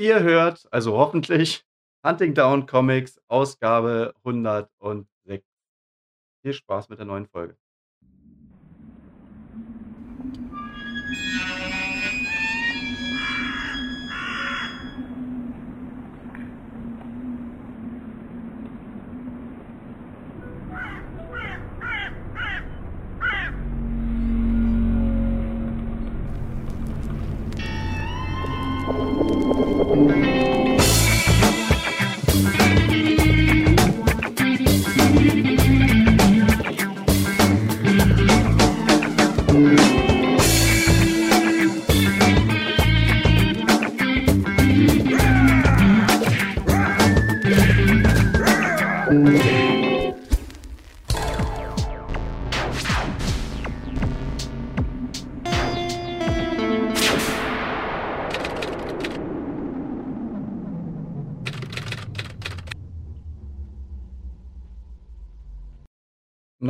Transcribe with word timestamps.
Ihr 0.00 0.22
hört, 0.22 0.66
also 0.72 0.96
hoffentlich, 0.96 1.62
Hunting 2.02 2.32
Down 2.32 2.64
Comics, 2.64 3.20
Ausgabe 3.28 4.14
106. 4.24 5.44
Viel 6.40 6.54
Spaß 6.54 6.88
mit 6.88 7.00
der 7.00 7.04
neuen 7.04 7.26
Folge. 7.26 7.58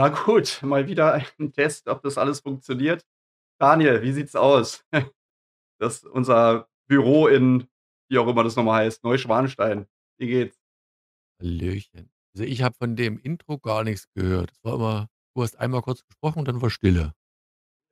Na 0.00 0.08
gut, 0.08 0.62
mal 0.62 0.86
wieder 0.88 1.12
ein 1.38 1.52
Test, 1.52 1.86
ob 1.86 2.00
das 2.02 2.16
alles 2.16 2.40
funktioniert. 2.40 3.04
Daniel, 3.60 4.00
wie 4.00 4.12
sieht's 4.12 4.34
aus? 4.34 4.84
Das 5.78 6.04
unser 6.04 6.68
Büro 6.88 7.26
in, 7.26 7.66
wie 8.10 8.18
auch 8.18 8.28
immer 8.28 8.44
das 8.44 8.54
noch 8.56 8.64
mal 8.64 8.84
heißt, 8.84 9.02
Neuschwanstein. 9.02 9.86
Wie 10.18 10.26
geht's? 10.26 10.58
Hallöchen. 11.40 12.10
Also, 12.34 12.44
ich 12.44 12.62
habe 12.62 12.74
von 12.76 12.96
dem 12.96 13.18
Intro 13.18 13.58
gar 13.58 13.82
nichts 13.82 14.06
gehört. 14.14 14.52
Es 14.52 14.62
war 14.62 14.74
immer 14.74 15.08
du 15.34 15.42
hast 15.42 15.58
einmal 15.58 15.80
kurz 15.80 16.04
gesprochen 16.04 16.40
und 16.40 16.48
dann 16.48 16.60
war 16.60 16.68
Stille. 16.68 17.14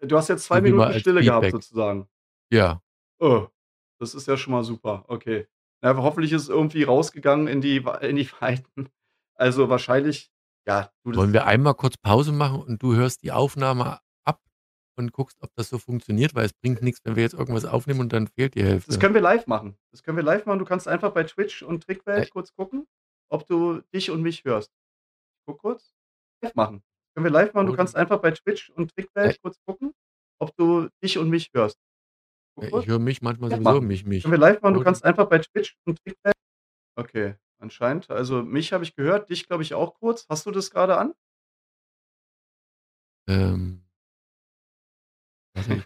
Du 0.00 0.18
hast 0.18 0.28
jetzt 0.28 0.44
2 0.44 0.56
Irgendwie 0.56 0.72
mal 0.72 0.76
Minuten 0.76 0.92
als 0.92 1.00
Stille 1.00 1.22
gehabt 1.22 1.44
Feedback. 1.46 1.62
sozusagen. 1.62 2.08
Ja. 2.52 2.82
Oh, 3.20 3.48
das 3.98 4.14
ist 4.14 4.26
ja 4.28 4.36
schon 4.36 4.52
mal 4.52 4.64
super. 4.64 5.04
Okay. 5.08 5.46
Na, 5.82 5.96
hoffentlich 5.96 6.32
ist 6.32 6.42
es 6.42 6.48
irgendwie 6.50 6.82
rausgegangen 6.84 7.48
in 7.48 7.60
die 7.62 7.82
in 8.02 8.16
die 8.16 8.30
Weiten. 8.40 8.88
Also, 9.34 9.68
wahrscheinlich 9.70 10.30
ja, 10.66 10.90
du, 11.04 11.10
das 11.12 11.18
Wollen 11.18 11.32
wir 11.32 11.46
einmal 11.46 11.74
kurz 11.74 11.96
Pause 11.96 12.32
machen 12.32 12.62
und 12.62 12.82
du 12.82 12.94
hörst 12.94 13.22
die 13.22 13.32
Aufnahme 13.32 14.00
ab 14.24 14.40
und 14.96 15.12
guckst, 15.12 15.38
ob 15.40 15.50
das 15.54 15.68
so 15.70 15.78
funktioniert? 15.78 16.34
Weil 16.34 16.46
es 16.46 16.52
bringt 16.52 16.82
nix, 16.82 17.00
wenn 17.04 17.16
wir 17.16 17.22
jetzt 17.22 17.34
irgendwas 17.34 17.64
aufnehmen 17.64 18.00
und 18.00 18.12
dann 18.12 18.26
fehlt 18.28 18.54
die 18.54 18.60
Das 18.60 18.68
Hälfte. 18.68 18.98
können 18.98 19.14
wir 19.14 19.20
live 19.22 19.46
machen. 19.46 19.76
Das 19.92 20.02
können 20.02 20.16
wir 20.16 20.24
live 20.24 20.44
machen. 20.46 20.58
Du 20.58 20.64
kannst 20.64 20.88
einfach 20.88 21.12
bei 21.12 21.24
Twitch 21.24 21.62
und 21.62 21.84
Trickwelt 21.84 22.26
Äh 22.26 22.30
kurz 22.30 22.52
gucken, 22.54 22.86
ob 23.30 23.46
du 23.46 23.80
dich 23.94 24.10
und 24.10 24.22
mich 24.22 24.44
hörst. 24.44 24.70
Guck 25.46 25.58
kurz. 25.60 25.94
Live 26.42 26.54
machen. 26.54 26.82
Können 27.14 27.24
wir 27.24 27.30
live 27.32 27.54
machen. 27.54 27.66
Du 27.66 27.74
kannst 27.74 27.96
einfach 27.96 28.20
bei 28.20 28.30
Twitch 28.32 28.70
und 28.70 28.94
Trickwelt 28.94 29.40
kurz 29.42 29.58
gucken, 29.66 29.92
ob 30.40 30.54
du 30.56 30.88
dich 31.02 31.18
und 31.18 31.30
mich 31.30 31.50
hörst. 31.54 31.78
Guck 32.56 32.70
Ja, 32.70 32.78
ich 32.80 32.86
höre 32.86 32.98
mich 32.98 33.22
manchmal 33.22 33.50
Live 33.50 33.58
sowieso 33.58 33.74
machen. 33.76 33.86
mich 33.86 34.04
mich. 34.04 34.22
Können 34.24 34.32
wir 34.32 34.38
live 34.38 34.60
machen. 34.60 34.74
Du 34.74 34.82
kannst 34.84 35.04
einfach 35.04 35.28
bei 35.28 35.38
Twitch 35.38 35.76
und 35.86 35.98
Trickwelt 36.02 36.34
Okay, 36.96 37.36
anscheinend. 37.60 38.10
Also, 38.10 38.42
mich 38.42 38.72
habe 38.72 38.84
ich 38.84 38.94
gehört, 38.94 39.30
dich 39.30 39.46
glaube 39.46 39.62
ich 39.62 39.74
auch 39.74 39.94
kurz. 39.94 40.26
Hast 40.28 40.46
du 40.46 40.50
das 40.50 40.70
grade 40.70 40.96
an? 40.98 41.14
Ähm 43.28 43.82
Warte, 45.54 45.74
ich 45.74 45.84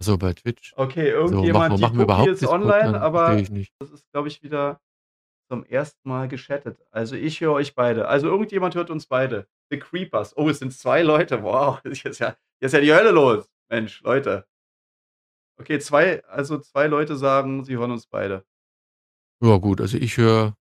Ach 0.00 0.04
so, 0.04 0.18
bei 0.18 0.32
Twitch. 0.34 0.74
Okay, 0.76 1.10
So, 1.24 1.42
machen 1.42 1.44
irgendjemand 1.44 1.78
die 1.78 1.82
machen 1.82 1.98
wir 1.98 2.02
Cookie 2.02 2.02
überhaupt 2.04 2.28
ist 2.30 2.42
Discord? 2.42 2.62
online, 2.62 2.92
Dann 2.92 3.02
verstehe 3.12 3.36
aber 3.36 3.38
ich 3.38 3.50
nicht. 3.50 3.72
das 3.80 3.90
ist, 3.90 4.10
glaube 4.12 4.28
ich, 4.28 4.42
wieder 4.42 4.80
zum 5.50 5.64
1. 5.70 5.98
Mal 6.04 6.28
geschattet. 6.28 6.80
Also, 6.90 7.16
ich 7.16 7.40
höre 7.40 7.52
euch 7.54 7.74
beide. 7.74 8.08
Also, 8.08 8.28
irgendjemand 8.28 8.74
hört 8.74 8.90
uns 8.90 9.06
beide. 9.06 9.48
The 9.70 9.78
Creepers. 9.78 10.36
Oh, 10.36 10.48
es 10.50 10.58
sind 10.60 10.72
2 10.72 11.02
Leute. 11.02 11.42
Wow, 11.42 11.80
hier 11.84 11.92
ist 12.12 12.18
ja 12.20 12.36
hier 12.60 12.66
ist 12.66 12.72
ja 12.72 12.80
die 12.80 12.92
Hölle 12.94 13.10
los. 13.12 13.50
Mensch, 13.70 14.02
Leute. 14.02 14.46
Okay, 15.58 15.78
2 15.78 16.24
also 16.24 16.58
2 16.58 16.86
Leute 16.86 17.16
sagen, 17.16 17.64
sie 17.64 17.76
hören 17.76 17.90
uns 17.90 18.06
beide. 18.06 18.44
Ja 19.42 19.56
gut, 19.58 19.80
also 19.80 19.98
ich 19.98 20.16
höre 20.16 20.56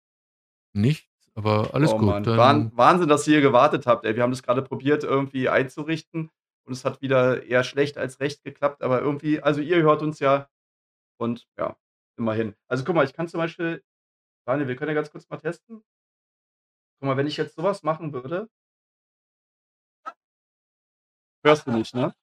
nichts, 0.74 1.30
aber 1.34 1.74
alles 1.74 1.92
Oh 1.92 1.98
gut, 1.98 2.06
Mann, 2.06 2.26
Wahn 2.26 2.36
dann 2.36 2.76
Wahnsinn, 2.76 3.08
dass 3.08 3.26
ihr 3.26 3.34
hier 3.34 3.40
gewartet 3.42 3.86
habt, 3.86 4.04
ey. 4.04 4.16
Wir 4.16 4.22
haben 4.22 4.30
das 4.30 4.42
grade 4.42 4.62
probiert, 4.62 5.04
irgendwie 5.04 5.48
einzurichten 5.48 6.30
und 6.64 6.72
es 6.72 6.84
hat 6.84 7.02
wieder 7.02 7.44
eher 7.44 7.64
schlecht 7.64 7.98
als 7.98 8.20
recht 8.20 8.44
geklappt, 8.44 8.82
aber 8.82 9.00
irgendwie 9.00 9.40
also, 9.40 9.60
ihr 9.60 9.82
hört 9.82 10.02
uns 10.02 10.20
ja 10.20 10.48
und 11.18 11.46
ja, 11.58 11.76
immerhin. 12.16 12.54
Also, 12.68 12.84
guck 12.84 12.94
mal, 12.96 13.04
ich 13.04 13.14
kann 13.14 13.28
zum 13.28 13.38
Beispiel 13.38 13.82
Daniel, 14.46 14.68
wir 14.68 14.76
können 14.76 14.90
ja 14.90 14.94
ganz 14.94 15.10
kurz 15.10 15.28
mal 15.28 15.38
testen. 15.38 15.82
Guck 17.00 17.06
mal, 17.06 17.16
wenn 17.16 17.26
ich 17.26 17.36
jetzt 17.36 17.54
so 17.56 17.62
was 17.62 17.82
machen 17.82 18.12
würde 18.12 18.48
Hörst 21.44 21.66
du 21.66 21.72
nicht, 21.72 21.94
ne? 21.94 22.14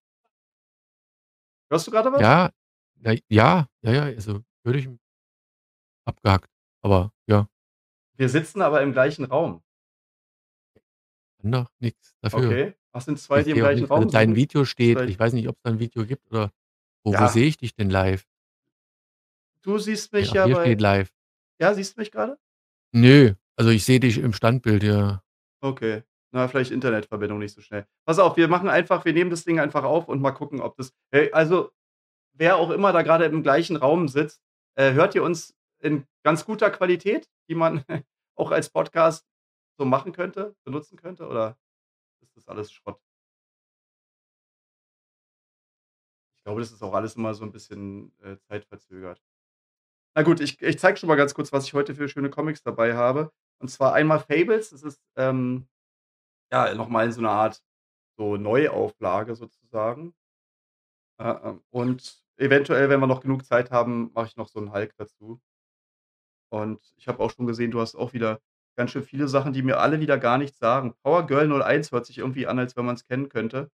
Hörst 1.72 1.88
du 1.88 1.92
grade 1.92 2.12
was? 2.12 2.22
Ja, 2.22 2.50
na 3.02 3.14
ja, 3.30 3.68
ja, 3.84 3.92
ja, 3.92 4.04
also 4.04 4.44
würde 4.64 4.80
ich 4.80 4.90
abgehackt, 6.08 6.50
aber 6.82 7.12
ja. 7.28 7.48
Wir 8.20 8.30
sitzen 8.30 8.62
aber 8.64 8.82
im 8.82 8.94
gleichen 8.94 9.26
Raum. 9.26 9.62
Doch 11.44 11.70
nix 11.80 12.16
dafür. 12.22 12.52
Okay. 12.52 12.74
Was 12.92 13.06
sind 13.06 13.20
2, 13.20 13.42
Ich 13.42 13.46
die 13.46 13.52
im 13.52 13.60
gleichen. 13.60 13.86
Also, 13.92 14.06
Raum 14.06 14.10
dein 14.10 14.30
sind? 14.30 14.36
Video 14.36 14.66
steht 14.66 15.00
ich 15.02 15.20
weiß 15.20 15.34
nicht, 15.34 15.48
ob's 15.50 15.62
da 15.64 15.70
'n 15.72 15.80
Video 15.80 16.06
gibt 16.06 16.32
oder 16.32 16.52
wo 17.06 17.18
wo 17.20 17.26
Ja. 17.26 17.28
sehe 17.28 17.48
ich 17.48 17.58
dich 17.58 17.76
denn 17.76 17.90
live? 17.90 18.26
Du 19.66 19.78
siehst 19.80 20.14
Ja, 20.20 20.20
mich 20.20 20.32
ach, 20.32 20.36
ja 20.36 20.44
hier 20.44 20.56
bei 20.56 20.62
steht 20.62 20.82
live. 20.82 21.10
ja, 21.62 21.74
siehst 21.74 21.98
du 21.98 22.02
mich 22.02 22.12
grade? 22.12 22.38
Nö, 22.94 23.34
also 23.58 23.70
ich 23.72 23.84
sehe 23.86 24.00
dich 24.00 24.18
im 24.18 24.34
Standbild, 24.34 24.84
ja. 24.84 25.22
Okay. 25.64 26.04
Na, 26.34 26.48
vielleicht 26.48 26.72
Internetverbindung 26.72 27.40
nicht 27.40 27.54
so 27.56 27.62
schnell. 27.62 27.86
Pass 28.06 28.20
auf, 28.20 28.36
wir 28.38 28.48
machen 28.48 28.68
einfach 28.70 29.06
wir 29.06 29.14
nehmen 29.14 29.30
das 29.32 29.46
Ding 29.46 29.60
einfach 29.60 29.84
auf 29.84 30.08
und 30.10 30.22
mal 30.22 30.32
gucken, 30.32 30.62
ob 30.62 30.76
das 30.76 30.94
äh, 31.12 31.32
also, 31.32 31.72
wer 32.34 32.58
auch 32.58 32.72
immer 32.72 32.94
da 32.94 33.04
grade 33.04 33.26
im 33.26 33.44
gleichen 33.44 33.78
Raum 33.78 34.08
sitzt, 34.10 34.42
äh, 34.76 34.94
hört 34.94 35.16
ihr 35.16 35.24
uns 35.24 35.56
in 35.82 36.06
ganz 36.24 36.46
guter 36.46 36.72
Qualität, 36.72 37.30
die 37.50 37.56
man 37.56 37.84
auch 38.36 38.52
als 38.52 38.70
Podcast 38.70 39.26
so 39.80 39.86
machen 39.86 40.14
könnte 40.14 40.56
benutzen 40.66 40.98
könnte, 40.98 41.28
oder 41.28 41.58
ist 42.22 42.38
das 42.38 42.48
alles 42.50 42.72
Schrott? 42.72 43.00
Ich 46.40 46.44
glaube, 46.44 46.62
das 46.62 46.72
ist 46.72 46.82
auch 46.84 46.94
alles 46.94 47.16
immer 47.16 47.34
so 47.34 47.44
'n 47.44 47.52
bisschen, 47.52 48.14
äh, 48.22 48.38
zeitverzögert. 48.48 49.22
Na 50.16 50.24
gut, 50.24 50.40
ich 50.42 50.62
ich 50.62 50.80
zeige 50.80 50.98
schon 50.98 51.08
mal 51.08 51.16
ganz 51.16 51.34
kurz, 51.36 51.54
was 51.54 51.66
ich 51.66 51.74
heute 51.74 51.96
für 51.96 52.10
schöne 52.10 52.30
Comics 52.32 52.64
dabei 52.64 52.96
habe. 52.96 53.32
Und 53.60 53.70
zwar 53.70 53.94
einmal 53.94 54.20
Fables, 54.20 54.72
das 54.72 54.84
ist, 54.84 55.02
ähm, 55.16 55.68
ja, 56.52 56.74
noch 56.76 56.90
mal 56.90 57.06
in 57.06 57.12
so 57.12 57.22
'ner 57.22 57.32
Art 57.32 57.64
so 58.18 58.38
Neuauflage 58.38 59.36
sozusagen. 59.36 60.14
Äh, 61.20 61.30
ähm, 61.44 61.62
und 61.72 62.24
eventuell, 62.38 62.90
wenn 62.90 63.00
wir 63.00 63.08
noch 63.08 63.22
genug 63.22 63.46
Zeit 63.46 63.72
haben, 63.72 64.12
mache 64.14 64.28
ich 64.28 64.36
noch 64.38 64.48
so 64.48 64.60
'n 64.60 64.72
Hulk 64.72 64.94
dazu. 64.98 65.40
Und 66.54 66.80
ich 66.96 67.08
habe 67.08 67.20
auch 67.22 67.32
schon 67.32 67.46
gesehen, 67.48 67.72
du 67.72 67.80
hast 67.82 67.96
auch 67.96 68.14
wieder 68.14 68.40
ganz 68.78 68.92
schön 68.92 69.04
viele 69.04 69.28
Sachen, 69.28 69.54
die 69.54 69.64
mir 69.64 69.80
alle 69.80 70.00
wieder 70.00 70.18
gar 70.18 70.38
nichts 70.38 70.60
sagen. 70.60 70.94
Power 71.04 71.26
Girl 71.28 71.48
01 71.48 71.92
hört 71.92 72.06
sich 72.06 72.18
irgendwie 72.20 72.48
an, 72.48 72.60
als 72.60 72.76
wenn 72.76 72.86
man's 72.86 73.06
kennen 73.06 73.30
könnte. 73.30 73.70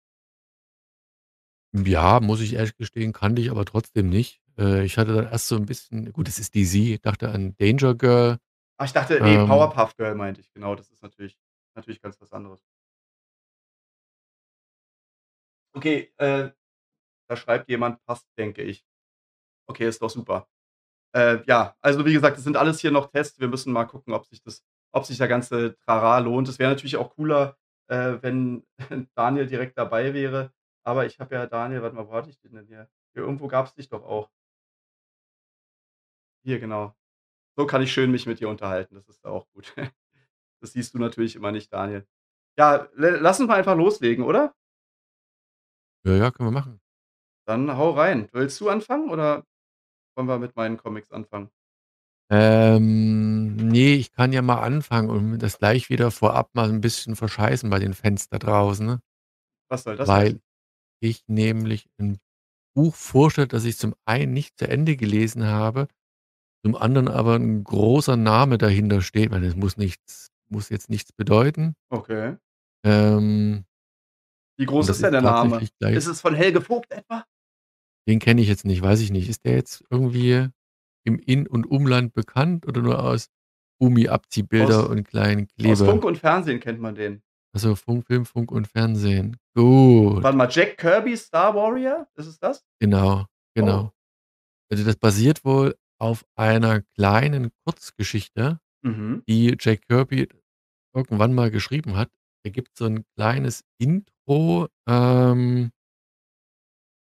Ja, 1.73 2.19
muss 2.19 2.41
ich 2.41 2.53
ehrlich 2.53 2.75
gestehen, 2.77 3.13
kannte 3.13 3.41
ich 3.43 3.51
aber 3.51 3.63
trotzdem 3.63 4.09
nicht. 4.09 4.41
Äh, 4.57 4.83
ich 4.85 4.97
hatte 4.97 5.13
dann 5.13 5.25
erst 5.31 5.47
so 5.47 5.55
'n 5.55 5.65
bisschen 5.67 6.11
gut, 6.11 6.27
es 6.27 6.39
ist 6.39 6.55
DC, 6.55 6.97
dachte 6.99 7.29
an 7.29 7.55
Danger 7.59 7.93
Girl. 7.93 8.37
Ah, 8.81 8.85
ich 8.85 8.93
dachte 8.93 9.19
ne, 9.21 9.37
Ähm 9.37 9.39
Powerpuff 9.39 9.97
Girl 9.97 10.15
meinte 10.15 10.39
ich. 10.39 10.53
Genau, 10.53 10.73
das 10.73 10.89
ist 10.89 11.03
natürlich 11.03 11.35
natürlich 11.79 12.01
ganz 12.01 12.19
was 12.21 12.31
anderes. 12.33 12.63
Okay, 15.75 16.11
äh, 16.17 16.49
da 17.29 17.37
schreibt 17.37 17.69
jemand: 17.69 18.03
„Passt, 18.05 18.27
denke 18.37 18.63
ich.“ 18.63 18.85
Okay, 19.67 19.87
ist 19.87 20.01
doch 20.01 20.09
super. 20.09 20.47
Äh, 21.15 21.43
ja, 21.47 21.75
also 21.81 22.05
wie 22.05 22.13
gesagt, 22.13 22.37
das 22.37 22.45
sind 22.45 22.57
alles 22.57 22.79
hier 22.81 22.91
noch 22.91 23.11
Tests. 23.11 23.39
Wir 23.39 23.47
müssen 23.49 23.73
mal 23.73 23.85
gucken, 23.85 24.13
ob 24.13 24.25
sich 24.27 24.41
das 24.43 24.63
ob 24.93 25.05
sich 25.05 25.17
der 25.19 25.27
ganze 25.29 25.77
Trara 25.79 26.19
lohnt. 26.19 26.49
Es 26.49 26.59
wäre 26.59 26.71
natürlich 26.71 26.97
auch 26.97 27.11
cooler, 27.15 27.57
äh, 27.89 28.17
wenn 28.21 28.65
Daniel 29.15 29.47
direkt 29.47 29.77
dabei 29.77 30.13
wäre. 30.15 30.53
Aber 30.85 31.05
ich 31.05 31.19
habe 31.19 31.35
ja 31.35 31.47
Daniel 31.47 31.83
warte 31.83 31.95
mal, 31.95 32.07
wo 32.07 32.13
hatte 32.13 32.29
ich 32.31 32.39
den 32.39 32.53
denn 32.55 32.67
hier? 32.67 32.89
Hier 33.13 33.23
irgendwo 33.23 33.47
gab's 33.49 33.75
dich 33.75 33.89
doch 33.89 34.03
auch. 34.03 34.29
Hier, 36.43 36.59
genau. 36.59 36.95
So 37.57 37.65
kann 37.67 37.81
ich 37.83 37.91
schön 37.93 38.11
mich 38.11 38.25
mit 38.27 38.39
dir 38.41 38.49
unterhalten. 38.49 38.95
Das 38.95 39.07
ist 39.09 39.25
auch 39.25 39.47
gut. 39.53 39.75
Das 40.63 40.73
siehst 40.73 40.93
du 40.93 40.99
natürlich 40.99 41.35
immer 41.35 41.51
nicht, 41.51 41.71
Daniel. 41.73 42.05
Ja, 42.57 42.87
lass 42.95 43.39
uns 43.39 43.47
mal 43.49 43.55
einfach 43.57 43.75
loslegen, 43.77 44.25
oder? 44.25 44.53
Ja, 46.05 46.13
ja, 46.15 46.31
können 46.31 46.47
wir 46.47 46.51
machen. 46.51 46.79
Dann 47.47 47.75
hau 47.77 47.91
rein. 47.91 48.29
Willst 48.31 48.59
du 48.61 48.69
anfangen 48.69 49.09
oder 49.09 49.43
wollen 50.15 50.27
wir 50.29 50.39
mit 50.39 50.55
meinen 50.55 50.77
Comics 50.77 51.11
anfangen? 51.11 51.49
Ähm, 52.31 53.55
ne, 53.55 53.95
ich 53.95 54.11
kann 54.11 54.31
ja 54.33 54.43
mal 54.43 54.61
anfangen 54.61 55.09
und 55.09 55.39
das 55.39 55.57
gleich 55.57 55.89
wieder 55.89 56.11
vorab 56.11 56.53
mal 56.53 56.69
'n 56.69 56.79
bisschen 56.79 57.15
verscheißen 57.15 57.67
bei 57.71 57.79
den 57.79 57.95
Fans 57.95 58.29
da 58.29 58.37
draußen, 58.37 58.85
ne? 58.85 58.99
Was 59.71 59.83
soll 59.83 59.95
das 59.97 60.15
Weil 60.15 60.15
heißen? 60.15 60.41
ich 61.01 61.23
nämlich 61.27 61.89
'n 61.99 62.19
Buch 62.75 62.95
vorstelle, 62.95 63.47
das 63.47 63.65
ich 63.65 63.77
zum 63.77 63.95
einen 64.05 64.33
nicht 64.33 64.59
zu 64.59 64.67
Ende 64.69 64.97
gelesen 64.97 65.45
habe, 65.47 65.87
zum 66.65 66.75
anderen 66.75 67.07
aber 67.09 67.35
'n 67.37 67.63
großer 67.63 68.17
Name 68.17 68.57
dahinter 68.59 69.01
steht. 69.01 69.25
Ich 69.25 69.31
meine, 69.31 69.47
das 69.47 69.55
muss 69.57 69.77
nichts 69.77 70.29
muss 70.49 70.69
jetzt 70.69 70.89
nichts 70.89 71.11
bedeuten. 71.11 71.75
Okay. 71.89 72.37
Ähm 72.85 73.65
Wie 74.57 74.65
groß 74.65 74.89
ist 74.89 75.03
denn 75.03 75.11
der 75.11 75.21
Name? 75.21 75.61
gleich 75.79 75.95
Ist 75.95 76.07
es 76.07 76.21
von 76.21 76.33
Helge 76.35 76.61
Vogt 76.61 76.91
etwa? 76.91 77.25
Den 78.07 78.19
kenne 78.19 78.41
ich 78.41 78.47
jetzt 78.47 78.65
nicht, 78.65 78.81
weiß 78.81 79.01
ich 79.01 79.11
nicht. 79.11 79.29
Ist 79.29 79.45
der 79.45 79.53
jetzt 79.53 79.83
irgendwie 79.89 80.47
im 81.05 81.19
In 81.19 81.47
und 81.47 81.65
Umland 81.65 82.13
bekannt 82.13 82.67
oder 82.67 82.81
nur 82.81 83.03
aus 83.03 83.29
Gummiabziehbilder 83.79 84.83
Aus 84.85 84.89
und 84.89 85.03
kleinen 85.03 85.43
aus 85.45 85.53
Klebe 85.55 85.75
Funk 85.85 86.03
und 86.05 86.17
Fernsehen 86.17 86.59
kennt 86.59 86.79
man 86.79 86.95
den. 86.95 87.21
Ach 87.55 87.59
so, 87.59 87.75
Funk 87.75 88.05
Film, 88.05 88.25
Funk 88.25 88.51
und 88.51 88.67
Fernsehen. 88.67 89.37
Gut. 89.55 90.21
Warte 90.23 90.37
mal, 90.37 90.49
Jack 90.51 90.77
Kirby 90.77 91.17
Star 91.17 91.55
Warrior? 91.55 92.07
Ist 92.15 92.27
es 92.27 92.39
das? 92.39 92.63
Genau, 92.79 93.21
Oh. 93.21 93.25
genau. 93.55 93.91
Also, 94.71 94.83
das 94.85 94.97
basiert 94.97 95.43
wohl 95.45 95.75
auf 95.99 96.25
einer 96.35 96.81
kleinen 96.81 97.51
Kurzgeschichte, 97.65 98.59
Mhm. 98.83 99.23
die 99.27 99.55
Jack 99.59 99.81
Kirby 99.87 100.29
irgendwann 100.95 101.33
mal 101.33 101.51
geschrieben 101.51 101.95
hat. 101.97 102.09
Da 102.43 102.51
gibt's 102.51 102.79
so 102.79 102.85
'n 102.85 103.03
kleines 103.15 103.63
Intro, 103.79 104.67
ähm 104.87 105.71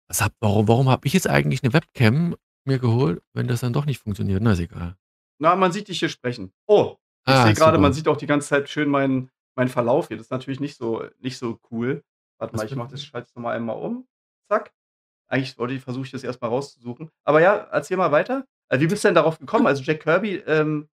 Was 0.09 0.21
habe 0.21 0.35
warum 0.41 0.67
warum 0.67 0.89
habe 0.89 1.07
ich 1.07 1.13
jetzt 1.13 1.29
eigentlich 1.29 1.63
'ne 1.63 1.73
Webcam 1.73 2.35
mir 2.65 2.79
geholt, 2.79 3.21
wenn 3.33 3.47
das 3.47 3.61
dann 3.61 3.73
doch 3.73 3.85
nicht 3.85 3.99
funktioniert? 3.99 4.41
Na, 4.41 4.53
ist 4.53 4.59
egal. 4.59 4.95
Na, 5.41 5.55
man 5.55 5.71
sieht 5.71 5.87
dich 5.87 5.99
hier 5.99 6.09
sprechen. 6.09 6.53
Oh, 6.67 6.97
ich 7.25 7.35
Ah, 7.35 7.43
sehe 7.43 7.53
grade, 7.53 7.77
man 7.77 7.91
super. 7.91 7.93
sieht 7.93 8.07
auch 8.07 8.17
die 8.17 8.27
ganze 8.27 8.47
Zeit 8.49 8.69
schön 8.69 8.89
meinen 8.89 9.29
meinen 9.55 9.69
Verlauf 9.69 10.07
hier. 10.07 10.17
Das 10.17 10.27
ist 10.27 10.31
natürlich 10.31 10.59
nicht 10.59 10.77
so 10.77 11.03
nicht 11.19 11.37
so 11.37 11.59
cool. 11.71 12.03
Warte 12.39 12.55
mal, 12.55 12.63
Was 12.63 12.69
ich 12.71 12.75
mache 12.75 12.89
das 12.91 13.03
schalte 13.03 13.27
das 13.27 13.35
noch 13.35 13.43
mal 13.43 13.55
einmal 13.55 13.77
um. 13.77 14.07
Zack. 14.49 14.73
Eigentlich 15.29 15.57
wollte 15.59 15.73
ich 15.75 15.81
versuche 15.83 16.05
ich 16.05 16.11
das 16.11 16.23
erst 16.23 16.41
mal 16.41 16.47
rauszusuchen. 16.49 17.11
Aber 17.25 17.41
ja, 17.41 17.55
erzähl 17.71 17.97
mal 17.97 18.11
weiter. 18.11 18.45
Äh, 18.69 18.79
wie 18.81 18.87
bist 18.87 19.03
du 19.03 19.09
denn 19.09 19.15
darauf 19.15 19.39
gekommen? 19.39 19.67
Also, 19.67 19.83
Jack 19.83 20.01
Kirby, 20.01 20.37
ähm, 20.47 20.89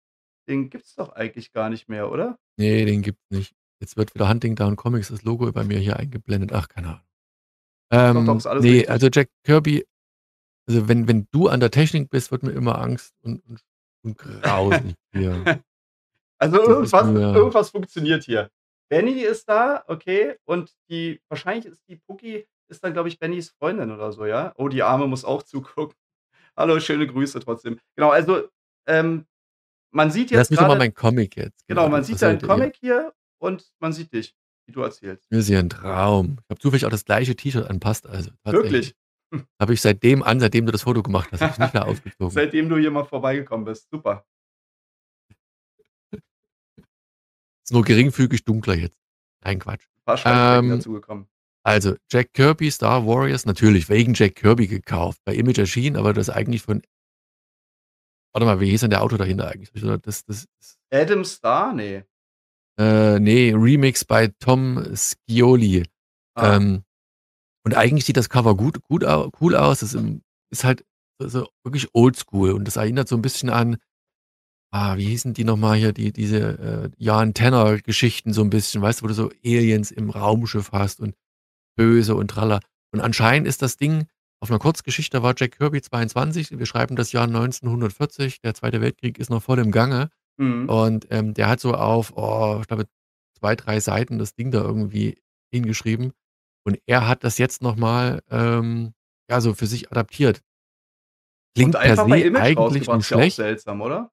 den 0.48 0.70
gibt's 0.70 0.94
doch 0.94 1.10
eigentlich 1.10 1.52
gar 1.52 1.70
nicht 1.70 1.88
mehr, 1.88 2.10
oder? 2.10 2.38
Ne, 2.56 2.84
den 2.84 3.02
gibt's 3.02 3.30
nicht. 3.30 3.54
Jetzt 3.80 3.96
wird 3.96 4.14
wieder 4.14 4.28
Hunting 4.28 4.56
Down 4.56 4.76
Comics 4.76 5.08
das 5.08 5.22
Logo 5.22 5.50
bei 5.52 5.64
mir 5.64 5.78
hier 5.78 5.96
eingeblendet. 5.96 6.52
Ach, 6.52 6.68
keine 6.68 6.88
Ahnung. 6.88 7.00
Doch, 7.90 8.24
doch, 8.24 8.32
Ähm, 8.32 8.38
ist 8.38 8.46
alles 8.46 8.64
ne, 8.64 8.70
richtig. 8.70 8.90
also, 8.90 9.08
Jack 9.12 9.28
Kirby 9.44 9.84
also, 10.68 10.88
wenn 10.88 11.06
wenn 11.08 11.28
du 11.30 11.48
an 11.48 11.60
der 11.60 11.70
Technik 11.70 12.10
bist, 12.10 12.32
wird 12.32 12.42
mir 12.42 12.52
immer 12.52 12.80
Angst 12.80 13.14
und 13.22 13.42
und 13.46 13.60
und 14.02 14.18
grauselig 14.18 14.94
hier. 15.12 15.62
Also, 16.38 16.60
irgendwas 16.60 17.06
mir 17.06 17.34
irgendwas 17.34 17.70
funktioniert 17.70 18.24
hier. 18.24 18.50
Benny 18.90 19.22
ist 19.22 19.48
da, 19.48 19.82
okay, 19.86 20.36
und 20.44 20.70
die 20.90 21.22
wahrscheinlich 21.30 21.64
ist 21.64 21.88
die 21.88 21.96
Pookie 21.96 22.46
ist 22.68 22.84
dann, 22.84 22.92
glaube 22.92 23.08
ich, 23.08 23.18
Bennys 23.18 23.48
Freundin 23.58 23.90
oder 23.90 24.12
so, 24.12 24.26
ja? 24.26 24.52
Oh, 24.56 24.68
die 24.68 24.82
Arme 24.82 25.06
muss 25.06 25.24
auch 25.24 25.42
zugucken. 25.42 25.96
Hallo, 26.56 26.78
schöne 26.78 27.06
Grüße 27.06 27.40
trotzdem. 27.40 27.80
Genau, 27.94 28.10
also, 28.10 28.50
ähm, 28.86 29.24
man 29.92 30.10
sieht 30.10 30.30
Lass 30.30 30.38
jetzt 30.48 30.50
mich 30.50 30.58
doch 30.58 30.64
mal 30.66 30.68
grade 30.74 30.78
meinen 30.80 30.94
Comic 30.94 31.36
jetzt 31.36 31.66
genau, 31.66 31.88
man 31.88 32.04
sieht 32.04 32.20
deinen. 32.22 32.40
Comic 32.40 32.76
hier 32.80 33.12
und 33.38 33.70
man 33.78 33.92
sieht 33.92 34.12
dich, 34.12 34.34
wie 34.66 34.72
du 34.72 34.82
erzählst. 34.82 35.26
Das 35.30 35.40
ist 35.40 35.48
ja 35.48 35.58
'n 35.60 35.68
Traum. 35.70 36.38
Ich 36.42 36.50
habe 36.50 36.60
zufällig 36.60 36.84
auch 36.86 36.90
das 36.90 37.04
gleiche 37.04 37.34
T-Shirt 37.36 37.68
an, 37.68 37.80
passt 37.80 38.06
also. 38.06 38.30
Wirklich? 38.44 38.94
Habe 39.60 39.74
ich 39.74 39.80
seitdem 39.80 40.22
an, 40.22 40.38
seitdem 40.38 40.66
du 40.66 40.72
das 40.72 40.82
Foto 40.82 41.02
gemacht 41.02 41.28
hast, 41.32 41.40
habe 41.40 41.50
ich's 41.50 41.58
nicht 41.58 41.74
mehr 41.74 41.84
ausgezogen. 41.88 42.30
Seitdem 42.30 42.68
du 42.68 42.76
hier 42.78 42.92
mal 42.92 43.04
vorbeigekommen 43.04 43.64
bist. 43.64 43.88
Super. 43.90 44.24
Ist 47.64 47.72
nur 47.72 47.82
geringfügig 47.82 48.44
dunkler 48.44 48.74
jetzt. 48.76 48.96
Nein, 49.44 49.58
Quatsch. 49.58 49.84
Paar 50.04 50.16
Schweißflecken 50.16 50.70
Ähm, 50.70 50.78
dazugekommen. 50.78 51.26
also, 51.64 51.96
Jack 52.10 52.32
Kirby 52.34 52.70
Star 52.70 53.04
Warriors, 53.06 53.44
natürlich 53.46 53.88
wegen 53.88 54.14
Jack 54.14 54.36
Kirby 54.36 54.68
gekauft, 54.68 55.20
bei 55.24 55.34
Image 55.34 55.58
erschienen, 55.58 55.96
aber 55.96 56.12
das 56.12 56.30
eigentlich 56.30 56.62
von 56.62 56.82
Warte 58.36 58.44
mal, 58.44 58.60
wie 58.60 58.68
hieß 58.68 58.82
denn 58.82 58.90
der 58.90 59.02
Autor 59.02 59.16
dahinter 59.16 59.48
eigentlich? 59.50 59.70
Das 60.02 60.26
das 60.26 60.44
ist 60.60 60.78
Adam 60.92 61.24
Star? 61.24 61.72
Ne. 61.72 62.04
Äh, 62.78 63.18
ne, 63.18 63.54
Remix 63.54 64.04
bei 64.04 64.28
Tom 64.40 64.94
Scioli. 64.94 65.84
Ah. 66.34 66.56
Ähm, 66.56 66.84
und 67.64 67.74
eigentlich 67.74 68.04
sieht 68.04 68.18
das 68.18 68.28
Cover 68.28 68.54
gut 68.54 68.82
gut 68.82 69.04
cool 69.40 69.56
aus. 69.56 69.80
Das, 69.80 69.96
ist 70.50 70.64
halt 70.64 70.84
so 71.18 71.28
so 71.28 71.48
wirklich 71.64 71.88
oldschool 71.94 72.52
und 72.52 72.66
das 72.66 72.76
erinnert 72.76 73.08
so 73.08 73.16
'n 73.16 73.22
bisschen 73.22 73.48
an 73.48 73.78
ah, 74.72 74.98
wie 74.98 75.06
hießen 75.06 75.34
die 75.34 75.44
noch 75.44 75.56
mal 75.56 75.76
hier, 75.78 75.92
die 75.94 76.12
diese, 76.12 76.38
äh, 76.58 76.90
Jan 76.98 77.34
Tenner 77.34 77.78
Geschichten 77.78 78.34
so 78.34 78.42
'n 78.42 78.50
bisschen, 78.50 78.82
weißt 78.82 79.00
du, 79.00 79.04
wo 79.04 79.08
du 79.08 79.14
so 79.14 79.30
Aliens 79.46 79.90
im 79.92 80.10
Raumschiff 80.10 80.72
hast 80.72 81.00
und 81.00 81.14
böse 81.76 82.14
und 82.16 82.28
tralala. 82.28 82.60
Und 82.92 83.00
anscheinend 83.00 83.48
ist 83.48 83.62
das 83.62 83.78
Ding 83.78 84.06
auf 84.40 84.50
'ner 84.50 84.58
Kurzgeschichte 84.58 85.22
war 85.22 85.34
Jack 85.36 85.58
Kirby 85.58 85.80
22. 85.82 86.58
Wir 86.58 86.66
schreiben 86.66 86.96
das 86.96 87.12
Jahr 87.12 87.26
1940. 87.26 88.40
Der 88.42 88.54
2. 88.54 88.80
Weltkrieg 88.80 89.18
ist 89.18 89.30
noch 89.30 89.42
voll 89.42 89.58
im 89.58 89.70
Gange. 89.72 90.10
Mhm. 90.38 90.68
Und, 90.68 91.06
ähm, 91.10 91.34
der 91.34 91.48
hat 91.48 91.60
so 91.60 91.74
auf, 91.74 92.12
oh, 92.16 92.58
ich 92.60 92.66
glaube 92.68 92.84
2, 93.38 93.56
3 93.56 93.80
Seiten 93.80 94.18
das 94.18 94.34
Ding 94.34 94.50
da 94.50 94.62
irgendwie 94.62 95.18
hingeschrieben. 95.52 96.12
Und 96.64 96.78
er 96.86 97.08
hat 97.08 97.24
das 97.24 97.38
jetzt 97.38 97.62
noch 97.62 97.76
mal, 97.76 98.22
ähm, 98.30 98.92
ja, 99.30 99.40
so 99.40 99.54
für 99.54 99.66
sich 99.66 99.90
adaptiert. 99.90 100.42
Klingt 101.56 101.72
per 101.72 101.80
einfach 101.80 102.08
se 102.08 102.18
Image 102.18 102.42
eigentlich 102.42 102.72
nicht 102.72 102.82
Ist 102.82 102.86
ja 102.88 102.94
auch 102.94 103.02
schlecht. 103.02 103.36
seltsam, 103.36 103.80
oder? 103.80 104.10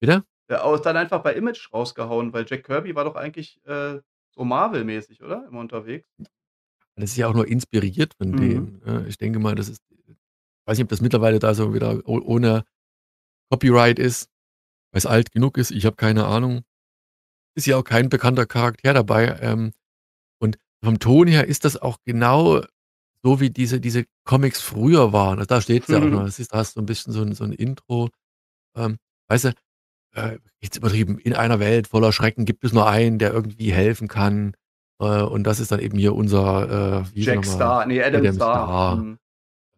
Bitte? 0.00 0.24
Ja, 0.50 0.76
dann 0.78 0.96
einfach 0.96 1.22
bei 1.22 1.34
Image 1.34 1.72
rausgehauen, 1.72 2.32
weil 2.32 2.46
Jack 2.48 2.64
Kirby 2.64 2.94
war 2.94 3.04
doch 3.04 3.16
eigentlich, 3.16 3.60
äh, 3.66 4.00
so 4.34 4.44
Marvel-mäßig, 4.44 5.22
oder? 5.22 5.46
Immer 5.48 5.60
unterwegs. 5.60 6.08
Das 7.00 7.10
ist 7.12 7.16
ja 7.16 7.28
auch 7.28 7.34
nur 7.34 7.48
inspiriert 7.48 8.14
von 8.16 8.30
Mhm. 8.32 8.36
dem, 8.36 8.80
ne? 8.84 9.06
Ich 9.08 9.18
denke 9.18 9.38
mal, 9.38 9.54
das 9.54 9.68
ist 9.68 9.82
weiß 10.66 10.78
nicht, 10.78 10.84
ob 10.84 10.90
das 10.90 11.00
mittlerweile 11.02 11.38
da 11.40 11.54
so 11.54 11.74
wieder 11.74 12.00
ohne 12.08 12.64
Copyright 13.50 13.98
ist, 14.00 14.28
weil's 14.92 15.06
alt 15.06 15.32
genug 15.32 15.58
ist. 15.58 15.70
Ich 15.72 15.86
habe 15.86 15.96
keine 15.96 16.26
Ahnung. 16.26 16.62
Ist 17.56 17.66
ja 17.66 17.76
auch 17.78 17.84
kein 17.84 18.08
bekannter 18.10 18.46
Charakter 18.46 18.94
dabei. 18.94 19.38
Ähm, 19.42 19.72
und 20.40 20.58
vom 20.84 20.98
Ton 21.00 21.28
her 21.28 21.46
ist 21.48 21.64
das 21.66 21.76
auch 21.78 21.98
genau 22.06 22.62
so, 23.24 23.40
wie 23.40 23.50
diese 23.50 23.80
diese 23.80 24.06
Comics 24.26 24.60
früher 24.62 25.12
waren. 25.14 25.38
Also, 25.40 25.46
da 25.48 25.60
steht's 25.62 25.90
ja 25.90 26.02
auch 26.02 26.10
noch. 26.10 26.22
Mhm. 26.22 26.26
Das 26.26 26.38
ist 26.40 26.52
da 26.54 26.58
hast 26.58 26.76
du 26.76 26.80
'n 26.82 26.86
bisschen 26.86 27.12
so 27.14 27.22
'n 27.22 27.34
so 27.34 27.44
'n 27.44 27.52
Intro. 27.52 28.10
Ähm, 28.76 28.98
weißt 29.30 29.46
du, 29.46 29.54
äh, 30.16 30.38
jetzt 30.62 30.76
übertrieben: 30.78 31.18
„In 31.20 31.34
einer 31.34 31.60
Welt 31.60 31.88
voller 31.88 32.12
Schrecken 32.12 32.44
gibt 32.46 32.64
es 32.64 32.72
nur 32.74 32.88
einen, 32.88 33.18
der 33.20 33.32
irgendwie 33.34 33.72
helfen 33.72 34.08
kann.“ 34.08 34.54
Äh, 35.00 35.22
und 35.22 35.44
das 35.44 35.60
ist 35.60 35.72
dann 35.72 35.80
eben 35.80 35.98
hier 35.98 36.14
unser, 36.14 37.02
äh, 37.02 37.20
Jack? 37.20 37.44
Star, 37.44 37.86
ne, 37.86 38.02
Adam 38.04 38.20
Adam 38.20 38.34
Star. 38.34 38.66
Star. 38.66 38.96
Mhm. 38.96 39.18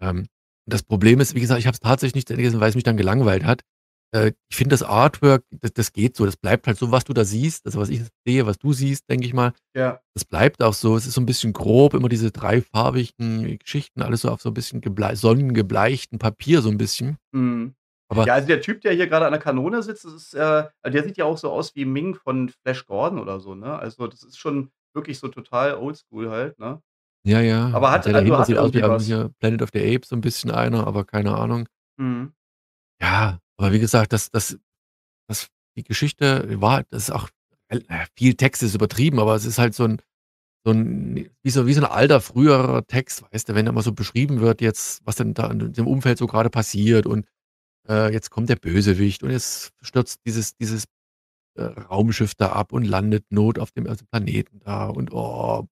Ähm, 0.01 0.27
das 0.67 0.83
Problem 0.85 1.21
ist, 1.21 1.35
wie 1.35 1.41
gesagt, 1.41 1.61
ich 1.61 1.67
habe 1.67 1.75
es 1.75 1.81
tatsächlich 1.81 2.15
nicht 2.17 2.29
gelesen, 2.29 2.61
weil's 2.61 2.75
mich 2.77 2.85
dann 2.85 2.97
gelangweilt 2.99 3.45
hat. 3.45 3.63
Äh, 4.15 4.33
ich 4.51 4.57
finde 4.57 4.75
das 4.75 4.83
Artwork, 4.85 5.45
d 5.53 5.71
das 5.75 5.93
geht 5.93 6.17
so. 6.17 6.27
Das 6.27 6.37
bleibt 6.37 6.67
halt 6.69 6.79
so, 6.79 6.93
was 6.93 7.05
du 7.05 7.13
da 7.15 7.25
siehst, 7.25 7.67
also, 7.67 7.81
was 7.81 7.91
ich 7.91 8.03
sehe, 8.27 8.47
was 8.47 8.59
du 8.59 8.73
siehst, 8.75 9.11
denke 9.11 9.27
ich 9.27 9.35
mal. 9.35 9.53
Ja. 9.75 10.01
Das 10.15 10.25
bleibt 10.27 10.63
auch 10.63 10.75
so. 10.75 10.97
Es 10.97 11.07
ist 11.07 11.15
so 11.15 11.21
'n 11.23 11.27
bisschen 11.27 11.53
grob, 11.55 11.95
immer 11.95 12.09
diese 12.11 12.31
dreifarbigen 12.33 13.59
Geschichten, 13.59 14.03
alles 14.03 14.23
so 14.23 14.31
auf 14.31 14.43
so 14.43 14.51
'n 14.51 14.55
bisschen 14.55 14.81
geblei 14.83 15.17
sonnengebleichten 15.17 16.19
Papier 16.21 16.63
so 16.63 16.71
'n 16.71 16.79
bisschen. 16.79 17.19
Mhm. 17.33 17.75
Aber 18.11 18.27
Ja, 18.27 18.35
also, 18.35 18.49
der 18.49 18.61
Typ, 18.63 18.83
der 18.83 18.93
hier 18.95 19.07
grade 19.09 19.27
an 19.27 19.33
der 19.33 19.41
Kanone 19.43 19.83
sitzt, 19.83 20.05
das 20.07 20.15
ist, 20.15 20.35
äh 20.35 20.65
der 20.87 21.05
sieht 21.05 21.17
ja 21.19 21.25
auch 21.27 21.39
so 21.39 21.51
aus 21.51 21.75
wie 21.77 21.85
Ming 21.87 22.15
von 22.17 22.51
Flash 22.51 22.87
Gordon 22.87 23.19
oder 23.21 23.41
so, 23.41 23.55
ne? 23.55 23.79
Also, 23.79 24.07
das 24.09 24.23
ist 24.25 24.39
schon 24.39 24.71
wirklich 24.95 25.19
so 25.19 25.29
total 25.29 25.75
oldschool 25.77 26.31
halt, 26.31 26.59
ne? 26.59 26.83
Ja, 27.25 27.41
ja. 27.41 27.67
Aber 27.73 27.91
hat 27.93 28.07
der 28.07 28.15
also, 28.15 28.15
dahinter 28.15 28.45
hat 28.45 28.47
sieht 28.47 28.59
aus 28.59 28.75
wie, 28.75 28.83
irgendwie 28.83 28.87
was. 28.87 29.15
Planet 29.39 29.63
of 29.63 29.71
the 29.73 29.81
Apes 29.95 30.09
so 30.09 30.17
'n 30.17 30.21
bisschen 30.21 30.51
einer, 30.51 30.87
aber 30.87 31.05
keine 31.05 31.37
Ahnung. 31.37 31.69
Mhm. 31.99 32.33
Ja, 33.01 33.39
aber 33.57 33.73
wie 33.73 33.79
gesagt, 33.81 34.13
das 34.13 34.31
das 34.31 34.59
das 35.29 35.49
die 35.77 35.85
Geschichte 35.85 36.61
war 36.63 36.85
das 36.91 37.05
ist 37.05 37.11
auch 37.13 37.31
ja, 37.73 38.07
viel 38.17 38.35
Text 38.37 38.63
ist 38.63 38.75
übertrieben, 38.75 39.21
aber 39.21 39.35
es 39.37 39.45
ist 39.47 39.59
halt 39.59 39.75
so 39.75 39.85
'n 39.85 39.99
so 40.67 40.73
'n 40.73 41.31
wie 41.43 41.51
so 41.51 41.67
wie 41.67 41.75
so 41.75 41.83
'n 41.83 41.87
alter, 41.87 42.21
früherer 42.21 42.87
Text, 42.87 43.25
weißt 43.33 43.51
du, 43.51 43.55
wenn 43.57 43.67
da 43.67 43.73
mal 43.73 43.83
so 43.83 43.93
beschrieben 43.93 44.41
wird 44.41 44.61
jetzt, 44.63 45.03
was 45.07 45.17
denn 45.17 45.35
da 45.35 45.51
in 45.51 45.73
dem 45.75 45.87
Umfeld 45.89 46.19
so 46.19 46.27
grade 46.29 46.51
passiert 46.51 47.07
und, 47.07 47.27
äh, 47.89 48.13
jetzt 48.13 48.31
kommt 48.31 48.49
der 48.51 48.57
Bösewicht 48.57 49.23
und 49.25 49.31
jetzt 49.33 49.73
stürzt 49.83 50.21
dieses 50.27 50.57
dieses, 50.57 50.85
äh, 51.57 51.63
Raumschiff 51.65 52.35
da 52.35 52.53
ab 52.53 52.73
und 52.73 52.85
landet 52.85 53.25
Not 53.31 53.59
auf 53.59 53.73
dem, 53.73 53.87
also, 53.89 54.05
Planeten 54.11 54.61
da 54.61 54.87
und, 54.89 55.13
oh. 55.13 55.67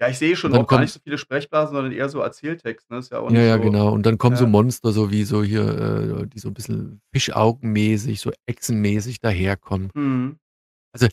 Ja, 0.00 0.08
ich 0.08 0.18
sehe 0.18 0.34
schon 0.36 0.52
auch 0.52 0.66
gar 0.66 0.66
kommen 0.66 0.80
nicht 0.82 0.92
so 0.92 1.00
viele 1.04 1.16
Sprechblasen, 1.18 1.74
sondern 1.76 1.92
eher 1.92 2.08
so 2.08 2.20
Erzähltext, 2.20 2.90
ne? 2.90 2.98
Ist 2.98 3.12
ja 3.12 3.20
auch 3.20 3.30
Ja, 3.30 3.40
ja, 3.42 3.56
so 3.56 3.62
genau. 3.62 3.92
Und 3.92 4.04
dann 4.04 4.18
kommen 4.18 4.36
so 4.36 4.44
ja. 4.44 4.50
Monster, 4.50 4.92
so 4.92 5.10
wie 5.12 5.24
so 5.24 5.44
hier, 5.44 6.22
äh, 6.22 6.26
die 6.26 6.40
so 6.40 6.48
'n 6.48 6.54
bisschen 6.54 7.00
fischaugenmäßig, 7.14 8.20
so 8.20 8.32
echsenmäßig 8.46 9.20
daherkommen. 9.20 9.90
Mhm. 9.94 10.38
Also 10.94 11.08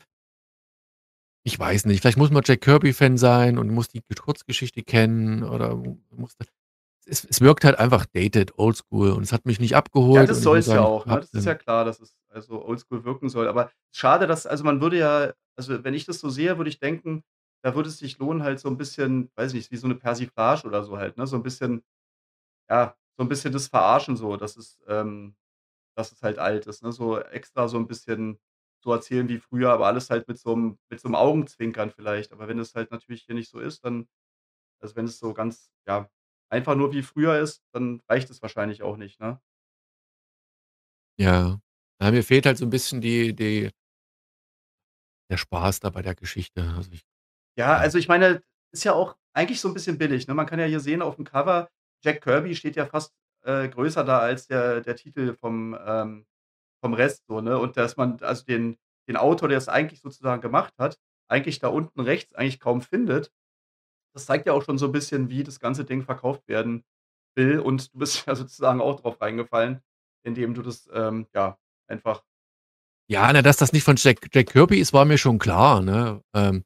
ich 1.45 1.57
weiß 1.57 1.85
nicht, 1.85 2.01
vielleicht 2.01 2.17
muss 2.17 2.31
man 2.31 2.43
Jack 2.45 2.61
Kirby 2.61 2.93
Fan 2.93 3.17
sein 3.17 3.57
und 3.57 3.69
muss 3.69 3.87
die 3.87 4.01
Kurzgeschichte 4.01 4.83
kennen 4.83 5.43
oder 5.43 5.75
mu 5.75 5.97
muss 6.15 6.35
da 6.37 6.45
es 7.09 7.25
es 7.25 7.41
wirkt 7.41 7.65
halt 7.65 7.79
einfach 7.79 8.05
dated, 8.05 8.57
oldschool 8.57 9.11
und 9.11 9.23
es 9.23 9.33
hat 9.33 9.45
mich 9.45 9.59
nicht 9.59 9.75
Ja, 10.11 10.23
abgeholt 10.23 10.25
das 10.25 10.41
und 10.41 10.43
ich 10.43 10.51
muss 10.51 10.65
soll's 10.65 10.71
ja 10.71 10.81
auch, 10.81 11.05
ne? 11.05 11.19
Das 11.19 11.33
ist 11.35 11.45
ja 11.45 11.53
klar, 11.53 11.85
dass 11.85 11.99
es 11.99 12.17
also 12.29 12.63
oldschool 12.65 13.03
wirken 13.05 13.29
soll. 13.29 13.47
Aber 13.47 13.71
schade, 13.91 14.25
dass 14.25 14.47
also, 14.47 14.63
man 14.63 14.81
würde 14.81 14.97
ja 14.97 15.33
also, 15.55 15.83
wenn 15.83 15.93
ich 15.93 16.05
das 16.05 16.19
so 16.19 16.29
sehe, 16.29 16.57
würde 16.57 16.69
ich 16.69 16.79
denken, 16.79 17.23
da 17.63 17.75
würde 17.75 17.89
es 17.89 17.99
sich 17.99 18.17
lohnen, 18.17 18.41
halt 18.41 18.59
so 18.59 18.69
'n 18.69 18.77
bisschen, 18.77 19.29
weiß 19.35 19.51
ich 19.51 19.55
nicht, 19.59 19.71
wie 19.71 19.77
so 19.77 19.87
'ne 19.87 19.93
Persiflage 19.95 20.65
oder 20.65 20.83
so 20.83 20.97
halt, 20.97 21.17
ne? 21.17 21.27
So 21.27 21.35
'n 21.35 21.43
bisschen 21.43 21.83
ja, 22.69 22.95
so 23.17 23.23
'n 23.23 23.29
bisschen 23.29 23.53
das 23.53 23.67
Verarschen 23.69 24.17
so, 24.17 24.37
dass 24.37 24.57
es 24.57 24.79
ähm, 24.87 25.35
dass 25.95 26.11
es 26.13 26.23
halt 26.23 26.39
alt 26.39 26.67
ist, 26.67 26.83
ne? 26.83 26.91
So 26.93 27.19
extra 27.19 27.67
so 27.69 27.77
'n 27.77 27.87
bisschen 27.87 28.39
so 28.83 28.93
erzählen 28.93 29.29
wie 29.29 29.39
früher, 29.39 29.71
aber 29.71 29.87
alles 29.87 30.09
halt 30.11 30.27
mit 30.27 30.39
so 30.39 30.53
'm 30.55 30.79
mit 30.89 31.01
so 31.01 31.09
'm 31.09 31.15
Augenzwinkern 31.15 31.91
vielleicht. 31.91 32.33
Aber 32.33 32.47
wenn 32.49 32.59
es 32.59 32.75
halt 32.75 32.91
natürlich 32.91 33.23
hier 33.23 33.35
nicht 33.35 33.49
so 33.49 33.59
ist, 33.59 33.85
dann 33.85 34.07
also, 34.81 34.95
wenn 34.97 35.05
es 35.05 35.19
so 35.19 35.33
ganz, 35.33 35.71
ja, 35.87 36.09
einfach 36.49 36.75
nur 36.75 36.91
wie 36.93 37.03
früher 37.03 37.39
ist, 37.39 37.63
dann 37.73 38.01
reicht 38.09 38.29
es 38.29 38.41
wahrscheinlich 38.41 38.83
auch 38.83 38.97
nicht, 38.97 39.19
ne? 39.19 39.39
Ja. 41.19 41.59
Ja, 42.01 42.11
mir 42.11 42.23
fehlt 42.23 42.45
halt 42.45 42.57
so 42.57 42.63
'n 42.65 42.69
bisschen 42.69 43.01
die 43.01 43.35
die 43.35 43.69
der 45.29 45.37
Spaß 45.37 45.79
da 45.79 45.89
bei 45.91 46.01
der 46.01 46.15
Geschichte. 46.15 46.73
Also, 46.75 46.91
ich 46.91 47.03
Ja, 47.57 47.73
ja. 47.73 47.77
also, 47.77 47.97
ich 47.97 48.07
meine, 48.07 48.41
ist 48.71 48.83
ja 48.83 48.93
auch 48.93 49.15
eigentlich 49.33 49.59
so 49.61 49.67
'n 49.69 49.73
bisschen 49.73 49.97
billig, 49.97 50.27
ne? 50.27 50.33
Man 50.33 50.45
kann 50.45 50.59
ja 50.59 50.65
hier 50.65 50.79
sehen 50.79 51.01
aufm 51.01 51.23
Cover, 51.23 51.69
Jack 52.03 52.21
Kirby 52.21 52.55
steht 52.55 52.75
ja 52.75 52.85
fast, 52.85 53.13
äh, 53.43 53.67
größer 53.69 54.03
da 54.03 54.19
als 54.19 54.47
der 54.47 54.81
der 54.81 54.95
Titel 54.95 55.33
vom 55.35 55.77
ähm, 55.85 56.25
vom 56.83 56.93
Rest 56.93 57.25
so, 57.27 57.41
ne? 57.41 57.57
Und 57.59 57.77
dass 57.77 57.97
man 57.97 58.19
also, 58.21 58.45
den 58.45 58.77
den 59.09 59.17
Autor, 59.17 59.49
der 59.49 59.57
es 59.59 59.69
eigentlich 59.69 60.01
sozusagen 60.01 60.41
gemacht 60.41 60.73
hat, 60.79 60.99
eigentlich 61.29 61.59
da 61.59 61.69
unten 61.69 61.99
rechts 62.01 62.35
eigentlich 62.35 62.59
kaum 62.59 62.81
findet. 62.81 63.31
Das 64.19 64.25
zeigt 64.25 64.45
ja 64.47 64.53
auch 64.53 64.63
schon 64.63 64.77
so 64.77 64.87
'n 64.87 64.91
bisschen, 64.91 65.29
wie 65.29 65.43
das 65.43 65.59
ganze 65.61 65.85
Ding 65.85 66.03
verkauft 66.03 66.47
werden 66.49 66.83
will 67.35 67.59
und 67.59 67.93
du 67.93 67.99
bist 67.99 68.25
ja 68.27 68.35
sozusagen 68.35 68.81
auch 68.81 68.99
drauf 69.01 69.21
reingefallen, 69.21 69.81
indem 70.23 70.53
du 70.55 70.61
das, 70.61 70.89
ähm, 70.93 71.27
ja, 71.33 71.57
einfach 71.87 72.23
Ja, 73.11 73.33
ne, 73.33 73.41
dass 73.41 73.57
das 73.57 73.73
nicht 73.73 73.83
von 73.83 73.95
Jack 73.97 74.19
Jack 74.31 74.51
Kirby 74.51 74.77
ist, 74.79 74.93
war 74.93 75.03
mir 75.03 75.17
schon 75.17 75.39
klar, 75.39 75.81
ne? 75.81 76.21
Ähm 76.35 76.63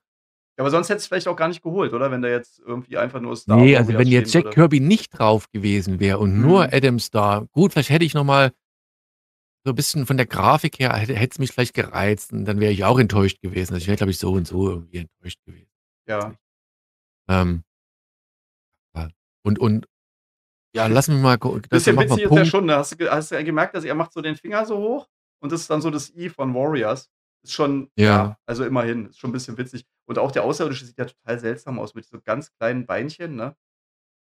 Ja, 0.60 0.64
aber 0.64 0.70
sonst 0.70 0.90
hättest 0.90 1.08
du 1.08 1.10
vielleicht 1.10 1.28
auch 1.28 1.36
gar 1.36 1.48
nicht 1.48 1.64
geholt, 1.64 1.94
oder? 1.94 2.12
Wenn 2.12 2.22
da 2.22 2.28
jetzt 2.30 2.60
irgendwie 2.60 2.98
einfach 2.98 3.20
nur 3.22 3.36
Star 3.36 3.58
Ne, 3.58 3.76
also, 3.78 3.98
wenn 3.98 4.08
jetzt 4.08 4.30
stehen 4.30 4.42
Jack 4.42 4.46
würde. 4.46 4.56
Kirby 4.56 4.80
nicht 4.80 5.10
drauf 5.18 5.50
gewesen 5.52 6.00
wäre 6.00 6.20
und 6.20 6.40
nur 6.40 6.66
Mhm. 6.66 6.70
Adam 6.72 7.00
Star 7.00 7.48
gut, 7.54 7.72
vielleicht 7.74 7.90
hätte 7.90 8.06
ich 8.06 8.14
noch 8.14 8.24
mal 8.24 8.54
so 9.66 9.72
'n 9.72 9.76
bisschen 9.76 10.06
von 10.06 10.18
der 10.18 10.26
Grafik 10.26 10.80
her 10.80 10.94
hätte 10.94 11.16
hätte 11.16 11.32
es 11.36 11.40
mich 11.40 11.52
vielleicht 11.52 11.74
gereizt 11.74 12.34
und 12.34 12.44
dann 12.46 12.60
wäre 12.60 12.74
ich 12.74 12.84
auch 12.84 13.00
enttäuscht 13.00 13.40
gewesen. 13.42 13.74
Also, 13.74 13.84
ich 13.84 13.88
wäre, 13.88 13.96
glaube 13.98 14.12
ich, 14.12 14.18
so 14.20 14.34
und 14.34 14.46
so 14.46 14.70
irgendwie 14.70 14.98
enttäuscht 14.98 15.40
gewesen. 15.46 15.70
Ja. 16.08 16.36
Ähm. 17.30 17.64
Und 19.46 19.60
und 19.60 19.88
ja, 20.76 20.88
lass 20.88 21.10
mich 21.10 21.20
mal 21.22 21.38
gu 21.38 21.60
das 21.70 21.70
Bisschen 21.72 22.00
witzig 22.00 22.24
ist 22.24 22.36
ja 22.36 22.46
schon, 22.46 22.66
ne? 22.66 22.76
Hast 22.78 23.00
du 23.00 23.12
hast 23.12 23.32
du 23.32 23.36
ja 23.36 23.42
gemerkt, 23.44 23.76
dass 23.76 23.84
er 23.84 23.96
macht 23.96 24.14
so 24.14 24.22
den 24.22 24.36
Finger 24.36 24.66
so 24.66 24.78
hoch 24.78 25.08
und 25.42 25.52
das 25.52 25.62
ist 25.62 25.70
dann 25.70 25.82
so 25.82 25.90
das 25.90 26.12
I 26.16 26.30
von 26.30 26.54
Warriors. 26.54 27.10
Ist 27.44 27.54
schon 27.54 27.90
Ja. 27.98 28.06
ja, 28.06 28.38
also, 28.46 28.64
immerhin, 28.66 29.08
ist 29.08 29.20
schon 29.20 29.32
'n 29.32 29.34
bisschen 29.34 29.58
witzig. 29.58 29.86
Und 30.06 30.20
auch 30.20 30.32
der 30.32 30.44
Außerirdische 30.44 30.86
sieht 30.86 30.98
ja 30.98 31.06
total 31.06 31.40
seltsam 31.40 31.80
aus 31.80 31.96
mit 31.96 32.06
so 32.06 32.20
ganz 32.24 32.52
kleinen 32.60 32.86
Beinchen, 32.86 33.36
ne? 33.36 33.56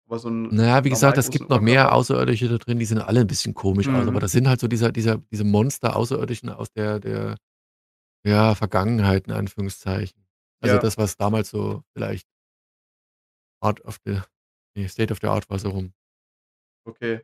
Aber 0.09 0.19
so 0.21 0.29
'n 0.31 0.53
Na 0.53 0.67
ja, 0.67 0.85
wie 0.85 0.91
gesagt, 0.91 1.17
es 1.17 1.31
gibt 1.31 1.49
noch 1.49 1.61
mehr. 1.61 1.93
Außerirdische 1.95 2.49
da 2.49 2.59
drin, 2.59 2.81
die 2.81 2.85
sehen 2.85 2.99
alle 2.99 3.21
'n 3.21 3.27
bisschen 3.29 3.55
komisch 3.55 3.89
aus, 3.89 4.09
aber 4.09 4.19
Mhm. 4.19 4.21
das 4.21 4.33
sind 4.33 4.49
halt 4.49 4.59
so 4.59 4.67
dieser 4.67 4.91
dieser 4.91 5.19
diese 5.31 5.45
Monster 5.45 5.95
Außerirdischen 5.95 6.49
aus 6.51 6.73
der 6.73 6.99
der, 6.99 7.37
ja, 8.25 8.55
Vergangenheit 8.55 9.27
in 9.29 9.35
Anführungszeichen. 9.35 10.27
Also, 10.63 10.77
Ja. 10.77 10.81
das, 10.81 10.99
was 10.99 11.17
damals 11.17 11.51
so 11.51 11.83
vielleicht 11.95 12.27
Art 13.61 13.85
of 13.85 13.99
the 14.05 14.21
ne, 14.77 14.89
State 14.89 15.13
of 15.13 15.19
the 15.21 15.27
Art 15.29 15.49
war 15.51 15.59
so 15.59 15.71
rum. 15.71 15.93
Okay. 16.87 17.21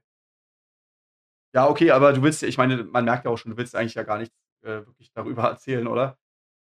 Ja, 1.55 1.69
okay, 1.69 1.90
aber 1.90 2.12
du 2.12 2.23
willst 2.23 2.43
ja 2.43 2.49
ich 2.49 2.59
meine, 2.59 2.85
man 2.85 3.05
merkt 3.05 3.25
ja 3.25 3.31
auch 3.31 3.38
schon, 3.38 3.52
du 3.52 3.57
willst 3.57 3.75
eigentlich 3.75 3.95
ja 3.95 4.02
gar 4.02 4.19
nichts, 4.19 4.35
äh, 4.62 4.85
wirklich 4.87 5.11
darüber 5.12 5.45
erzählen, 5.49 5.87
oder? 5.87 6.19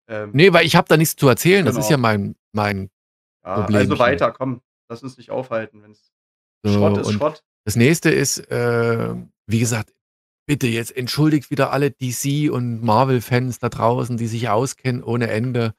Ähm 0.09 0.31
Ne, 0.33 0.53
weil 0.53 0.65
ich 0.67 0.77
habe 0.77 0.89
da 0.89 0.97
nichts 0.97 1.17
zu 1.17 1.29
erzählen. 1.29 1.65
Das 1.67 1.77
ist 1.77 1.91
ja 1.91 1.97
Genau. 1.97 2.09
mein 2.09 2.37
mein 2.53 2.91
Ja, 3.45 3.53
also, 3.55 3.63
Problemchen. 3.65 3.99
weiter, 3.99 4.33
komm. 4.33 4.63
Lass 4.89 5.03
uns 5.03 5.17
nicht 5.19 5.31
aufhalten. 5.31 5.83
Wenn's 5.83 6.13
Schrott 6.67 6.95
So, 6.97 7.01
ist 7.03 7.07
und 7.09 7.15
Schrott. 7.15 7.45
das 7.65 7.77
Nächste 7.77 8.11
ist, 8.11 8.39
äh, 8.51 9.15
wie 9.47 9.61
gesagt, 9.61 9.95
bitte 10.47 10.67
jetzt 10.67 10.97
entschuldigt 10.97 11.51
wieder 11.51 11.71
alle 11.73 11.91
DC 11.93 12.51
und 12.51 12.83
Marvel-Fans 12.83 13.59
da 13.61 13.69
draußen, 13.69 14.17
die 14.17 14.27
sich 14.27 14.49
auskennen 14.49 15.03
ohne 15.05 15.31
Ende. 15.31 15.75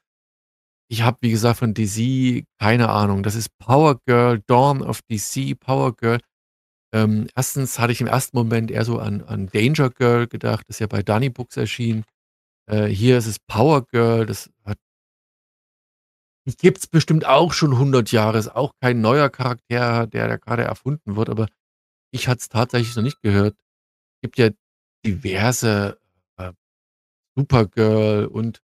Ich 0.92 1.00
habe, 1.00 1.16
wie 1.22 1.30
gesagt, 1.30 1.58
von 1.60 1.72
DC 1.72 2.44
keine 2.60 2.90
Ahnung. 2.90 3.22
Das 3.22 3.34
ist 3.34 3.56
Power 3.56 3.98
Girl, 4.04 4.42
Dawn 4.46 4.82
of 4.82 5.00
DC, 5.10 5.58
Power 5.58 5.96
Girl. 5.96 6.18
Ähm, 6.92 7.28
1. 7.34 7.78
hatte 7.78 7.92
ich 7.92 8.02
im 8.02 8.08
1. 8.08 8.34
Moment 8.34 8.70
eher 8.70 8.84
so 8.84 8.98
an 8.98 9.22
an 9.22 9.46
Danger 9.46 9.88
Girl 9.88 10.26
gedacht, 10.26 10.64
das 10.68 10.76
ist 10.76 10.80
ja 10.80 10.86
bei 10.88 11.02
Dunny 11.02 11.30
Books 11.30 11.56
erschienen. 11.56 12.04
Äh, 12.70 12.86
hier 12.88 13.18
ist 13.18 13.26
es 13.26 13.38
Power 13.40 13.86
Girl, 13.86 14.26
das 14.26 14.50
hat 14.64 14.78
die 16.46 16.56
gibt's 16.56 16.86
bestimmt 16.86 17.24
auch 17.24 17.52
schon 17.52 17.72
100 17.72 18.12
Jahre, 18.12 18.38
ist 18.38 18.54
auch 18.54 18.72
kein 18.80 19.00
neuer 19.00 19.30
Charakter, 19.30 20.06
der 20.06 20.28
da 20.28 20.36
grade 20.36 20.64
erfunden 20.64 21.16
wird, 21.16 21.30
aber 21.30 21.46
ich 22.12 22.28
hatte 22.28 22.40
es 22.40 22.48
tatsächlich 22.50 22.96
noch 22.96 23.02
nicht 23.04 23.22
gehört. 23.22 23.56
Gibt 24.22 24.38
ja 24.38 24.50
diverse, 25.06 25.98
äh, 26.38 26.52
Supergirl 27.36 28.26
und 28.26 28.62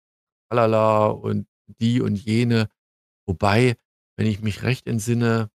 tralala 0.50 1.06
und 1.08 1.46
die 1.78 2.00
und 2.00 2.16
jene. 2.16 2.68
Wobei, 3.26 3.76
wenn 4.16 4.26
ich 4.26 4.40
mich 4.40 4.62
recht 4.62 4.86
entsinne, 4.86 5.50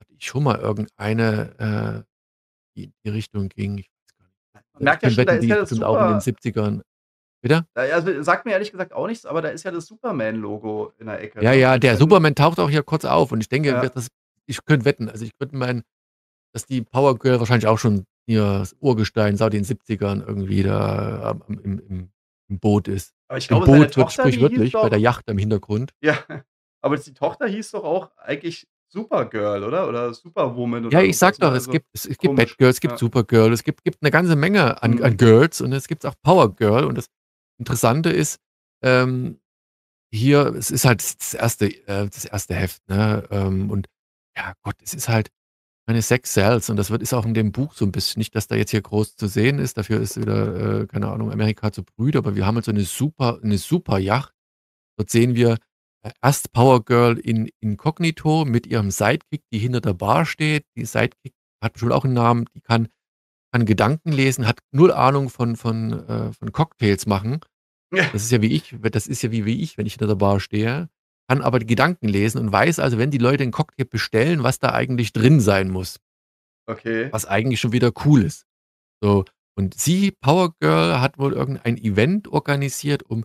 hatte 0.00 0.14
ich 0.14 0.24
schon 0.26 0.44
mal 0.44 0.58
irgendeine, 0.58 2.04
äh, 2.06 2.12
die 2.76 2.84
in 2.84 2.92
die 3.04 3.10
Richtung 3.10 3.48
ging. 3.48 3.78
Ich 3.78 3.90
weiß 3.90 4.16
gar 4.18 4.26
nicht. 4.26 4.36
Man 4.54 4.62
Also, 4.74 4.84
merkt 4.84 5.02
ja 5.02 5.08
könnte 5.08 5.14
schon, 5.14 5.26
da 5.26 5.32
wetten, 5.32 5.38
ist 5.38 5.42
die 5.44 5.48
ja 5.48 5.54
ist 5.56 5.60
das 5.60 5.68
bestimmt 5.70 5.84
auch 5.84 6.00
in 6.02 6.08
den 6.08 6.20
super 6.20 6.38
70ern 6.40 6.82
bitte? 7.42 7.66
Also, 7.74 8.22
sagt 8.22 8.44
mir 8.46 8.52
ehrlich 8.52 8.70
gesagt 8.70 8.92
auch 8.92 9.06
nichts, 9.06 9.26
aber 9.26 9.42
da 9.42 9.48
ist 9.48 9.64
ja 9.64 9.70
das 9.70 9.86
Superman-Logo 9.86 10.92
in 10.98 11.06
der 11.06 11.20
Ecke, 11.20 11.42
Ja, 11.42 11.50
ne? 11.50 11.58
ja, 11.58 11.72
Mit 11.74 11.82
der 11.82 11.96
Superman 11.96 12.34
taucht 12.34 12.58
auch 12.60 12.70
hier 12.70 12.82
kurz 12.82 13.04
auf 13.04 13.32
und 13.32 13.40
ich 13.40 13.48
denke, 13.48 13.70
Ja. 13.70 13.88
das 13.88 14.08
ich 14.46 14.64
könnte 14.64 14.84
wetten, 14.86 15.08
also, 15.08 15.24
ich 15.24 15.32
würde 15.38 15.56
meinen, 15.56 15.82
dass 16.52 16.66
die 16.66 16.82
Power 16.82 17.18
Girl 17.18 17.38
wahrscheinlich 17.38 17.66
auch 17.66 17.78
schon 17.78 18.04
hier 18.26 18.58
das 18.60 18.76
Urgestein 18.80 19.36
seit 19.36 19.52
den 19.52 19.64
70ern 19.64 20.24
irgendwie 20.26 20.62
da 20.62 21.38
im 21.48 21.80
im 21.88 22.12
im 22.52 22.60
Boot 22.60 22.88
ist. 22.88 23.14
Aber 23.30 23.38
ich 23.38 23.48
glaube, 23.48 23.68
seine 23.68 23.88
Boot 23.88 23.96
wird 23.96 24.10
sprichwörtlich 24.12 24.72
bei 24.80 24.88
der 24.90 24.98
doch 24.98 25.02
Yacht 25.02 25.28
im 25.30 25.38
Hintergrund. 25.38 25.92
Ja, 26.02 26.18
aber 26.82 26.96
die 26.98 27.14
Tochter 27.14 27.46
hieß 27.48 27.72
doch 27.72 27.84
auch 27.84 28.16
eigentlich 28.18 28.68
Supergirl, 28.88 29.64
oder? 29.64 29.88
Oder 29.88 30.14
Superwoman 30.14 30.86
Ja, 30.90 30.98
oder 30.98 31.02
ich 31.02 31.16
sage 31.18 31.36
irgendwas, 31.36 31.40
ne? 31.40 31.48
doch, 31.48 31.54
es 31.54 31.68
Also, 31.68 31.70
gibt 31.70 31.86
es 31.94 32.04
es 32.06 32.18
gibt 32.18 32.34
Batgirl, 32.36 32.70
es 32.70 32.80
gibt 32.80 32.92
ja. 32.92 32.98
Supergirl, 32.98 33.52
es 33.52 33.62
gibt 33.64 33.82
gibt 33.84 34.02
'ne 34.02 34.10
ganze 34.10 34.36
Menge 34.36 34.82
an 34.82 35.00
an 35.02 35.16
Mhm. 35.16 35.16
Girls 35.16 35.60
und 35.60 35.72
jetzt 35.72 35.88
gibt's 35.88 36.04
auch 36.04 36.14
Power 36.22 36.54
Girl 36.54 36.84
und 36.84 36.98
das 36.98 37.06
Interessante 37.58 38.10
ist, 38.10 38.38
ähm, 38.82 39.40
hier, 40.12 40.54
es 40.56 40.70
ist 40.70 40.84
halt 40.86 41.02
das 41.04 41.34
1. 41.34 41.66
äh, 41.88 42.08
das 42.08 42.26
1. 42.26 42.54
Heft, 42.56 42.88
ne? 42.88 43.26
Ähm, 43.30 43.70
und 43.70 43.88
ja 44.36 44.54
Gott, 44.64 44.76
es 44.82 44.94
ist 44.94 45.08
halt 45.08 45.30
meine 45.86 46.02
Sex 46.02 46.34
sells 46.34 46.70
und 46.70 46.76
das 46.76 46.90
wird 46.90 47.02
ist 47.02 47.14
auch 47.14 47.26
in 47.26 47.34
dem 47.34 47.52
Buch 47.52 47.74
so 47.74 47.84
'n 47.84 47.92
bisschen 47.92 48.20
nicht, 48.20 48.34
dass 48.36 48.46
da 48.48 48.54
jetzt 48.56 48.70
hier 48.72 48.82
groß 48.82 49.16
zu 49.16 49.26
sehen 49.28 49.58
ist, 49.58 49.78
dafür 49.78 50.00
ist 50.00 50.20
wieder, 50.20 50.82
äh, 50.82 50.86
keine 50.86 51.08
Ahnung, 51.10 51.32
Amerika 51.32 51.72
zu 51.72 51.82
prüde, 51.84 52.18
aber 52.18 52.36
wir 52.36 52.46
haben 52.46 52.56
halt 52.56 52.64
so 52.66 52.72
'ne 52.72 52.84
super 52.84 53.38
'ne 53.42 53.58
super 53.58 53.98
Yacht. 53.98 54.32
Dort 54.98 55.10
sehen 55.10 55.34
wir, 55.36 55.58
äh, 56.04 56.12
erst 56.22 56.52
Power 56.52 56.84
Girl 56.84 57.18
in 57.18 57.50
inkognito 57.60 58.44
mit 58.46 58.66
ihrem 58.68 58.90
Sidekick, 58.92 59.42
die 59.52 59.58
hinter 59.58 59.80
der 59.82 59.94
Bar 59.94 60.26
steht. 60.26 60.66
Die 60.76 60.86
Sidekick 60.86 61.34
hat 61.62 61.74
bestimmt 61.74 61.92
auch 61.92 62.04
'n 62.06 62.12
Namen, 62.14 62.46
die 62.56 62.60
kann 62.62 62.88
kann 63.52 63.66
Gedanken 63.66 64.12
lesen, 64.12 64.46
hat 64.48 64.60
null 64.72 64.92
Ahnung 64.92 65.30
von 65.30 65.56
von, 65.56 65.92
äh 66.08 66.32
von 66.34 66.52
Cocktails 66.52 67.06
machen. 67.06 67.40
Das 68.12 68.22
ist 68.24 68.32
ja 68.32 68.42
wie 68.42 68.52
ich 68.54 68.76
das 68.82 69.06
ist 69.08 69.22
ja 69.22 69.32
wie 69.32 69.46
wie 69.46 69.62
ich, 69.62 69.78
wenn 69.78 69.86
ich 69.86 69.94
hinter 69.94 70.08
der 70.08 70.16
Bar 70.16 70.40
stehe, 70.40 70.88
kann 71.32 71.42
aber 71.42 71.58
die 71.60 71.66
Gedanken 71.66 72.08
lesen 72.08 72.38
und 72.40 72.52
weiß 72.52 72.78
also, 72.80 72.98
wenn 72.98 73.10
die 73.12 73.18
Leute 73.18 73.44
'n 73.44 73.52
Cocktail 73.52 73.84
bestellen, 73.86 74.42
was 74.44 74.58
da 74.60 74.72
eigentlich 74.72 75.12
drin 75.12 75.40
sein 75.40 75.70
muss. 75.70 75.98
Okay. 76.68 77.08
Was 77.12 77.26
eigentlich 77.26 77.60
schon 77.60 77.72
wieder 77.72 77.92
cool 78.06 78.22
ist. 78.24 78.46
So, 79.02 79.24
und 79.56 79.74
sie, 79.78 80.12
Power 80.12 80.54
Girl, 80.60 81.00
hat 81.00 81.18
wohl 81.18 81.34
irgendein 81.34 81.78
Event 81.78 82.28
organisiert, 82.28 83.04
um 83.04 83.24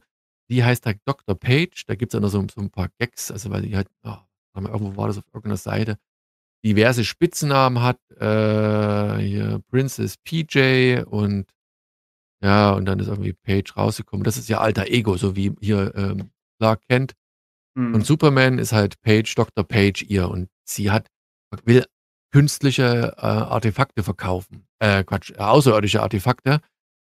die 0.52 0.64
heißt 0.66 0.86
halt 0.88 1.00
Dr. 1.06 1.36
Page, 1.40 1.86
da 1.88 1.96
gibt's 1.96 2.16
auch 2.16 2.22
noch 2.22 2.30
so 2.30 2.46
so 2.54 2.62
'n 2.62 2.72
paar 2.72 2.90
Gags, 3.00 3.32
also, 3.32 3.52
weil 3.52 3.64
die 3.64 3.76
halt 3.78 3.90
mal, 4.04 4.26
irgendwo 4.56 4.98
war 4.98 5.08
das 5.10 5.18
auf 5.20 5.26
irgend 5.34 5.48
'ner 5.54 5.58
Seite, 5.58 5.98
diverse 6.66 7.06
Spitznamen 7.06 7.82
hat, 7.84 8.00
äh, 8.20 9.18
hier 9.20 9.62
Princess 9.72 10.18
PJ 10.18 11.04
und 11.06 11.48
ja, 12.44 12.74
und 12.74 12.86
dann 12.86 13.00
ist 13.00 13.08
irgendwie 13.10 13.34
Page 13.34 13.78
rausgekommen. 13.78 14.24
Das 14.26 14.38
ist 14.38 14.50
ihr 14.50 14.62
Alter 14.62 14.88
Ego, 14.88 15.18
so 15.18 15.36
wie 15.38 15.54
hier, 15.62 15.94
ähm, 15.96 16.32
Clark 16.60 16.82
Kent. 16.90 17.14
Und 17.94 18.02
Mhm. 18.02 18.06
Superman 18.06 18.60
ist 18.60 18.74
halt 18.74 19.02
Page 19.02 19.34
Dr. 19.36 19.64
Page 19.68 20.04
ihr 20.04 20.30
und 20.30 20.50
sie 20.66 20.92
hat 20.92 21.08
will 21.66 21.86
künstliche, 22.34 23.14
äh, 23.18 23.22
Artefakte 23.22 24.04
verkaufen. 24.04 24.68
Äh, 24.80 25.04
Quatsch, 25.04 25.34
außerirdische 25.38 26.02
Artefakte. 26.02 26.60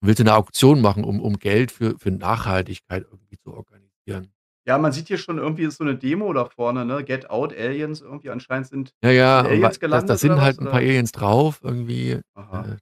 Will 0.03 0.17
so 0.17 0.25
'ne 0.25 0.35
Auktion 0.35 0.81
machen, 0.81 1.05
um 1.05 1.21
um 1.21 1.39
Geld 1.39 1.71
für 1.73 1.99
für 1.99 2.11
Nachhaltigkeit 2.11 3.05
irgendwie 3.11 3.39
zu 3.39 3.53
organisieren. 3.55 4.33
Ja, 4.67 4.77
man 4.79 4.93
sieht 4.93 5.09
hier 5.09 5.17
schon 5.19 5.39
irgendwie 5.39 5.71
so 5.71 5.85
'ne 5.85 5.97
Demo 5.97 6.33
da 6.33 6.45
vorne, 6.45 6.85
ne? 6.85 7.03
Get 7.03 7.31
Out 7.31 7.53
Aliens 7.57 8.01
irgendwie 8.03 8.31
anscheinend 8.31 8.67
sind 8.69 8.93
Ja, 9.03 9.11
ja, 9.11 9.43
Aliens 9.43 9.79
da 9.89 10.03
da 10.03 10.17
gelandet 10.17 10.19
sind 10.19 10.41
halt 10.41 10.57
was, 10.57 10.59
'n 10.59 10.69
paar? 10.69 10.81
Aliens 10.81 11.13
drauf 11.13 11.61
irgendwie, 11.63 12.21
Aha. 12.37 12.61
äh 12.63 12.77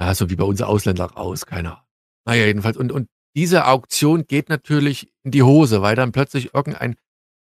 ja, 0.00 0.14
so 0.14 0.28
wie 0.30 0.36
bei 0.36 0.44
uns 0.44 0.60
Ausländer 0.62 1.04
raus, 1.06 1.46
keine 1.46 1.72
Ahnung. 1.72 1.84
Na 2.26 2.34
ja, 2.34 2.46
jedenfalls 2.46 2.76
und 2.76 2.92
und 2.92 3.08
diese 3.36 3.66
Auktion 3.66 4.26
geht 4.26 4.48
natürlich 4.48 5.10
in 5.24 5.30
die 5.32 5.42
Hose, 5.42 5.82
weil 5.82 5.96
dann 5.96 6.12
plötzlich 6.12 6.54
irgendein 6.54 6.96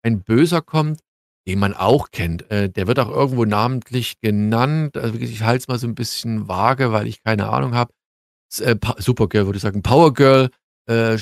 ein 0.04 0.22
Böser 0.24 0.62
kommt, 0.62 1.00
den 1.48 1.58
man 1.60 1.74
auch 1.74 2.10
kennt. 2.12 2.50
Äh, 2.50 2.70
der 2.70 2.86
wird 2.88 2.98
auch 3.00 3.10
irgendwo 3.10 3.44
namentlich 3.44 4.20
genannt. 4.20 4.96
Also, 4.96 5.18
ich 5.18 5.42
halte 5.42 5.58
es 5.62 5.68
mal 5.68 5.78
so 5.78 5.86
'n 5.88 5.94
bisschen 5.94 6.48
vage, 6.48 6.92
weil 6.92 7.06
ich 7.08 7.22
keine 7.22 7.48
Ahnung 7.50 7.74
habe. 7.74 7.92
Äh, 8.60 8.76
Supergirl 8.98 9.46
würde 9.46 9.58
ich 9.58 9.62
sagen. 9.62 9.82
Power 9.82 10.14
Girl, 10.14 10.50
äh, 10.88 11.18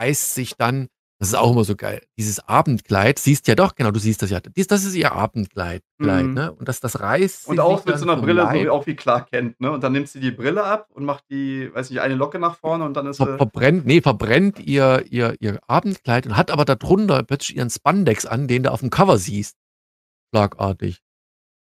reißt 0.00 0.34
sich 0.34 0.56
dann 0.56 0.88
das 1.18 1.28
ist 1.28 1.34
auch 1.34 1.50
immer 1.52 1.64
so 1.64 1.76
geil, 1.76 2.02
dieses 2.18 2.40
Abendkleid 2.46 3.18
siehst 3.18 3.48
ja 3.48 3.54
doch, 3.54 3.74
genau, 3.74 3.90
du 3.90 3.98
siehst 3.98 4.20
das 4.22 4.28
ja. 4.30 4.40
Dies 4.40 4.66
das 4.66 4.84
ist 4.84 4.94
ihr 4.94 5.12
Abendkleid 5.12 5.82
Kleid, 6.00 6.26
Mhm. 6.26 6.34
ne? 6.34 6.52
Und 6.52 6.68
das 6.68 6.80
das 6.80 7.00
reißt 7.00 7.48
Und 7.48 7.58
auch 7.58 7.84
mit 7.86 7.98
so 7.98 8.04
dann 8.04 8.08
'ner 8.08 8.16
vom 8.16 8.24
Brille, 8.26 8.46
so 8.46 8.52
wie 8.52 8.58
Leib. 8.64 8.68
auch 8.68 8.86
wie 8.86 8.96
Clark 8.96 9.30
Kent, 9.30 9.58
ne? 9.60 9.70
Und 9.72 9.82
dann 9.82 9.92
nimmt 9.92 10.08
sie 10.08 10.20
die 10.20 10.30
Brille 10.30 10.62
ab 10.64 10.88
und 10.92 11.04
macht 11.04 11.24
die 11.30 11.70
weiß 11.74 11.88
nicht, 11.90 12.00
eine 12.00 12.14
Locke 12.16 12.38
nach 12.38 12.56
vorne 12.56 12.84
und 12.84 12.94
dann 12.94 13.06
ist 13.06 13.16
Ver 13.16 13.26
sie 13.32 13.36
verbrennt 13.38 13.86
ne, 13.86 14.02
verbrennt 14.02 14.58
ihr 14.58 15.04
ihr 15.10 15.34
ihr 15.40 15.58
Abendkleid 15.66 16.26
und 16.26 16.36
hat 16.36 16.50
aber 16.50 16.64
da 16.66 16.74
drunter 16.74 17.22
plötzlich 17.22 17.56
ihren 17.56 17.70
Spandex 17.70 18.26
an, 18.26 18.46
den 18.46 18.62
du 18.64 18.70
aufm 18.72 18.90
Cover 18.90 19.16
siehst, 19.16 19.56
schlagartig. 20.34 21.00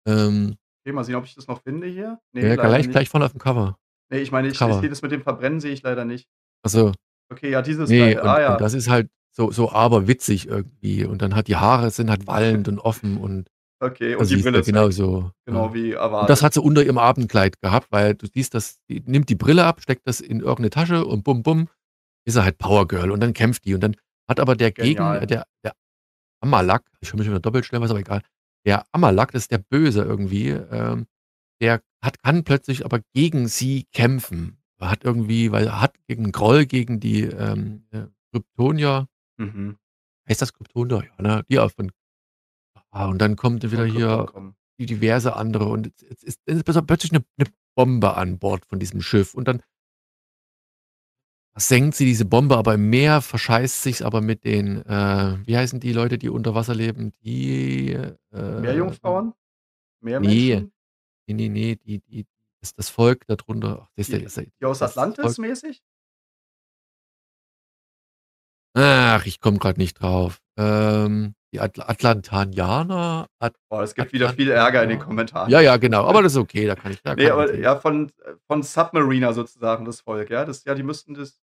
Ähm 0.08 0.56
Okay, 0.84 0.94
mal 0.94 1.04
sehen, 1.04 1.16
ob 1.16 1.26
ich 1.26 1.36
das 1.36 1.48
noch 1.48 1.62
finde 1.62 1.88
hier. 1.88 2.20
Ne, 2.34 2.48
Ja, 2.48 2.56
gleich 2.56 2.86
nicht. 2.88 2.92
gleich 2.92 3.10
vorne 3.10 3.26
aufm 3.28 3.38
Cover. 3.38 3.78
Ne, 4.12 4.20
ich 4.20 4.32
meine, 4.32 4.48
Das 4.48 4.60
ich 4.60 4.68
ich 4.68 4.76
sehe 4.80 4.90
das 4.90 5.02
mit 5.02 5.12
dem 5.12 5.22
Verbrennen 5.22 5.60
sehe 5.60 5.72
ich 5.74 5.84
leider 5.84 6.06
nicht. 6.06 6.28
Ach 6.64 6.70
so. 6.70 6.92
Okay, 7.32 7.52
ja, 7.52 7.62
dieses 7.62 7.90
Ne, 7.90 8.00
Teil. 8.16 8.20
Ah 8.20 8.22
und 8.22 8.30
und 8.38 8.42
ja. 8.42 8.58
das 8.58 8.74
ist 8.74 8.90
halt 8.90 9.10
so 9.32 9.52
so 9.52 9.72
aberwitzig 9.72 10.48
irgendwie 10.48 11.06
und 11.06 11.22
dann 11.22 11.36
hat 11.36 11.48
die 11.48 11.56
Haare 11.58 11.92
sind 11.92 12.10
halt 12.10 12.28
wallend 12.28 12.68
und 12.68 12.80
offen 12.80 13.18
und 13.18 13.50
Okay, 13.84 14.16
und 14.16 14.30
die 14.30 14.38
Brille 14.38 14.66
weg. 14.66 14.66
genauso, 14.66 15.32
Genau 15.48 15.68
ja. 15.68 15.74
wie 15.74 15.96
Und 16.20 16.30
das 16.30 16.42
erwartet. 16.42 16.44
hat 16.44 16.54
sie 16.54 16.62
unter 16.62 16.84
ihrem 16.84 16.98
Abendkleid 17.00 17.62
gehabt, 17.62 17.88
weil 17.92 18.16
du 18.16 18.28
siehst, 18.28 18.54
das 18.54 18.80
die 18.90 19.02
nimmt 19.06 19.30
die 19.30 19.36
Brille 19.36 19.66
ab, 19.66 19.82
steckt 19.82 20.08
das 20.08 20.22
in 20.22 20.40
irgend 20.42 20.62
'ne 20.62 20.70
Tasche 20.72 21.06
und 21.06 21.24
bum 21.24 21.44
bum, 21.44 21.68
ist 22.26 22.36
sie 22.36 22.44
halt 22.44 22.58
Power 22.60 22.88
Girl 22.88 23.12
und 23.12 23.22
dann 23.22 23.34
kämpft 23.34 23.66
die 23.66 23.74
und 23.76 23.82
dann 23.82 23.96
hat 24.30 24.40
aber 24.40 24.56
der 24.56 24.72
Gegen 24.72 24.96
Genial. 24.98 25.26
der 25.28 25.46
der 25.66 25.74
Amalak 26.42 26.84
ich 27.02 27.12
höre 27.14 27.20
mich 27.20 27.28
immer 27.28 27.40
doppelt 27.42 27.66
stellen, 27.66 27.84
ist 27.84 27.92
aber 27.92 28.00
egal. 28.02 28.22
Der 28.68 28.86
Amalak, 28.94 29.32
das 29.34 29.44
ist 29.44 29.52
der 29.52 29.60
Böse 29.60 30.04
irgendwie, 30.04 30.50
ähm, 30.50 31.08
der 31.62 31.82
hat 32.04 32.22
kann 32.24 32.44
plötzlich 32.46 32.86
aber 32.86 33.02
gegen 33.16 33.48
sie 33.50 33.86
kämpfen. 33.94 34.58
Er 34.80 34.92
hat 34.92 35.04
irgendwie 35.06 35.52
weil 35.54 35.68
er 35.68 35.82
hat 35.82 35.96
gegen 36.08 36.32
Groll 36.34 36.66
gegen 36.68 37.00
die, 37.02 37.24
ähm, 37.24 37.86
äh, 37.92 38.06
Kryptonier 38.34 39.08
Mhm. 39.42 39.78
heißt 40.30 40.42
das 40.42 40.54
Kryptonier? 40.54 41.04
Ja, 41.20 41.44
ne? 41.50 41.62
Auch 41.62 41.72
von 41.72 41.92
ah, 42.92 43.08
und 43.08 43.20
dann 43.22 43.36
kommt 43.36 43.64
wieder 43.64 43.88
Krypton 43.88 43.98
hier 43.98 44.26
kommen. 44.28 44.56
die 44.80 44.86
diverse 44.88 45.36
andere 45.36 45.66
und 45.68 45.88
jetzt 45.88 46.04
jetzt 46.04 46.24
ist 46.24 46.40
ist 46.48 46.64
plötz 46.66 46.82
plötzlich 46.88 47.12
'ne 47.14 47.24
'ne 47.38 47.46
Bombe 47.76 48.16
an 48.18 48.40
Bord 48.40 48.66
von 48.66 48.80
diesem 48.80 49.02
Schiff 49.02 49.34
und 49.36 49.48
dann 49.48 49.64
senkt 51.58 51.96
sie 51.96 52.06
diese 52.06 52.24
Bombe 52.26 52.58
aber 52.58 52.76
im 52.76 52.90
Meer, 52.90 53.22
verscheißt 53.22 53.84
sich's 53.84 54.02
aber 54.02 54.22
mit 54.22 54.46
den, 54.46 54.86
äh 54.86 55.38
wie 55.46 55.58
heißen 55.58 55.80
die 55.80 55.92
Leute, 55.94 56.18
die 56.18 56.30
unter 56.30 56.56
Wasser 56.56 56.74
leben? 56.76 57.12
Die, 57.24 57.92
äh 57.92 58.14
Meerjungfrauen? 58.32 59.28
Ne, 59.28 60.12
Meermenschen? 60.20 60.72
ne, 61.28 61.34
ne, 61.36 61.50
ne, 61.50 61.76
die 61.78 62.00
die 62.00 62.26
das 62.62 62.76
das 62.76 62.90
Volk 62.90 63.26
da 63.28 63.36
drunter. 63.36 63.82
Ach, 63.84 63.90
du, 63.96 64.04
Die 64.04 64.24
ist 64.24 64.38
ja 64.38 64.44
die 64.62 64.66
aus 64.66 64.80
das 64.80 64.92
Atlantis 64.98 65.38
mäßig? 65.38 65.82
Ach, 68.76 69.26
ich 69.26 69.40
komme 69.42 69.58
grad 69.58 69.78
nicht 69.78 70.02
drauf. 70.02 70.40
Ähm, 70.58 71.34
die 71.54 71.60
Atla 71.60 71.90
Atlantanianer? 71.90 73.28
At 73.40 73.56
Boah, 73.70 73.84
es 73.84 73.94
gibt 73.96 74.14
wieder 74.14 74.30
viel 74.30 74.50
Ärger 74.50 74.84
in 74.84 74.90
den? 74.90 75.00
Kommentaren. 75.00 75.52
Ja, 75.52 75.60
ja, 75.60 75.78
genau, 75.78 76.06
aber 76.06 76.22
das 76.24 76.34
ist 76.34 76.38
okay, 76.38 76.66
da 76.68 76.76
kann 76.76 76.92
ich 76.92 77.02
da 77.02 77.16
Ne, 77.16 77.30
aber 77.32 77.54
ich 77.54 77.62
ja, 77.62 77.76
von 77.76 78.12
von 78.48 78.64
Submariner 78.64 79.34
sozusagen 79.34 79.86
das 79.86 80.02
Volk, 80.02 80.30
ja? 80.30 80.46
Das 80.46 80.64
ja, 80.64 80.74
die 80.76 80.84
müssten 80.84 81.14
das 81.14 81.40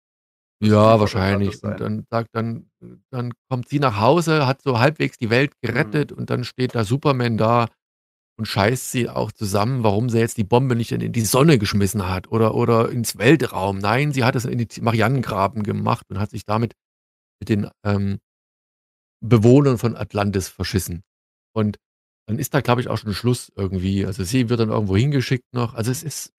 Ja, 0.62 1.00
wahrscheinlich. 1.00 1.62
Und 1.64 1.80
dann 1.80 2.04
sagt 2.10 2.28
dann 2.32 2.70
dann 3.10 3.32
kommt 3.50 3.68
sie 3.68 3.80
nach 3.80 4.00
Hause, 4.00 4.46
hat 4.46 4.62
so 4.62 4.78
halbwegs 4.78 5.16
die 5.18 5.30
Welt 5.30 5.52
Mhm. 5.62 5.66
gerettet 5.68 6.12
und 6.12 6.30
dann 6.30 6.44
steht 6.44 6.74
da 6.74 6.84
Superman 6.84 7.36
da 7.36 7.66
und 8.38 8.46
scheißt 8.46 8.92
sie 8.92 9.08
auch 9.10 9.32
zusammen, 9.32 9.84
warum 9.84 10.10
sie 10.10 10.18
jetzt 10.18 10.38
die 10.38 10.44
Bombe 10.44 10.76
nicht 10.76 10.92
in 10.92 11.12
die 11.12 11.20
Sonne 11.22 11.58
geschmissen 11.58 12.08
hat 12.08 12.28
oder 12.30 12.54
oder 12.54 12.90
ins 12.90 13.18
Weltraum. 13.18 13.78
Nein, 13.78 14.12
sie 14.12 14.24
hat 14.24 14.36
es 14.36 14.44
in 14.46 14.58
die 14.58 14.80
Marianengraben 14.80 15.62
gemacht 15.62 16.06
und 16.10 16.18
hat 16.20 16.30
sich 16.30 16.44
damit 16.44 16.74
mit 17.40 17.48
den, 17.48 17.70
ähm 17.84 18.18
Bewohnern 19.22 19.78
von 19.78 19.96
Atlantis 19.96 20.48
verschissen. 20.48 21.02
Und 21.54 21.78
dann 22.28 22.38
ist 22.38 22.54
da, 22.54 22.60
glaube 22.60 22.80
ich, 22.80 22.88
auch 22.88 22.98
schon 22.98 23.14
Schluss 23.14 23.50
irgendwie. 23.56 24.04
Also, 24.04 24.24
sie 24.24 24.48
wird 24.50 24.60
dann 24.60 24.70
irgendwo 24.70 24.96
hingeschickt 24.96 25.46
noch. 25.52 25.74
Also, 25.74 25.90
es 25.90 26.02
ist 26.02 26.32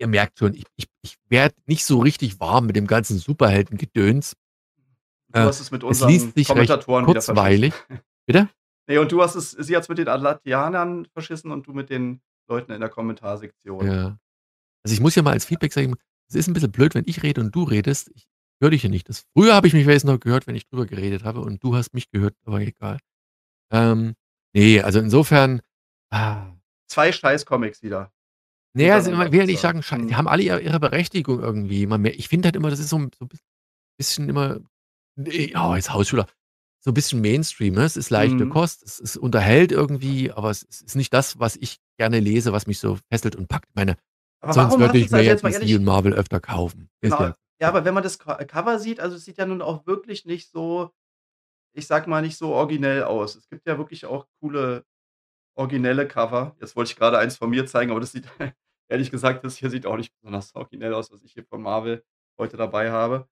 ihr 0.00 0.06
merkt 0.06 0.38
schon, 0.38 0.54
ich 0.54 0.64
ich 0.76 0.86
ich 1.02 1.16
werde 1.28 1.54
nicht 1.66 1.84
so 1.84 1.98
richtig 1.98 2.38
warm 2.40 2.66
mit 2.66 2.76
dem 2.76 2.86
ganzen 2.86 3.18
Superheldengedöns. 3.18 4.34
Du 5.32 5.40
Äh, 5.40 5.42
hast 5.44 5.60
es 5.60 5.70
mit 5.70 5.82
es 5.82 6.00
liest 6.00 6.02
unseren 6.02 6.32
sich 6.34 6.36
recht 6.36 6.46
Kommentatoren 6.48 7.06
wieder 7.06 7.20
verschissen. 7.22 7.34
kurzweilig. 7.34 7.74
Bitte? 8.26 8.48
Ne, 8.88 9.00
und 9.00 9.12
du 9.12 9.20
hast 9.22 9.34
es 9.34 9.50
sie 9.52 9.76
hat's 9.76 9.88
mit 9.88 9.98
den 9.98 10.08
Atlantianern 10.08 11.06
verschissen 11.12 11.50
und 11.50 11.66
du 11.66 11.72
mit 11.72 11.90
den 11.90 12.20
Leuten 12.48 12.72
in 12.72 12.80
der 12.80 12.88
Kommentarsektion. 12.88 13.86
Ja. 13.86 14.18
Also, 14.84 14.94
ich 14.94 15.00
muss 15.00 15.14
ja 15.16 15.22
mal 15.22 15.32
als 15.32 15.44
Feedback 15.44 15.72
sagen, 15.72 15.96
es 16.28 16.36
ist 16.36 16.48
'n 16.48 16.54
bisschen 16.54 16.72
blöd, 16.72 16.94
wenn 16.94 17.04
ich 17.06 17.22
rede 17.22 17.40
und 17.40 17.54
du 17.54 17.64
redest. 17.64 18.10
Ich 18.14 18.26
höre 18.60 18.70
dich 18.70 18.82
ja 18.84 18.88
nicht. 18.90 19.08
Das 19.08 19.24
früher 19.36 19.54
habe 19.54 19.66
ich 19.68 19.74
mich 19.74 19.86
wenigstens 19.86 20.10
noch 20.12 20.20
gehört, 20.20 20.46
wenn 20.46 20.54
ich 20.56 20.66
drüber 20.68 20.86
geredet 20.86 21.24
habe 21.24 21.40
und 21.40 21.62
du 21.64 21.76
hast 21.76 21.94
mich 21.94 22.10
gehört, 22.10 22.34
aber 22.46 22.60
egal. 22.60 22.98
Ähm, 23.72 24.14
ne, 24.54 24.82
also, 24.82 25.00
insofern, 25.00 25.62
ah 26.12 26.48
2 26.88 27.12
Scheiß-Comics 27.12 27.82
wieder. 27.82 28.12
Na 28.74 28.82
ja, 28.84 28.94
also, 28.94 29.10
Hintereinander 29.10 29.32
will 29.32 29.40
ja 29.40 29.46
nicht 29.46 29.60
sagen, 29.60 29.82
schei 29.82 29.98
die 30.08 30.14
Mhm. 30.14 30.16
haben 30.16 30.28
alle 30.28 30.42
ihre 30.42 30.60
ihre 30.60 30.80
Berechtigung 30.80 31.40
irgendwie. 31.40 31.86
Man 31.86 32.04
ich 32.04 32.28
finde 32.28 32.46
halt 32.48 32.56
immer, 32.56 32.70
das 32.70 32.78
ist 32.80 32.90
so 32.90 32.96
'n 32.96 33.10
so 33.18 33.24
'n 33.24 33.28
bisschen 33.98 34.28
immer 34.28 34.60
oh, 35.56 35.74
jetzt 35.76 35.92
haue 35.92 36.02
ich 36.04 36.12
wieder 36.12 36.26
so 36.80 36.90
'n 36.92 36.94
bisschen 36.94 37.20
Mainstream, 37.22 37.74
ne? 37.74 37.84
Es 37.84 37.96
ist 37.96 38.10
leichte 38.10 38.46
Mhm. 38.46 38.48
Kost, 38.48 38.82
es 38.84 39.00
es 39.00 39.16
unterhält 39.16 39.72
irgendwie, 39.72 40.32
aber 40.32 40.50
es 40.50 40.62
ist 40.64 40.96
nicht 40.96 41.12
das, 41.14 41.38
was 41.40 41.56
ich 41.56 41.78
gerne 41.98 42.20
lese, 42.20 42.52
was 42.52 42.66
mich 42.68 42.78
so 42.80 42.98
fesselt 43.12 43.36
und 43.36 43.48
packt. 43.48 43.68
Ich 43.70 43.76
meine, 43.76 43.96
Aber 44.42 44.52
sonst 44.54 44.78
würde 44.78 44.98
ich 44.98 45.06
es 45.06 45.12
mir 45.12 45.22
jetzt 45.24 45.44
mal 45.44 45.52
DC 45.52 45.76
und 45.76 45.84
Marvel 45.84 46.14
öfter 46.14 46.40
kaufen. 46.40 46.90
Genau. 47.02 47.16
ja 47.26 47.36
Ja, 47.60 47.68
aber 47.68 47.84
wenn 47.84 47.94
man 47.94 48.02
das 48.04 48.18
Co 48.18 48.34
Cover 48.46 48.78
sieht, 48.78 49.00
also, 49.00 49.16
es 49.16 49.24
sieht 49.24 49.38
ja 49.38 49.46
nun 49.46 49.62
auch 49.62 49.86
wirklich 49.86 50.24
nicht 50.24 50.50
so 50.50 50.90
ich 51.74 51.86
sage 51.86 52.10
mal, 52.10 52.22
nicht 52.22 52.36
so 52.36 52.50
originell 52.54 53.04
aus. 53.04 53.36
Es 53.36 53.48
gibt 53.48 53.66
ja 53.66 53.78
wirklich 53.78 54.06
auch 54.06 54.26
coole 54.40 54.84
originelle 55.56 56.08
Cover. 56.08 56.56
Jetzt 56.60 56.76
wollte 56.76 56.92
ich 56.92 56.96
grade 56.98 57.18
eins 57.18 57.36
von 57.36 57.50
mir 57.50 57.66
zeigen, 57.66 57.90
aber 57.90 58.00
das 58.00 58.12
sieht 58.12 58.26
ehrlich 58.90 59.10
gesagt, 59.10 59.44
das 59.44 59.56
hier 59.56 59.70
sieht 59.70 59.86
auch 59.86 59.96
nicht 59.96 60.14
besonders 60.20 60.54
originell 60.54 60.94
aus, 60.94 61.12
was 61.12 61.22
ich 61.24 61.32
hier 61.32 61.44
von 61.44 61.62
Marvel 61.62 62.04
heute 62.38 62.56
dabei 62.56 62.90
habe. 62.92 63.28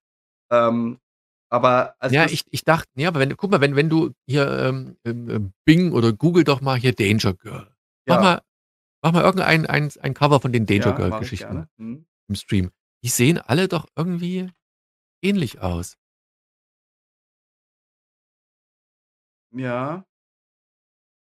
Ähm, 0.51 0.99
aber 1.49 1.95
also, 1.99 2.15
Ja, 2.15 2.23
das 2.23 2.33
ich 2.33 2.43
ich 2.51 2.63
dachte 2.65 2.89
ja, 2.95 3.09
aber 3.09 3.19
wenn 3.21 3.35
guck 3.37 3.51
mal, 3.51 3.61
wenn 3.61 3.75
wenn 3.75 3.89
du 3.89 4.11
hier, 4.27 4.47
ähm, 4.49 4.97
ähm, 5.05 5.29
ähm, 5.29 5.53
Bing 5.65 5.93
oder 5.93 6.13
Google 6.13 6.43
doch 6.43 6.61
mal 6.61 6.77
hier 6.77 6.93
Danger 6.93 7.33
Girl. 7.33 7.67
Mach 8.07 8.17
Ja. 8.17 8.21
mal 8.21 8.41
mach 9.03 9.11
mal 9.13 9.23
irgendein 9.23 9.65
eins 9.67 9.97
ein 9.97 10.13
Cover 10.13 10.39
von 10.41 10.53
den 10.53 10.65
Danger 10.65 10.87
Ja, 10.87 10.91
Girl 10.93 11.13
ich 11.13 11.19
Geschichten 11.19 11.45
gerne. 11.53 11.69
Mhm. 11.77 12.05
im 12.29 12.35
Stream. 12.35 12.71
Die 13.07 13.11
sehen 13.11 13.37
alle 13.37 13.69
doch 13.69 13.85
irgendwie 13.95 14.51
ähnlich 15.23 15.61
aus. 15.61 15.95
Ja. 19.53 20.03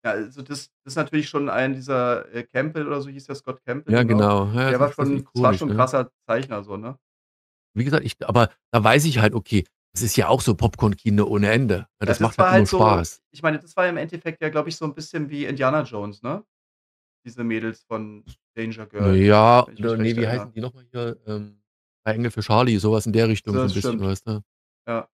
Ja, 0.05 0.11
also, 0.11 0.41
das 0.41 0.69
das 0.83 0.93
ist 0.93 0.95
natürlich 0.95 1.27
schon 1.29 1.49
ein 1.49 1.73
dieser, 1.73 2.31
äh, 2.33 2.43
Campbell 2.43 2.87
oder 2.87 3.01
so 3.01 3.09
hieß 3.09 3.25
der, 3.25 3.35
Scott 3.35 3.61
Campbell, 3.65 3.95
Ja, 3.95 4.03
genau. 4.03 4.29
genau. 4.29 4.51
Ja, 4.53 4.69
Der 4.69 4.79
das 4.79 4.79
war 4.79 4.91
das 4.95 4.95
schon 4.95 5.27
das 5.33 5.41
war 5.43 5.53
schon 5.53 5.69
'n 5.69 5.71
ne? 5.71 5.75
krasser 5.75 6.11
Zeichner 6.27 6.63
so, 6.63 6.77
ne? 6.77 6.97
Wie 7.75 7.83
gesagt, 7.83 8.05
ich 8.05 8.15
aber 8.27 8.49
da 8.71 8.83
weiß 8.83 9.05
ich 9.05 9.19
halt, 9.19 9.33
okay, 9.33 9.65
das 9.93 10.01
ist 10.01 10.15
ja 10.15 10.27
auch 10.27 10.41
so 10.41 10.55
Popcorn-Kino 10.55 11.25
ohne 11.25 11.51
Ende. 11.51 11.87
Ja, 12.01 12.05
Ja, 12.05 12.15
das 12.15 12.19
das 12.19 12.19
macht 12.19 12.37
halt 12.37 12.51
nur 12.51 12.65
halt 12.65 12.67
so 12.67 13.01
Spaß. 13.01 13.19
ich 13.31 13.41
meine, 13.43 13.59
das 13.59 13.75
war 13.75 13.87
im 13.87 13.97
Endeffekt 13.97 14.41
ja, 14.41 14.49
glaube 14.49 14.69
ich, 14.69 14.77
so 14.77 14.85
'n 14.85 14.93
bisschen 14.93 15.29
wie 15.29 15.45
Indiana 15.45 15.81
Jones, 15.83 16.21
ne? 16.23 16.43
Diese 17.27 17.43
Mädels 17.43 17.83
von 17.83 18.25
Danger 18.55 18.85
Girl, 18.87 19.21
Ja, 19.25 19.67
ich 19.75 19.83
mich 19.83 19.83
oder 19.83 19.97
ne, 19.97 20.15
recht 20.15 20.15
wie 20.15 20.27
erinnere. 20.27 20.27
heißen 20.27 20.51
die 20.51 20.59
noch 20.59 20.73
mal 20.73 20.83
hier? 20.91 21.17
Ähm, 21.27 21.61
„Drei 22.03 22.13
Engel 22.13 22.31
für 22.31 22.41
Charlie“, 22.41 22.77
so 22.79 22.91
was 22.91 23.05
in 23.05 23.13
der 23.13 23.27
Richtung 23.27 23.59
so 23.59 23.67
'n 23.67 23.71
Das 23.71 23.73
bisschen, 23.73 23.99
stimmt. 23.99 24.01
weißt 24.01 24.25
du? 24.27 24.41
Ja. 24.87 25.09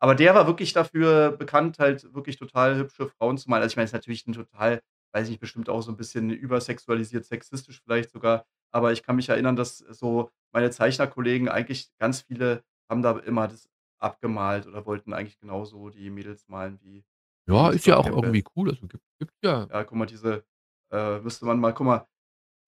Aber 0.00 0.14
der 0.16 0.34
war 0.34 0.46
wirklich 0.46 0.72
dafür 0.74 1.32
bekannt, 1.32 1.78
halt 1.80 2.14
wirklich 2.14 2.38
total 2.38 2.76
hübsche 2.78 3.08
Frauen 3.08 3.38
zu 3.38 3.50
malen. 3.50 3.62
Also, 3.62 3.72
ich 3.74 3.76
meine, 3.76 3.86
ist 3.86 3.92
natürlich 3.94 4.26
'n 4.26 4.32
total 4.34 4.82
weiß 5.14 5.24
ich 5.26 5.30
nicht, 5.32 5.40
bestimmt 5.40 5.68
auch 5.70 5.82
so 5.82 5.92
'n 5.92 5.96
bisschen 5.98 6.30
übersexualisiert, 6.30 7.24
sexistisch 7.26 7.82
vielleicht 7.82 8.10
sogar. 8.10 8.46
Aber 8.72 8.92
ich 8.92 9.02
kann 9.02 9.16
mich 9.16 9.28
erinnern, 9.30 9.56
dass 9.56 9.78
so 9.78 10.30
meine 10.52 10.70
Zeichnerkollegen 10.70 11.48
eigentlich 11.48 11.90
ganz 11.98 12.22
viele 12.22 12.64
haben 12.90 13.02
da 13.02 13.18
immer 13.20 13.48
das 13.48 13.68
abgemalt 14.00 14.66
oder 14.66 14.86
wollten 14.86 15.12
eigentlich 15.14 15.38
genauso 15.40 15.90
die 15.90 16.10
Mädels 16.10 16.48
malen 16.48 16.80
wie 16.82 17.04
Ja, 17.48 17.70
ist 17.70 17.86
ja 17.86 17.96
auch 17.96 18.06
Campbell. 18.06 18.14
irgendwie 18.14 18.44
cool. 18.56 18.68
Also, 18.70 18.86
gibt 18.86 19.02
gibt 19.18 19.32
ja 19.42 19.70
Ja, 19.70 19.84
guck 19.84 19.98
mal, 19.98 20.06
diese 20.06 20.44
äh, 20.92 21.20
müsste 21.20 21.46
man 21.46 21.60
mal 21.60 21.72
guck 21.74 21.86
mal, 21.86 22.06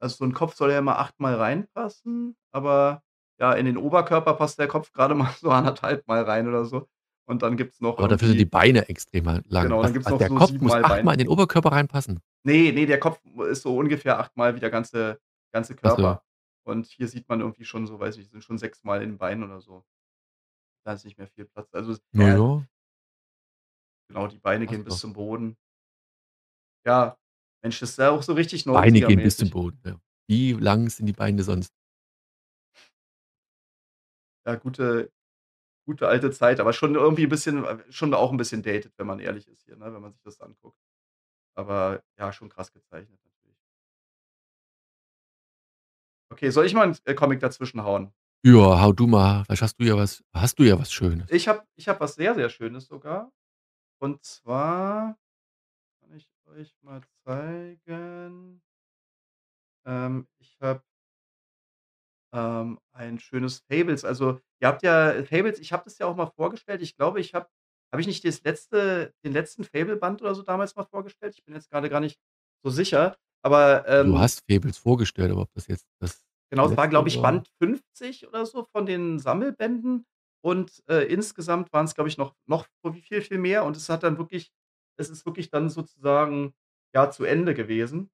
also, 0.00 0.16
so 0.18 0.24
'n 0.26 0.34
Kopf 0.34 0.54
soll 0.56 0.72
ja 0.72 0.78
immer 0.80 0.98
achtmal 1.00 1.34
reinpassen, 1.36 2.36
aber 2.52 3.02
Ja, 3.40 3.54
in 3.54 3.66
den 3.66 3.76
Oberkörper 3.78 4.34
passt 4.34 4.58
der 4.60 4.68
Kopf 4.68 4.92
grade 4.92 5.14
mal 5.16 5.32
so 5.40 5.50
1 5.50 5.66
1/2 5.82 6.06
Mal 6.08 6.22
rein 6.24 6.48
oder 6.48 6.64
so. 6.66 6.88
Und 7.26 7.42
dann 7.42 7.56
gibt's 7.56 7.80
noch 7.80 7.98
Aber 7.98 8.08
dafür 8.08 8.28
sind 8.28 8.38
die 8.38 8.44
Beine 8.46 8.88
extrem 8.88 9.24
lang. 9.24 9.42
Genau, 9.46 9.82
dann 9.82 9.86
Was 9.86 9.92
gibt's 9.94 10.06
was 10.06 10.12
noch 10.12 10.18
der 10.20 10.28
so 10.28 10.34
Kopf 10.36 10.50
7 10.50 10.64
muss 10.64 10.72
Mal 10.72 10.84
8 10.84 11.04
Mal 11.04 11.12
Bein. 11.12 11.14
in 11.14 11.18
den 11.20 11.28
Oberkörper 11.28 11.72
reinpassen? 11.72 12.20
Ne, 12.44 12.72
ne, 12.72 12.86
der 12.86 12.98
Kopf 13.00 13.20
ist 13.50 13.62
so 13.62 13.76
ungefähr 13.76 14.18
8 14.18 14.36
Mal 14.36 14.54
wie 14.56 14.60
der 14.60 14.70
ganze 14.70 15.20
ganze 15.52 15.74
Ach 15.74 15.90
so. 15.90 15.96
Körper. 15.96 16.22
Und 16.64 16.86
hier 16.86 17.08
sieht 17.08 17.28
man 17.28 17.40
irgendwie 17.40 17.64
schon 17.64 17.86
so, 17.86 17.98
weiß 17.98 18.16
nicht, 18.18 18.30
sind 18.30 18.44
schon 18.44 18.58
6 18.58 18.84
Mal 18.84 19.02
in 19.02 19.10
den 19.10 19.18
Beinen 19.18 19.44
oder 19.44 19.60
so. 19.60 19.84
Da 20.86 20.92
ist 20.94 21.04
nicht 21.04 21.18
mehr 21.18 21.26
viel 21.28 21.44
Platz. 21.44 21.68
Also, 21.72 21.92
es 21.92 22.02
ja. 22.12 22.62
Genau, 24.10 24.26
die 24.26 24.38
Beine 24.38 24.66
Passt 24.66 24.76
gehen 24.76 24.84
bis 24.84 24.94
doch. 24.94 25.00
zum 25.00 25.12
Boden. 25.12 25.56
Ja, 26.86 27.16
Mensch, 27.64 27.78
das 27.80 27.90
ist 27.90 27.98
ja 27.98 28.10
auch 28.10 28.22
so 28.22 28.32
richtig 28.32 28.64
Beine 28.72 29.02
gehen 29.02 29.20
bis 29.20 29.36
zum 29.36 29.50
90er-mäßig. 29.50 29.50
Boden, 29.50 29.80
ja. 29.84 29.96
Wie 30.28 30.52
lang 30.52 30.88
sind 30.88 31.06
die 31.06 31.12
Beine 31.12 31.42
sonst? 31.42 31.68
Ja, 34.46 34.54
gute 34.56 35.10
gute 35.86 36.08
alte 36.08 36.30
Zeit, 36.32 36.60
aber 36.60 36.72
schon 36.72 36.94
irgendwie 36.96 37.24
'n 37.24 37.30
bisschen 37.30 37.66
schon 37.90 38.14
auch 38.14 38.32
'n 38.32 38.38
bisschen 38.38 38.62
dated, 38.62 38.92
wenn 38.98 39.06
man 39.06 39.20
ehrlich 39.20 39.48
ist 39.48 39.64
hier, 39.64 39.76
ne, 39.76 39.92
wenn 39.94 40.02
man 40.02 40.12
sich 40.12 40.22
das 40.22 40.40
anguckt. 40.40 40.78
Aber 41.56 42.02
ja, 42.18 42.32
schon 42.32 42.48
krass 42.50 42.72
gezeichnet 42.72 43.20
natürlich. 43.24 43.56
Okay, 46.32 46.50
soll 46.50 46.64
ich 46.66 46.74
mal 46.74 46.86
'n 46.88 46.96
äh, 47.06 47.14
Comic 47.14 47.40
dazwischen 47.40 47.82
hauen? 47.82 48.12
Ja, 48.44 48.80
hau 48.80 48.92
du 48.94 49.06
mal. 49.06 49.44
Vielleicht 49.44 49.60
hast 49.62 49.76
du 49.78 49.84
ja 49.84 49.96
was 49.96 50.22
hast 50.32 50.58
du 50.58 50.62
ja 50.62 50.78
was 50.78 50.90
Schönes. 50.92 51.28
Ich 51.28 51.48
habe 51.48 51.62
ich 51.76 51.88
habe 51.88 52.00
was 52.00 52.14
sehr, 52.14 52.34
sehr 52.34 52.48
Schönes 52.48 52.86
sogar. 52.86 53.32
Und 54.00 54.24
zwar 54.24 55.16
euch 56.50 56.74
mal 56.82 57.02
zeigen 57.24 58.62
ähm, 59.86 60.26
ich 60.38 60.56
habe 60.60 60.82
ähm, 62.32 62.78
ein 62.92 63.18
schönes 63.18 63.60
Fables. 63.70 64.04
Also, 64.04 64.40
ihr 64.60 64.68
habt 64.68 64.82
ja 64.82 65.22
Fables 65.24 65.58
ich 65.58 65.72
habe 65.72 65.84
das 65.84 65.98
ja 65.98 66.06
auch 66.06 66.16
mal 66.16 66.26
vorgestellt. 66.26 66.82
Ich 66.82 66.96
glaube, 66.96 67.20
ich 67.20 67.34
habe 67.34 67.48
habe 67.92 68.00
ich 68.02 68.06
nicht 68.06 68.24
das 68.24 68.42
letzte 68.44 69.12
den 69.24 69.32
letzten 69.32 69.64
Fable-Band 69.64 70.22
oder 70.22 70.34
so 70.34 70.42
damals 70.42 70.76
mal 70.76 70.84
vorgestellt? 70.84 71.34
Ich 71.36 71.44
bin 71.44 71.54
jetzt 71.54 71.70
grade 71.70 71.88
gar 71.90 72.00
nicht 72.00 72.20
so 72.64 72.70
sicher. 72.70 73.16
Aber, 73.42 73.84
Du 74.04 74.16
ähm 74.16 74.18
hast 74.18 74.42
Fables 74.50 74.78
vorgestellt, 74.78 75.30
aber 75.30 75.42
ob 75.42 75.52
das 75.54 75.66
jetzt 75.66 75.86
das 75.98 76.22
Genau, 76.52 76.66
es 76.66 76.76
war, 76.76 76.84
letzte 76.84 76.90
glaube 76.90 77.08
ich, 77.08 77.16
war 77.16 77.22
Band 77.22 77.48
50 77.60 78.26
oder 78.28 78.44
so 78.46 78.64
von 78.64 78.86
den 78.86 79.18
Sammelbänden. 79.18 80.04
Und, 80.42 80.82
äh, 80.88 81.04
insgesamt 81.12 81.72
waren's, 81.72 81.94
glaube 81.94 82.08
ich, 82.08 82.16
noch 82.18 82.34
noch 82.46 82.66
viel, 83.02 83.22
viel 83.22 83.38
mehr. 83.38 83.64
Und 83.64 83.76
es 83.76 83.88
hat 83.88 84.02
dann 84.02 84.18
wirklich 84.18 84.50
es 84.96 85.10
ist 85.10 85.26
wirklich 85.26 85.50
dann 85.50 85.68
sozusagen, 85.70 86.54
ja, 86.94 87.10
zu 87.10 87.24
Ende 87.24 87.54
gewesen. 87.54 88.10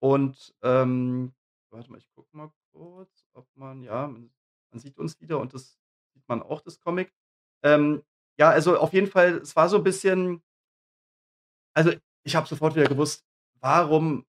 Und, 0.00 0.54
ähm 0.62 1.34
warte 1.70 1.90
mal, 1.90 1.98
ich 1.98 2.10
gucke 2.14 2.34
mal 2.36 2.50
kurz, 2.72 3.26
ob 3.34 3.46
man 3.56 3.82
ja, 3.82 4.06
man 4.08 4.32
man 4.72 4.80
sieht 4.80 4.98
uns 4.98 5.20
wieder 5.20 5.38
und 5.40 5.54
das 5.54 5.78
sieht 6.14 6.28
man 6.28 6.42
auch, 6.42 6.60
das 6.62 6.80
Comic. 6.80 7.12
Ähm, 7.62 8.02
ja, 8.38 8.50
also, 8.50 8.78
auf 8.78 8.92
jeden 8.92 9.06
Fall, 9.08 9.38
es 9.38 9.56
war 9.56 9.68
so 9.68 9.82
bisschen 9.82 10.42
also, 11.74 11.92
ich 12.24 12.34
habe 12.36 12.48
sofort 12.48 12.74
wieder 12.74 12.88
gewusst, 12.88 13.24
warum 13.60 14.24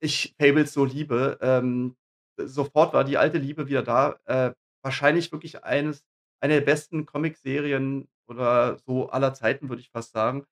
ich 0.00 0.34
Fables 0.38 0.72
so 0.72 0.84
liebe. 0.84 1.38
Ähm, 1.40 1.96
sofort 2.36 2.92
war 2.94 3.04
die 3.04 3.18
alte 3.18 3.38
Liebe 3.38 3.66
wieder 3.68 3.82
da. 3.82 4.18
Äh, 4.24 4.54
wahrscheinlich 4.82 5.32
wirklich 5.32 5.64
eines 5.64 6.04
eine 6.40 6.54
der 6.54 6.60
besten 6.60 7.04
Comicserien 7.04 8.08
oder 8.28 8.78
so 8.86 9.10
aller 9.10 9.34
Zeiten, 9.34 9.68
würde 9.68 9.82
ich 9.82 9.90
fast 9.90 10.12
sagen. 10.12 10.46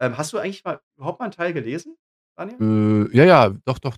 Ähm, 0.00 0.18
hast 0.18 0.32
du 0.32 0.38
eigentlich 0.38 0.64
mal 0.64 0.80
überhaupt 0.96 1.20
mal 1.20 1.26
'n 1.26 1.32
Teil 1.32 1.52
gelesen, 1.54 1.96
Daniel? 2.36 2.60
Äh, 2.60 3.16
ja, 3.16 3.24
ja, 3.24 3.48
doch, 3.64 3.78
doch, 3.78 3.96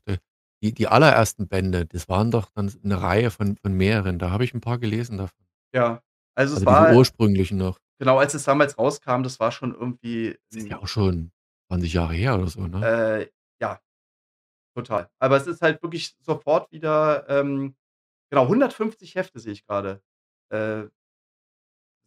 die 0.62 0.73
die 0.75 0.87
allerersten 0.88 1.49
Bände, 1.49 1.87
das 1.87 2.09
waren 2.09 2.31
doch 2.31 2.51
dann 2.55 2.68
s 2.68 2.79
'ne 2.83 3.01
Reihe 3.01 3.31
von 3.31 3.57
von 3.59 3.73
mehreren. 3.75 4.18
Da 4.18 4.31
habe 4.31 4.44
ich 4.44 4.55
'n 4.55 4.61
paar 4.61 4.79
gelesen 4.79 5.18
davon. 5.18 5.44
Ja, 5.75 6.01
also, 6.37 6.55
es 6.55 6.61
Also, 6.61 6.66
diese 6.66 6.85
war 6.85 6.87
ursprünglichen 6.87 7.59
noch. 7.59 7.79
genau, 8.01 8.18
als 8.18 8.35
es 8.35 8.44
damals 8.44 8.79
rauskam, 8.79 9.23
das 9.23 9.40
war 9.40 9.53
schon 9.53 9.75
irgendwie 9.75 10.38
Das 10.53 10.57
ist 10.59 10.68
ja 10.70 10.79
auch 10.79 10.88
schon 10.88 11.33
20 11.68 11.92
Jahre 11.94 12.14
her 12.14 12.37
oder 12.37 12.49
so, 12.49 12.66
ne? 12.66 12.88
Äh, 12.88 13.29
ja, 13.61 13.81
total. 14.77 15.11
Aber 15.18 15.37
es 15.37 15.47
ist 15.49 15.62
halt 15.62 15.83
wirklich 15.83 16.16
sofort 16.20 16.70
wieder, 16.73 17.29
ähm 17.29 17.77
genau, 18.31 18.49
150 18.49 19.14
Hefte 19.16 19.40
sehe 19.40 19.53
ich 19.55 19.66
grade, 19.66 20.03
äh 20.51 20.85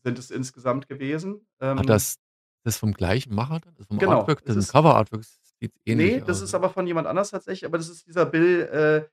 sind 0.07 0.19
es 0.19 0.31
insgesamt 0.31 0.87
gewesen. 0.87 1.47
Ähm 1.61 1.77
das 1.87 2.17
das 2.63 2.77
vom 2.77 2.93
gleichen 2.93 3.33
Macher? 3.33 3.61
Das 3.77 3.87
vom 3.87 3.99
Genau, 3.99 4.19
Artwork 4.19 4.41
es 4.45 4.55
das 4.55 4.65
ist 4.65 4.71
Cover-Artwork 4.71 5.23
sieht 5.59 5.73
Ne, 5.89 6.19
ähnlich 6.19 6.23
das 6.25 6.41
aus, 6.41 6.41
ist 6.41 6.53
ja. 6.53 6.57
aber 6.57 6.69
von 6.69 6.85
jemand 6.87 7.07
anders 7.07 7.31
tatsächlich, 7.31 7.65
aber 7.65 7.77
das 7.77 7.89
ist 7.89 8.05
dieser 8.07 8.25
Bill 8.25 9.07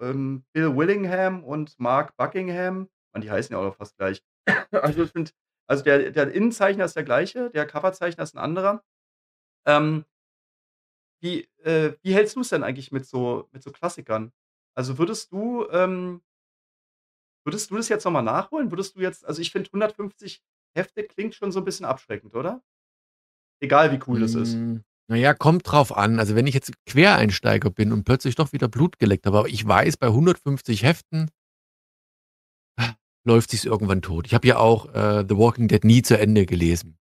äh, 0.00 0.04
ähm, 0.04 0.44
Bill 0.52 0.76
Willingham 0.76 1.42
und 1.44 1.78
Mark 1.78 2.16
Buckingham. 2.16 2.88
Mann, 3.12 3.22
die 3.22 3.30
heißen 3.30 3.52
ja 3.52 3.58
auch 3.60 3.64
noch 3.64 3.76
fast 3.76 3.96
gleich. 3.96 4.22
Also, 4.72 5.02
ich 5.04 5.10
finde 5.12 5.32
also, 5.68 5.82
der 5.84 6.10
der 6.12 6.32
Innenzeichner 6.32 6.84
ist 6.84 6.96
der 6.96 7.04
Gleiche, 7.04 7.50
der 7.50 7.66
Coverzeichner 7.66 8.22
ist 8.24 8.34
'n 8.34 8.38
anderer. 8.38 8.82
Ähm 9.66 10.04
wie 11.22 11.48
äh, 11.64 11.92
wie 12.02 12.14
hältst 12.14 12.36
du's 12.36 12.48
denn 12.48 12.62
eigentlich 12.64 12.92
mit 12.92 13.06
so 13.06 13.48
mit 13.52 13.62
so 13.62 13.70
Klassikern? 13.72 14.32
Also, 14.74 14.98
würdest 14.98 15.32
du, 15.32 15.66
ähm 15.70 16.22
würdest 17.44 17.70
du 17.70 17.76
das 17.76 17.88
jetzt 17.88 18.04
noch 18.04 18.12
mal 18.12 18.22
nachholen? 18.22 18.70
Würdest 18.72 18.96
du 18.96 19.00
jetzt 19.00 19.24
also, 19.26 19.40
ich 19.42 19.50
finde 19.52 19.70
150 19.72 20.42
Hefte 20.76 21.04
klingt 21.04 21.34
schon 21.34 21.52
so 21.52 21.60
'n 21.60 21.64
bisschen 21.64 21.86
abschreckend, 21.86 22.34
oder? 22.34 22.62
Egal, 23.62 23.92
wie 23.92 24.00
cool 24.06 24.20
das 24.20 24.34
ist. 24.34 24.60
Hm, 24.60 24.82
na 25.08 25.16
ja, 25.16 25.34
kommt 25.34 25.70
drauf 25.70 25.96
an. 25.96 26.18
Also, 26.18 26.34
wenn 26.34 26.46
ich 26.46 26.54
jetzt 26.54 26.72
Quereinsteiger 26.86 27.70
bin 27.70 27.92
und 27.92 28.04
plötzlich 28.04 28.34
doch 28.34 28.52
wieder 28.52 28.68
Blut 28.68 28.98
geleckt 28.98 29.26
habe, 29.26 29.38
aber 29.38 29.48
ich 29.48 29.66
weiß, 29.66 29.96
bei 29.96 30.08
150 30.08 30.82
Heften 30.82 31.30
läuft 33.24 33.50
sich's 33.50 33.64
irgendwann 33.64 34.02
tot. 34.02 34.26
Ich 34.26 34.34
habe 34.34 34.46
ja 34.48 34.58
auch, 34.58 34.86
äh, 34.94 35.24
The 35.28 35.36
Walking 35.36 35.68
Dead 35.68 35.84
nie 35.84 36.02
zu 36.02 36.18
Ende 36.18 36.46
gelesen. 36.46 36.96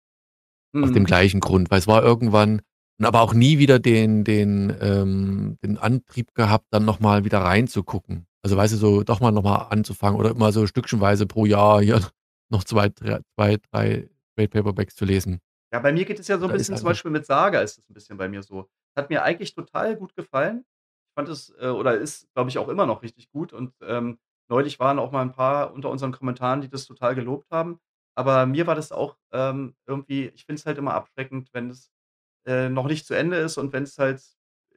Aus 0.82 0.92
dem 0.92 1.04
Mhm. 1.04 1.06
gleichen 1.06 1.40
Grund, 1.40 1.72
weil 1.72 1.80
es 1.80 1.88
war 1.88 2.04
irgendwann 2.04 2.62
aber 3.02 3.22
auch 3.22 3.34
nie 3.34 3.58
wieder 3.58 3.80
den 3.80 4.24
den, 4.24 4.76
ähm 4.80 5.58
den 5.64 5.78
Antrieb 5.78 6.34
gehabt, 6.34 6.66
dann 6.72 6.86
noch 6.86 7.00
mal 7.00 7.24
wieder 7.26 7.40
reinzugucken. 7.40 8.27
Also, 8.44 8.56
weißt 8.56 8.72
du, 8.74 8.76
so 8.76 9.02
doch 9.02 9.20
mal 9.20 9.32
noch 9.32 9.42
mal 9.42 9.56
anzufangen 9.70 10.18
oder 10.18 10.30
immer 10.30 10.52
so 10.52 10.66
stückchenweise 10.66 11.26
pro 11.26 11.44
Jahr 11.46 11.80
hier 11.82 12.00
noch 12.50 12.64
2, 12.64 12.88
dr 12.88 13.20
2, 13.36 13.56
3 13.72 14.08
Trade 14.36 14.48
Paperbacks 14.48 14.94
zu 14.94 15.04
lesen. 15.04 15.40
Ja, 15.72 15.80
bei 15.80 15.92
mir 15.92 16.04
geht 16.06 16.18
es 16.18 16.28
ja 16.28 16.38
so 16.38 16.46
'n 16.46 16.50
Da 16.50 16.52
bisschen 16.52 16.76
zum 16.76 16.86
Beispiel 16.88 17.10
mit 17.10 17.26
Saga 17.26 17.60
ist 17.60 17.78
es 17.78 17.88
'n 17.90 17.92
bisschen 17.94 18.16
bei 18.16 18.28
mir 18.28 18.42
so. 18.42 18.70
Hat 18.96 19.10
mir 19.10 19.22
eigentlich 19.22 19.54
total 19.54 19.96
gut 19.96 20.14
gefallen. 20.16 20.64
Ich 21.10 21.14
fand 21.14 21.28
es 21.28 21.50
äh, 21.60 21.68
oder 21.68 21.94
ist, 21.98 22.32
glaube 22.34 22.48
ich, 22.50 22.58
auch 22.58 22.68
immer 22.68 22.86
noch 22.86 23.02
richtig 23.02 23.30
gut 23.30 23.52
und, 23.52 23.74
ähm, 23.82 24.18
neulich 24.48 24.78
waren 24.80 24.98
auch 24.98 25.10
mal 25.12 25.22
'n 25.22 25.32
paar 25.32 25.72
unter 25.74 25.90
unseren 25.90 26.12
Kommentaren, 26.12 26.62
die 26.62 26.68
das 26.70 26.86
total 26.86 27.14
gelobt 27.14 27.50
haben. 27.50 27.80
Aber 28.14 28.46
mir 28.46 28.66
war 28.66 28.74
das 28.74 28.92
auch, 28.92 29.18
ähm, 29.32 29.74
irgendwie 29.86 30.28
ich 30.28 30.46
finde 30.46 30.58
es 30.60 30.66
halt 30.66 30.78
immer 30.78 30.94
abschreckend, 30.94 31.50
wenn 31.52 31.68
es, 31.70 31.90
äh, 32.46 32.68
noch 32.70 32.86
nicht 32.86 33.06
zu 33.06 33.14
Ende 33.14 33.38
ist 33.38 33.58
und 33.58 33.72
wenn's 33.74 33.98
halt 33.98 34.22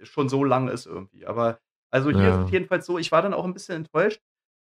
schon 0.03 0.29
so 0.29 0.43
lang 0.43 0.69
ist 0.69 0.87
irgendwie. 0.87 1.25
Aber 1.27 1.59
also, 1.91 2.11
hier 2.11 2.29
ist 2.31 2.39
es 2.39 2.45
Ja. 2.45 2.51
jedenfalls 2.51 2.85
so, 2.85 2.97
ich 2.99 3.11
war 3.11 3.21
dann 3.21 3.33
auch 3.33 3.45
'n 3.45 3.53
bisschen 3.53 3.75
enttäuscht. 3.77 4.21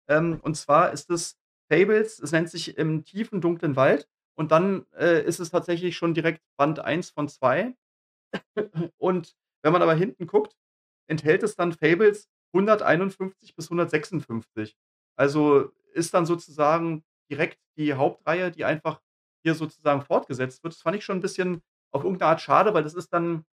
Ähm, 0.10 0.40
und 0.44 0.56
zwar 0.58 0.92
ist 0.94 1.10
es 1.12 1.38
Fables, 1.72 2.20
es 2.20 2.32
nennt 2.34 2.50
sich 2.50 2.78
„Im 2.78 3.06
tiefen, 3.06 3.42
dunklen 3.42 3.76
Wald“ 3.76 4.08
und 4.38 4.52
dann, 4.52 4.86
äh, 4.98 5.24
ist 5.26 5.40
es 5.40 5.52
tatsächlich 5.52 5.98
schon 5.98 6.14
direkt 6.16 6.42
Band 6.58 6.80
1 6.80 7.10
von 7.12 7.28
2. 7.30 7.76
Und 9.00 9.36
wenn 9.64 9.74
man 9.74 9.82
aber 9.84 9.96
hinten 9.96 10.28
guckt, 10.28 10.56
enthält 11.10 11.44
es 11.44 11.56
dann 11.56 11.74
Fables 11.74 12.30
151 12.56 13.56
bis 13.56 13.70
156. 13.72 14.78
Also, 15.18 15.72
ist 15.94 16.14
dann 16.16 16.26
sozusagen 16.28 17.04
direkt 17.32 17.60
die 17.78 17.94
Hauptreihe, 17.96 18.52
die 18.52 18.66
einfach 18.66 19.02
hier 19.46 19.56
sozusagen 19.56 20.02
fortgesetzt 20.04 20.64
wird. 20.64 20.74
Das 20.76 20.82
fand 20.84 20.98
ich 20.98 21.06
schon 21.06 21.20
'n 21.20 21.22
bisschen 21.22 21.62
auf 21.94 22.04
irgend 22.06 22.22
'ne 22.22 22.28
Art 22.28 22.42
schade, 22.42 22.74
weil 22.76 22.84
das 22.84 22.96
ist 22.96 23.14
dann 23.14 23.46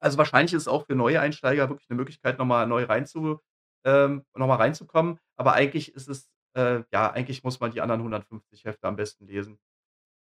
also, 0.00 0.18
wahrscheinlich 0.18 0.54
ist 0.54 0.62
es 0.62 0.68
auch 0.68 0.86
für 0.86 0.94
neue 0.96 1.20
Einsteiger 1.20 1.68
wirklich 1.70 1.88
'ne 1.90 1.96
Möglichkeit, 1.96 2.38
noch 2.38 2.46
mal 2.46 2.66
neu 2.66 2.84
reinzu 2.84 3.40
ähm, 3.84 4.24
noch 4.36 4.48
reinzukommen. 4.58 5.18
Aber 5.36 5.54
eigentlich 5.54 5.94
ist 5.94 6.08
es 6.08 6.28
äh, 6.56 6.82
ja, 6.92 7.10
eigentlich 7.12 7.44
muss 7.44 7.60
man 7.60 7.70
die 7.72 7.80
anderen 7.82 8.02
150 8.02 8.64
Hefte 8.64 8.88
am 8.88 8.96
besten 8.96 9.26
lesen. 9.26 9.58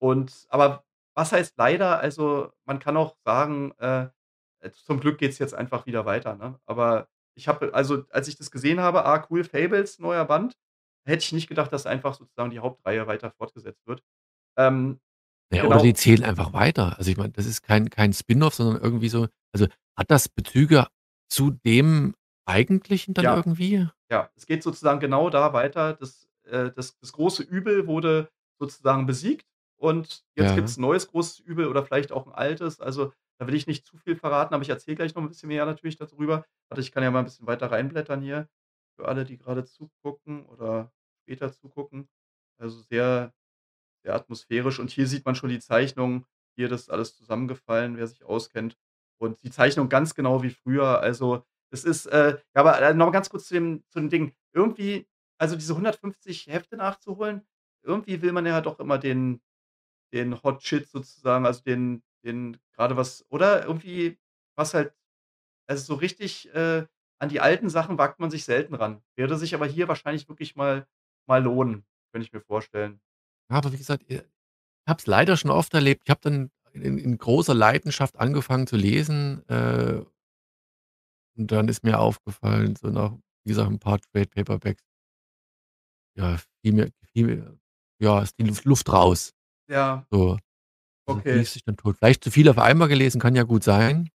Und 0.00 0.46
aber 0.50 0.84
was 1.16 1.32
heißt 1.32 1.54
leider? 1.58 2.00
Also, 2.00 2.52
man 2.66 2.78
kann 2.80 2.96
auch 2.98 3.16
sagen, 3.26 3.72
äh, 3.80 4.08
äh, 4.60 4.70
zum 4.72 5.00
Glück 5.00 5.18
geht's 5.18 5.38
jetzt 5.40 5.54
einfach 5.54 5.86
wieder 5.86 6.06
weiter, 6.06 6.36
ne? 6.36 6.60
Aber 6.66 7.08
ich 7.36 7.48
habe 7.48 7.74
also, 7.74 8.04
als 8.10 8.28
ich 8.28 8.36
das 8.38 8.50
gesehen 8.52 8.80
habe, 8.80 9.04
ah, 9.06 9.26
cool, 9.30 9.44
Fables, 9.44 9.98
neuer 10.00 10.24
Band, 10.26 10.56
hätte 11.06 11.24
ich 11.24 11.32
nicht 11.32 11.48
gedacht, 11.48 11.72
dass 11.72 11.86
einfach 11.86 12.14
sozusagen 12.14 12.50
die 12.50 12.60
Hauptreihe 12.60 13.06
weiter 13.08 13.30
fortgesetzt 13.32 13.86
wird. 13.86 14.02
Ähm, 14.58 15.00
Ja, 15.52 15.64
oder 15.64 15.78
genau 15.78 15.80
die 15.80 15.94
zählen 15.94 16.22
einfach 16.22 16.52
weiter. 16.52 16.96
Also, 16.98 17.10
ich 17.10 17.16
meine, 17.16 17.32
das 17.32 17.44
ist 17.46 17.62
kein 17.62 17.90
kein 17.90 18.12
Spin-off, 18.12 18.54
sondern 18.54 18.80
irgendwie 18.82 19.08
so 19.08 19.26
also, 19.52 19.66
hat 19.96 20.10
das 20.10 20.28
Bezüge 20.28 20.86
zu 21.28 21.50
dem 21.50 22.14
Eigentlichen 22.46 23.14
dann 23.14 23.26
Ja. 23.26 23.34
irgendwie? 23.34 23.88
Ja, 24.10 24.30
es 24.36 24.46
geht 24.46 24.62
sozusagen 24.62 25.00
genau 25.00 25.30
da 25.30 25.52
weiter. 25.52 25.94
Das 25.94 26.28
äh, 26.44 26.72
das 26.72 26.98
das 27.00 27.12
große 27.12 27.42
Übel 27.44 27.86
wurde 27.88 28.30
sozusagen 28.60 29.06
besiegt 29.06 29.46
und 29.76 30.24
jetzt 30.36 30.54
Ja. 30.54 30.54
gibt's 30.54 30.78
'n 30.78 30.82
neues 30.82 31.08
großes 31.08 31.40
Übel 31.40 31.68
oder 31.68 31.84
vielleicht 31.84 32.12
auch 32.12 32.26
'n 32.26 32.32
altes. 32.32 32.80
Also, 32.80 33.12
da 33.38 33.46
will 33.48 33.54
ich 33.54 33.66
nicht 33.68 33.86
zu 33.86 33.96
viel 33.98 34.16
verraten, 34.16 34.54
aber 34.54 34.62
ich 34.64 34.70
erzähle 34.70 34.96
gleich 34.96 35.14
noch 35.14 35.22
'n 35.22 35.28
bisschen 35.28 35.48
mehr 35.48 35.66
natürlich 35.66 35.96
dadrüber. 35.96 36.46
Warte, 36.70 36.82
ich 36.82 36.92
kann 36.92 37.02
ja 37.04 37.10
mal 37.10 37.20
'n 37.20 37.26
bisschen 37.26 37.46
weiter 37.48 37.70
reinblättern 37.72 38.22
hier 38.22 38.48
für 38.98 39.06
alle, 39.08 39.24
die 39.24 39.38
grade 39.38 39.64
zugucken 39.64 40.46
oder 40.46 40.92
später 41.22 41.52
zugucken. 41.52 42.08
Also, 42.58 42.80
sehr 42.82 43.34
sehr 44.04 44.14
atmosphärisch 44.14 44.78
und 44.80 44.90
hier 44.90 45.06
sieht 45.06 45.24
man 45.26 45.34
schon 45.34 45.50
die 45.50 45.60
Zeichnung. 45.60 46.26
Hier, 46.56 46.68
das 46.68 46.82
ist 46.82 46.90
alles 46.90 47.16
zusammengefallen, 47.16 47.96
wer 47.96 48.06
sich 48.06 48.24
auskennt. 48.24 48.76
Und 49.18 49.42
die 49.42 49.50
Zeichnung 49.50 49.88
ganz 49.88 50.14
genau 50.14 50.42
wie 50.42 50.50
früher. 50.50 51.00
Also, 51.00 51.44
es 51.70 51.84
ist, 51.84 52.06
äh 52.06 52.32
ja, 52.54 52.60
aber, 52.60 52.80
äh, 52.80 52.94
noch 52.94 53.06
mal 53.06 53.12
ganz 53.12 53.30
kurz 53.30 53.46
zu 53.48 53.54
dem 53.54 53.84
zu 53.90 54.00
dem 54.00 54.10
Ding. 54.10 54.34
Irgendwie 54.52 55.06
also, 55.38 55.56
diese 55.56 55.74
150 55.76 56.46
Hefte 56.48 56.76
nachzuholen, 56.76 57.42
irgendwie 57.82 58.22
will 58.22 58.32
man 58.32 58.46
ja 58.46 58.60
doch 58.60 58.78
immer 58.80 58.98
den 58.98 59.40
den 60.14 60.42
Hot 60.42 60.62
Shit 60.62 60.88
sozusagen, 60.88 61.46
also, 61.46 61.62
den 61.64 62.02
den 62.24 62.58
grade 62.74 62.96
was 62.96 63.24
oder 63.30 63.64
irgendwie 63.66 64.18
was 64.56 64.74
halt 64.74 64.94
also, 65.68 65.84
so 65.84 65.94
richtig, 65.94 66.52
äh, 66.54 66.86
an 67.20 67.28
die 67.30 67.40
alten 67.40 67.70
Sachen 67.70 67.98
wagt 67.98 68.20
man 68.20 68.30
sich 68.30 68.44
selten 68.44 68.74
ran. 68.74 69.02
Würde 69.16 69.36
sich 69.38 69.54
aber 69.54 69.66
hier 69.66 69.88
wahrscheinlich 69.88 70.28
wirklich 70.28 70.56
mal 70.56 70.86
mal 71.28 71.42
lohnen, 71.44 71.84
könnte 72.12 72.26
ich 72.26 72.32
mir 72.32 72.40
vorstellen. 72.40 73.00
Ja, 73.50 73.56
aber 73.56 73.72
wie 73.72 73.78
gesagt, 73.78 74.08
äh, 74.10 74.22
habe 74.88 75.00
es 75.00 75.06
leider 75.06 75.36
schon 75.36 75.50
oft 75.50 75.74
erlebt. 75.74 76.02
Ich 76.06 76.10
habe 76.10 76.20
dann 76.22 76.50
in 76.72 76.98
in 76.98 77.18
großer 77.18 77.54
Leidenschaft 77.54 78.18
angefangen 78.20 78.66
zu 78.68 78.76
lesen, 78.76 79.42
äh 79.48 80.02
und 81.36 81.50
dann 81.52 81.68
ist 81.68 81.84
mir 81.84 81.98
aufgefallen, 81.98 82.76
so 82.76 82.88
nach, 82.88 83.12
wie 83.44 83.50
gesagt, 83.50 83.70
'n 83.70 83.78
paar 83.78 83.98
Trade 84.00 84.26
Paperbacks 84.26 84.82
ja, 86.16 86.36
fiel 86.62 86.72
mir 86.72 86.90
fiel 87.12 87.26
mir 87.26 87.58
ja, 88.02 88.22
ist 88.22 88.38
die 88.38 88.44
Luft 88.44 88.64
Luft 88.64 88.92
raus. 88.92 89.32
Ja. 89.68 90.04
So. 90.10 90.38
Also, 91.08 91.20
Okay. 91.20 91.38
liest 91.38 91.54
sich 91.54 91.64
dann 91.64 91.76
tot. 91.76 91.96
Vielleicht 91.98 92.24
zu 92.24 92.30
viel 92.32 92.48
auf 92.48 92.58
einmal 92.58 92.88
gelesen, 92.88 93.20
kann 93.20 93.34
ja 93.36 93.44
gut 93.44 93.64
sein. 93.64 94.10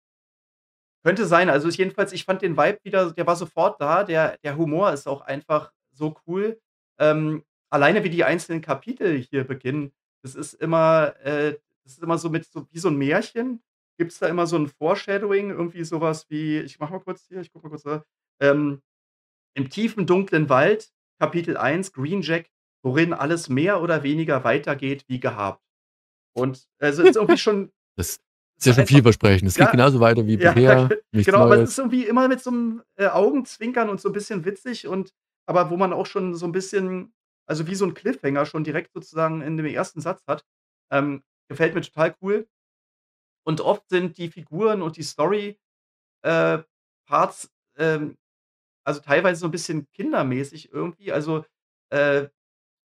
Könnte 1.05 1.27
sein. 1.27 1.51
Also, 1.51 1.67
ich 1.69 1.77
jedenfalls 1.77 2.13
ich 2.13 2.23
fand 2.25 2.41
den 2.41 2.57
Vibe 2.57 2.79
wieder 2.83 3.11
der 3.11 3.27
war 3.27 3.35
sofort 3.35 3.79
da. 3.79 4.03
Der 4.03 4.37
der 4.43 4.57
Humor 4.57 4.91
ist 4.91 5.07
auch 5.07 5.21
einfach 5.21 5.71
so 5.91 6.15
cool. 6.25 6.59
Ähm, 6.99 7.43
alleine 7.75 8.03
wie 8.05 8.09
die 8.11 8.23
einzelnen 8.25 8.61
Kapitel 8.61 9.17
hier 9.19 9.45
beginnen, 9.45 9.93
das 10.23 10.35
ist 10.35 10.55
immer 10.55 11.15
äh, 11.23 11.57
das 11.85 11.93
ist 11.95 12.03
immer 12.03 12.17
so 12.19 12.29
mit 12.31 12.45
so 12.45 12.67
wie 12.71 12.79
so 12.79 12.89
'n 12.89 12.97
Märchen. 12.97 13.61
Gibt's 13.99 14.19
da 14.19 14.27
immer 14.27 14.47
so 14.47 14.57
'n 14.57 14.67
Foreshadowing, 14.69 15.51
irgendwie 15.51 15.83
so 15.85 16.01
was 16.01 16.29
wie 16.31 16.59
ich 16.59 16.79
mache 16.79 16.93
mal 16.93 16.99
kurz 17.01 17.27
hier, 17.27 17.41
ich 17.41 17.51
gucke 17.53 17.67
mal 17.67 17.71
kurz 17.71 17.85
nach. 17.85 18.03
Ähm, 18.41 18.81
„Im 19.55 19.69
tiefen 19.71 20.05
dunklen 20.07 20.49
Wald, 20.49 20.91
Kapitel 21.21 21.57
1, 21.57 21.93
Green 21.93 22.21
Jack, 22.23 22.49
worin 22.83 23.13
alles 23.13 23.49
mehr 23.49 23.81
oder 23.81 24.03
weniger 24.03 24.43
weitergeht 24.45 25.05
wie 25.09 25.19
gehabt.“ 25.21 25.63
Und, 26.35 26.67
also, 26.79 27.03
ist 27.03 27.15
irgendwie 27.17 27.37
schon 27.39 27.71
Das 27.97 28.17
ist 28.59 28.65
ja 28.67 28.73
schon 28.73 28.85
vielversprechend. 28.85 29.49
Es 29.49 29.57
geht 29.57 29.69
ja, 29.69 29.71
genauso 29.71 29.99
weiter 29.99 30.27
wie 30.27 30.37
ja, 30.37 30.53
bisher, 30.55 30.93
nichts 31.11 31.35
genau, 31.35 31.39
aber 31.43 31.55
es 31.57 31.63
Neues. 31.63 31.69
ist 31.71 31.79
irgendwie 31.79 32.05
immer 32.07 32.27
mit 32.29 32.41
so 32.41 32.51
'nem, 32.51 32.83
äh, 32.97 33.07
Augenzwinkern 33.07 33.89
und 33.89 34.01
so 34.01 34.09
'n 34.09 34.13
bisschen 34.13 34.45
witzig 34.45 34.87
und 34.87 35.13
aber 35.47 35.69
wo 35.71 35.77
man 35.77 35.93
auch 35.93 36.05
schon 36.07 36.35
so 36.35 36.45
'n 36.47 36.51
bisschen 36.53 37.13
also, 37.47 37.67
wie 37.67 37.75
so 37.75 37.85
'n 37.85 37.93
Cliffhanger 37.95 38.45
schon 38.45 38.63
direkt 38.63 38.93
sozusagen 38.93 39.41
in 39.41 39.57
dem 39.57 39.65
1. 39.67 40.01
Satz 40.01 40.23
hat. 40.27 40.45
Ähm, 40.91 41.23
gefällt 41.49 41.75
mir 41.75 41.81
total 41.81 42.15
cool. 42.21 42.47
Und 43.47 43.61
oft 43.61 43.87
sind 43.89 44.17
die 44.17 44.29
Figuren 44.29 44.81
und 44.81 44.97
die 44.97 45.03
Story, 45.03 45.59
äh, 46.23 46.59
Parts, 47.07 47.51
ähm, 47.77 48.17
also, 48.85 49.01
teilweise 49.01 49.41
so 49.41 49.47
'n 49.47 49.51
bisschen 49.51 49.87
kindermäßig 49.93 50.71
irgendwie. 50.73 51.11
Also, 51.13 51.45
äh, 51.91 52.23
du 52.23 52.31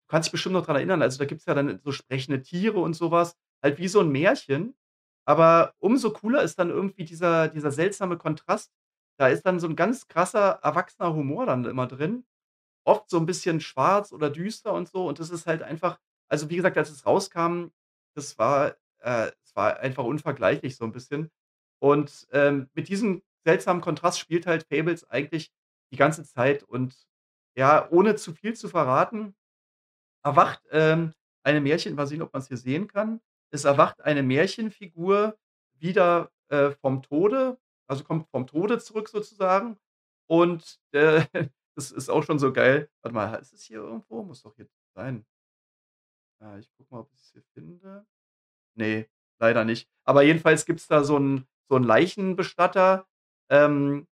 kannst 0.10 0.28
dich 0.28 0.34
bestimmt 0.34 0.54
noch 0.54 0.66
dran 0.66 0.78
erinnern, 0.78 1.02
also, 1.04 1.20
da 1.20 1.26
gibt's 1.26 1.46
ja 1.48 1.56
dann 1.56 1.80
so 1.84 1.92
sprechende 1.94 2.42
Tiere 2.44 2.80
und 2.80 2.96
so 2.96 3.12
was, 3.12 3.38
halt 3.64 3.80
wie 3.80 3.88
so 3.90 4.02
'n 4.02 4.12
Märchen. 4.12 4.76
Aber 5.26 5.74
umso 5.80 6.12
cooler 6.14 6.44
ist 6.44 6.60
dann 6.60 6.70
irgendwie 6.72 7.06
dieser 7.06 7.50
dieser 7.50 7.72
seltsame 7.72 8.18
Kontrast. 8.18 8.72
Da 9.20 9.30
ist 9.30 9.44
dann 9.46 9.60
so 9.62 9.68
'n 9.68 9.76
ganz 9.78 10.08
krasser, 10.10 10.60
erwachsener 10.64 11.14
Humor 11.16 11.46
dann 11.48 11.66
immer 11.66 11.88
drin. 11.88 12.26
Oft 12.88 13.10
so 13.10 13.18
'n 13.20 13.26
bisschen 13.28 13.60
schwarz 13.62 14.14
oder 14.14 14.30
düster 14.30 14.74
und 14.74 14.88
so 14.90 15.08
und 15.10 15.20
das 15.20 15.30
ist 15.30 15.46
halt 15.48 15.62
einfach 15.64 16.00
also, 16.30 16.50
wie 16.50 16.58
gesagt, 16.58 16.78
als 16.78 16.90
es 16.90 17.06
rauskam, 17.06 17.68
das 18.16 18.38
war 18.40 18.76
äh, 19.00 19.32
es 19.44 19.56
war 19.56 19.80
einfach 19.82 20.04
unvergleichlich 20.06 20.78
so 20.78 20.86
'n 20.86 20.92
bisschen. 20.94 21.30
Und, 21.80 22.28
ähm, 22.32 22.70
mit 22.74 22.90
diesem 22.90 23.24
seltsamen 23.46 23.82
Kontrast 23.82 24.20
spielt 24.20 24.48
halt 24.48 24.66
Fables 24.70 25.10
eigentlich 25.10 25.52
die 25.92 25.98
ganze 25.98 26.24
Zeit 26.26 26.64
und 26.64 26.96
ja, 27.58 27.90
ohne 27.92 28.16
zu 28.16 28.34
viel 28.34 28.56
zu 28.56 28.70
verraten, 28.70 29.36
erwacht, 30.24 30.62
ähm, 30.72 31.14
eine 31.44 31.62
Märchen 31.62 31.96
mal 31.96 32.08
sehen, 32.08 32.22
ob 32.24 32.34
man's 32.34 32.48
hier 32.50 32.58
sehen 32.58 32.88
kann. 32.90 33.22
Es 33.52 33.66
erwacht 33.66 34.02
eine 34.04 34.24
Märchenfigur 34.24 35.38
wieder, 35.80 36.32
äh, 36.50 36.72
vom 36.72 37.04
Tode, 37.04 37.60
also, 37.90 38.04
kommt 38.06 38.30
vom 38.32 38.48
Tode 38.48 38.80
zurück 38.80 39.10
sozusagen. 39.10 39.78
Und, 40.28 40.80
äh, 40.94 41.24
das 41.78 41.92
ist 41.92 42.10
auch 42.10 42.24
schon 42.24 42.40
so 42.40 42.54
geil. 42.54 42.90
Warte 43.04 43.16
mal, 43.16 43.36
ist 43.36 43.54
es 43.54 43.64
hier 43.64 43.80
irgendwo? 43.80 44.24
Muss 44.24 44.44
doch 44.44 44.56
hier 44.56 44.68
sein. 44.96 45.26
Äh, 46.42 46.60
ich 46.60 46.72
gucke 46.74 46.94
mal, 46.94 47.00
ob 47.02 47.12
ich's 47.14 47.32
hier 47.32 47.44
finde. 47.54 48.06
Ne, 48.76 49.08
leider 49.40 49.66
nicht. 49.66 49.90
Aber 50.06 50.24
jedenfalls 50.24 50.66
gibt's 50.66 50.88
da 50.88 51.04
so 51.06 51.18
'n 51.18 51.48
so 51.70 51.78
'n 51.78 51.84
Leichenbestatter, 51.84 53.08
ähm, 53.52 54.08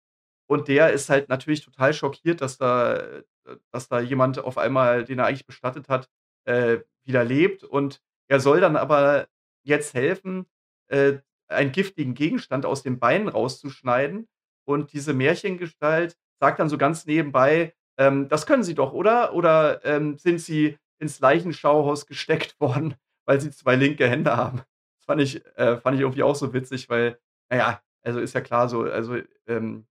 und 0.49 0.69
der 0.69 0.93
ist 0.93 1.11
halt 1.11 1.29
natürlich 1.31 1.63
total 1.65 1.95
schockiert, 1.95 2.41
dass 2.43 2.59
da 2.59 2.97
äh, 2.97 3.25
dass 3.73 3.89
da 3.89 4.01
jemand 4.01 4.39
auf 4.41 4.59
einmal, 4.59 5.05
den 5.05 5.19
er 5.21 5.27
eigentlich 5.27 5.47
bestattet 5.47 5.89
hat, 5.91 6.11
äh, 6.47 6.81
wieder 7.07 7.25
lebt. 7.25 7.65
Und 7.65 8.03
er 8.29 8.41
soll 8.41 8.61
dann 8.61 8.77
aber 8.77 9.29
jetzt 9.65 9.95
helfen, 9.95 10.47
äh, 10.89 11.19
einen 11.49 11.73
giftigen 11.73 12.15
Gegenstand 12.15 12.67
aus 12.67 12.83
den 12.85 13.01
Beinen 13.01 13.29
rauszuschneiden. 13.29 14.29
Und 14.67 14.93
diese 14.95 15.15
Märchengestalt 15.15 16.19
sagt 16.41 16.59
dann 16.61 16.69
so 16.69 16.79
ganz 16.79 17.07
nebenbei: 17.07 17.75
„Ähm, 17.99 18.29
das 18.29 18.47
können 18.47 18.63
Sie 18.65 18.75
doch, 18.75 18.93
oder? 18.93 19.35
Oder, 19.35 19.85
ähm, 19.85 20.19
sind 20.19 20.41
Sie 20.41 20.79
ins 20.99 21.21
Leichenschauhaus 21.21 22.07
gesteckt 22.07 22.57
worden, 22.61 22.95
weil 23.27 23.41
Sie 23.41 23.51
2 23.51 23.77
linke 23.77 24.09
Hände 24.09 24.37
haben?“ 24.37 24.59
Das 24.99 25.07
fand 25.07 25.21
ich 25.23 25.45
äh, 25.57 25.79
fand 25.79 25.97
ich 25.97 26.01
irgendwie 26.03 26.23
auch 26.23 26.35
so 26.37 26.53
witzig, 26.55 26.89
weil 26.89 27.19
na 27.51 27.57
ja, 27.59 27.81
also, 28.03 28.21
ist 28.21 28.35
ja 28.35 28.41
klar 28.43 28.69
so, 28.69 28.83
also, 28.83 29.17
ähm, 29.47 29.87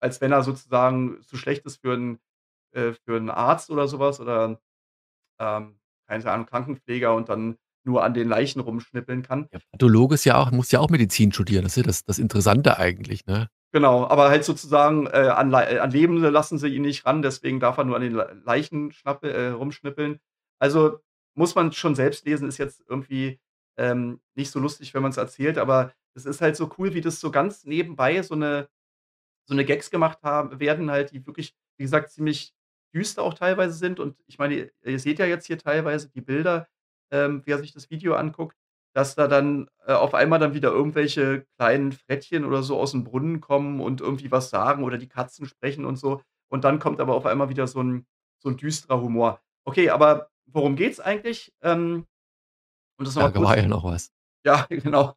als 0.00 0.20
wenn 0.20 0.32
er 0.32 0.42
sozusagen 0.42 1.22
zu 1.22 1.36
schlecht 1.36 1.66
ist 1.66 1.80
für 1.82 1.94
'n 1.94 2.18
äh, 2.72 2.92
für 2.94 3.16
'n 3.18 3.30
Arzt 3.30 3.70
oder 3.70 3.88
so 3.88 3.98
was 4.00 4.20
oder, 4.20 4.60
ähm, 5.40 5.78
keine 6.08 6.26
Ahnung, 6.32 6.46
Krankenpfleger 6.46 7.14
und 7.14 7.28
dann 7.28 7.58
nur 7.84 8.04
an 8.04 8.14
den 8.14 8.28
Leichen 8.28 8.60
rumschnippeln 8.60 9.22
kann. 9.22 9.48
Ja, 9.52 9.60
Pathologe 9.72 10.14
ist 10.16 10.24
ja 10.24 10.36
auch 10.36 10.50
muss 10.52 10.70
ja 10.72 10.80
auch 10.80 10.90
Medizin 10.90 11.32
studieren. 11.32 11.64
Das 11.64 11.72
ist 11.72 11.78
ja 11.78 11.82
das 11.84 12.04
das 12.04 12.18
Interessante 12.18 12.78
eigentlich, 12.78 13.26
ne? 13.26 13.48
Genau, 13.74 14.06
aber 14.08 14.30
halt 14.30 14.44
sozusagen, 14.44 15.06
äh, 15.08 15.10
an 15.34 15.52
äh, 15.52 15.78
an 15.78 15.90
Lebende 15.90 16.30
lassen 16.30 16.56
sie 16.58 16.68
ihn 16.68 16.82
nicht 16.82 17.04
ran, 17.04 17.20
deswegen 17.20 17.60
darf 17.60 17.76
er 17.76 17.84
nur 17.84 17.96
an 17.96 18.02
den 18.02 18.12
Lei 18.14 18.32
Leichen 18.44 18.92
schnappe 18.92 19.30
äh, 19.30 19.48
rumschnippeln. 19.50 20.20
Also, 20.58 21.00
muss 21.34 21.54
man 21.54 21.72
schon 21.72 21.94
selbst 21.94 22.24
lesen, 22.24 22.48
ist 22.48 22.56
jetzt 22.58 22.82
irgendwie, 22.88 23.38
ähm, 23.76 24.20
nicht 24.34 24.50
so 24.50 24.58
lustig, 24.58 24.94
wenn 24.94 25.02
man's 25.02 25.18
erzählt, 25.18 25.58
aber 25.58 25.92
es 26.14 26.24
ist 26.24 26.40
halt 26.40 26.56
so 26.56 26.70
cool, 26.78 26.94
wie 26.94 27.02
das 27.02 27.20
so 27.20 27.30
ganz 27.30 27.64
nebenbei 27.64 28.22
so 28.22 28.34
'ne 28.34 28.68
so 29.46 29.54
'ne 29.54 29.64
Gags 29.64 29.90
gemacht 29.90 30.20
haben 30.22 30.60
werden 30.60 30.90
halt, 30.90 31.12
die 31.12 31.26
wirklich, 31.26 31.54
wie 31.78 31.84
gesagt, 31.84 32.10
ziemlich 32.12 32.54
düster 32.94 33.22
auch 33.22 33.34
teilweise 33.34 33.74
sind. 33.78 34.00
Und 34.00 34.16
ich 34.26 34.38
meine, 34.38 34.54
ihr 34.56 34.70
ihr 34.84 34.98
seht 35.00 35.18
ja 35.20 35.26
jetzt 35.26 35.46
hier 35.46 35.58
teilweise 35.58 36.10
die 36.10 36.20
Bilder, 36.22 36.68
ähm, 37.12 37.42
wer 37.46 37.58
sich 37.58 37.72
das 37.72 37.90
Video 37.90 38.14
anguckt, 38.14 38.56
dass 38.98 39.14
da 39.16 39.28
dann, 39.28 39.68
äh, 39.86 39.92
auf 39.94 40.14
einmal 40.14 40.40
dann 40.40 40.54
wieder 40.54 40.70
irgendwelche 40.72 41.46
kleinen 41.58 41.92
Frettchen 41.92 42.44
oder 42.44 42.62
so 42.64 42.80
aus'm 42.82 43.04
Brunnen 43.04 43.40
kommen 43.40 43.80
und 43.80 44.00
irgendwie 44.02 44.32
was 44.32 44.50
sagen 44.50 44.84
oder 44.84 44.98
die 44.98 45.08
Katzen 45.08 45.46
sprechen 45.46 45.84
und 45.86 45.96
so. 45.98 46.22
Und 46.50 46.64
dann 46.64 46.80
kommt 46.80 47.00
aber 47.00 47.14
auf 47.14 47.26
einmal 47.26 47.50
wieder 47.50 47.66
so 47.68 47.80
'n 47.80 48.06
so 48.40 48.48
'n 48.50 48.56
düsterer 48.58 49.00
Humor. 49.02 49.40
Okay, 49.66 49.90
aber 49.90 50.30
worum 50.46 50.76
geht's 50.76 51.00
eigentlich? 51.00 51.52
Ähm, 51.62 52.06
um 52.98 53.04
das 53.06 53.14
noch 53.16 53.22
Ja, 53.22 53.28
mal 53.28 53.32
da 53.32 53.42
war 53.42 53.56
kurz 53.56 53.58
ja 53.58 53.66
noch 53.68 53.84
was. 53.84 54.10
ja, 54.44 54.66
genau. 54.70 55.14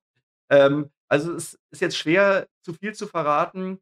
Ähm, 0.50 0.92
also, 1.10 1.34
es 1.36 1.60
ist 1.72 1.82
jetzt 1.82 1.98
schwer, 1.98 2.48
zu 2.64 2.74
viel 2.74 2.94
zu 2.96 3.08
verraten, 3.08 3.80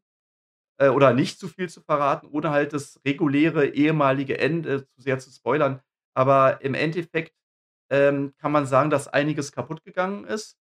äh, 0.78 0.88
oder 0.88 1.14
nicht 1.14 1.38
zu 1.40 1.48
viel 1.48 1.68
zu 1.70 1.80
verraten, 1.82 2.28
ohne 2.30 2.50
halt 2.50 2.72
das 2.72 3.00
reguläre 3.06 3.68
ehemalige 3.68 4.38
Ende 4.38 4.86
zu 4.88 5.02
sehr 5.02 5.18
zu 5.18 5.30
spoilern. 5.32 5.82
Aber 6.14 6.62
im 6.62 6.74
Endeffekt, 6.74 7.34
ähm, 7.90 8.34
kann 8.38 8.52
man 8.52 8.66
sagen, 8.66 8.90
dass 8.90 9.08
einiges 9.08 9.52
kaputtgegangen 9.52 10.24
ist. 10.24 10.56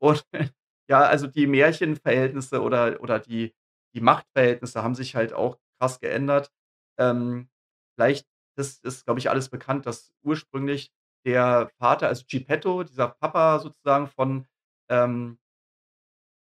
Und 0.00 0.24
ja, 0.88 1.00
also, 1.02 1.26
die 1.26 1.46
Märchenverhältnisse 1.46 2.62
oder 2.62 3.00
oder 3.00 3.18
die 3.18 3.54
die 3.94 4.00
Machtverhältnisse 4.00 4.82
haben 4.82 4.94
sich 4.94 5.14
halt 5.16 5.32
auch 5.34 5.58
krass 5.78 6.00
geändert. 6.00 6.50
Ähm, 6.98 7.50
vielleicht 7.96 8.26
das 8.56 8.78
ist, 8.80 9.04
glaube 9.06 9.20
ich, 9.20 9.30
alles 9.30 9.48
bekannt, 9.48 9.86
dass 9.86 10.12
ursprünglich 10.22 10.92
der 11.26 11.70
Vater, 11.78 12.08
also, 12.08 12.24
Geppetto, 12.28 12.82
dieser 12.84 13.08
Papa 13.08 13.60
sozusagen 13.60 14.08
von, 14.08 14.46
ähm 14.90 15.38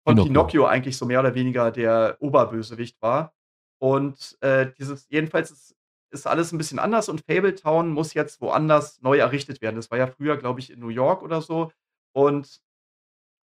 von 0.06 0.16
Pinocchio. 0.16 0.24
Pinocchio 0.26 0.66
eigentlich 0.66 0.96
so 0.96 1.06
mehr 1.06 1.20
oder 1.20 1.34
weniger 1.34 1.70
der 1.70 2.16
Oberbösewicht 2.20 3.00
war. 3.00 3.34
Und, 3.80 4.36
äh, 4.40 4.72
dieses 4.78 5.08
jedenfalls 5.08 5.50
ist 5.50 5.76
ist 6.14 6.26
alles 6.28 6.52
'n 6.54 6.58
bisschen 6.58 6.78
anders 6.80 7.08
und 7.10 7.22
Fabletown 7.26 7.90
muss 7.90 8.14
jetzt 8.14 8.40
woanders 8.42 9.02
neu 9.02 9.18
errichtet 9.18 9.62
werden. 9.62 9.76
Das 9.76 9.90
war 9.92 9.98
ja 9.98 10.08
früher, 10.08 10.38
glaube 10.38 10.60
ich, 10.60 10.70
in 10.72 10.80
New 10.80 10.88
York 10.90 11.22
oder 11.22 11.42
so. 11.42 11.72
Und 12.14 12.60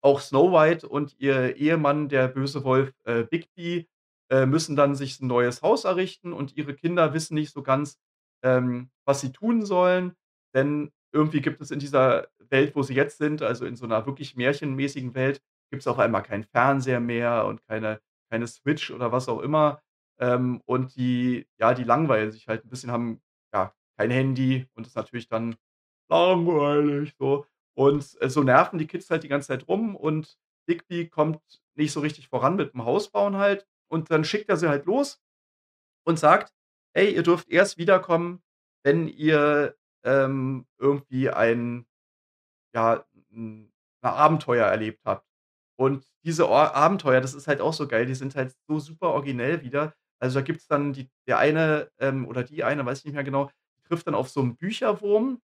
auch 0.01 0.21
Snow 0.21 0.51
White 0.53 0.87
und 0.89 1.15
ihr 1.19 1.57
Ehemann, 1.57 2.09
der 2.09 2.27
böse 2.29 2.63
Wolf, 2.65 2.93
äh, 3.05 3.23
Bigby, 3.23 3.87
äh, 4.31 4.45
müssen 4.47 4.75
dann 4.77 4.95
sich 4.95 5.19
'n 5.21 5.27
neues 5.27 5.61
Haus 5.63 5.85
errichten 5.85 6.33
und 6.33 6.57
ihre 6.57 6.75
Kinder 6.75 7.13
wissen 7.13 7.35
nicht 7.35 7.51
so 7.53 7.63
ganz 7.63 7.99
ähm, 8.43 8.91
was 9.05 9.21
sie 9.21 9.31
tun 9.33 9.65
sollen, 9.65 10.13
denn 10.55 10.91
irgendwie 11.13 11.41
gibt 11.41 11.61
es 11.61 11.71
in 11.71 11.79
dieser 11.79 12.27
Welt, 12.51 12.75
wo 12.75 12.83
sie 12.83 12.95
jetzt 12.95 13.17
sind, 13.19 13.41
also 13.43 13.65
in 13.65 13.75
so 13.77 13.85
'ner 13.87 14.05
wirklich 14.07 14.35
märchenmäßigen 14.37 15.15
Welt, 15.15 15.41
gibt's 15.71 15.87
auf 15.87 15.99
einmal 15.99 16.23
keinen 16.23 16.43
Fernseher 16.45 16.99
mehr 17.01 17.45
und 17.47 17.63
keine 17.67 18.01
keine 18.31 18.47
Switch 18.47 18.91
oder 18.91 19.11
was 19.13 19.29
auch 19.29 19.41
immer. 19.41 19.81
Ähm, 20.21 20.61
und 20.65 20.95
die 20.97 21.47
ja, 21.59 21.73
die 21.73 21.83
langweilen 21.85 22.31
sich 22.31 22.47
halt 22.47 22.65
'n 22.65 22.69
bisschen, 22.69 22.91
haben, 22.91 23.21
ja, 23.53 23.73
kein 23.97 24.11
Handy 24.11 24.67
und 24.75 24.87
ist 24.87 24.95
natürlich 24.95 25.27
dann 25.29 25.55
langweilig 26.09 27.15
so. 27.19 27.45
Und, 27.75 28.17
äh, 28.21 28.29
so 28.29 28.43
nerven 28.43 28.79
die 28.79 28.87
Kids 28.87 29.09
halt 29.11 29.23
die 29.23 29.29
ganze 29.29 29.49
Zeit 29.49 29.67
rum 29.67 29.95
und 29.95 30.37
Digby 30.69 31.09
kommt 31.09 31.41
nicht 31.75 31.91
so 31.93 32.01
richtig 32.01 32.27
voran 32.29 32.57
mit'm 32.59 32.85
Hausbauen 32.85 33.37
halt. 33.37 33.67
Und 33.89 34.11
dann 34.11 34.23
schickt 34.25 34.49
er 34.49 34.57
sie 34.57 34.69
halt 34.69 34.85
los 34.85 35.19
und 36.05 36.19
sagt: 36.19 36.53
„Ey, 36.95 37.13
ihr 37.15 37.23
dürft 37.23 37.49
erst 37.49 37.77
wiederkommen, 37.79 38.41
wenn 38.85 39.07
ihr, 39.09 39.75
ähm, 40.05 40.65
irgendwie 40.79 41.29
ein 41.31 41.85
ja, 42.75 43.05
'n 43.33 43.71
'n 44.03 44.09
Abenteuer 44.09 44.67
erlebt 44.67 45.01
habt.“ 45.05 45.25
Und 45.79 46.05
diese 46.25 46.47
Abenteuer, 46.49 47.21
das 47.21 47.33
ist 47.35 47.47
halt 47.47 47.61
auch 47.61 47.73
so 47.73 47.87
geil, 47.87 48.05
die 48.07 48.15
sind 48.15 48.35
halt 48.35 48.55
so 48.69 48.79
super 48.79 49.09
originell 49.11 49.61
wieder. 49.63 49.95
Also, 50.21 50.39
da 50.39 50.43
gibt's 50.45 50.67
dann 50.67 50.93
die 50.93 51.09
der 51.27 51.39
eine, 51.39 51.89
ähm, 51.99 52.27
oder 52.27 52.43
die 52.43 52.63
eine, 52.63 52.85
weiß 52.85 52.99
ich 52.99 53.05
nicht 53.05 53.15
mehr 53.15 53.23
genau, 53.23 53.49
trifft 53.87 54.07
dann 54.07 54.15
auf 54.15 54.29
so 54.29 54.41
'n 54.41 54.55
Bücherwurm, 54.55 55.41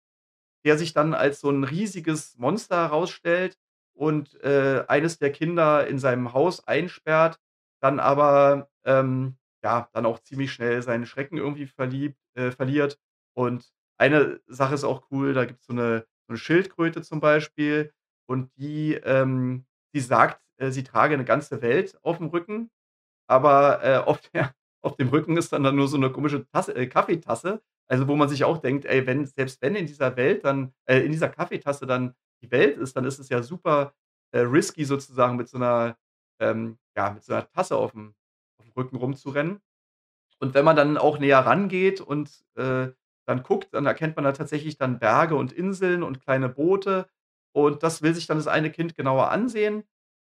der 0.67 0.79
sich 0.79 0.95
dann 0.95 1.15
als 1.15 1.41
so 1.41 1.51
'n 1.51 1.65
riesiges 1.65 2.37
Monster 2.39 2.77
herausstellt 2.85 3.59
und, 3.95 4.41
äh, 4.45 4.85
eines 4.89 5.19
der 5.19 5.33
Kinder 5.33 5.87
in 5.89 5.99
seinem 6.01 6.33
Haus 6.35 6.67
einsperrt, 6.69 7.41
dann 7.83 8.01
aber, 8.01 8.71
ähm, 8.85 9.37
ja, 9.65 9.89
dann 9.95 10.07
auch 10.07 10.21
ziemlich 10.21 10.53
schnell 10.53 10.83
seinen 10.83 11.07
Schrecken 11.07 11.39
irgendwie 11.39 11.67
verliebt 11.69 12.19
äh, 12.37 12.53
verliert. 12.53 12.99
Und 13.35 13.73
eine 13.99 14.41
Sache 14.49 14.75
ist 14.75 14.85
auch 14.85 15.05
cool, 15.13 15.35
da 15.35 15.45
gibt's 15.47 15.67
so 15.67 15.75
'ne 15.75 16.07
so 16.29 16.35
'ne 16.35 16.39
Schildkröte 16.39 17.03
zum 17.03 17.21
Beispiel 17.21 17.93
und 18.29 18.51
die, 18.59 18.95
ähm, 18.95 19.67
die 19.95 20.01
sagt, 20.01 20.43
äh, 20.59 20.71
sie 20.73 20.85
trage 20.85 21.17
'ne 21.19 21.25
ganze 21.27 21.63
Welt 21.63 21.99
aufm 22.05 22.27
Rücken, 22.29 22.71
aber, 23.29 23.83
äh, 23.85 23.99
auf 23.99 24.21
der 24.35 24.55
auf 24.83 24.97
dem 24.97 25.09
Rücken 25.09 25.37
ist 25.37 25.53
dann 25.53 25.65
da 25.65 25.73
nur 25.73 25.89
so 25.89 25.97
'ne 25.99 26.11
komische 26.13 26.47
Tasse 26.49 26.75
äh, 26.77 26.87
Kaffeetasse. 26.87 27.63
Also, 27.89 28.09
wo 28.09 28.17
man 28.17 28.29
sich 28.29 28.45
auch 28.45 28.59
denkt: 28.59 28.85
„Ey, 28.87 29.07
wenn 29.07 29.27
selbst 29.27 29.63
wenn 29.63 29.77
in 29.77 29.87
dieser 29.87 30.17
Welt 30.17 30.45
dann 30.45 30.73
äh, 30.87 31.01
in 31.01 31.13
dieser 31.13 31.29
Kaffeetasse 31.31 31.87
dann 31.87 32.15
die 32.43 32.51
Welt 32.51 32.79
ist, 32.79 32.97
dann 32.97 33.05
ist 33.05 33.19
es 33.21 33.29
ja 33.29 33.43
super, 33.43 33.95
äh, 34.33 34.41
risky 34.41 34.85
sozusagen 34.85 35.37
mit 35.37 35.49
so 35.49 35.59
'ner 35.59 35.97
ähm, 36.41 36.79
ja, 36.97 37.11
mit 37.13 37.23
so 37.25 37.33
'ner 37.35 37.49
Tasse 37.51 37.77
aufm 37.77 38.15
aufm 38.59 38.73
Rücken 38.77 38.97
rumzurennen.“ 38.97 39.61
Und 40.41 40.55
wenn 40.55 40.65
man 40.65 40.77
dann 40.77 40.99
auch 40.99 41.19
näher 41.19 41.41
rangeht 41.41 42.01
und, 42.01 42.45
äh, 42.57 42.89
dann 43.27 43.43
guckt, 43.45 43.69
dann 43.75 43.87
erkennt 43.87 44.17
man 44.17 44.25
da 44.25 44.33
tatsächlich 44.33 44.77
dann 44.79 44.99
Berge 44.99 45.37
und 45.37 45.53
Inseln 45.53 46.03
und 46.03 46.21
kleine 46.21 46.49
Boote. 46.49 47.09
Und 47.53 47.83
das 47.85 48.03
will 48.03 48.15
sich 48.15 48.27
dann 48.27 48.39
das 48.39 48.49
eine 48.49 48.71
Kind 48.71 48.97
genauer 48.97 49.31
ansehen 49.31 49.85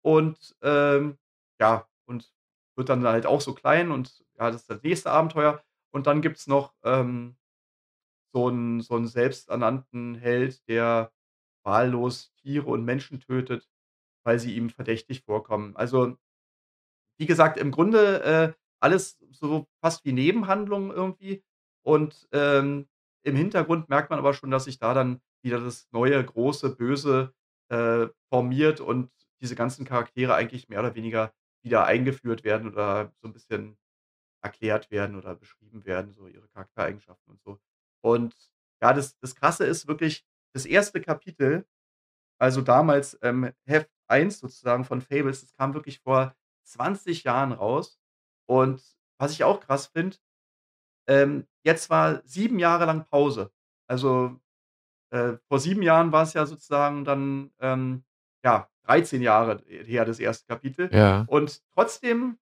und, 0.03 0.57
ähm, 0.63 1.19
ja, 1.61 1.87
und 2.07 2.33
wird 2.77 2.89
dann 2.89 3.05
halt 3.07 3.27
auch 3.27 3.41
so 3.43 3.55
klein 3.55 3.91
und 3.93 4.25
ja, 4.41 4.51
das 4.53 4.63
ist 4.63 4.71
das 4.71 4.83
nächste 4.83 5.11
Abenteuer. 5.13 5.63
Und 5.93 6.07
dann 6.09 6.23
gibt's 6.23 6.47
noch, 6.49 6.75
ähm, 6.85 7.37
so 8.35 8.49
'n 8.51 8.81
so 8.83 8.97
'n 8.97 9.07
selbsternannten 9.09 10.17
Held, 10.17 10.67
der 10.69 11.13
wahllos 11.65 12.33
Tiere 12.43 12.67
und 12.71 12.85
Menschen 12.85 13.21
tötet, 13.21 13.69
weil 14.25 14.39
sie 14.41 14.57
ihm 14.57 14.71
verdächtig 14.71 15.23
vorkommen. 15.25 15.77
Also 15.77 16.17
wie 17.21 17.27
gesagt, 17.27 17.59
im 17.59 17.71
Grunde, 17.71 18.23
äh, 18.25 18.53
alles 18.81 19.19
so 19.31 19.67
fast 19.83 20.07
wie 20.07 20.13
Nebenhandlungen 20.13 20.91
irgendwie. 20.91 21.45
Und, 21.85 22.27
ähm, 22.33 22.89
im 23.25 23.37
Hintergrund 23.37 23.91
merkt 23.91 24.09
man 24.09 24.19
aber 24.19 24.33
schon, 24.33 24.51
dass 24.51 24.65
sich 24.65 24.79
da 24.79 24.95
dann 24.95 25.21
wieder 25.45 25.61
das 25.61 25.87
neue 25.93 26.25
große 26.25 26.75
Böse, 26.77 27.35
äh, 27.69 28.07
formiert 28.31 28.81
und 28.81 29.11
diese 29.43 29.55
ganzen 29.55 29.85
Charaktere 29.85 30.35
eigentlich 30.35 30.69
mehr 30.71 30.81
oder 30.81 30.95
weniger 30.95 31.35
wieder 31.63 31.85
eingeführt 31.85 32.43
werden 32.43 32.69
oder 32.71 33.13
so 33.21 33.29
'n 33.29 33.35
bisschen 33.35 33.77
erklärt 34.43 34.91
werden 34.91 35.17
oder 35.17 35.35
beschrieben 35.35 35.85
werden, 35.85 36.13
so 36.13 36.27
ihre 36.27 36.49
Charaktereigenschaften 36.49 37.33
und 37.33 37.41
so. 37.43 37.61
Und 38.03 38.35
ja, 38.83 38.93
das 38.93 39.19
das 39.19 39.35
Krasse 39.37 39.65
ist 39.67 39.87
wirklich 39.89 40.25
das 40.55 40.67
1. 40.67 40.93
Kapitel, 41.05 41.67
also 42.39 42.63
damals, 42.63 43.19
ähm, 43.23 43.53
Heft 43.67 43.91
1 44.09 44.41
sozusagen 44.41 44.85
von 44.85 45.01
Fables, 45.03 45.43
das 45.43 45.55
kam 45.55 45.75
wirklich 45.75 46.01
vor 46.01 46.35
20 46.65 47.25
Jahren 47.25 47.53
raus. 47.53 48.01
Und 48.47 48.83
was 49.19 49.33
ich 49.33 49.45
auch 49.45 49.61
krass 49.61 49.89
finde, 49.89 50.17
ähm, 51.09 51.47
jetzt 51.65 51.91
war 51.91 52.23
7 52.25 52.59
Jahre 52.59 52.87
lang 52.87 53.07
Pause. 53.07 53.53
Also, 53.89 54.41
äh, 55.13 55.35
vor 55.49 55.61
7 55.61 55.83
Jahren 55.83 56.13
war's 56.13 56.35
ja 56.35 56.47
sozusagen 56.47 57.05
dann, 57.05 57.53
ähm, 57.61 58.05
ja, 58.45 58.69
13 58.85 59.23
Jahre 59.23 59.63
her, 59.67 60.05
das 60.05 60.21
1. 60.21 60.47
Kapitel. 60.47 60.91
Ja. 60.95 61.25
Und 61.29 61.63
trotzdem 61.75 62.39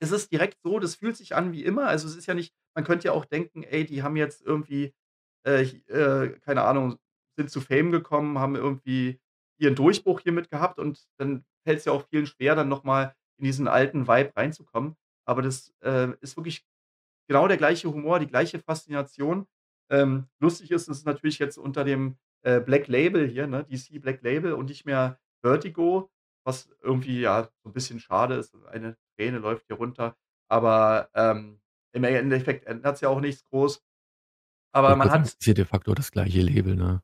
ist 0.00 0.12
es 0.12 0.28
direkt 0.28 0.58
so, 0.62 0.78
das 0.78 0.94
fühlt 0.96 1.16
sich 1.16 1.34
an 1.34 1.52
wie 1.52 1.64
immer. 1.64 1.86
Also, 1.88 2.08
es 2.08 2.16
ist 2.16 2.26
ja 2.26 2.34
nicht 2.34 2.54
man 2.76 2.84
könnte 2.84 3.06
ja 3.08 3.12
auch 3.12 3.24
denken: 3.24 3.62
„Ey, 3.64 3.84
die 3.84 4.02
haben 4.04 4.16
jetzt 4.16 4.42
irgendwie, 4.46 4.94
äh, 5.46 5.62
äh, 5.88 6.38
keine 6.40 6.62
Ahnung, 6.64 6.96
sind 7.36 7.50
zu 7.50 7.60
Fame 7.60 7.90
gekommen, 7.92 8.38
haben 8.38 8.54
irgendwie 8.56 9.20
ihren 9.60 9.74
Durchbruch 9.74 10.20
hiermit 10.20 10.50
gehabt.“ 10.50 10.78
Und 10.78 11.06
dann 11.18 11.44
fällt's 11.66 11.84
ja 11.86 11.92
auch 11.92 12.06
vielen 12.08 12.26
schwer, 12.26 12.54
dann 12.56 12.68
noch 12.68 12.84
mal 12.84 13.14
in 13.38 13.44
diesen 13.44 13.68
alten 13.68 14.06
Vibe 14.08 14.32
reinzukommen. 14.36 14.96
Aber 15.26 15.42
das, 15.42 15.72
äh, 15.82 16.08
ist 16.20 16.36
wirklich 16.36 16.64
genau 17.28 17.48
der 17.48 17.56
gleiche 17.58 17.88
Humor, 17.92 18.18
die 18.20 18.26
gleiche 18.26 18.58
Faszination. 18.60 19.46
Ähm, 19.90 20.28
lustig 20.40 20.70
ist 20.70 20.88
es 20.88 21.04
natürlich 21.04 21.38
jetzt 21.38 21.58
unter 21.58 21.84
dem, 21.84 22.18
äh, 22.42 22.60
Black 22.60 22.88
Label 22.88 23.26
hier, 23.28 23.46
ne, 23.46 23.64
DC 23.64 23.98
Black 23.98 24.22
Label 24.22 24.52
und 24.54 24.66
nicht 24.70 24.84
mehr 24.86 25.18
Vertigo, 25.42 26.10
was 26.44 26.70
irgendwie, 26.82 27.20
ja, 27.20 27.44
so 27.64 27.70
'n 27.70 27.72
bisschen 27.72 28.00
schade 28.00 28.34
ist. 28.36 28.54
Eine 28.66 28.96
Träne 29.18 29.38
läuft 29.38 29.66
hier 29.66 29.76
runter. 29.76 30.16
Aber, 30.48 31.10
ähm, 31.14 31.60
im 31.92 32.04
Endeffekt 32.04 32.66
ändert's 32.66 33.00
ja 33.00 33.08
auch 33.08 33.20
nichts 33.20 33.44
groß. 33.44 33.82
Aber 34.72 34.94
man 34.96 35.10
hat 35.10 35.26
es 35.26 35.34
ist 35.34 35.46
ja 35.46 35.54
de 35.54 35.64
facto 35.64 35.94
das 35.94 36.12
gleiche 36.12 36.40
Label, 36.42 36.76
ne? 36.76 37.02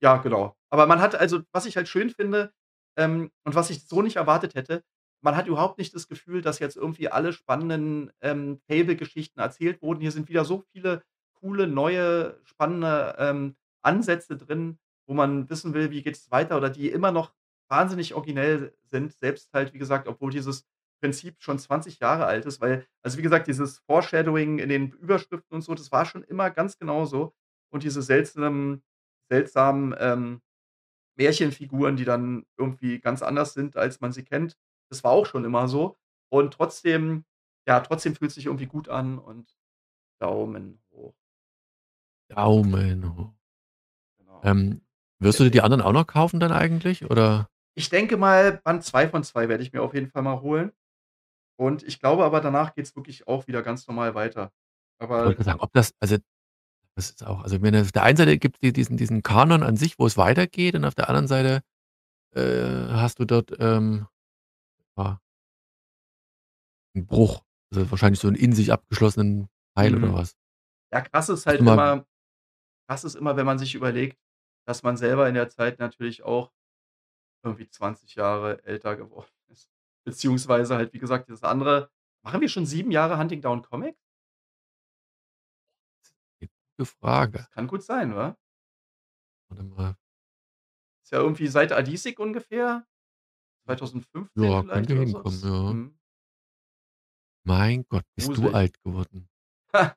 Ja, 0.00 0.16
genau. 0.18 0.56
Aber 0.70 0.86
man 0.86 1.00
hat 1.00 1.14
also, 1.14 1.42
was 1.52 1.66
ich 1.66 1.76
halt 1.76 1.88
schön 1.88 2.10
finde, 2.10 2.52
ähm, 2.96 3.30
und 3.44 3.54
was 3.54 3.70
ich 3.70 3.86
so 3.86 4.02
nicht 4.02 4.16
erwartet 4.16 4.54
hätte, 4.54 4.82
man 5.22 5.36
hat 5.36 5.46
überhaupt 5.46 5.78
nicht 5.78 5.94
das 5.94 6.08
Gefühl, 6.08 6.42
dass 6.42 6.58
jetzt 6.58 6.76
irgendwie 6.76 7.08
alle 7.08 7.32
spannenden, 7.32 8.12
ähm, 8.20 8.60
Fable-Geschichten 8.68 9.40
erzählt 9.40 9.82
wurden. 9.82 10.00
Hier 10.00 10.12
sind 10.12 10.28
wieder 10.28 10.44
so 10.44 10.62
viele 10.72 11.02
coole, 11.34 11.66
neue, 11.66 12.38
spannende, 12.44 13.16
ähm, 13.18 13.56
Ansätze 13.82 14.36
drin, 14.36 14.78
wo 15.06 15.14
man 15.14 15.48
wissen 15.50 15.74
will, 15.74 15.90
wie 15.90 16.02
geht's 16.02 16.30
weiter 16.30 16.56
oder 16.56 16.70
die 16.70 16.90
immer 16.90 17.12
noch 17.12 17.32
wahnsinnig 17.68 18.14
originell 18.14 18.74
sind, 18.84 19.12
selbst 19.12 19.52
halt, 19.52 19.72
wie 19.74 19.78
gesagt, 19.78 20.08
obwohl 20.08 20.30
dieses 20.30 20.64
Prinzip 21.06 21.36
schon 21.38 21.58
20 21.58 22.00
Jahre 22.00 22.26
alt 22.26 22.46
ist, 22.46 22.60
weil 22.60 22.86
also, 23.02 23.18
wie 23.18 23.22
gesagt, 23.22 23.46
dieses 23.46 23.78
Foreshadowing 23.86 24.58
in 24.58 24.68
den 24.68 24.90
Überschriften 24.90 25.54
und 25.54 25.62
so, 25.62 25.74
das 25.74 25.92
war 25.92 26.04
schon 26.04 26.24
immer 26.24 26.50
ganz 26.50 26.78
genauso. 26.78 27.34
Und 27.70 27.82
diese 27.82 28.02
seltsamen 28.02 28.82
seltsamen, 29.30 29.94
ähm, 29.98 30.40
Märchenfiguren, 31.16 31.96
die 31.96 32.04
dann 32.04 32.44
irgendwie 32.56 33.00
ganz 33.00 33.22
anders 33.22 33.54
sind, 33.54 33.76
als 33.76 34.00
man 34.00 34.12
sie 34.12 34.24
kennt, 34.24 34.56
das 34.90 35.02
war 35.04 35.12
auch 35.12 35.26
schon 35.26 35.44
immer 35.44 35.68
so. 35.68 35.96
Und 36.28 36.52
trotzdem 36.54 37.24
ja, 37.66 37.80
trotzdem 37.80 38.14
fühlt's 38.14 38.34
sich 38.34 38.46
irgendwie 38.46 38.66
gut 38.66 38.88
an 38.88 39.18
und 39.18 39.56
Daumen 40.20 40.80
hoch. 40.92 41.14
Daumen 42.28 43.16
hoch. 43.16 43.32
Genau. 44.18 44.40
Ähm, 44.44 44.80
wirst 45.18 45.40
du 45.40 45.44
dir 45.44 45.50
die 45.50 45.60
anderen 45.62 45.82
auch 45.82 45.92
noch 45.92 46.06
kaufen 46.06 46.40
dann 46.40 46.52
eigentlich, 46.52 47.10
oder? 47.10 47.48
Ich 47.74 47.88
denke 47.88 48.16
mal, 48.16 48.60
Band 48.64 48.84
2 48.84 49.08
von 49.08 49.22
2 49.24 49.48
werde 49.48 49.62
ich 49.62 49.72
mir 49.72 49.82
auf 49.82 49.94
jeden 49.94 50.08
Fall 50.08 50.22
mal 50.22 50.40
holen. 50.40 50.72
Und 51.58 51.82
ich 51.82 52.00
glaube 52.00 52.24
aber, 52.24 52.40
danach 52.40 52.74
geht's 52.74 52.94
wirklich 52.96 53.26
auch 53.28 53.46
wieder 53.46 53.62
ganz 53.62 53.86
normal 53.86 54.14
weiter. 54.14 54.52
Ich 55.18 55.24
Aber 55.24 55.24
wollte 55.24 55.36
grad 55.38 55.46
sagen, 55.46 55.60
ob 55.60 55.72
das 55.72 55.92
also, 56.00 56.16
das 56.96 57.10
ist 57.10 57.26
auch 57.26 57.42
also, 57.44 57.62
wenn 57.62 57.76
auf 57.76 57.92
der 57.92 58.04
einen 58.04 58.16
Seite 58.18 58.38
gibt's 58.38 58.60
di 58.60 58.72
diesen 58.72 58.96
diesen 58.98 59.22
Kanon 59.22 59.62
an 59.62 59.76
sich, 59.76 59.98
wo 59.98 60.06
es 60.06 60.16
weitergeht 60.18 60.74
und 60.76 60.84
auf 60.86 60.94
der 60.96 61.08
anderen 61.08 61.28
Seite, 61.28 61.62
äh, 62.34 62.42
hast 62.92 63.20
du 63.20 63.26
dort, 63.26 63.52
ähm, 63.60 64.06
ja 64.98 65.20
'n 66.96 67.06
Bruch, 67.06 67.42
also, 67.72 67.90
wahrscheinlich 67.90 68.20
so 68.20 68.28
'n 68.28 68.34
in 68.34 68.52
sich 68.52 68.72
abgeschlossenen 68.72 69.48
Teil 69.74 69.94
oder 69.96 70.12
Mhm. 70.12 70.14
was? 70.14 70.32
Ja, 70.92 71.00
krass 71.02 71.28
ist 71.30 71.46
Hast 71.46 71.54
halt 71.54 71.60
du 71.60 71.62
mal 71.64 71.78
immer 71.78 72.06
krass 72.88 73.04
ist 73.04 73.16
immer, 73.16 73.36
wenn 73.36 73.46
man 73.46 73.58
sich 73.58 73.74
überlegt, 73.76 74.18
dass 74.66 74.82
man 74.84 74.96
selber 74.96 75.28
in 75.28 75.34
der 75.34 75.48
Zeit 75.50 75.78
natürlich 75.80 76.24
auch 76.24 76.52
irgendwie 77.44 77.68
20 77.70 78.14
Jahre 78.16 78.64
älter 78.64 78.96
geworden 78.96 79.28
ist. 79.28 79.35
Beziehungsweise 80.06 80.76
halt, 80.76 80.92
wie 80.92 80.98
gesagt, 80.98 81.28
dieses 81.28 81.42
andere 81.42 81.90
machen 82.24 82.40
wir 82.40 82.48
schon 82.48 82.64
7 82.64 82.90
Jahre 82.90 83.18
Hunting 83.18 83.40
Down 83.42 83.62
Comics? 83.62 83.98
gute 86.78 86.86
Frage. 86.90 87.38
Das 87.38 87.50
kann 87.50 87.66
gut 87.66 87.82
sein, 87.82 88.14
wa? 88.14 88.36
Warte 89.48 89.62
mal. 89.64 89.96
Ist 91.02 91.12
ja 91.12 91.20
irgendwie 91.20 91.46
seit 91.46 91.72
Adisic 91.72 92.18
ungefähr, 92.18 92.86
2015 93.66 94.44
Ja, 94.44 94.62
könnte 94.62 94.94
vielleicht 94.94 95.14
oder 95.14 95.30
so. 95.30 95.48
hinkommen, 95.48 95.66
ja. 95.68 95.72
mhm. 95.72 95.98
Mein 97.44 97.84
Gott, 97.88 98.04
bist 98.16 98.28
du 98.28 98.34
Gruselig. 98.34 98.54
alt 98.54 98.82
geworden. 98.82 99.28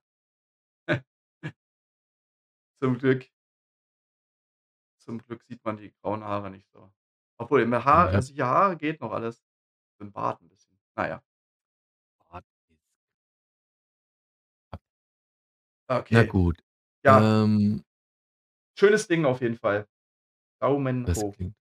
Zum 2.81 2.97
Glück. 2.97 3.29
Zum 5.01 5.17
Glück 5.19 5.43
sieht 5.43 5.63
man 5.65 5.77
die 5.77 5.91
grauen 5.91 6.23
Haare 6.23 6.49
nicht 6.51 6.69
so. 6.69 6.91
Obwohl, 7.37 7.61
im 7.61 7.73
Haar 7.73 8.09
Ja. 8.09 8.15
also, 8.15 8.33
die 8.33 8.43
Haare 8.43 8.77
geht 8.77 9.01
noch 9.01 9.11
alles. 9.11 9.43
Im 10.01 10.11
Bart 10.11 10.41
'n 10.41 10.47
bisschen. 10.49 10.77
Na 10.95 11.07
ja. 11.07 11.21
Bart 12.29 12.45
ist 12.45 12.59
Na 15.89 15.97
Okay. 15.97 16.25
gut. 16.25 16.57
Ja. 17.05 17.29
Ähm 17.45 17.83
Schönes 18.77 19.07
Ding 19.07 19.25
auf 19.25 19.41
jeden 19.41 19.57
Fall. 19.57 19.87
Daumen 20.61 21.07
Das 21.07 21.15
hoch. 21.15 21.35
klingt 21.35 21.55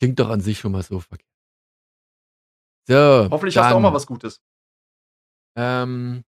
klingt 0.00 0.18
doch 0.18 0.30
an 0.30 0.40
sich 0.40 0.58
schon 0.58 0.72
mal 0.72 0.82
so 0.82 1.00
verkehrt 1.00 1.22
So, 2.88 3.30
Hoffentlich 3.30 3.56
hast 3.56 3.70
du 3.70 3.74
auch 3.74 3.80
mal 3.80 3.92
dann 3.92 3.94
was 3.94 4.06
Gutes. 4.06 4.38
ähm, 5.56 6.24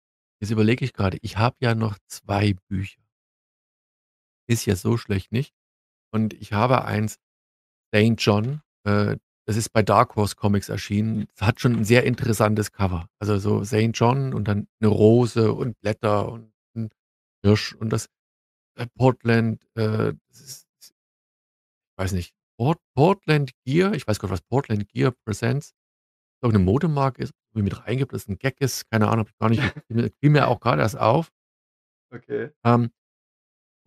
jetzt 0.41 0.51
überlege 0.51 0.85
ich 0.85 0.93
grade, 0.93 1.19
ich 1.23 1.37
habe 1.39 1.57
ja 1.61 1.75
noch 1.75 1.99
2 2.09 2.55
Bücher. 2.69 2.99
Ist 4.51 4.65
ja 4.65 4.77
so 4.77 4.97
schlecht 4.97 5.31
nicht. 5.31 5.55
Und 6.13 6.35
ich 6.35 6.53
habe 6.55 6.85
eins, 6.85 7.19
St. 7.95 8.17
John, 8.19 8.63
äh, 8.85 9.17
das 9.49 9.57
ist 9.59 9.71
bei 9.73 9.83
Dark 9.83 10.17
Horse 10.17 10.37
Comics 10.37 10.71
erschienen. 10.71 11.27
Es 11.37 11.43
hat 11.43 11.61
schon 11.61 11.75
'n 11.77 11.85
sehr 11.85 12.05
interessantes 12.05 12.73
Cover. 12.73 13.09
Also, 13.21 13.39
so 13.39 13.65
St. 13.65 13.91
John 13.95 14.35
und 14.35 14.49
dann 14.49 14.69
'ne 14.81 14.89
Rose 14.89 15.53
und 15.55 15.81
Blätter 15.81 16.31
und 16.33 16.53
'n 16.77 16.91
Hirsch 17.45 17.75
und 17.75 17.91
das, 17.93 18.09
äh, 18.77 18.87
Portland, 18.97 19.63
äh, 19.77 20.15
das 20.31 20.41
ist 20.41 20.65
weiß 21.99 22.13
nicht, 22.13 22.33
Port 22.57 22.79
Portland 22.95 23.51
Gear, 23.67 23.93
ich 23.93 24.07
weiß 24.07 24.21
gar 24.21 24.29
nicht, 24.29 24.33
was 24.35 24.41
Portland 24.43 24.89
Gear 24.89 25.13
Presents 25.25 25.75
irgend 26.43 26.59
'ne 26.61 26.65
Modemarke 26.65 27.23
ist, 27.23 27.33
wo 27.55 27.63
mit 27.63 27.87
reingibt, 27.87 28.13
dass 28.15 28.29
'n 28.29 28.39
Gag 28.39 28.61
ist, 28.61 28.91
keine 28.91 29.09
Ahnung, 29.09 29.27
habe 29.27 29.31
ich 29.31 29.39
gar 29.39 29.51
nicht 29.51 29.63
fiel 30.23 30.31
mir 30.31 30.49
auch 30.49 30.61
grade 30.61 30.83
erst 30.83 30.99
auf. 30.99 31.31
Okay. 32.15 32.51
Ähm, 32.65 32.91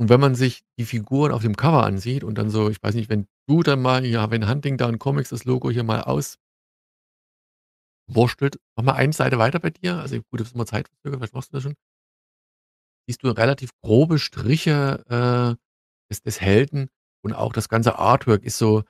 und 0.01 0.09
wenn 0.09 0.19
man 0.19 0.33
sich 0.35 0.63
die 0.79 0.85
Figuren 0.85 1.31
auf 1.31 1.43
dem 1.43 1.55
Cover 1.55 1.85
ansieht 1.85 2.23
und 2.23 2.35
dann 2.39 2.49
so 2.49 2.69
ich 2.71 2.81
weiß 2.83 2.95
nicht, 2.95 3.09
wenn 3.11 3.27
du 3.47 3.61
dann 3.63 3.83
mal 3.83 4.03
ja, 4.05 4.31
wenn 4.31 4.49
Huntington 4.49 4.99
Comics 4.99 5.29
das 5.29 5.45
Logo 5.45 5.69
hier 5.71 5.83
mal 5.83 6.01
aus 6.01 6.37
wurstelt, 8.09 8.59
mach 8.75 8.83
mal 8.83 8.93
eine 8.93 9.13
Seite 9.13 9.37
weiter 9.37 9.59
bei 9.59 9.69
dir. 9.69 9.97
Also, 9.99 10.17
gut, 10.31 10.39
das 10.39 10.47
ist 10.49 10.55
immer 10.55 10.65
zeitverzögert, 10.65 11.19
vielleicht 11.19 11.33
machst 11.33 11.49
du 11.51 11.57
das 11.57 11.63
schon. 11.63 11.75
Siehst 13.09 13.23
du 13.23 13.29
relativ 13.29 13.71
grobe 13.81 14.19
Striche, 14.19 15.03
äh, 15.09 15.55
des 16.11 16.21
des 16.21 16.41
Helden 16.41 16.89
und 17.23 17.33
auch 17.33 17.53
das 17.53 17.69
ganze 17.69 17.97
Artwork 17.99 18.43
ist 18.43 18.57
so, 18.57 18.83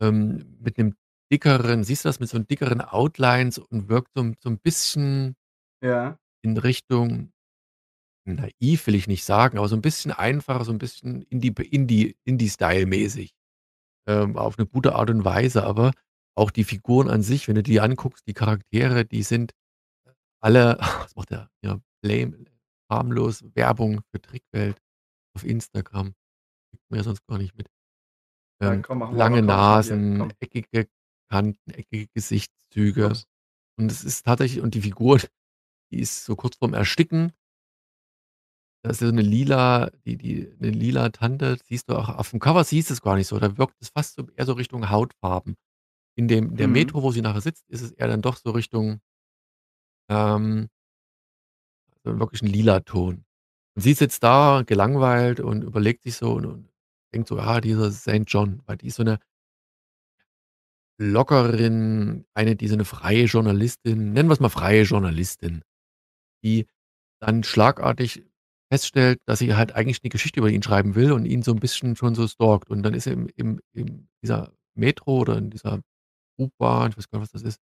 ähm, 0.00 0.56
mit 0.60 0.78
'nem 0.78 0.96
dickeren 1.32 1.84
siehst 1.84 2.04
du 2.04 2.10
das, 2.10 2.20
mit 2.20 2.28
so 2.30 2.38
'n 2.38 2.46
dickeren 2.48 2.80
Outlines 2.80 3.58
und 3.58 3.88
wirkt 3.88 4.12
so 4.16 4.32
so 4.40 4.50
'n 4.50 4.58
bisschen 4.60 5.36
Ja. 5.82 6.18
in 6.44 6.56
Richtung 6.58 7.32
naiv 8.34 8.86
will 8.86 8.94
ich 8.94 9.06
nicht 9.08 9.24
sagen, 9.24 9.58
aber 9.58 9.68
so 9.68 9.76
'n 9.76 9.82
bisschen 9.82 10.12
einfacher, 10.12 10.64
so 10.64 10.72
'n 10.72 10.78
bisschen 10.78 11.22
Indie 11.24 11.54
Indie 11.70 12.16
Indie-Style-mäßig, 12.24 13.34
ähm, 14.08 14.36
auf 14.38 14.58
'ne 14.58 14.66
gute 14.66 14.94
Art 14.96 15.10
und 15.10 15.24
Weise. 15.24 15.64
Aber 15.64 15.92
auch 16.36 16.50
die 16.52 16.64
Figuren 16.64 17.10
an 17.10 17.22
sich, 17.22 17.48
wenn 17.48 17.56
du 17.56 17.62
die 17.64 17.80
anguckst, 17.80 18.26
die 18.28 18.34
Charaktere, 18.34 19.04
die 19.06 19.22
sind 19.24 19.52
alle 20.42 20.78
was 21.10 21.16
macht 21.16 21.30
der 21.30 21.50
hier? 21.62 21.80
Lame 22.04 22.44
harmlos 22.90 23.44
Werbung 23.54 24.02
für 24.12 24.20
Trickwelt 24.22 24.78
auf 25.36 25.44
Instagram. 25.44 26.14
Kriegt 26.72 26.84
man 26.90 26.98
ja 26.98 27.04
sonst 27.04 27.26
gar 27.28 27.38
nicht 27.38 27.56
mit. 27.56 27.68
Ja, 28.62 28.72
Ähm, 28.74 28.82
komm, 28.82 28.98
machen 29.00 29.12
wir 29.14 29.18
lange 29.18 29.38
aber 29.38 29.42
hier, 29.44 29.56
Nasen, 29.56 30.18
komm. 30.18 30.32
eckige 30.40 30.88
Kanten, 31.30 31.70
eckige 31.72 32.08
Gesichtszüge. 32.14 33.08
Los. 33.08 33.26
Und 33.78 33.90
es 33.92 34.04
ist 34.04 34.24
tatsächlich 34.26 34.62
und 34.62 34.74
die 34.74 34.82
Figur, 34.82 35.20
die 35.92 36.00
ist 36.00 36.24
so 36.26 36.36
kurz 36.36 36.56
vorm 36.56 36.74
Ersticken. 36.74 37.32
Da 38.84 38.90
ist 38.90 39.00
so 39.00 39.06
'ne 39.10 39.22
lila 39.22 39.90
die 40.04 40.16
die 40.16 40.48
'ne 40.60 40.70
lila 40.70 41.08
Tante, 41.10 41.56
siehst 41.64 41.88
du 41.90 41.94
auch 41.96 42.08
aufm 42.08 42.38
Cover 42.38 42.64
siehst 42.64 42.90
du's 42.90 43.00
gar 43.02 43.16
nicht 43.16 43.26
so, 43.28 43.38
da 43.38 43.56
wirkt 43.58 43.76
es 43.80 43.88
fast 43.88 44.14
so 44.16 44.26
eher 44.36 44.46
so 44.46 44.52
Richtung 44.52 44.90
Hautfarben. 44.90 45.56
In 46.16 46.28
dem 46.28 46.56
der 46.56 46.68
Mhm. 46.68 46.72
Metro, 46.74 47.02
wo 47.04 47.12
sie 47.12 47.22
nachher 47.22 47.42
sitzt, 47.42 47.64
ist 47.68 47.82
es 47.82 47.92
eher 47.92 48.08
dann 48.08 48.22
doch 48.22 48.36
so 48.36 48.50
Richtung 48.52 49.00
ähm 50.10 50.68
so 52.06 52.18
wirklich 52.20 52.42
'n 52.42 52.46
Lilaton. 52.48 53.24
Und 53.76 53.82
sie 53.82 53.94
sitzt 53.94 54.22
da 54.22 54.62
gelangweilt 54.66 55.40
und 55.40 55.62
überlegt 55.64 56.04
sich 56.04 56.16
so 56.16 56.32
und 56.34 56.46
und 56.46 56.68
denkt 57.14 57.28
so: 57.28 57.38
„Ah, 57.38 57.60
dieser 57.60 57.90
St. 57.92 58.24
John“, 58.26 58.62
weil 58.66 58.76
die 58.78 58.88
ist 58.88 58.96
so 58.96 59.02
'ne 59.02 59.18
Bloggerin, 61.00 62.24
eine 62.34 62.56
die 62.56 62.68
so 62.68 62.76
'ne 62.76 62.86
freie 62.86 63.24
Journalistin 63.26 64.12
nennen 64.14 64.28
wir's 64.30 64.40
mal 64.40 64.48
freie 64.48 64.82
Journalistin, 64.82 65.62
die 66.44 66.66
dann 67.20 67.44
schlagartig 67.44 68.25
feststellt, 68.72 69.20
dass 69.26 69.38
sie 69.40 69.54
halt 69.56 69.74
eigentlich 69.74 70.02
'ne 70.04 70.10
Geschichte 70.10 70.40
über 70.40 70.50
ihn 70.50 70.62
schreiben 70.62 70.94
will 70.96 71.12
und 71.12 71.26
ihn 71.26 71.42
so 71.42 71.52
'n 71.52 71.60
bisschen 71.60 71.96
schon 71.96 72.14
so 72.16 72.28
stalkt. 72.28 72.70
Und 72.70 72.82
dann 72.84 72.94
ist 72.94 73.04
sie 73.04 73.12
im 73.12 73.28
im 73.36 73.60
in 73.74 74.08
dieser 74.22 74.52
Metro 74.76 75.18
oder 75.20 75.38
in 75.38 75.50
dieser 75.50 75.80
U-Bahn, 76.40 76.90
ich 76.92 76.98
weiß 76.98 77.10
gar 77.10 77.20
nicht, 77.20 77.34
was 77.34 77.42
das 77.42 77.48
ist. 77.54 77.60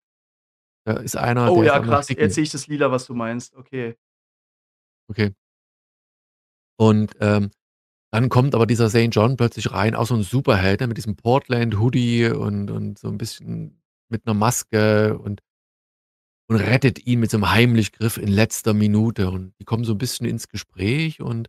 Da 0.87 0.95
ist 0.99 1.17
einer, 1.17 1.51
Oh 1.51 1.63
der 1.63 1.67
ist 1.67 1.75
ja, 1.75 1.79
am 1.79 1.89
krass. 1.89 2.15
Jetzt 2.17 2.35
Ersticken. 2.35 2.37
sehe 2.37 2.45
ich 2.45 2.51
das 2.51 2.67
Lila, 2.69 2.91
was 2.91 3.05
du 3.07 3.15
meinst. 3.15 3.55
Okay. 3.55 3.97
Okay. 5.11 5.35
Und, 6.81 7.13
ähm, 7.21 7.51
dann 8.13 8.29
kommt 8.31 8.55
aber 8.55 8.67
dieser 8.67 8.91
St. 8.91 9.09
John 9.13 9.37
plötzlich 9.37 9.73
rein, 9.73 9.95
auch 9.95 10.07
so 10.07 10.15
'n 10.17 10.23
Superheld, 10.25 10.81
ne, 10.81 10.89
mit 10.89 10.99
diesem 10.99 11.17
Portland-Hoodie 11.17 12.27
und 12.31 12.71
und 12.71 12.99
so 12.99 13.09
'n 13.09 13.19
bisschen 13.19 13.83
mit 14.11 14.27
'ner 14.27 14.35
Maske 14.35 15.19
und 15.19 15.43
und 16.49 16.57
rettet 16.59 17.07
ihn 17.07 17.21
mit 17.21 17.31
so 17.31 17.39
'nem 17.39 17.51
Heimlichgriff 17.53 18.19
in 18.19 18.29
letzter 18.29 18.75
Minute. 18.75 19.31
Und 19.31 19.55
die 19.61 19.65
kommen 19.65 19.85
so 19.85 19.93
'n 19.95 19.99
bisschen 19.99 20.27
ins 20.27 20.49
Gespräch 20.49 21.21
und, 21.23 21.49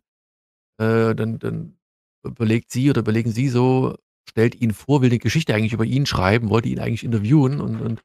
äh, 0.80 1.14
dann 1.16 1.38
dann 1.40 1.78
überlegt 2.26 2.72
sie 2.72 2.90
oder 2.90 3.00
überlegen 3.02 3.32
sie 3.32 3.48
so 3.50 3.96
stellt 4.28 4.56
ihn 4.56 4.72
vor, 4.74 5.02
will 5.02 5.10
'ne 5.10 5.18
Geschichte 5.18 5.54
eigentlich 5.54 5.74
über 5.74 5.84
ihn 5.86 6.06
schreiben, 6.06 6.50
wollte 6.50 6.68
ihn 6.70 6.80
eigentlich 6.80 7.04
interviewen 7.04 7.60
und 7.60 7.80
und 7.82 8.02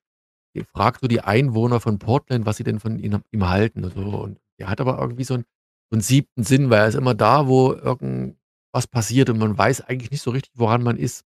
fragt 0.74 1.02
so 1.02 1.08
die 1.10 1.22
Einwohner 1.22 1.80
von 1.82 2.00
Portland, 2.00 2.46
was 2.48 2.58
sie 2.58 2.64
denn 2.66 2.80
von 2.82 3.00
ihn 3.00 3.20
ihm 3.32 3.50
halten 3.50 3.86
und 3.86 3.94
so. 3.96 4.02
Und 4.22 4.40
er 4.60 4.70
hat 4.70 4.82
aber 4.82 5.00
irgendwie 5.00 5.24
so 5.26 5.36
'n 5.36 5.46
so 5.92 5.98
'n 5.98 6.02
7. 6.02 6.44
Sinn, 6.46 6.70
weil 6.72 6.82
er 6.82 6.88
ist 6.90 6.96
immer 6.96 7.16
da, 7.16 7.48
wo 7.48 7.74
irgendwas 7.74 8.88
passiert 8.92 9.30
und 9.32 9.40
man 9.40 9.58
weiß 9.58 9.82
eigentlich 9.84 10.12
nicht 10.12 10.22
so 10.24 10.32
richtig, 10.32 10.54
woran 10.58 10.84
man 10.84 10.98
ist. 10.98 11.26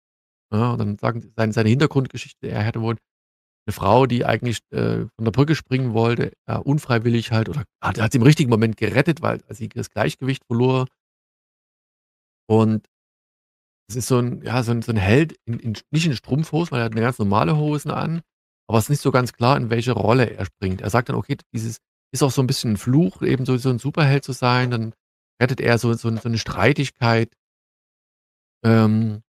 Ja, 0.53 0.73
und 0.73 0.79
dann 0.81 0.99
sagen 0.99 1.21
sie 1.23 1.31
seine 1.37 1.53
seine 1.55 1.71
Hintergrundgeschichte, 1.71 2.49
er 2.49 2.63
hätte 2.65 2.83
wohl 2.83 2.97
'ne 3.69 3.73
Frau, 3.75 4.07
die 4.07 4.25
eigentlich, 4.27 4.61
äh, 4.73 5.07
von 5.17 5.25
der 5.27 5.33
Brücke 5.33 5.55
springen 5.57 5.95
wollte, 5.95 6.33
ja, 6.49 6.57
unfreiwillig 6.59 7.33
halt 7.33 7.49
oder 7.51 7.65
hat 7.83 8.01
hat 8.01 8.13
sie 8.13 8.19
im 8.19 8.25
richtigen 8.25 8.51
Moment 8.51 8.77
gerettet, 8.79 9.23
weil 9.23 9.41
sie 9.51 9.69
das 9.71 9.91
Gleichgewicht 9.91 10.45
verlor. 10.47 10.87
Und 12.51 12.89
es 13.91 13.97
ist 13.97 14.09
so 14.09 14.19
'n 14.19 14.43
ja, 14.43 14.63
so 14.63 14.73
'n 14.73 14.83
so 14.83 14.93
'n 14.93 14.99
Held 14.99 15.35
in 15.47 15.59
in 15.61 15.73
nicht 15.91 16.07
in 16.07 16.15
Strumpfhosen, 16.15 16.73
weil 16.73 16.81
er 16.81 16.85
hat 16.87 16.95
'ne 16.95 17.01
ganz 17.01 17.19
normale 17.19 17.57
Hosen 17.57 17.91
an, 17.91 18.21
aber 18.69 18.79
es 18.79 18.85
ist 18.85 18.91
nicht 18.91 19.01
so 19.03 19.11
ganz 19.11 19.33
klar, 19.33 19.57
in 19.57 19.71
welche 19.71 19.93
Rolle 19.93 20.29
er 20.31 20.45
springt. 20.45 20.83
Er 20.83 20.91
sagt 20.91 21.09
dann: 21.09 21.17
„Okay, 21.17 21.37
dieses 21.55 21.79
ist 22.13 22.23
auch 22.23 22.31
so 22.31 22.43
'n 22.43 22.47
bisschen 22.47 22.73
'n 22.73 22.77
Fluch, 22.77 23.23
eben 23.23 23.47
so 23.47 23.57
so 23.57 23.71
'n 23.71 23.79
Superheld 23.79 24.25
zu 24.25 24.33
sein.“ 24.33 24.71
Dann 24.71 24.93
rettet 25.43 25.61
er 25.63 25.79
so 25.79 25.93
so 25.95 26.15
so 26.17 26.29
'ne 26.29 26.37
Streitigkeit 26.39 27.31
ähm 28.65 29.23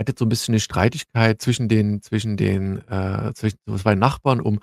rettet 0.00 0.18
so 0.18 0.26
'n 0.26 0.30
bisschen 0.30 0.54
'ne 0.54 0.60
Streitigkeit 0.60 1.42
zwischen 1.42 1.68
den 1.68 2.02
zwischen 2.02 2.36
den, 2.38 2.78
äh 2.88 3.32
zwischen 3.34 3.58
2 3.78 3.96
Nachbarn, 3.96 4.40
um 4.40 4.60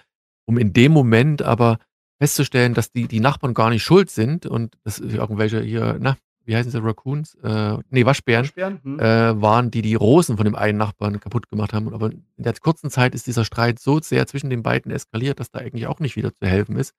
um 0.48 0.58
in 0.60 0.74
dem 0.74 0.94
Moment 0.94 1.44
aber 1.44 1.80
festzustellen, 2.22 2.74
dass 2.76 2.92
die 2.92 3.08
die 3.08 3.20
Nachbarn 3.22 3.54
gar 3.56 3.70
nicht 3.72 3.84
schuld 3.84 4.10
sind 4.12 4.46
und 4.48 4.78
dass 4.86 5.00
irgendwelche 5.00 5.62
hier, 5.62 5.98
na, 6.02 6.18
wie 6.46 6.56
heißen 6.56 6.72
sie, 6.72 6.82
Raccoons? 6.84 7.36
Äh, 7.44 7.78
ne, 7.90 8.06
Waschbären, 8.06 8.46
Waschbären? 8.46 8.80
Mhm. 8.84 9.00
äh, 9.00 9.42
waren, 9.42 9.72
die 9.72 9.82
die 9.84 9.96
Rosen 9.96 10.38
von 10.38 10.46
dem 10.46 10.56
einen 10.56 10.78
Nachbarn 10.80 11.20
kaputtgemacht 11.20 11.74
haben. 11.74 11.94
Aber 11.94 12.12
in 12.12 12.24
der 12.38 12.54
kurzen 12.56 12.90
Zeit 12.90 13.14
ist 13.16 13.28
dieser 13.28 13.46
Streit 13.46 13.80
so 13.80 14.00
sehr 14.02 14.26
zwischen 14.28 14.50
den 14.50 14.64
beiden 14.64 14.92
eskaliert, 14.92 15.40
dass 15.40 15.52
da 15.52 15.60
eigentlich 15.60 15.88
auch 15.88 16.00
nicht 16.00 16.16
wieder 16.16 16.34
zu 16.34 16.48
helfen 16.48 16.78
ist. 16.78 16.94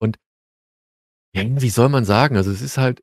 Und 0.00 0.18
ja, 1.34 1.42
wie 1.60 1.70
soll 1.70 1.88
man 1.88 2.04
sagen? 2.04 2.36
Also, 2.36 2.50
es 2.50 2.62
ist 2.62 2.78
halt 2.78 3.02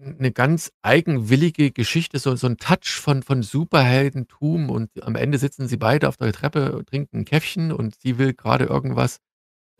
'n 0.00 0.16
'ne 0.20 0.32
ganz 0.32 0.70
eigenwillige 0.82 1.70
Geschichte, 1.72 2.18
so 2.18 2.36
so 2.36 2.46
'n 2.46 2.56
Touch 2.58 3.00
von 3.00 3.22
von 3.22 3.42
Superheldentum 3.42 4.70
und 4.70 4.90
am 5.02 5.16
Ende 5.16 5.38
sitzen 5.38 5.68
sie 5.68 5.76
beide 5.76 6.08
auf 6.08 6.16
der 6.16 6.32
Treppe, 6.32 6.84
trinken 6.86 7.18
'n 7.20 7.24
Käffchen 7.24 7.72
und 7.72 7.96
sie 8.00 8.18
will 8.18 8.34
grade 8.34 8.64
irgendwas, 8.66 9.18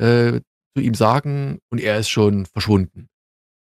äh, 0.01 0.41
zu 0.77 0.83
ihm 0.83 0.95
sagen 0.95 1.61
und 1.71 1.81
er 1.81 1.99
ist 1.99 2.11
schon 2.11 2.47
verschwunden. 2.47 3.09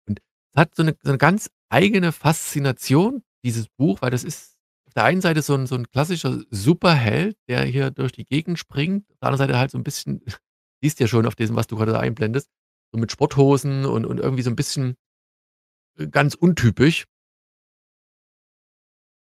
Und 0.08 0.20
es 0.54 0.60
hat 0.60 0.74
so 0.76 0.82
'ne 0.84 0.96
so 1.02 1.12
'ne 1.12 1.18
ganz 1.18 1.50
eigene 1.70 2.12
Faszination, 2.12 3.22
dieses 3.44 3.68
Buch, 3.68 4.02
weil 4.02 4.10
das 4.12 4.24
ist 4.24 4.56
auf 4.88 4.94
der 4.94 5.04
einen 5.04 5.22
Seite 5.22 5.42
so 5.42 5.54
'n 5.54 5.66
so 5.66 5.76
'n 5.76 5.88
klassischer 5.90 6.42
Superheld, 6.50 7.36
der 7.48 7.64
hier 7.64 7.90
durch 7.92 8.12
die 8.12 8.26
Gegend 8.26 8.58
springt. 8.60 9.06
Auf 9.12 9.18
der 9.20 9.28
anderen 9.30 9.48
Seite 9.48 9.58
halt 9.60 9.70
so 9.72 9.78
'n 9.78 9.84
bisschen 9.84 10.22
siehst 10.82 11.00
ja 11.00 11.08
schon 11.08 11.26
auf 11.26 11.36
diesem, 11.36 11.56
was 11.56 11.66
du 11.68 11.76
grade 11.76 11.92
da 11.92 12.00
einblendest, 12.00 12.50
so 12.92 12.98
mit 13.00 13.12
Sporthosen 13.12 13.86
und 13.86 14.06
und 14.06 14.20
irgendwie 14.20 14.42
so 14.44 14.50
'n 14.50 14.56
bisschen, 14.56 14.96
ganz 16.10 16.34
untypisch. 16.34 17.06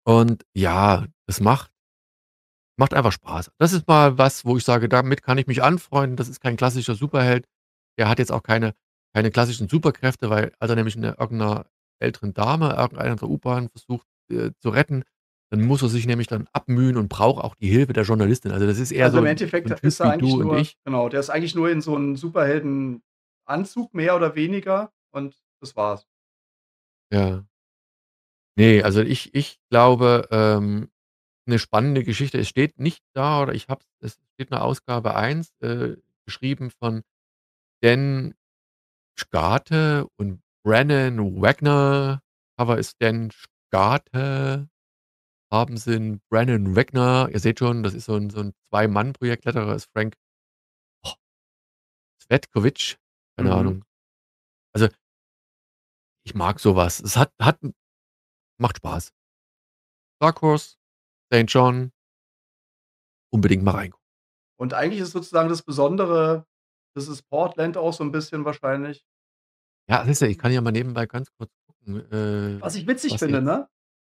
Und 0.07 0.45
ja, 0.53 1.05
es 1.27 1.39
macht 1.39 1.71
macht 2.79 2.93
einfach 2.93 3.11
Spaß. 3.11 3.51
Das 3.57 3.73
ist 3.73 3.87
mal 3.89 4.17
was, 4.17 4.45
wo 4.45 4.55
ich 4.55 4.63
sage, 4.63 4.87
damit 4.87 5.21
kann 5.21 5.37
ich 5.37 5.47
mich 5.47 5.61
anfreunden. 5.61 6.15
Das 6.15 6.29
ist 6.29 6.39
kein 6.39 6.55
klassischer 6.55 6.95
Superheld. 6.95 7.45
Der 7.97 8.07
hat 8.07 8.19
jetzt 8.19 8.31
auch 8.31 8.41
keine 8.41 8.73
keine 9.13 9.31
klassischen 9.31 9.67
Superkräfte, 9.67 10.29
weil 10.29 10.53
als 10.59 10.69
er 10.69 10.75
nämlich 10.77 10.95
in 10.95 11.03
irgend 11.03 11.31
'ner 11.33 11.65
älteren 11.99 12.33
Dame 12.33 12.69
irgendeiner 12.77 13.15
der 13.17 13.27
U-Bahn 13.27 13.67
versucht, 13.69 14.07
äh, 14.31 14.51
zu 14.59 14.69
retten. 14.69 15.03
Dann 15.51 15.61
muss 15.65 15.81
er 15.81 15.89
sich 15.89 16.05
nämlich 16.05 16.27
dann 16.27 16.47
abmühen 16.53 16.95
und 16.95 17.09
braucht 17.09 17.43
auch 17.43 17.55
die 17.55 17.67
Hilfe 17.69 17.91
der 17.93 18.03
Journalistin. 18.03 18.51
Also, 18.51 18.65
das 18.67 18.77
ist 18.79 18.91
eher 18.91 19.05
Also, 19.05 19.17
so 19.17 19.19
im 19.19 19.25
so 19.25 19.25
Endeffekt 19.25 19.65
'n 19.65 19.75
Typ 19.75 19.85
ist 19.85 19.99
er 19.99 20.09
eigentlich 20.09 20.37
nur 20.37 20.53
ich. 20.53 20.75
genau, 20.85 21.07
der 21.09 21.19
ist 21.21 21.29
eigentlich 21.29 21.55
nur 21.55 21.69
in 21.69 21.81
so 21.81 21.95
'n 21.95 22.15
Superheldenanzug 22.17 23.93
mehr 23.93 24.15
oder 24.15 24.35
weniger 24.35 24.91
und 25.11 25.35
das 25.61 25.75
war's. 25.75 26.05
Ja. 27.11 27.43
Ne, 28.57 28.83
also 28.83 29.01
ich 29.01 29.33
ich 29.35 29.59
glaube, 29.69 30.27
ähm, 30.31 30.89
'ne 31.47 31.59
spannende 31.59 32.03
Geschichte. 32.03 32.39
Es 32.39 32.49
steht 32.49 32.79
nicht 32.79 33.03
da 33.15 33.41
oder 33.43 33.53
ich 33.53 33.67
habe 33.69 33.83
es 34.01 34.13
es 34.13 34.19
steht 34.35 34.51
'ne 34.51 34.61
Ausgabe 34.61 35.15
1, 35.15 35.51
äh, 35.61 35.97
geschrieben 36.25 36.71
von 36.71 37.03
Dan 37.83 38.35
Schgate 39.17 40.07
und 40.17 40.41
Brannon 40.65 41.41
Wagner. 41.41 42.21
Cover 42.59 42.77
ist 42.79 42.97
Dan 43.01 43.31
Schgate. 43.31 44.69
Farben 45.51 45.77
sind 45.77 46.21
Brannon 46.29 46.75
Wagner. 46.75 47.29
Ihr 47.33 47.39
seht 47.41 47.59
schon, 47.59 47.83
das 47.83 47.93
ist 47.95 48.05
so 48.05 48.15
'n 48.15 48.29
so 48.31 48.41
'n 48.41 48.53
Zwei-Mann-Projekt. 48.71 49.45
Letterer 49.45 49.75
ist 49.75 49.89
Frank 49.95 50.15
boah 51.03 51.15
Cvetkovic, 52.29 52.97
keine 53.37 53.49
Mhm. 53.49 53.55
Ahnung. 53.55 53.83
Also 54.73 54.89
ich 56.29 56.35
mag 56.35 56.59
so 56.59 56.75
was. 56.75 56.99
Es 56.99 57.17
hat 57.17 57.33
hat 57.41 57.59
macht 58.59 58.77
Spaß. 58.77 59.11
Dark 60.21 60.41
Horse, 60.41 60.75
St. 61.33 61.45
John. 61.47 61.91
Unbedingt 63.33 63.63
mal 63.63 63.71
reingucken. 63.71 64.05
Und 64.59 64.73
eigentlich 64.73 64.99
ist 65.01 65.11
sozusagen 65.11 65.49
das 65.49 65.61
Besondere 65.63 66.45
das 66.95 67.07
ist 67.07 67.21
Portland 67.29 67.77
auch 67.77 67.93
so 67.93 68.03
'n 68.03 68.11
bisschen 68.11 68.45
wahrscheinlich. 68.45 69.05
Ja, 69.89 70.03
siehst 70.05 70.21
du, 70.21 70.27
ich 70.27 70.37
kann 70.37 70.51
ja 70.51 70.59
mal 70.61 70.71
nebenbei 70.71 71.05
ganz 71.05 71.31
kurz 71.37 71.51
gucken, 71.65 71.99
äh, 72.11 72.61
Was 72.61 72.75
ich 72.75 72.87
witzig 72.87 73.13
was 73.13 73.19
finde, 73.19 73.37
jetzt 73.37 73.45
ne? 73.45 73.69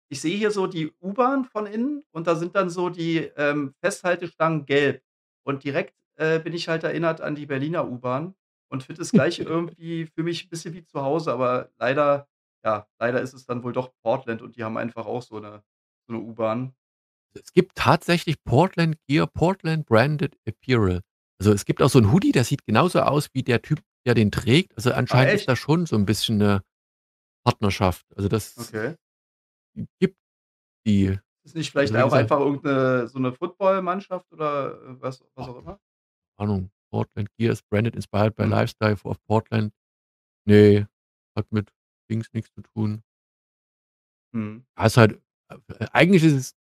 Ich 0.10 0.22
sehe 0.22 0.38
hier 0.38 0.52
so 0.52 0.68
die 0.68 0.92
U-Bahn 1.02 1.46
von 1.46 1.66
innen 1.68 2.04
und 2.12 2.28
da 2.28 2.36
sind 2.36 2.56
dann 2.56 2.70
so 2.70 2.90
die, 2.90 3.18
ähm, 3.38 3.74
Festhaltestangen 3.82 4.66
gelb. 4.66 5.04
Und 5.46 5.64
direkt, 5.64 5.96
äh, 6.18 6.40
bin 6.40 6.54
ich 6.54 6.68
halt 6.70 6.84
erinnert 6.84 7.22
an 7.22 7.36
die 7.36 7.46
Berliner 7.48 7.90
U-Bahn 7.90 8.36
und 8.74 8.84
finde 8.84 9.04
es 9.04 9.14
gleich 9.16 9.40
irgendwie 9.42 10.08
für 10.08 10.24
mich 10.24 10.46
'n 10.48 10.50
bisschen 10.50 10.76
wie 10.76 10.86
zu 10.86 11.02
Hause, 11.04 11.34
aber 11.34 11.72
leider 11.80 12.30
ja, 12.66 12.88
leider 13.00 13.22
ist 13.22 13.34
es 13.36 13.46
dann 13.48 13.64
wohl 13.64 13.74
doch 13.74 13.94
Portland 14.04 14.42
und 14.44 14.58
die 14.58 14.66
haben 14.66 14.78
einfach 14.78 15.08
auch 15.08 15.24
so 15.24 15.40
'ne 15.40 15.64
so 16.10 16.14
'ne 16.16 16.20
U-Bahn. 16.22 16.76
Es 17.36 17.52
gibt 17.54 17.76
tatsächlich 17.76 18.44
Portland 18.44 18.98
Gear, 19.08 19.28
Portland 19.28 19.86
Branded 19.86 20.36
Apparel. 20.48 21.02
Also, 21.40 21.52
es 21.52 21.66
gibt 21.66 21.82
auch 21.82 21.90
so 21.90 22.00
'n 22.00 22.12
Hoodie, 22.12 22.32
der 22.32 22.44
sieht 22.44 22.66
genauso 22.66 23.02
aus 23.02 23.30
wie 23.34 23.44
der 23.44 23.62
Typ, 23.62 23.82
der 24.06 24.14
den 24.14 24.32
trägt. 24.32 24.76
Also, 24.78 24.92
Ah, 25.10 25.24
anscheinend 25.24 25.34
ist 25.34 25.48
echt? 25.48 25.48
da 25.48 25.56
schon 25.56 25.86
so 25.86 25.96
'n 25.96 26.06
bisschen 26.06 26.38
'ne 26.38 26.62
Partnerschaft. 27.46 28.06
Also, 28.16 28.30
das 28.30 28.58
Okay. 28.58 28.96
gibt 30.00 30.18
die. 30.88 31.20
Ist 31.46 31.56
nicht 31.56 31.72
Also, 31.82 31.94
vielleicht 31.94 31.96
wie 31.96 32.04
auch 32.06 32.14
einfach 32.14 32.40
irgend 32.40 32.64
'ne 32.64 33.08
so 33.10 33.20
'ne 33.20 33.34
Footballmannschaft 33.34 34.32
oder, 34.32 34.82
äh, 34.82 35.02
was 35.02 35.22
was 35.36 35.48
auch 35.50 35.58
immer? 35.58 35.80
Ahnung. 36.38 36.70
Portland 36.94 37.30
Gear 37.40 37.52
is 37.54 37.64
branded 37.64 37.96
inspired 37.96 38.36
by 38.38 38.46
Mhm. 38.46 38.52
lifestyle 38.52 38.98
of 39.06 39.18
Portland. 39.28 39.74
Ne, 40.48 40.88
hat 41.38 41.48
mit 41.52 41.72
Dings 42.12 42.28
nix 42.34 42.52
zu 42.54 42.62
tun. 42.64 43.04
Mhm. 44.34 44.64
Hast 44.78 44.98
halt 44.98 45.22
äh, 45.50 45.86
eigentlich 45.92 46.24
ist 46.24 46.34
es 46.34 46.56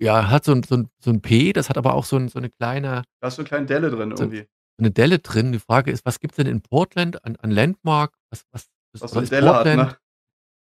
ja, 0.00 0.30
hat 0.30 0.44
so 0.44 0.52
'n 0.52 0.62
so 0.64 0.76
'n 0.76 0.88
so 1.00 1.10
'n 1.10 1.22
P, 1.22 1.52
das 1.54 1.70
hat 1.70 1.78
aber 1.78 1.94
auch 1.94 2.04
so 2.04 2.16
'n 2.16 2.28
so 2.28 2.40
'ne 2.40 2.50
kleine 2.50 3.04
Da 3.22 3.28
ist 3.28 3.36
so 3.36 3.42
'ne 3.42 3.48
kleine 3.48 3.66
Delle 3.66 3.88
drin 3.90 4.10
so 4.16 4.24
irgendwie. 4.24 4.48
'ne 4.78 4.90
Delle 4.90 5.18
drin. 5.20 5.52
Die 5.52 5.58
Frage 5.58 5.90
ist, 5.90 6.04
was 6.06 6.20
gibt's 6.20 6.36
denn 6.36 6.46
in 6.46 6.60
Portland 6.62 7.24
an 7.24 7.36
an 7.36 7.50
Landmark? 7.50 8.14
Was 8.30 8.44
was 8.52 8.68
ist 8.94 9.02
Was 9.02 9.12
so 9.12 9.20
ist 9.20 9.30
Delle 9.32 9.46
hat, 9.54 9.64
Portland 9.64 9.78
ne? 9.78 9.98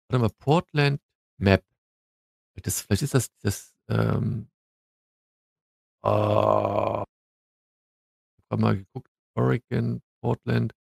warte 0.10 0.22
mal, 0.24 0.30
Portland 0.40 1.02
Map. 1.40 1.64
Das 2.64 2.82
vielleicht 2.82 3.04
ist 3.04 3.14
das 3.16 3.30
das, 3.42 3.74
ähm 3.90 4.50
Ah. 6.04 7.06
Habe 8.52 8.62
mal 8.64 8.78
geguckt, 8.78 9.12
Oregon, 9.36 10.02
Portland. 10.22 10.74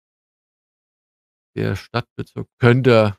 Der 1.56 1.74
Stadtbezirk 1.74 2.48
könnte 2.58 3.16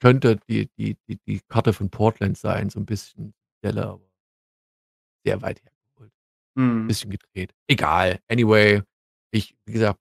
könnte 0.00 0.36
die 0.48 0.68
die 0.78 0.96
die 1.08 1.18
die 1.26 1.40
Karte 1.48 1.72
von 1.72 1.90
Portland 1.90 2.38
sein, 2.38 2.70
so 2.70 2.80
'n 2.80 2.86
bisschen 2.86 3.34
Delle, 3.64 3.86
aber 3.88 4.08
sehr 5.26 5.40
weit 5.42 5.62
hergeholt. 5.62 6.12
Mhm. 6.56 6.88
Bisschen 6.88 7.10
gedreht. 7.10 7.52
Egal. 7.68 8.20
Anyway, 8.30 8.82
ich 9.32 9.56
wie 9.66 9.72
gesagt, 9.74 10.00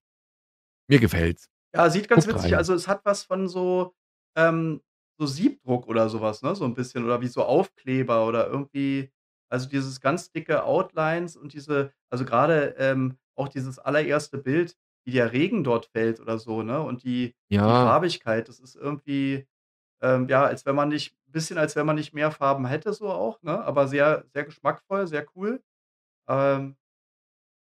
mir 0.89 0.99
gefällt's. 0.99 1.47
Ja, 1.75 1.89
sieht 1.89 2.07
ganz 2.07 2.27
Guckt 2.27 2.33
witzig 2.35 2.51
rein. 2.53 2.57
also, 2.57 2.73
es 2.75 2.87
hat 2.87 3.03
was 3.03 3.23
von 3.23 3.47
so, 3.47 3.93
ähm 4.35 4.81
so 5.19 5.27
Siebdruck 5.27 5.87
oder 5.87 6.09
so 6.09 6.21
was, 6.21 6.41
ne, 6.41 6.55
so 6.55 6.65
'n 6.65 6.73
bisschen 6.73 7.05
oder 7.05 7.21
wie 7.21 7.27
so 7.27 7.43
Aufkleber 7.43 8.25
oder 8.27 8.47
irgendwie 8.47 9.11
also, 9.49 9.69
dieses 9.69 10.01
ganz 10.01 10.31
dicke 10.31 10.63
Outlines 10.63 11.35
und 11.37 11.53
diese 11.53 11.93
also, 12.11 12.25
grade, 12.25 12.75
ähm, 12.79 13.17
auch 13.35 13.47
dieses 13.49 13.79
allererste 13.79 14.37
Bild, 14.37 14.77
wie 15.05 15.11
der 15.13 15.31
Regen 15.33 15.63
dort 15.63 15.87
fällt 15.87 16.19
oder 16.19 16.37
so, 16.39 16.63
ne, 16.63 16.81
und 16.81 17.03
die 17.03 17.35
die 17.67 17.73
Ja. 17.73 17.75
Farbigkeit, 17.75 18.49
das 18.49 18.59
ist 18.59 18.75
irgendwie, 18.75 19.47
ähm, 20.01 20.29
ja, 20.29 20.45
als 20.45 20.65
wenn 20.65 20.75
man 20.75 20.89
nicht 20.89 21.15
bisschen 21.27 21.57
als 21.59 21.75
wenn 21.77 21.85
man 21.87 21.95
nicht 21.97 22.13
mehr 22.13 22.31
Farben 22.31 22.65
hätte 22.67 22.93
so 22.93 23.09
auch, 23.11 23.41
ne, 23.43 23.63
aber 23.65 23.87
sehr, 23.89 24.25
sehr 24.33 24.45
geschmackvoll, 24.45 25.07
sehr 25.07 25.25
cool. 25.35 25.63
Ähm, 26.29 26.77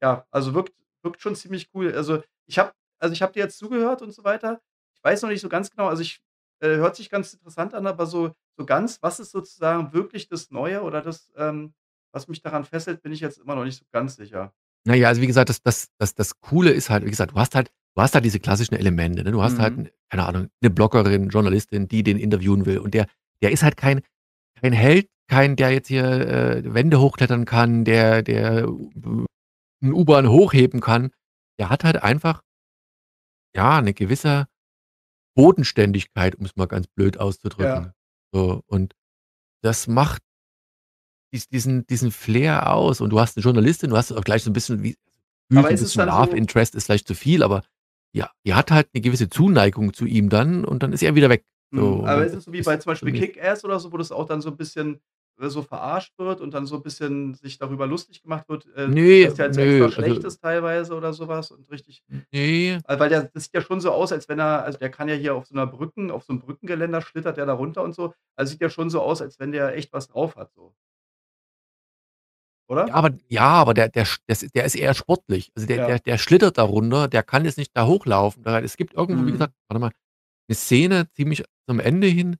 ja, 0.02 0.26
also, 0.32 0.54
wirkt 0.54 0.74
wirkt 1.04 1.22
schon 1.22 1.36
ziemlich 1.36 1.70
cool. 1.74 1.94
Also, 1.94 2.24
ich 2.48 2.60
habe 2.60 2.74
also, 3.00 3.14
ich 3.14 3.22
habe 3.22 3.34
dir 3.34 3.42
jetzt 3.44 3.58
zugehört 3.60 4.02
und 4.02 4.12
so 4.12 4.24
weiter. 4.24 4.62
Ich 4.96 5.04
weiß 5.04 5.22
noch 5.22 5.30
nicht 5.30 5.42
so 5.42 5.50
ganz 5.50 5.70
genau 5.72 5.88
also, 5.88 6.02
ich 6.02 6.22
äh, 6.62 6.78
hört 6.78 6.96
sich 6.96 7.10
ganz 7.10 7.34
interessant 7.34 7.74
an, 7.74 7.88
aber 7.88 8.06
so 8.06 8.34
so 8.58 8.66
ganz 8.66 9.02
was 9.04 9.20
ist 9.20 9.32
sozusagen 9.32 9.94
wirklich 9.94 10.28
das 10.30 10.50
Neue 10.52 10.82
oder 10.84 11.02
das, 11.02 11.32
ähm, 11.36 11.76
was 12.14 12.28
mich 12.28 12.42
daran 12.42 12.66
fesselt, 12.66 13.02
bin 13.04 13.12
ich 13.12 13.20
jetzt 13.22 13.38
immer 13.40 13.56
noch 13.56 13.64
nicht 13.66 13.78
so 13.80 13.86
ganz 13.92 14.16
sicher. 14.16 14.54
Na 14.88 14.96
ja, 14.96 15.10
also, 15.10 15.22
wie 15.22 15.28
gesagt, 15.28 15.50
das 15.50 15.62
das 15.62 15.90
das 16.00 16.16
das 16.16 16.40
Coole 16.40 16.72
ist 16.72 16.90
halt 16.90 17.04
wie 17.06 17.10
gesagt, 17.10 17.32
du 17.34 17.36
hast 17.36 17.56
halt 17.56 17.70
du 17.98 18.02
hast 18.02 18.14
halt 18.16 18.24
diese 18.24 18.40
klassischen 18.40 18.76
Elemente, 18.76 19.22
ne? 19.22 19.32
Du 19.32 19.42
hast 19.44 19.60
halt 19.60 19.76
Mhm. 19.78 19.84
'n 19.88 19.90
keine 20.10 20.26
Ahnung, 20.26 20.48
'ne 20.62 20.70
Bloggerin, 20.70 21.28
Journalistin, 21.28 21.90
die 21.90 22.04
den 22.04 22.18
interviewen 22.18 22.66
will 22.66 22.78
und 22.78 22.94
der 22.94 23.06
der 23.42 23.52
ist 23.52 23.64
halt 23.64 23.76
kein 23.76 24.00
kein 24.62 24.74
Held, 24.74 25.10
kein 25.30 25.56
der 25.58 25.72
jetzt 25.72 25.88
hier, 25.90 26.06
äh, 26.06 26.74
Wände 26.74 27.00
hochklettern 27.02 27.46
kann, 27.46 27.86
der 27.86 28.24
der 28.24 28.68
'n 28.68 29.94
U-Bahn 29.94 30.30
hochheben 30.30 30.82
kann. 30.82 31.12
Der 31.60 31.70
hat 31.70 31.84
halt 31.86 32.04
einfach 32.04 32.42
ja, 33.56 33.82
'ne 33.82 33.94
gewisse 33.94 34.48
Bodenständigkeit, 35.36 36.36
um's 36.36 36.56
mal 36.58 36.68
ganz 36.68 36.88
blöd 36.88 37.18
Ja. 37.18 37.22
auszudrücken. 37.22 37.94
So, 38.34 38.64
und 38.68 38.96
das 39.64 39.88
macht 39.88 40.22
diesen 41.34 41.86
diesen 41.88 42.12
Flair 42.12 42.74
aus 42.74 43.02
und 43.02 43.10
du 43.12 43.20
hast 43.20 43.38
'ne 43.38 43.44
Journalistin, 43.44 43.90
du 43.90 43.98
hast 43.98 44.12
auch 44.12 44.24
gleich 44.24 44.44
so 44.44 44.50
'n 44.50 44.54
bisschen 44.54 44.84
wie 44.84 44.98
Aber 45.56 45.72
gefühlt 45.72 45.72
'n 45.72 45.78
ist 45.78 45.82
es 45.82 45.94
bisschen 45.94 46.04
Love 46.04 46.36
so 46.36 46.38
Interest 46.38 46.76
ist 46.76 46.86
vielleicht 46.86 47.08
zu 47.08 47.16
viel, 47.16 47.44
aber 47.44 47.64
ja, 48.14 48.32
die 48.46 48.54
hat 48.56 48.72
halt 48.72 48.94
'ne 48.94 49.02
gewisse 49.02 49.30
Zuneigung 49.30 49.94
zu 49.94 50.06
ihm 50.06 50.30
dann 50.30 50.66
und 50.66 50.84
dann 50.84 50.94
ist 50.94 51.04
er 51.04 51.16
wieder 51.16 51.30
weg. 51.30 51.46
So, 51.76 52.00
und 52.04 52.06
aber 52.06 52.26
ist 52.26 52.34
es 52.36 52.46
so 52.46 52.54
wie 52.54 52.62
bei 52.62 52.78
zum 52.78 52.92
Beispiel 52.92 53.14
Kick-Ass 53.14 53.64
oder 53.64 53.80
so, 53.80 53.92
wo 53.92 53.98
das 53.98 54.12
auch 54.12 54.26
dann 54.26 54.42
so 54.42 54.50
'n 54.50 54.58
bisschen, 54.58 55.00
äh, 55.40 55.50
so 55.50 55.62
verarscht 55.62 56.18
wird 56.18 56.42
und 56.42 56.54
dann 56.54 56.66
so 56.66 56.76
'n 56.78 56.82
bisschen 56.84 57.34
sich 57.36 57.58
darüber 57.58 57.86
lustig 57.88 58.22
gemacht 58.24 58.48
wird, 58.50 58.66
äh, 58.76 58.94
Ne, 58.94 59.20
dass 59.22 59.36
der 59.36 59.46
halt 59.46 59.54
so 59.56 59.62
extra 59.62 59.88
nö, 59.88 59.90
schlecht 59.90 60.24
also 60.24 60.24
ist 60.24 60.42
teilweise 60.42 60.96
oder 60.96 61.14
so 61.14 61.28
was 61.28 61.52
und 61.52 61.70
richtig 61.70 62.04
Ne. 62.32 62.82
äh, 62.88 63.00
weil 63.00 63.10
der 63.10 63.24
das 63.34 63.46
sieht 63.46 63.54
ja 63.56 63.62
schon 63.62 63.82
so 63.82 63.92
aus, 63.92 64.12
als 64.14 64.30
wenn 64.30 64.40
er 64.40 64.64
also, 64.66 64.80
der 64.80 64.92
kann 64.92 65.10
ja 65.10 65.16
hier 65.16 65.36
auf 65.36 65.48
so 65.48 65.56
'ner 65.56 65.68
Brücken 65.68 66.12
auf 66.12 66.24
so 66.26 66.34
'nem 66.34 66.42
Brückengeländer 66.42 67.02
schlittert 67.02 67.38
der 67.38 67.46
da 67.48 67.54
runter 67.54 67.84
und 67.84 67.96
so. 67.96 68.14
Also, 68.36 68.52
sieht 68.52 68.62
ja 68.62 68.70
schon 68.70 68.90
so 68.90 69.02
aus, 69.02 69.22
als 69.22 69.40
wenn 69.40 69.52
der 69.54 69.76
echt 69.78 69.94
was 69.94 70.08
drauf 70.10 70.36
hat 70.38 70.54
so. 70.54 70.74
Ja, 72.70 72.76
Oder? 72.76 72.94
aber 72.96 73.12
ja, 73.28 73.42
aber 73.50 73.74
der 73.74 73.90
der 73.90 74.06
der 74.54 74.66
ist 74.66 74.76
eher 74.76 74.94
sportlich. 74.94 75.52
Also, 75.56 75.68
der 75.68 75.78
Ja. 75.78 75.86
der 75.88 76.00
der 76.00 76.18
schlittert 76.18 76.58
da 76.58 76.64
runter, 76.64 77.08
der 77.08 77.24
kann 77.24 77.46
jetzt 77.46 77.58
nicht 77.58 77.72
da 77.76 77.86
hochlaufen. 77.88 78.46
Es 78.46 78.78
gibt 78.78 78.94
irgendwo, 78.94 79.26
wie 79.26 79.32
Mhm. 79.32 79.32
gesagt 79.34 79.54
warte 79.70 79.80
mal, 79.80 79.92
'ne 80.50 80.56
Szene 80.56 81.10
ziemlich 81.14 81.44
zum 81.70 81.80
Ende 81.80 82.08
hin, 82.08 82.38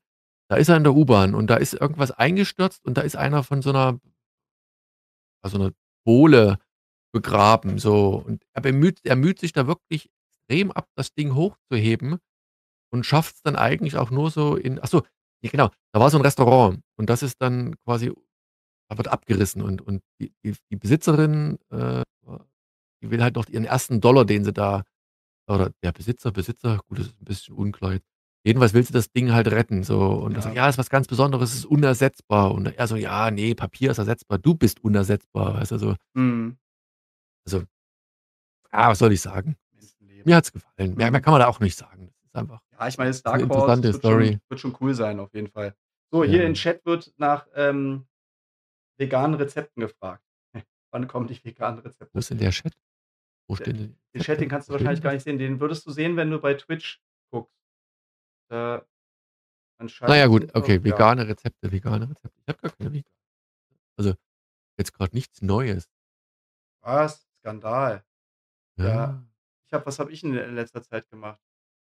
da 0.50 0.58
ist 0.58 0.70
er 0.70 0.78
in 0.78 0.84
der 0.84 0.96
U-Bahn 0.96 1.36
und 1.36 1.48
da 1.50 1.58
ist 1.58 1.74
irgendwas 1.76 2.12
eingestürzt 2.12 2.86
und 2.86 2.98
da 2.98 3.02
ist 3.02 3.16
einer 3.18 3.44
von 3.44 3.62
so 3.62 3.72
'ner 3.72 4.00
also, 5.44 5.58
'ner 5.58 5.72
Bohle 6.06 6.60
begraben 7.14 7.80
so 7.80 8.16
und 8.26 8.44
er 8.54 8.62
bemüht 8.62 9.00
er 9.06 9.16
müht 9.16 9.40
sich 9.40 9.54
da 9.54 9.68
wirklich 9.68 10.10
extrem 10.50 10.72
ab, 10.72 10.88
das 10.96 11.14
Ding 11.14 11.36
hochzuheben 11.36 12.20
und 12.92 13.06
schafft's 13.06 13.42
dann 13.44 13.56
eigentlich 13.58 13.98
auch 13.98 14.12
nur 14.12 14.32
so 14.32 14.56
in 14.58 14.80
ach 14.84 14.88
so, 14.90 15.04
ja 15.44 15.52
genau, 15.52 15.70
da 15.94 16.00
war 16.02 16.12
so 16.12 16.18
'n 16.20 16.24
Restaurant 16.24 16.82
und 16.98 17.10
das 17.10 17.24
ist 17.24 17.42
dann 17.42 17.76
quasi 17.86 18.14
da 18.90 18.98
wird 18.98 19.08
abgerissen 19.10 19.62
und 19.62 19.82
und 19.82 20.02
die 20.22 20.34
die 20.72 20.76
Besitzerin, 20.78 21.60
äh, 21.72 22.04
die 23.04 23.12
will 23.12 23.24
halt 23.24 23.36
noch 23.36 23.48
ihren 23.50 23.66
1. 23.66 24.02
Dollar, 24.02 24.26
den 24.26 24.44
sie 24.46 24.54
da 24.54 24.84
oder 25.50 25.72
der 25.84 25.92
Besitzer 25.94 26.32
Besitzer, 26.34 26.80
gut, 26.90 27.00
das 27.00 27.08
ist 27.08 27.22
'n 27.22 27.26
bisschen 27.26 27.56
unklar 27.56 27.94
jetzt. 27.96 28.08
Jedenfalls 28.46 28.74
will 28.74 28.84
sie 28.84 28.94
das 28.94 29.12
Ding 29.12 29.34
halt 29.34 29.48
retten 29.52 29.84
so 29.84 30.00
und 30.12 30.36
er 30.38 30.42
sagt: 30.44 30.56
Ja. 30.56 30.64
„Ja, 30.66 30.70
ist 30.70 30.78
was 30.80 30.90
ganz 30.92 31.08
Besonderes, 31.08 31.54
ist 31.56 31.66
unersetzbar.“ 31.66 32.54
Und 32.54 32.68
er 32.68 32.88
so: 32.88 32.96
„Ja, 32.98 33.32
ne, 33.32 33.56
Papier 33.56 33.92
ist 33.92 34.00
ersetzbar, 34.00 34.40
du 34.40 34.56
bist 34.56 34.84
unersetzbar.“ 34.84 35.56
Weißt 35.56 35.72
du, 35.74 35.78
so. 35.80 35.96
Mhm. 36.16 36.58
Also, 37.48 37.66
ja, 38.74 38.90
was 38.90 39.00
soll 39.00 39.14
ich 39.14 39.22
sagen? 39.22 39.58
Mir 40.26 40.36
Menschenleben. 40.36 40.36
hat's 40.36 40.54
gefallen. 40.54 40.96
Mehr 40.96 41.12
mehr 41.12 41.22
Mhm. 41.22 41.24
kann 41.24 41.34
man 41.34 41.42
da 41.42 41.48
auch 41.48 41.60
nicht 41.62 41.78
sagen. 41.78 42.12
Das 42.24 42.26
ist 42.32 42.36
einfach 42.36 42.62
Ja, 42.80 42.88
ich 42.88 42.98
meine, 42.98 43.12
'ne 43.12 43.44
interessante 43.44 43.90
das 43.92 44.04
wird 44.04 44.04
wird 44.50 44.60
schon 44.62 44.78
cool 44.82 44.94
sein 44.96 45.20
auf 45.20 45.34
jeden 45.34 45.48
Fall. 45.50 45.76
So, 46.12 46.24
hier 46.24 46.46
im 46.46 46.54
Ja. 46.56 46.60
Chat 46.62 46.86
wird 46.86 47.14
nach, 47.18 47.48
ähm, 47.56 48.08
veganen 48.98 49.36
Rezepten 49.36 49.82
gefragt. 49.82 50.24
Wann 50.92 51.08
kommen 51.08 51.28
die 51.28 51.44
veganen 51.44 51.80
Wo 51.80 51.88
Rezepte? 51.88 52.18
ist 52.18 52.30
denn 52.30 52.38
der 52.38 52.52
Chat? 52.52 52.74
Wo 53.48 53.56
D 53.56 53.64
stehen 53.64 53.78
denn 53.78 54.00
den 54.14 54.22
Chat, 54.22 54.42
den 54.42 54.50
kannst 54.50 54.68
du 54.68 54.74
Wo 54.74 54.78
steht 54.78 54.86
wahrscheinlich 54.86 55.04
gar 55.04 55.14
nicht 55.14 55.24
sehen. 55.24 55.38
Den 55.38 55.60
würdest 55.60 55.86
du 55.86 55.92
sehen, 55.92 56.16
wenn 56.18 56.30
du 56.32 56.40
bei 56.40 56.54
Twitch 56.56 57.02
guckst. 57.32 57.54
Äh, 58.50 58.56
Na 58.56 58.80
ja, 58.80 58.84
anscheinend 59.80 60.30
gut, 60.32 60.56
okay, 60.56 60.84
vegane 60.84 61.28
Rezepte, 61.28 61.72
vegane 61.72 62.10
Rezepte. 62.10 62.40
Ich 62.42 62.48
habe 62.48 62.60
gar 62.62 62.72
keine 62.72 62.94
vega 62.94 63.10
also, 64.00 64.14
jetzt 64.78 64.94
grad 64.94 65.14
nichts 65.14 65.42
Neues. 65.42 65.90
Was? 66.84 67.28
Skandal. 67.40 68.04
Ja, 68.78 68.86
Ja. 68.86 69.28
ich 69.66 69.74
habe 69.74 69.86
was 69.86 70.00
habe 70.00 70.12
ich 70.12 70.24
in 70.24 70.34
letzter 70.34 70.84
Zeit 70.84 71.10
gemacht? 71.10 71.40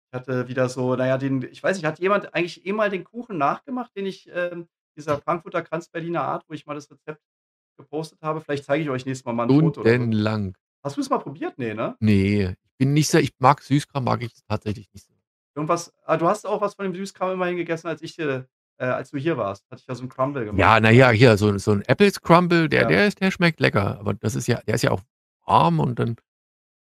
Ich 0.09 0.15
hatte 0.17 0.47
wieder 0.49 0.69
so 0.69 0.95
na 0.95 1.07
ja, 1.07 1.19
den 1.19 1.43
ich 1.43 1.63
weiß 1.63 1.77
nicht, 1.77 1.87
hat 1.87 1.99
jemand 1.99 2.33
eigentlich 2.35 2.65
eh 2.65 2.73
mal 2.73 2.91
den 2.91 3.05
Kuchen 3.05 3.39
nachgemacht, 3.39 3.95
den 3.97 4.07
ich, 4.07 4.29
ähm 4.33 4.69
dieser 4.97 5.19
Frankfurter 5.21 5.63
Kranzberliner 5.63 6.23
Art, 6.23 6.45
wo 6.49 6.55
ich 6.55 6.67
mal 6.67 6.75
das 6.75 6.91
Rezept 6.91 7.23
gepostet 7.79 8.23
habe? 8.23 8.41
Vielleicht 8.43 8.65
zeige 8.65 8.83
ich 8.85 8.91
euch 8.91 9.07
nächstes 9.07 9.25
Mal 9.27 9.33
mal 9.35 9.45
'n 9.47 9.53
Foto 9.53 9.83
oder 9.83 9.95
so. 9.95 10.11
Stundenlang. 10.11 10.57
Hast 10.85 10.97
du's 10.99 11.11
mal 11.11 11.19
probiert? 11.19 11.59
Ne, 11.59 11.75
ne? 11.75 11.99
Ne, 12.03 12.57
ich 12.63 12.77
bin 12.79 12.93
nicht 12.93 13.09
sehr 13.09 13.21
ich 13.23 13.33
mag 13.39 13.63
Süßkram 13.63 14.05
mag 14.05 14.23
ich 14.23 14.33
tatsächlich 14.49 14.89
nicht 14.93 15.07
so. 15.07 15.17
Irgendwas 15.57 15.91
ah, 16.05 16.19
du 16.19 16.29
hast 16.29 16.47
auch 16.47 16.61
was 16.61 16.75
von 16.75 16.85
dem 16.85 16.95
Süßkram 16.95 17.33
immerhin 17.33 17.57
gegessen, 17.57 17.89
als 17.89 18.03
ich 18.03 18.15
hier 18.15 18.47
äh, 18.79 18.85
als 18.85 19.11
du 19.11 19.17
hier 19.19 19.39
warst. 19.39 19.65
Hatte 19.71 19.81
ich 19.81 19.87
ja 19.89 19.95
so 19.95 20.03
'n 20.05 20.11
Crumble 20.11 20.45
gemacht, 20.45 20.75
Ja, 20.75 20.81
na 20.81 20.91
ja, 20.91 21.11
immerhin. 21.11 21.11
hier 21.11 21.37
so 21.37 21.59
so 21.59 21.73
'n 21.73 21.83
Apples 21.83 22.21
Crumble, 22.23 22.69
der 22.69 22.85
Ja. 22.85 22.87
der 22.87 23.07
ist 23.09 23.21
der 23.21 23.31
schmeckt 23.31 23.61
lecker, 23.61 23.99
aber 23.99 24.15
das 24.15 24.35
ist 24.37 24.47
ja 24.47 24.61
der 24.67 24.75
ist 24.77 24.83
ja 24.83 24.91
auch 24.93 25.01
warm 25.45 25.81
und 25.81 25.99
dann 25.99 26.17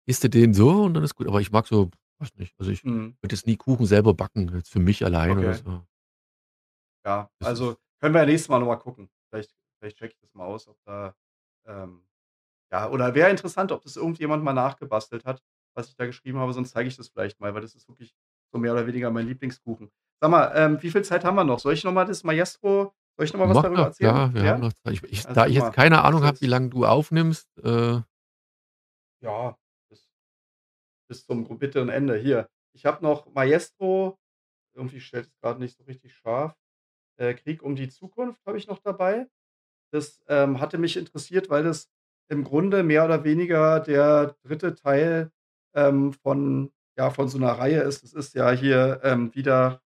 isst 0.06 0.24
du 0.24 0.30
den 0.30 0.54
so 0.54 0.70
und 0.84 0.94
dann 0.94 1.04
ist 1.04 1.16
gut. 1.16 1.28
Aber 1.28 1.40
ich 1.40 1.52
mag 1.52 1.66
so 1.68 1.90
weiß 2.20 2.34
nicht, 2.36 2.54
also, 2.58 2.70
ich 2.72 2.84
Mhm. 2.84 3.16
würde 3.22 3.36
jetzt 3.36 3.46
nie 3.46 3.56
Kuchen 3.56 3.86
selber 3.86 4.14
backen, 4.14 4.50
jetzt 4.56 4.70
für 4.70 4.80
mich 4.80 5.04
allein 5.04 5.38
oder 5.38 5.52
Okay. 5.52 5.54
so. 5.54 5.86
Ja, 7.06 7.30
also, 7.42 7.76
können 8.01 8.14
wir 8.14 8.20
ja 8.22 8.26
nächstes 8.26 8.48
Mal 8.48 8.59
noch 8.61 8.66
mal 8.66 8.76
gucken. 8.76 9.11
Vielleicht 9.30 9.55
vielleicht 9.80 9.98
checke 9.98 10.14
ich 10.14 10.20
das 10.20 10.34
mal 10.34 10.46
aus, 10.46 10.68
ob 10.68 10.76
da, 10.84 11.14
ähm 11.66 12.05
ja, 12.72 12.90
oder 12.90 13.14
wäre 13.14 13.30
interessant, 13.30 13.72
ob 13.72 13.82
das 13.82 13.96
irgendjemand 13.96 14.44
mal 14.44 14.53
nachgebastelt 14.55 15.24
hat, 15.26 15.42
was 15.76 15.88
ich 15.88 15.96
da 15.96 16.07
geschrieben 16.07 16.38
habe, 16.38 16.53
sonst 16.53 16.72
zeige 16.72 16.88
ich 16.88 16.96
das 16.96 17.09
vielleicht 17.09 17.40
mal, 17.40 17.55
weil 17.55 17.62
das 17.62 17.74
ist 17.74 17.88
wirklich 17.88 18.14
so 18.53 18.59
mehr 18.61 18.72
oder 18.72 18.86
weniger 18.86 19.11
mein 19.11 19.26
Lieblingskuchen. 19.28 19.90
Sag 20.22 20.30
mal, 20.30 20.53
ähm, 20.55 20.82
wie 20.82 20.90
viel 20.90 21.03
Zeit 21.05 21.24
haben 21.24 21.36
wir 21.36 21.44
noch? 21.44 21.61
Soll 21.61 21.74
ich 21.74 21.84
noch 21.84 21.92
mal 21.92 22.05
das 22.07 22.24
Maestro 22.24 22.94
soll 23.18 23.26
ich 23.26 23.32
noch 23.32 23.40
mal 23.40 23.48
was 23.48 23.57
Mach 23.57 23.62
darüber 23.62 23.84
erzählen? 23.86 24.14
ja, 24.16 24.34
wir 24.34 24.44
haben 24.44 24.59
Ja? 24.59 24.59
noch 24.61 24.72
Zeit. 24.72 24.94
Ich 24.94 25.03
ich 25.05 25.24
Also, 25.26 25.34
da 25.34 25.46
ich 25.46 25.55
jetzt 25.55 25.72
keine 25.72 26.03
Ahnung 26.05 26.24
habe, 26.24 26.40
wie 26.40 26.46
ist 26.46 26.51
lang 26.51 26.70
du 26.70 26.84
aufnimmst, 26.86 27.48
äh 27.62 28.01
Ja, 29.22 29.59
bis 29.90 30.11
bis 31.11 31.26
zum 31.26 31.59
bitteren 31.59 31.88
Ende. 31.88 32.16
Hier, 32.16 32.48
ich 32.72 32.86
habe 32.86 33.03
noch 33.03 33.26
Maestro 33.34 34.16
irgendwie 34.74 35.01
stellt 35.01 35.26
es 35.26 35.36
grad 35.40 35.59
nicht 35.61 35.76
so 35.76 35.84
richtig 35.84 36.14
scharf. 36.16 36.55
Äh, 37.21 37.35
Krieg 37.35 37.62
um 37.62 37.77
die 37.77 37.89
Zukunft 37.91 38.41
habe 38.47 38.57
ich 38.57 38.66
noch 38.66 38.79
dabei. 38.79 39.29
Das, 39.93 40.23
ähm, 40.29 40.61
hatte 40.61 40.79
mich 40.79 40.97
interessiert, 40.97 41.51
weil 41.51 41.64
das 41.64 41.91
im 42.31 42.45
Grunde 42.45 42.83
mehr 42.85 43.05
oder 43.05 43.25
weniger 43.25 43.81
der 43.81 44.37
3. 44.45 44.77
Teil, 44.77 45.33
ähm, 45.75 46.12
von 46.14 46.73
ja, 46.99 47.11
von 47.11 47.29
so 47.29 47.39
'ner 47.39 47.53
Reihe 47.53 47.83
ist. 47.83 48.05
Es 48.05 48.14
ist 48.14 48.35
ja 48.35 48.51
hier, 48.53 49.01
ähm, 49.05 49.35
wieder, 49.35 49.83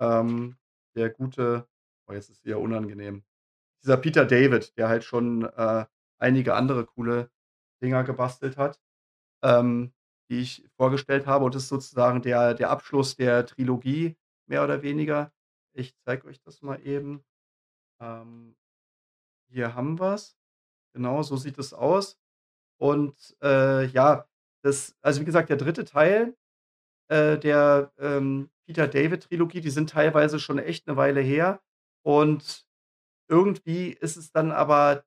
ähm, 0.00 0.56
der 0.96 1.10
gute 1.10 1.68
oh, 2.08 2.14
jetzt 2.14 2.30
ist 2.30 2.44
wieder 2.44 2.60
unangenehm. 2.60 3.24
Dieser 3.84 3.96
Peter 3.98 4.26
David, 4.26 4.76
der 4.78 4.88
halt 4.88 5.04
schon, 5.04 5.44
äh, 5.44 5.86
einige 6.20 6.54
andere 6.54 6.86
coole 6.86 7.30
Dinger 7.82 8.04
gebastelt 8.04 8.56
hat, 8.58 8.80
ähm, 9.44 9.92
die 10.30 10.40
ich 10.40 10.66
vorgestellt 10.76 11.26
habe 11.26 11.44
und 11.46 11.54
das 11.56 11.64
ist 11.64 11.68
sozusagen 11.70 12.22
der 12.22 12.54
der 12.54 12.70
Abschluss 12.70 13.16
der 13.16 13.46
Trilogie 13.46 14.16
mehr 14.48 14.64
oder 14.64 14.82
weniger. 14.82 15.32
Ich 15.76 15.94
zeige 16.06 16.26
euch 16.28 16.40
das 16.40 16.62
mal 16.62 16.80
eben. 16.86 17.22
Ähm, 18.00 18.56
hier 19.50 19.74
haben 19.74 19.98
wir's. 20.00 20.36
Genau, 20.94 21.22
so 21.22 21.36
sieht 21.36 21.58
es 21.58 21.74
aus. 21.74 22.18
Und, 22.80 23.36
äh, 23.42 23.86
ja, 23.86 24.28
das 24.64 24.96
also, 25.02 25.20
wie 25.22 25.26
gesagt, 25.26 25.50
der 25.50 25.56
3. 25.58 25.84
Teil, 25.86 26.36
äh, 27.10 27.38
der, 27.38 27.92
ähm, 27.98 28.50
Peter 28.66 28.88
David 28.88 29.24
Trilogie, 29.24 29.60
die 29.62 29.70
sind 29.70 29.90
teilweise 29.90 30.40
schon 30.40 30.58
echt 30.58 30.86
'ne 30.88 30.96
Weile 30.96 31.20
her 31.22 31.62
und 32.04 32.66
irgendwie 33.30 33.90
ist 33.92 34.16
es 34.16 34.32
dann 34.32 34.52
aber 34.52 35.04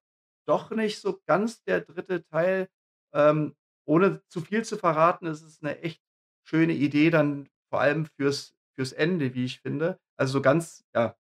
doch 0.48 0.72
nicht 0.72 1.00
so 1.02 1.22
ganz 1.28 1.64
der 1.66 1.82
3. 1.82 2.24
Teil. 2.24 2.70
Ähm, 3.14 3.56
ohne 3.88 4.24
zu 4.30 4.42
viel 4.42 4.66
zu 4.66 4.78
verraten, 4.78 5.28
ist 5.28 5.44
es 5.44 5.62
'ne 5.62 5.80
echt 5.82 6.02
schöne 6.46 6.74
Idee 6.74 7.10
dann 7.12 7.50
vor 7.72 7.82
allem 7.82 8.06
fürs 8.08 8.56
fürs 8.78 8.94
Ende, 8.94 9.34
wie 9.36 9.46
ich 9.46 9.62
finde. 9.62 10.00
Also, 10.20 10.34
so 10.34 10.42
ganz 10.42 10.86
ja 10.96 11.16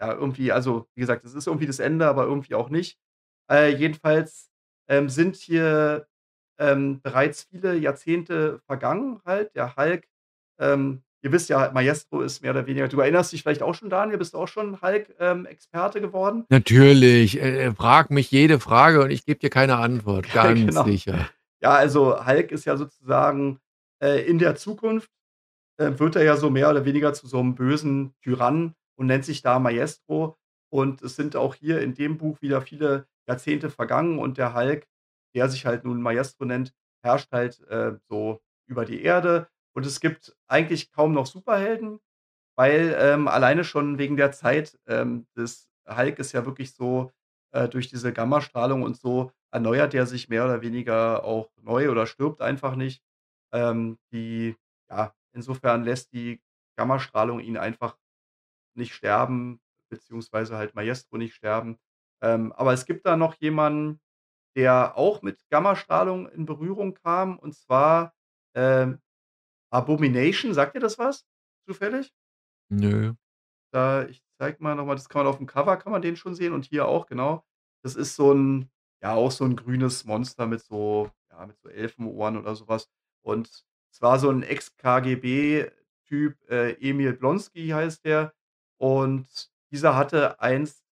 ja, 0.00 0.12
irgendwie 0.12 0.50
also, 0.50 0.88
wie 0.94 1.00
gesagt, 1.02 1.24
es 1.24 1.34
ist 1.34 1.46
irgendwie 1.46 1.66
das 1.66 1.78
Ende, 1.78 2.06
aber 2.08 2.24
irgendwie 2.24 2.54
auch 2.54 2.68
nicht. 2.68 2.98
Äh, 3.50 3.74
jedenfalls, 3.76 4.50
ähm, 4.88 5.08
sind 5.08 5.36
hier, 5.36 6.08
ähm, 6.58 7.00
bereits 7.00 7.44
viele 7.44 7.76
Jahrzehnte 7.76 8.60
vergangen 8.66 9.20
halt. 9.24 9.54
Der 9.54 9.76
Hulk 9.76 10.08
ähm, 10.58 11.02
ihr 11.24 11.32
wisst 11.32 11.48
ja, 11.48 11.70
Maestro 11.72 12.20
ist 12.20 12.42
mehr 12.42 12.50
oder 12.52 12.66
weniger 12.66 12.86
du 12.86 13.00
erinnerst 13.00 13.32
dich 13.32 13.42
vielleicht 13.42 13.62
auch 13.62 13.74
schon, 13.74 13.88
Daniel, 13.88 14.18
bist 14.18 14.34
du 14.34 14.38
auch 14.38 14.46
schon 14.46 14.80
Hulk, 14.82 15.14
ähm, 15.18 15.48
geworden? 15.94 16.44
Natürlich, 16.50 17.40
äh, 17.40 17.64
äh, 17.64 17.72
frag 17.74 18.10
mich 18.10 18.30
jede 18.30 18.60
Frage 18.60 19.02
und 19.02 19.10
ich 19.10 19.24
gebe 19.24 19.40
dir 19.40 19.50
keine 19.50 19.76
Antwort, 19.76 20.26
ganz 20.34 20.60
Genau. 20.60 20.84
sicher. 20.84 21.30
Ja, 21.60 21.70
also, 21.70 22.24
Hulk 22.26 22.52
ist 22.52 22.66
ja 22.66 22.76
sozusagen 22.76 23.58
äh, 24.02 24.22
in 24.26 24.38
der 24.38 24.54
Zukunft, 24.54 25.10
äh, 25.78 25.98
wird 25.98 26.16
er 26.16 26.24
ja 26.24 26.36
so 26.36 26.50
mehr 26.50 26.70
oder 26.70 26.84
weniger 26.84 27.12
zu 27.14 27.26
so 27.28 27.38
'nem 27.42 27.54
bösen 27.54 28.14
Tyrannen 28.22 28.74
und 28.96 29.06
nennt 29.06 29.24
sich 29.24 29.42
da 29.42 29.58
Maestro. 29.58 30.36
Und 30.70 31.02
es 31.02 31.16
sind 31.16 31.36
auch 31.36 31.54
hier 31.54 31.80
in 31.82 31.94
dem 31.94 32.18
Buch 32.18 32.40
wieder 32.42 32.62
viele 32.62 33.06
Jahrzehnte 33.28 33.70
vergangen 33.70 34.18
und 34.18 34.38
der 34.38 34.54
Hulk, 34.54 34.86
der 35.34 35.48
sich 35.48 35.66
halt 35.66 35.84
nun 35.84 36.02
Maestro 36.02 36.44
nennt, 36.44 36.74
herrscht 37.04 37.32
halt, 37.32 37.60
äh, 37.68 37.96
so 38.08 38.40
über 38.68 38.84
die 38.84 39.02
Erde. 39.02 39.48
Und 39.74 39.86
es 39.86 40.00
gibt 40.00 40.36
eigentlich 40.48 40.90
kaum 40.92 41.12
noch 41.12 41.26
Superhelden, 41.26 42.00
weil, 42.56 42.96
ähm, 42.98 43.28
alleine 43.28 43.64
schon 43.64 43.98
wegen 43.98 44.16
der 44.16 44.32
Zeit, 44.32 44.78
ähm, 44.86 45.26
des 45.36 45.68
Hulk 45.88 46.18
ist 46.20 46.32
ja 46.32 46.46
wirklich 46.46 46.74
so, 46.74 47.12
äh, 47.52 47.68
durch 47.68 47.88
diese 47.88 48.12
Gammastrahlung 48.12 48.82
und 48.82 48.96
so 48.98 49.32
erneuert 49.52 49.92
der 49.94 50.06
sich 50.06 50.28
mehr 50.28 50.44
oder 50.46 50.62
weniger 50.62 51.24
auch 51.24 51.50
neu 51.62 51.90
oder 51.90 52.06
stirbt 52.06 52.42
einfach 52.42 52.76
nicht. 52.76 53.02
Ähm, 53.52 53.98
die 54.12 54.56
ja, 54.90 55.14
insofern 55.34 55.84
lässt 55.84 56.12
die 56.14 56.42
Gammastrahlung 56.78 57.40
ihn 57.40 57.56
einfach 57.58 57.98
nicht 58.76 58.94
sterben, 58.94 59.60
beziehungsweise 59.90 60.56
halt 60.58 60.74
Maestro 60.76 61.18
nicht 61.18 61.34
sterben. 61.36 61.78
Ähm, 62.22 62.52
aber 62.54 62.72
es 62.74 62.86
gibt 62.86 63.06
da 63.06 63.16
noch 63.16 63.34
jemanden, 63.36 64.00
der 64.56 64.96
auch 64.98 65.22
mit 65.22 65.40
Gammastrahlung 65.50 66.28
in 66.30 66.46
Berührung 66.46 66.94
kam, 66.94 67.38
und 67.38 67.54
zwar, 67.56 68.14
ähm, 68.56 69.00
Abomination. 69.72 70.54
Sagt 70.54 70.76
dir 70.76 70.80
das 70.80 70.98
was 70.98 71.26
zufällig? 71.68 72.10
Nö. 72.70 73.14
Da 73.74 74.06
ich 74.06 74.22
zeige 74.38 74.62
mal 74.62 74.76
noch 74.76 74.86
mal, 74.86 74.94
das 74.94 75.08
kann 75.08 75.24
man 75.24 75.34
auf'm 75.34 75.46
Cover 75.46 75.76
kann 75.76 75.90
man 75.90 76.00
den 76.00 76.14
schon 76.16 76.34
sehen 76.36 76.52
und 76.52 76.64
hier 76.64 76.86
auch, 76.86 77.06
genau. 77.06 77.44
Das 77.82 77.96
ist 77.96 78.14
so 78.14 78.30
'n 78.32 78.70
ja, 79.02 79.14
auch 79.14 79.32
so 79.32 79.44
'n 79.44 79.56
grünes 79.56 80.04
Monster 80.04 80.46
mit 80.46 80.60
so 80.62 81.10
ja, 81.30 81.44
mit 81.46 81.58
so 81.58 81.68
Elfenohren 81.68 82.36
oder 82.36 82.54
so 82.54 82.68
was. 82.68 82.88
Und 83.22 83.64
es 83.94 84.02
war 84.02 84.18
so 84.18 84.30
'n 84.30 84.42
Ex-KGB-Typ, 84.42 86.36
äh, 86.50 86.72
Emil 86.80 87.12
Blonsky 87.14 87.68
heißt 87.68 88.04
der. 88.04 88.34
Und 88.78 89.28
dieser 89.72 89.96
hatte 89.96 90.40
einst 90.40 90.84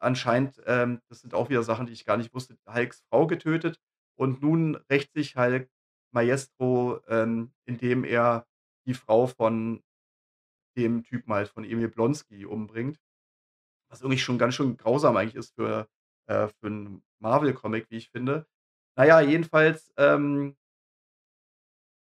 anscheinend, 0.00 0.60
ähm 0.66 1.00
das 1.10 1.20
sind 1.22 1.34
auch 1.34 1.50
wieder 1.50 1.62
Sachen, 1.64 1.86
die 1.86 1.92
ich 1.94 2.04
gar 2.06 2.16
nicht 2.18 2.34
wusste, 2.34 2.56
Hulks 2.68 3.02
Frau 3.10 3.26
getötet. 3.28 3.80
Und 4.16 4.42
nun 4.42 4.76
rächt 4.90 5.12
sich 5.14 5.36
Hulk 5.36 5.70
Maestro, 6.12 7.00
ähm, 7.08 7.52
indem 7.66 8.04
er 8.04 8.46
die 8.86 8.94
Frau 8.94 9.26
von 9.28 9.82
dem 10.76 11.04
Typen 11.04 11.32
halt, 11.34 11.48
von 11.50 11.64
Emil 11.64 11.88
Blonsky 11.88 12.46
umbringt. 12.46 12.98
Was 13.90 14.02
irgendwie 14.02 14.18
schon 14.20 14.38
ganz 14.38 14.54
schön 14.56 14.76
grausam 14.78 15.16
eigentlich 15.16 15.36
ist 15.36 15.54
für 15.56 15.88
äh, 16.28 16.48
für 16.48 16.68
'n 16.68 17.02
Marvel-Comic, 17.20 17.90
wie 17.90 17.96
ich 17.98 18.10
finde. 18.10 18.46
Na 18.96 19.06
ja, 19.06 19.20
jedenfalls, 19.20 19.92
ähm 19.98 20.56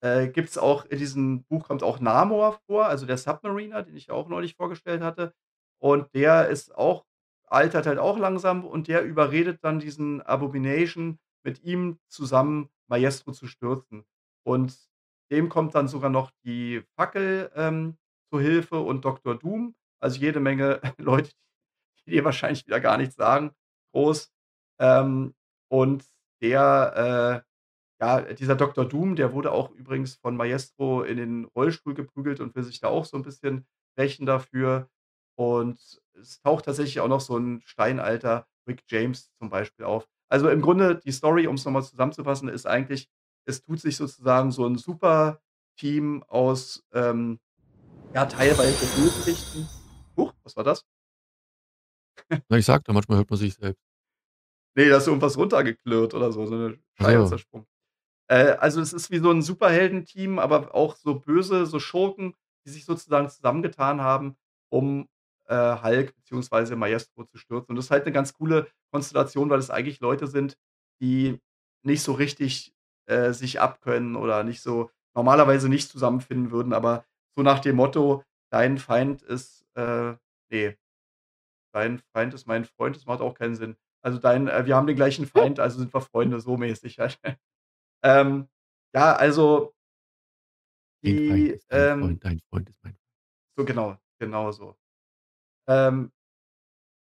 äh, 0.03 0.27
gibt's 0.27 0.57
auch 0.57 0.85
in 0.85 0.99
diesem 0.99 1.43
Buch 1.45 1.67
kommt 1.67 1.81
auch 1.81 1.99
Namor 1.99 2.59
vor, 2.67 2.87
also, 2.87 3.05
der 3.05 3.17
Submariner, 3.17 3.83
den 3.83 3.95
ich 3.95 4.11
auch 4.11 4.27
neulich 4.27 4.55
vorgestellt 4.55 5.01
hatte. 5.01 5.33
Und 5.81 6.13
der 6.13 6.49
ist 6.49 6.75
auch 6.75 7.05
altert 7.47 7.85
halt 7.85 7.99
auch 7.99 8.17
langsam 8.17 8.65
und 8.65 8.87
der 8.87 9.03
überredet 9.03 9.59
dann 9.63 9.79
diesen 9.79 10.21
Abomination, 10.21 11.19
mit 11.45 11.63
ihm 11.63 11.99
zusammen 12.07 12.69
Maestro 12.87 13.31
zu 13.31 13.47
stürzen. 13.47 14.05
Und 14.45 14.77
dem 15.31 15.49
kommt 15.49 15.75
dann 15.75 15.87
sogar 15.87 16.09
noch 16.09 16.31
die 16.45 16.83
Fackel, 16.97 17.51
ähm, 17.55 17.97
zu 18.31 18.39
Hilfe 18.39 18.79
und 18.79 19.05
Doktor 19.05 19.37
Doom. 19.37 19.75
Also, 20.01 20.19
jede 20.19 20.39
Menge 20.41 20.81
Leute, 20.97 21.31
die 22.05 22.11
dir 22.11 22.25
wahrscheinlich 22.25 22.65
wieder 22.67 22.79
gar 22.81 22.97
nichts 22.97 23.15
sagen, 23.15 23.51
groß. 23.93 24.31
Ähm, 24.79 25.35
und 25.69 26.05
der, 26.41 27.43
äh, 27.45 27.52
Ja, 28.03 28.19
dieser 28.21 28.55
Doktor 28.57 28.83
Doom, 28.85 29.15
der 29.15 29.31
wurde 29.31 29.53
auch 29.53 29.71
übrigens 29.71 30.15
von 30.15 30.35
Maestro 30.35 31.03
in 31.03 31.15
den 31.15 31.45
Rollstuhl 31.45 31.93
geprügelt 31.93 32.41
und 32.41 32.53
will 32.53 32.63
sich 32.63 32.81
da 32.81 32.89
auch 32.89 33.05
so 33.05 33.15
'n 33.15 33.23
bisschen 33.23 33.65
rächen 33.97 34.25
dafür. 34.25 34.89
Und 35.37 35.79
es 36.19 36.41
taucht 36.41 36.65
tatsächlich 36.65 36.99
auch 36.99 37.07
noch 37.07 37.21
so 37.21 37.37
'n 37.37 37.61
steinalter 37.63 38.45
Rick 38.67 38.83
James 38.89 39.31
zum 39.39 39.49
Beispiel 39.49 39.85
auf. 39.85 40.05
Also, 40.29 40.49
im 40.49 40.61
Grunde 40.61 40.97
die 40.99 41.13
Story, 41.13 41.47
um's 41.47 41.63
noch 41.63 41.71
mal 41.71 41.81
zusammenzufassen, 41.81 42.49
ist 42.49 42.65
eigentlich, 42.67 43.07
es 43.45 43.61
tut 43.63 43.79
sich 43.79 43.95
sozusagen 43.95 44.51
so 44.51 44.65
'n 44.65 44.77
Superteam 44.77 46.23
aus, 46.27 46.83
ähm, 46.91 47.39
ja, 48.15 48.25
teilweise 48.27 48.87
Bösewichten 48.87 49.71
Huch, 50.17 50.33
was 50.43 50.55
war 50.57 50.63
das? 50.65 50.83
Na, 52.49 52.57
ich 52.57 52.65
sage 52.65 52.83
doch, 52.85 52.93
manchmal 52.93 53.17
hört 53.19 53.29
man 53.29 53.39
sich 53.39 53.53
selbst. 53.55 53.75
Ne, 54.77 54.89
da 54.89 54.97
ist 54.97 55.07
irgendwas 55.07 55.37
runtergeklirrt 55.37 56.13
oder 56.15 56.31
so, 56.31 56.45
so 56.47 56.55
'ne 56.55 56.79
Ach 56.99 57.03
Scheibe 57.03 57.23
zersprungen. 57.25 57.67
Äh, 58.29 58.55
also, 58.59 58.81
es 58.81 58.93
ist 58.93 59.11
wie 59.11 59.17
so 59.19 59.29
'n 59.31 59.41
Superheldenteam, 59.41 60.39
aber 60.39 60.73
auch 60.73 60.95
so 60.95 61.15
böse, 61.19 61.65
so 61.65 61.79
Schurken, 61.79 62.33
die 62.65 62.69
sich 62.71 62.85
sozusagen 62.85 63.29
zusammengetan 63.29 64.01
haben, 64.01 64.35
um, 64.69 65.07
äh, 65.47 65.55
Hulk 65.83 66.15
beziehungsweise 66.15 66.75
Maestro 66.75 67.25
zu 67.25 67.37
stürzen. 67.37 67.71
Und 67.71 67.75
das 67.75 67.85
ist 67.85 67.91
halt 67.91 68.05
'ne 68.05 68.11
ganz 68.13 68.33
coole 68.33 68.67
Konstellation, 68.91 69.49
weil 69.49 69.59
es 69.59 69.69
eigentlich 69.69 69.99
Leute 69.99 70.27
sind, 70.27 70.57
die 71.01 71.39
nicht 71.83 72.01
so 72.01 72.13
richtig, 72.13 72.73
äh, 73.07 73.33
sich 73.33 73.59
abkönnen 73.59 74.15
oder 74.15 74.43
nicht 74.43 74.61
so 74.61 74.89
normalerweise 75.15 75.67
nicht 75.69 75.89
zusammenfinden 75.91 76.51
würden, 76.51 76.73
aber 76.73 77.05
so 77.35 77.43
nach 77.43 77.59
dem 77.59 77.75
Motto: 77.75 78.23
„Dein 78.51 78.77
Feind 78.77 79.21
ist, 79.21 79.65
äh 79.75 80.13
ne, 80.49 80.77
dein 81.73 81.99
Feind 82.13 82.33
ist 82.35 82.47
mein 82.47 82.65
Freund“, 82.65 82.95
das 82.97 83.05
macht 83.07 83.21
auch 83.21 83.35
keinen 83.35 83.55
Sinn. 83.55 83.77
Also, 84.03 84.19
dein 84.19 84.47
äh, 84.49 84.65
wir 84.67 84.75
haben 84.77 84.87
den 84.87 84.95
gleichen 84.97 85.25
Feind, 85.27 85.59
also 85.59 85.79
sind 85.79 85.93
wir 85.93 86.01
Freunde, 86.01 86.39
so 86.41 86.57
mäßig 86.57 86.99
halt. 86.99 87.19
Ähm, 88.03 88.49
ja, 88.93 89.13
also 89.15 89.73
„Mein 91.05 91.19
Feind 91.19 91.49
die, 91.49 91.59
dein 91.69 91.89
ähm 91.89 91.99
Freund, 91.99 92.23
dein 92.23 92.39
Freund 92.39 92.69
ist 92.69 92.81
mein“ 92.81 92.97
So 93.57 93.65
genau, 93.65 93.97
genau 94.19 94.51
so. 94.51 94.75
Ähm 95.67 96.11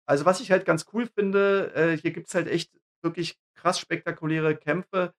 also, 0.09 0.24
was 0.24 0.40
ich 0.40 0.51
halt 0.53 0.64
ganz 0.64 0.86
cool 0.92 1.07
finde, 1.09 1.72
äh, 1.74 1.97
hier 1.99 2.12
gibt's 2.12 2.34
halt 2.34 2.47
echt 2.47 2.70
wirklich 3.03 3.36
krass 3.55 3.80
spektakuläre 3.80 4.57
Kämpfe, 4.57 5.12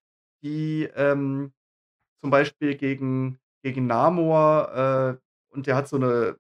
die, 0.43 0.83
ähm, 0.95 1.53
zum 2.21 2.31
Beispiel 2.31 2.75
gegen 2.77 3.39
gegen 3.63 3.87
Namor, 3.87 5.19
äh 5.19 5.53
und 5.53 5.67
der 5.67 5.75
hat 5.77 5.87
so 5.89 5.97
'ne 5.97 6.37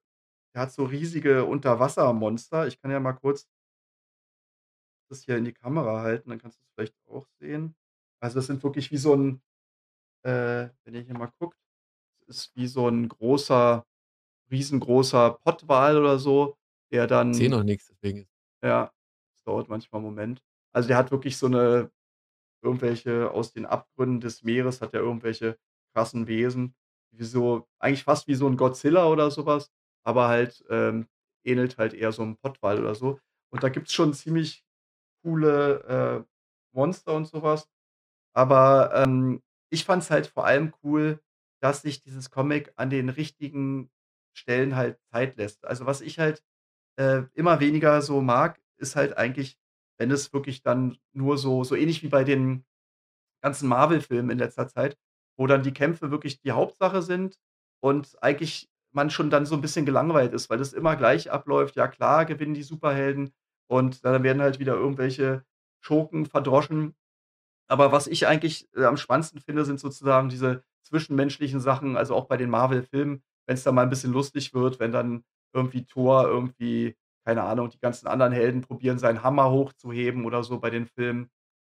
der 0.55 0.63
hat 0.63 0.73
so 0.73 0.85
riesige 0.85 1.45
Unterwassermonster. 1.45 2.67
Ich 2.67 2.81
kann 2.81 2.91
ja 2.91 2.99
mal 3.01 3.13
kurz 3.13 3.43
das 5.11 5.23
hier 5.23 5.37
in 5.37 5.45
die 5.45 5.53
Kamera 5.53 6.01
halten, 6.01 6.29
dann 6.29 6.39
kannst 6.39 6.59
du's 6.59 6.67
vielleicht 6.75 6.95
auch 7.07 7.27
sehen. 7.39 7.75
Also, 8.21 8.35
das 8.39 8.47
sind 8.47 8.63
wirklich 8.63 8.91
wie 8.91 8.97
so 8.97 9.13
'n 9.13 9.41
äh, 10.23 10.69
wenn 10.85 10.95
ihr 10.95 11.01
hier 11.01 11.15
mal 11.15 11.31
guckt, 11.39 11.57
ist 12.27 12.55
wie 12.55 12.67
so 12.67 12.87
'n 12.89 13.09
großer 13.09 13.85
riesengroßer 14.51 15.39
Pottwal 15.43 15.97
oder 15.97 16.19
so, 16.19 16.57
der 16.91 17.07
Ich 17.33 17.37
sehe 17.37 17.49
dann 17.49 17.49
noch 17.49 17.63
nix, 17.63 17.87
deswegen 17.87 18.27
ja, 18.63 18.91
das 19.35 19.43
dauert 19.43 19.69
manchmal 19.69 20.01
'n 20.01 20.05
Moment. 20.05 20.43
Also, 20.73 20.87
der 20.87 20.97
hat 20.97 21.11
wirklich 21.11 21.37
so 21.37 21.47
'ne 21.47 21.91
irgendwelche 22.63 23.31
aus 23.31 23.53
den 23.53 23.65
Abgründen 23.67 24.21
des 24.21 24.43
Meeres 24.43 24.81
hat 24.81 24.93
er 24.93 25.01
irgendwelche 25.01 25.57
krassen 25.95 26.27
Wesen, 26.27 26.75
wie 27.11 27.23
so 27.25 27.67
eigentlich 27.79 28.03
fast 28.05 28.27
wie 28.27 28.35
so 28.35 28.47
'n 28.47 28.57
Godzilla 28.57 29.07
oder 29.07 29.31
so 29.31 29.45
was, 29.45 29.71
aber 30.05 30.27
halt, 30.29 30.65
ähm, 30.69 31.07
ähnelt 31.45 31.77
halt 31.79 31.93
eher 31.95 32.11
so 32.13 32.23
'nem 32.25 32.37
Pottwal 32.37 32.79
oder 32.81 32.95
so. 32.95 33.19
Und 33.51 33.63
da 33.63 33.69
gibt's 33.69 33.93
schon 33.93 34.13
ziemlich 34.13 34.65
coole, 35.23 35.83
äh, 35.85 36.25
Monster 36.75 37.15
und 37.15 37.27
so 37.27 37.43
was. 37.43 37.67
Aber, 38.37 38.91
ähm, 38.95 39.41
ich 39.71 39.83
fand's 39.85 40.11
halt 40.11 40.27
vor 40.27 40.45
allem 40.45 40.71
cool, 40.83 41.19
dass 41.61 41.81
sich 41.81 42.03
dieses 42.03 42.29
Comic 42.29 42.71
an 42.75 42.91
den 42.91 43.09
richtigen 43.09 43.89
Stellen 44.37 44.75
halt 44.75 44.99
Zeit 45.11 45.37
lässt. 45.37 45.65
Also, 45.65 45.87
was 45.87 46.01
ich 46.01 46.19
halt, 46.19 46.43
äh, 46.99 47.23
immer 47.35 47.59
weniger 47.61 48.01
so 48.03 48.21
mag, 48.21 48.61
ist 48.77 48.95
halt 48.97 49.17
eigentlich, 49.17 49.57
wenn 49.99 50.11
es 50.11 50.33
wirklich 50.33 50.63
dann 50.63 50.97
nur 51.13 51.37
so 51.39 51.63
so 51.65 51.75
ähnlich 51.75 52.03
wie 52.03 52.09
bei 52.09 52.23
den 52.25 52.65
ganzen 53.43 53.69
Marvel-Filmen 53.69 54.31
in 54.31 54.39
letzter 54.39 54.67
Zeit, 54.67 54.97
wo 55.37 55.47
dann 55.47 55.63
die 55.63 55.73
Kämpfe 55.73 56.11
wirklich 56.11 56.41
die 56.41 56.51
Hauptsache 56.53 57.01
sind 57.03 57.37
und 57.81 58.17
eigentlich 58.23 58.69
man 58.93 59.09
schon 59.11 59.29
dann 59.31 59.45
so 59.47 59.55
'n 59.55 59.61
bisschen 59.61 59.85
gelangweilt 59.85 60.33
ist, 60.33 60.49
weil 60.49 60.57
das 60.59 60.73
immer 60.73 60.95
gleich 60.97 61.31
abläuft. 61.31 61.75
Ja 61.77 61.87
klar, 61.87 62.25
gewinnen 62.25 62.53
die 62.55 62.63
Superhelden 62.63 63.33
und 63.69 64.05
dann 64.05 64.23
werden 64.23 64.41
halt 64.41 64.59
wieder 64.59 64.75
irgendwelche 64.75 65.45
Schurken 65.81 66.25
verdroschen. 66.27 66.95
Aber 67.69 67.91
was 67.91 68.07
ich 68.07 68.27
eigentlich, 68.27 68.67
äh, 68.75 68.85
am 68.85 68.97
spannendsten 68.97 69.39
finde, 69.41 69.65
sind 69.65 69.79
sozusagen 69.79 70.29
diese 70.29 70.63
zwischenmenschlichen 70.83 71.59
Sachen, 71.59 71.97
also 71.97 72.15
auch 72.15 72.25
bei 72.25 72.37
den 72.37 72.49
Marvel-Filmen, 72.49 73.21
wenn's 73.47 73.63
dann 73.63 73.75
mal 73.75 73.83
'n 73.83 73.89
bisschen 73.89 74.13
lustig 74.13 74.53
wird, 74.53 74.79
wenn 74.79 74.91
dann 74.91 75.23
irgendwie 75.53 75.85
Thor 75.85 76.25
irgendwie 76.27 76.95
keine 77.25 77.43
Ahnung, 77.43 77.69
die 77.69 77.79
ganzen 77.79 78.07
anderen 78.07 78.31
Helden 78.31 78.61
probieren, 78.61 78.99
seinen 78.99 79.21
Hammer 79.21 79.51
hochzuheben 79.51 80.23
oder 80.25 80.43
so 80.43 80.59
bei 80.61 80.69
den 80.69 80.85
Filmen 80.87 81.29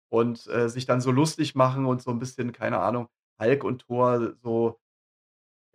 und, 0.09 0.45
äh, 0.47 0.69
sich 0.69 0.85
dann 0.85 1.01
so 1.01 1.09
lustig 1.11 1.55
machen 1.55 1.85
und 1.85 2.01
so 2.03 2.11
'n 2.11 2.19
bisschen, 2.19 2.51
keine 2.51 2.79
Ahnung, 2.79 3.07
Hulk 3.41 3.63
und 3.63 3.79
Thor 3.87 4.33
so 4.43 4.79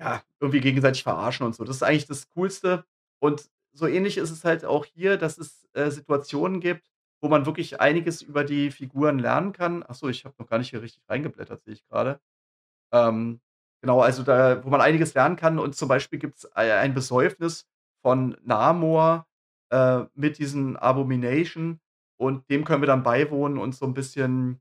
ja, 0.01 0.23
irgendwie 0.41 0.61
gegenseitig 0.61 1.03
verarschen 1.05 1.47
und 1.47 1.55
so. 1.57 1.65
Das 1.65 1.77
ist 1.77 1.83
eigentlich 1.83 2.07
das 2.07 2.29
Coolste. 2.31 2.85
Und 3.21 3.51
so 3.73 3.87
ähnlich 3.87 4.19
ist 4.19 4.31
es 4.31 4.45
halt 4.45 4.65
auch 4.65 4.85
hier, 4.87 5.17
dass 5.19 5.39
es, 5.39 5.69
äh, 5.75 5.91
Situationen 5.91 6.61
gibt, 6.61 6.91
wo 7.23 7.29
man 7.31 7.47
wirklich 7.47 7.81
einiges 7.81 8.23
über 8.23 8.45
die 8.45 8.71
Figuren 8.73 9.19
lernen 9.21 9.53
kann. 9.55 9.85
Ach 9.89 9.95
so, 9.95 10.09
ich 10.09 10.25
habe 10.27 10.35
noch 10.39 10.49
gar 10.49 10.59
nicht 10.59 10.71
hier 10.71 10.83
richtig 10.83 11.05
reingeblättert, 11.09 11.65
sehe 11.65 11.75
ich 11.75 11.87
grade. 11.89 12.21
Ähm, 12.93 13.41
genau, 13.83 14.01
also 14.03 14.23
da 14.25 14.65
wo 14.65 14.71
man 14.71 14.81
einiges 14.83 15.15
lernen 15.15 15.37
kann 15.37 15.59
und 15.61 15.77
zum 15.77 15.89
Beispiel 15.89 16.19
gibt's 16.21 16.49
ei 16.57 16.75
ein 16.79 16.95
Besäufnis 16.95 17.67
von 18.03 18.37
Namor, 18.45 19.27
äh, 19.71 20.05
mit 20.15 20.39
diesen 20.39 20.77
Abomination 20.79 21.81
und 22.19 22.49
dem 22.51 22.65
können 22.65 22.83
wir 22.83 22.87
dann 22.89 23.03
beiwohnen 23.05 23.59
und 23.59 23.75
so 23.75 23.87
'n 23.87 23.95
bisschen 23.95 24.61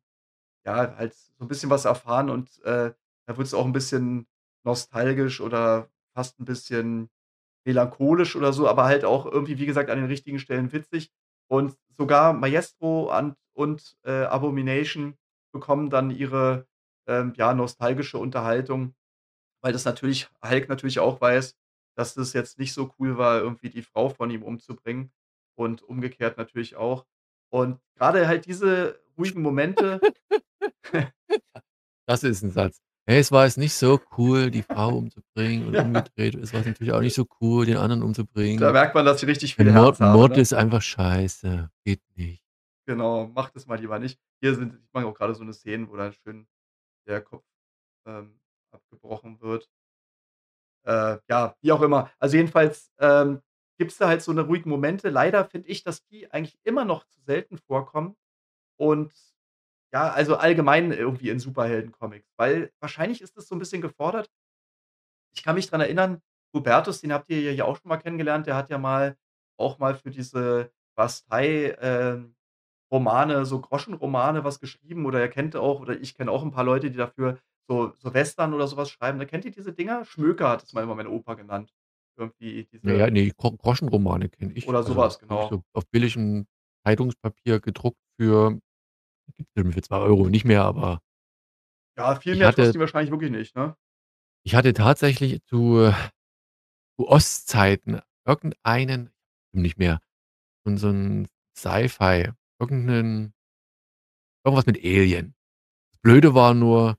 ja, 0.66 0.96
halt 0.98 1.14
so 1.16 1.46
'n 1.46 1.48
bisschen 1.50 1.70
was 1.72 1.86
erfahren 1.86 2.30
und, 2.30 2.62
äh, 2.66 2.94
da 3.28 3.38
wird's 3.38 3.54
auch 3.56 3.66
'n 3.66 3.74
bisschen 3.74 4.28
nostalgisch 4.66 5.42
oder 5.42 5.90
fast 6.16 6.40
'n 6.40 6.46
bisschen 6.46 7.10
melancholisch 7.66 8.36
oder 8.38 8.54
so, 8.54 8.68
aber 8.70 8.86
halt 8.86 9.06
auch 9.06 9.26
irgendwie, 9.28 9.60
wie 9.60 9.66
gesagt, 9.68 9.90
an 9.92 9.98
den 10.00 10.08
richtigen 10.08 10.40
Stellen 10.40 10.72
witzig. 10.74 11.10
Und 11.52 11.78
sogar 11.98 12.32
Maestro 12.34 13.10
an 13.10 13.36
und, 13.54 13.98
äh, 14.06 14.24
Abomination 14.24 15.18
bekommen 15.54 15.90
dann 15.90 16.10
ihre, 16.10 16.66
ähm, 17.08 17.34
ja, 17.36 17.54
nostalgische 17.54 18.18
Unterhaltung, 18.20 18.96
weil 19.62 19.74
das 19.74 19.86
natürlich 19.86 20.30
Hulk 20.44 20.70
natürlich 20.70 21.00
auch 21.00 21.22
weiß, 21.22 21.58
dass 21.98 22.16
das 22.16 22.34
jetzt 22.34 22.60
nicht 22.60 22.74
so 22.74 22.94
cool 23.00 23.18
war, 23.18 23.40
irgendwie 23.42 23.70
die 23.70 23.84
Frau 23.84 24.10
von 24.10 24.32
ihm 24.32 24.44
umzubringen 24.44 25.12
und 25.56 25.84
umgekehrt 25.84 26.38
natürlich 26.38 26.76
auch. 26.78 27.06
Und 27.52 27.80
grade 27.98 28.28
halt 28.28 28.46
diese 28.48 29.00
ruhigen 29.18 29.42
Momente 29.44 30.02
Das 32.08 32.24
ist 32.24 32.44
'n 32.44 32.52
Satz. 32.52 32.78
„Hey, 33.12 33.20
es 33.20 33.30
war 33.34 33.44
jetzt 33.44 33.58
nicht 33.58 33.74
so 33.74 34.00
cool, 34.18 34.52
die 34.52 34.62
Frau 34.64 34.96
umzubringen 34.98 35.68
und 35.68 35.76
Ja. 35.76 35.84
umgedreht 35.84 36.34
ist 36.36 36.54
war's 36.54 36.66
natürlich 36.66 36.94
auch 36.94 37.02
nicht 37.02 37.14
so 37.14 37.26
cool, 37.42 37.66
den 37.66 37.76
anderen 37.76 38.04
Da 38.04 38.06
umzubringen. 38.06 38.72
merkt 38.72 38.96
man, 38.96 39.06
dass 39.06 39.22
ich 39.22 39.28
richtig 39.30 39.56
viel 39.56 39.68
Ein 39.68 39.74
Herz 39.74 39.84
Mord 39.84 40.00
habe, 40.00 40.14
Mord 40.18 40.38
ne? 40.38 40.42
ist 40.42 40.54
einfach 40.54 40.82
scheiße, 40.82 41.70
geht 41.84 42.02
nicht.“ 42.16 42.40
Genau, 42.88 43.28
mach 43.28 43.50
das 43.52 43.68
mal 43.68 43.80
lieber 43.80 44.00
nicht. 44.00 44.20
Hier 44.42 44.56
sind 44.56 44.74
sieht 44.74 44.94
man 44.94 45.06
auch 45.06 45.14
grade 45.14 45.36
so 45.36 45.44
'ne 45.44 45.54
Szenen, 45.54 45.90
wo 45.90 45.96
dann 45.98 46.14
schön 46.14 46.48
der 47.08 47.22
Kopf, 47.22 47.46
ähm, 48.08 48.40
abgebrochen 48.72 49.42
wird. 49.42 49.66
Äh, 50.86 51.18
ja, 51.30 51.56
wie 51.62 51.72
auch 51.72 51.82
immer. 51.82 52.10
Also, 52.20 52.38
jedenfalls, 52.38 52.92
ähm, 53.00 53.42
gibt's 53.78 53.98
da 53.98 54.08
halt 54.08 54.22
so 54.22 54.32
'ne 54.34 54.42
ruhigen 54.42 54.70
Momente. 54.70 55.10
Leider 55.10 55.46
finde 55.46 55.68
ich, 55.70 55.84
dass 55.84 56.04
die 56.06 56.32
eigentlich 56.32 56.58
immer 56.64 56.86
noch 56.86 57.06
zu 57.08 57.22
selten 57.22 57.58
vorkommen 57.58 58.16
und 58.78 59.14
ja, 59.94 60.10
also 60.12 60.36
allgemein 60.38 60.92
irgendwie 60.92 61.30
in 61.30 61.40
Superhelden-Comics, 61.40 62.28
weil 62.38 62.72
wahrscheinlich 62.80 63.22
ist 63.22 63.38
das 63.38 63.48
so 63.48 63.56
'n 63.56 63.60
bisschen 63.60 63.82
gefordert. 63.82 64.28
Ich 65.36 65.44
kann 65.44 65.56
mich 65.56 65.70
dran 65.70 65.82
erinnern, 65.82 66.22
Hubertus, 66.54 67.02
den 67.02 67.14
habt 67.14 67.30
ihr 67.30 67.42
ja 67.42 67.52
hier 67.52 67.66
auch 67.68 67.78
schon 67.78 67.90
mal 67.90 67.98
kennengelernt, 67.98 68.48
der 68.48 68.56
hat 68.56 68.70
ja 68.70 68.78
mal 68.78 69.18
auch 69.58 69.80
mal 69.80 69.96
für 69.96 70.10
diese 70.12 70.72
Bastei, 70.96 71.76
ähm, 71.80 72.36
Romane, 72.94 73.46
so 73.46 73.62
Groschenromane 73.62 74.44
was 74.46 74.60
geschrieben 74.62 75.06
oder 75.06 75.20
er 75.22 75.30
kennt 75.30 75.56
auch 75.58 75.82
oder 75.82 76.00
ich 76.00 76.16
kenne 76.16 76.32
auch 76.32 76.44
'n 76.44 76.52
paar 76.52 76.64
Leute, 76.66 76.92
die 76.92 76.98
dafür 76.98 77.40
so 77.70 77.94
so 78.00 78.14
Western 78.14 78.54
oder 78.54 78.68
so 78.68 78.78
was 78.78 78.90
schreiben. 78.92 79.18
Ne, 79.20 79.26
kennt 79.28 79.46
ihr 79.46 79.52
diese 79.52 79.74
Dinger? 79.74 80.06
Schmöker 80.06 80.50
hat 80.50 80.64
das 80.64 80.74
mal 80.74 80.84
immer 80.84 80.96
mein 80.96 81.08
Opa 81.08 81.36
genannt. 81.36 81.74
Irgendwie 82.18 82.66
Na 82.84 82.94
diese 82.94 82.94
ja, 82.94 83.10
ne, 83.12 83.30
Gro 83.32 83.52
Groschenromane 83.58 84.30
kenne 84.30 84.54
ich. 84.54 84.68
Oder 84.68 84.84
so 84.84 84.96
Also, 84.96 84.96
was, 84.96 85.20
wirklich 85.28 85.48
genau. 85.50 85.52
so 85.52 85.62
auf 85.74 85.88
billigem 85.92 86.48
Zeitungspapier 86.86 87.60
gedruckt 87.60 88.00
für 88.20 88.60
gibt's 89.38 89.52
irgendwie 89.56 89.76
für 89.76 89.82
2 89.82 90.00
€ 90.08 90.30
nicht 90.30 90.46
mehr, 90.46 90.64
aber 90.64 91.02
Ja, 91.98 92.16
viel 92.16 92.36
ich 92.36 92.38
mehr 92.38 92.50
hatte 92.50 92.54
kosten 92.54 92.78
die 92.78 92.80
wahrscheinlich 92.80 93.12
wirklich 93.12 93.32
nicht, 93.32 93.56
ne? 93.56 93.76
ich 94.46 94.56
hatte 94.56 94.74
tatsächlich 94.74 95.44
zu 95.46 95.92
zu 97.00 97.08
Ostzeiten 97.08 98.02
irgendeinen 98.26 99.12
nicht 99.54 99.78
mehr, 99.80 100.02
so 100.66 100.72
'n 100.72 100.78
so 100.78 100.90
'n 100.90 101.28
Sci-Fi, 101.58 102.32
irgend 102.60 102.86
'nen 102.88 103.34
irgendwas 104.46 104.66
mit 104.66 104.78
Alien. 104.84 105.36
Blöde 106.04 106.36
war 106.36 106.54
nur 106.56 106.98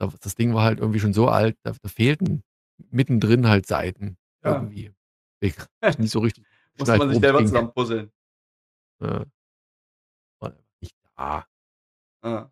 da 0.00 0.12
das 0.22 0.34
Ding 0.36 0.54
war 0.54 0.64
halt 0.64 0.80
irgendwie 0.80 1.00
schon 1.00 1.14
so 1.14 1.28
alt, 1.28 1.58
da 1.64 1.72
da 1.82 1.88
fehlten 1.88 2.42
mittendrin 2.90 3.48
halt 3.48 3.66
Seiten 3.66 4.18
Ja. 4.44 4.50
irgendwie. 4.50 4.92
Ich 5.40 5.56
ich 5.86 5.98
nicht 5.98 6.10
so 6.12 6.20
richtig 6.20 6.44
Musste 6.78 6.98
geschnallt, 6.98 6.98
man 6.98 7.10
sich 7.10 7.20
selber 7.20 7.44
ging. 7.44 7.46
zusammen 7.46 7.72
puzzeln. 7.74 8.10
Ja. 9.00 9.30
War 10.42 10.54
nicht 10.80 10.96
da. 11.16 11.44
Ja. 12.22 12.50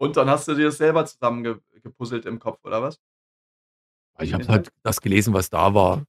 Und 0.00 0.16
dann 0.16 0.28
hast 0.28 0.46
du 0.48 0.54
dir 0.54 0.66
das 0.66 0.76
selber 0.78 1.06
zusammen 1.06 1.42
ge 1.42 1.56
gepuzzelt 1.82 2.26
im 2.26 2.38
Kopf 2.38 2.64
oder 2.64 2.82
was? 2.82 2.98
Ich 4.20 4.32
habe 4.32 4.46
halt 4.48 4.70
das 4.82 5.00
gelesen, 5.00 5.34
was 5.34 5.50
da 5.50 5.74
war. 5.74 6.04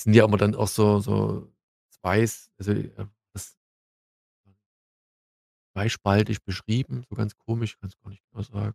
Sind 0.00 0.14
ja 0.14 0.24
immer 0.24 0.38
dann 0.38 0.54
auch 0.54 0.68
so 0.68 1.00
so 1.00 1.52
weiß 2.02 2.50
also, 2.58 2.72
äh, 2.72 3.06
das 3.34 3.54
zweispaltig 5.76 6.42
beschrieben, 6.44 7.04
so 7.08 7.14
ganz 7.14 7.36
komisch, 7.36 7.78
kann's 7.78 7.96
gar 7.98 8.10
nicht 8.10 8.22
genau 8.30 8.42
sagen. 8.42 8.74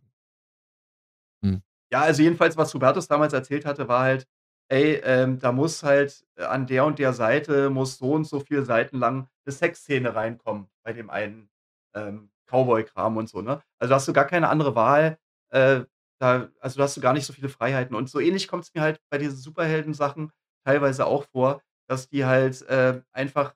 Hm. 1.42 1.56
Ja, 1.92 2.02
also 2.02 2.22
jedenfalls, 2.22 2.56
was 2.56 2.72
Hubertus 2.74 3.08
damals 3.08 3.32
erzählt 3.32 3.64
hatte, 3.64 3.88
war 3.88 4.02
halt: 4.02 4.26
„Ey, 4.68 4.94
ähm, 5.04 5.38
da 5.38 5.52
muss 5.52 5.82
halt 5.82 6.26
an 6.36 6.66
der 6.66 6.84
und 6.86 6.98
der 6.98 7.12
Seite 7.12 7.70
muss 7.70 7.98
so 7.98 8.12
und 8.14 8.24
so 8.26 8.40
viele 8.40 8.64
Seiten 8.64 8.98
lang 8.98 9.28
'ne 9.46 9.52
Sexszene 9.52 10.14
reinkommen 10.14 10.68
bei 10.82 10.92
dem 10.92 11.10
einen, 11.10 11.50
ähm, 11.94 12.30
Cowboy-Kram“ 12.46 13.16
und 13.16 13.28
so, 13.28 13.40
ne? 13.42 13.62
Also, 13.78 13.94
hast 13.94 14.08
du 14.08 14.12
gar 14.12 14.26
keine 14.26 14.48
andere 14.48 14.74
Wahl, 14.74 15.18
äh, 15.50 15.82
da 16.20 16.48
also, 16.60 16.78
da 16.78 16.84
hast 16.84 16.96
du 16.96 17.00
gar 17.00 17.12
nicht 17.14 17.26
so 17.26 17.32
viele 17.32 17.48
Freiheiten. 17.48 17.94
Und 17.96 18.08
so 18.10 18.20
ähnlich 18.20 18.48
kommt's 18.48 18.72
mir 18.74 18.82
halt 18.82 19.00
bei 19.10 19.18
diesen 19.18 19.36
Superheldensachen 19.38 20.32
teilweise 20.64 21.06
auch 21.06 21.24
vor, 21.32 21.62
dass 21.88 22.08
die 22.08 22.24
halt, 22.24 22.62
äh, 22.68 23.02
einfach 23.12 23.54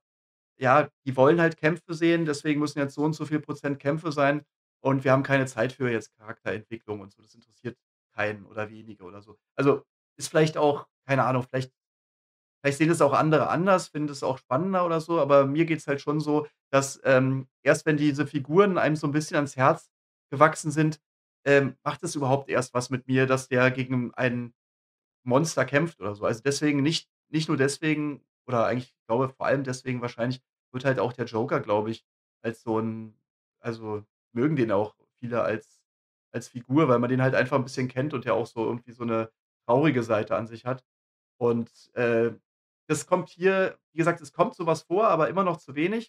ja, 0.61 0.89
die 1.07 1.17
wollen 1.17 1.41
halt 1.41 1.57
Kämpfe 1.57 1.95
sehen, 1.95 2.25
deswegen 2.25 2.61
müssen 2.61 2.79
jetzt 2.81 2.95
so 2.95 3.03
und 3.03 3.13
so 3.15 3.25
viel 3.27 3.41
Prozent 3.41 3.79
Kämpfe 3.81 4.13
sein 4.13 4.45
und 4.81 5.05
wir 5.05 5.13
haben 5.13 5.23
keine 5.23 5.47
Zeit 5.47 5.73
für 5.73 5.91
jetzt 5.91 6.17
Charakterentwicklung 6.19 7.01
und 7.01 7.13
so. 7.13 7.23
Das 7.23 7.35
interessiert 7.35 7.77
keinen 8.15 8.45
oder 8.47 8.71
wenige 8.71 9.05
oder 9.05 9.23
so. 9.23 9.39
Also, 9.57 9.85
ist 10.19 10.29
vielleicht 10.29 10.57
auch 10.59 10.87
keine 11.07 11.25
Ahnung, 11.25 11.45
vielleicht 11.45 11.73
vielleicht 12.63 12.79
sehen 12.79 12.89
das 12.89 13.01
auch 13.03 13.13
andere 13.13 13.49
anders, 13.51 13.89
finden 13.89 14.09
das 14.09 14.23
auch 14.23 14.39
spannender 14.39 14.85
oder 14.87 15.01
so, 15.01 15.21
aber 15.21 15.47
mir 15.47 15.65
geht's 15.67 15.87
halt 15.87 16.01
schon 16.01 16.21
so, 16.21 16.47
dass, 16.73 17.01
ähm, 17.05 17.49
erst 17.65 17.87
wenn 17.87 17.97
diese 17.99 18.27
Figuren 18.27 18.79
einem 18.79 18.97
so 18.97 19.07
'n 19.09 19.13
bisschen 19.13 19.37
ans 19.37 19.57
Herz 19.57 19.91
gewachsen 20.33 20.71
sind, 20.73 21.01
ähm, 21.47 21.77
macht 21.85 22.03
es 22.05 22.15
überhaupt 22.17 22.49
erst 22.51 22.75
was 22.75 22.91
mit 22.91 23.07
mir, 23.09 23.27
dass 23.27 23.49
der 23.49 23.71
gegen 23.71 24.13
ein 24.15 24.55
Monster 25.25 25.65
kämpft 25.67 26.01
oder 26.01 26.15
so. 26.17 26.25
Also, 26.27 26.43
deswegen 26.45 26.83
nicht 26.83 27.09
nicht 27.31 27.49
nur 27.49 27.57
deswegen 27.59 28.23
oder 28.49 28.67
eigentlich, 28.67 28.91
ich 28.99 29.07
glaube, 29.09 29.29
vor 29.31 29.47
allem 29.47 29.65
deswegen 29.65 30.03
wahrscheinlich 30.03 30.43
wird 30.73 30.85
halt 30.87 30.99
auch 31.01 31.13
der 31.15 31.27
Joker, 31.27 31.61
glaube 31.61 31.91
ich, 31.93 32.05
als 32.43 32.63
so 32.63 32.79
'n 32.81 33.15
also, 33.61 34.05
mögen 34.35 34.57
den 34.57 34.73
auch 34.73 34.97
viele 35.21 35.43
als 35.43 35.83
als 36.33 36.49
Figur, 36.49 36.89
weil 36.89 36.99
man 37.01 37.11
den 37.11 37.23
halt 37.23 37.35
einfach 37.37 37.57
'n 37.59 37.65
bisschen 37.65 37.89
kennt 37.89 38.15
und 38.15 38.25
der 38.27 38.35
auch 38.35 38.47
so 38.47 38.65
irgendwie 38.67 38.93
so 38.93 39.05
'ne 39.05 39.31
traurige 39.69 40.03
Seite 40.05 40.37
an 40.37 40.47
sich 40.49 40.67
hat. 40.67 40.85
Und, 41.39 41.71
äh, 41.97 42.33
das 42.89 43.07
kommt 43.07 43.29
hier 43.31 43.79
wie 43.95 43.99
gesagt, 44.01 44.21
es 44.23 44.33
kommt 44.35 44.55
so 44.57 44.67
was 44.67 44.83
vor, 44.85 45.09
aber 45.09 45.29
immer 45.31 45.45
noch 45.45 45.59
zu 45.59 45.75
wenig. 45.77 46.09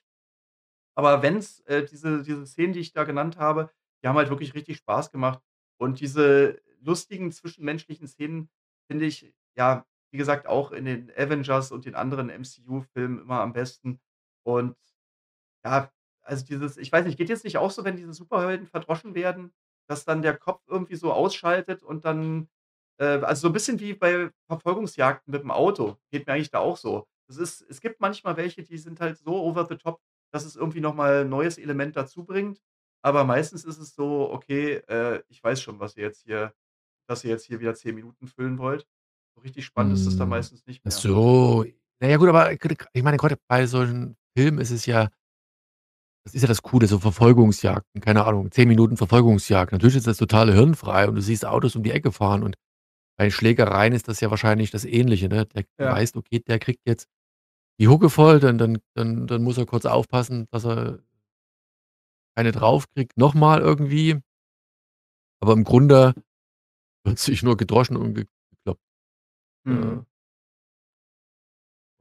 Aber 0.99 1.21
wenn's, 1.23 1.61
äh, 1.61 1.85
diese 1.85 2.23
diese 2.23 2.45
Szenen, 2.45 2.73
die 2.73 2.81
ich 2.81 2.91
da 2.93 3.05
genannt 3.05 3.37
habe, 3.37 3.71
die 4.03 4.07
haben 4.09 4.17
halt 4.17 4.29
wirklich 4.29 4.53
richtig 4.53 4.77
Spaß 4.77 5.11
gemacht. 5.11 5.41
Und 5.79 6.01
diese 6.01 6.61
lustigen 6.81 7.31
zwischenmenschlichen 7.31 8.05
Szenen 8.07 8.49
finde 8.91 9.05
ich, 9.05 9.33
ja, 9.55 9.85
wie 10.11 10.17
gesagt, 10.17 10.45
auch 10.47 10.71
in 10.73 10.83
den 10.85 11.09
Avengers 11.15 11.71
und 11.71 11.85
den 11.85 11.95
anderen 11.95 12.29
MCU-Filmen 12.29 13.19
immer 13.21 13.39
am 13.41 13.53
besten. 13.53 14.01
Und 14.43 14.75
ja, 15.65 15.91
also, 16.23 16.45
dieses 16.45 16.77
ich 16.77 16.91
weiß 16.91 17.05
nicht, 17.05 17.17
geht 17.17 17.29
dir's 17.29 17.43
nicht 17.43 17.57
auch 17.57 17.71
so, 17.71 17.83
wenn 17.85 17.97
diese 17.97 18.13
Superhelden 18.13 18.67
verdroschen 18.67 19.15
werden, 19.15 19.53
dass 19.89 20.05
dann 20.05 20.21
der 20.21 20.37
Kopf 20.37 20.63
irgendwie 20.67 20.95
so 20.95 21.13
ausschaltet 21.13 21.83
und 21.83 22.05
dann 22.05 22.49
äh, 22.99 23.05
also, 23.23 23.43
so 23.43 23.47
'n 23.49 23.53
bisschen 23.53 23.79
wie 23.79 23.93
bei 23.93 24.31
Verfolgungsjagden 24.47 25.33
mit'm 25.33 25.51
Auto. 25.51 25.97
Geht 26.11 26.27
mir 26.27 26.33
eigentlich 26.33 26.51
da 26.51 26.59
auch 26.59 26.77
so. 26.77 27.07
Es 27.29 27.37
ist 27.37 27.61
es 27.69 27.81
gibt 27.81 27.99
manchmal 28.01 28.37
welche, 28.37 28.63
die 28.63 28.77
sind 28.77 28.99
halt 29.01 29.17
so 29.17 29.35
over 29.43 29.65
the 29.69 29.75
top, 29.77 30.01
dass 30.31 30.45
es 30.45 30.55
irgendwie 30.55 30.81
noch 30.81 30.95
mal 30.95 31.23
'n 31.25 31.29
neues 31.29 31.57
Element 31.57 31.95
dazu 31.97 32.25
bringt. 32.25 32.61
Aber 33.03 33.23
meistens 33.25 33.65
ist 33.65 33.79
es 33.79 33.95
so: 33.95 34.31
„Okay, 34.31 34.75
äh, 34.87 35.23
ich 35.29 35.43
weiß 35.43 35.61
schon, 35.61 35.79
was 35.79 35.97
ihr 35.97 36.03
jetzt 36.05 36.23
hier 36.23 36.53
dass 37.09 37.23
ihr 37.25 37.31
jetzt 37.31 37.45
hier 37.45 37.59
wieder 37.61 37.75
10 37.75 37.95
Minuten 37.95 38.27
füllen 38.27 38.57
wollt.“ 38.59 38.87
So 39.35 39.41
richtig 39.41 39.65
spannend 39.65 39.93
ist 39.93 40.07
das 40.07 40.17
dann 40.17 40.29
Hm. 40.29 40.29
meistens 40.29 40.65
nicht 40.67 40.85
Ach 40.85 40.91
mehr. 40.91 41.01
so. 41.01 41.65
Na 41.99 42.07
ja, 42.07 42.17
gut, 42.17 42.29
aber 42.29 42.51
ich 42.51 43.03
meine, 43.03 43.17
grade 43.17 43.37
bei 43.47 43.65
solchen 43.67 44.15
Filmen 44.35 44.59
ist 44.59 44.71
es 44.71 44.85
ja 44.85 45.09
das 46.25 46.33
ist 46.33 46.41
ja 46.41 46.47
das 46.47 46.61
Coole, 46.61 46.87
so 46.87 46.99
Verfolgungsjagden, 46.99 48.01
keine 48.01 48.25
Ahnung, 48.25 48.51
10 48.51 48.67
Minuten 48.67 48.97
Verfolgungsjagd. 48.97 49.71
Natürlich 49.71 49.95
ist 49.97 50.07
das 50.07 50.17
total 50.17 50.51
hirnfrei 50.53 51.07
und 51.07 51.15
du 51.15 51.21
siehst 51.21 51.45
Autos 51.45 51.75
um 51.75 51.83
die 51.83 51.91
Ecke 51.91 52.11
fahren 52.11 52.43
und 52.43 52.55
bei 53.17 53.29
Schlägereien 53.31 53.93
ist 53.93 54.07
das 54.09 54.21
ja 54.21 54.31
wahrscheinlich 54.31 54.71
das 54.71 54.85
Ähnliche, 54.85 55.29
ne? 55.29 55.45
Der 55.47 55.63
du 55.63 55.69
Ja. 55.79 55.89
weißt, 55.89 56.17
okay, 56.17 56.41
der 56.47 56.59
kriegt 56.59 56.81
jetzt 56.87 57.07
die 57.79 57.87
Hucke 57.87 58.09
voll, 58.09 58.39
dann 58.39 58.57
dann 58.57 58.79
dann 58.95 59.27
dann 59.27 59.43
muss 59.43 59.57
er 59.57 59.65
kurz 59.65 59.85
aufpassen, 59.85 60.47
dass 60.51 60.65
er 60.65 60.99
eine 62.37 62.51
drauf 62.51 62.85
kriegt, 62.93 63.17
noch 63.17 63.33
mal 63.33 63.59
irgendwie. 63.61 64.19
Aber 65.41 65.53
im 65.53 65.63
Grunde 65.63 66.13
wird 67.05 67.19
sich 67.19 67.43
nur 67.43 67.57
gedroschen 67.57 67.97
und 67.97 68.15
ge 68.15 68.25
gekloppt. 68.51 68.81
Mhm. 69.65 69.83
Ja. 69.83 70.05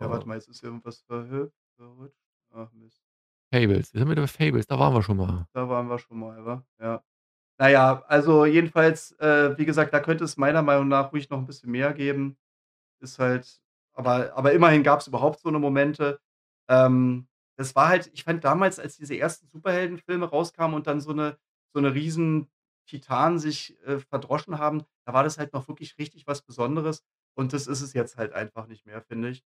Ja, 0.00 0.08
warte 0.10 0.28
mal, 0.28 0.34
jetzt 0.36 0.48
ist 0.48 0.62
irgendwas 0.62 1.00
verhüpft 1.02 1.56
verrutscht. 1.76 2.22
Ach 2.54 2.72
Mist. 2.72 3.02
Fables. 3.52 3.92
Wir 3.94 4.00
sind 4.00 4.10
wieder 4.10 4.22
bei 4.22 4.26
Fables, 4.28 4.66
da 4.66 4.78
waren 4.78 4.94
wir 4.94 5.02
schon 5.02 5.16
mal. 5.16 5.46
Da 5.54 5.68
waren 5.68 5.88
wir 5.88 5.98
schon 5.98 6.18
mal, 6.18 6.44
wa? 6.44 6.64
Ja. 6.80 7.02
Na 7.58 7.68
ja, 7.70 8.04
also, 8.08 8.46
jedenfalls, 8.46 9.12
äh, 9.20 9.56
wie 9.58 9.66
gesagt, 9.66 9.94
da 9.94 10.00
könnte 10.00 10.24
es 10.24 10.36
meiner 10.38 10.62
Meinung 10.62 10.88
nach 10.88 11.12
ruhig 11.12 11.30
noch 11.30 11.38
'n 11.38 11.46
bisschen 11.46 11.70
mehr 11.72 11.94
geben. 11.94 12.38
Ist 13.00 13.18
halt 13.20 13.58
aber 13.98 14.34
aber 14.36 14.52
immerhin 14.54 14.84
gab's 14.84 15.08
überhaupt 15.08 15.40
so 15.40 15.50
'ne 15.50 15.60
Momente. 15.60 16.20
Ähm, 16.70 17.28
es 17.58 17.76
war 17.76 17.88
halt 17.90 18.10
ich 18.14 18.24
fand 18.24 18.44
damals, 18.44 18.80
als 18.80 18.96
diese 18.98 19.18
ersten 19.18 19.48
Superheldenfilme 19.50 20.26
rauskamen 20.30 20.76
und 20.76 20.88
dann 20.88 21.00
so 21.02 21.12
'ne 21.14 21.38
so 21.74 21.80
'ne 21.82 21.94
riesen 21.94 22.48
Titanen 22.88 23.38
sich, 23.40 23.78
äh, 23.86 24.00
verdroschen 24.00 24.58
haben, 24.60 24.84
da 25.06 25.14
war 25.14 25.24
das 25.24 25.38
halt 25.38 25.52
noch 25.54 25.68
wirklich 25.68 25.98
richtig 25.98 26.26
was 26.28 26.42
Besonderes. 26.42 27.04
Und 27.36 27.52
das 27.54 27.68
ist 27.68 27.82
es 27.82 27.94
jetzt 27.94 28.16
halt 28.18 28.32
einfach 28.34 28.66
nicht 28.68 28.86
mehr, 28.86 29.02
finde 29.02 29.30
ich. 29.30 29.40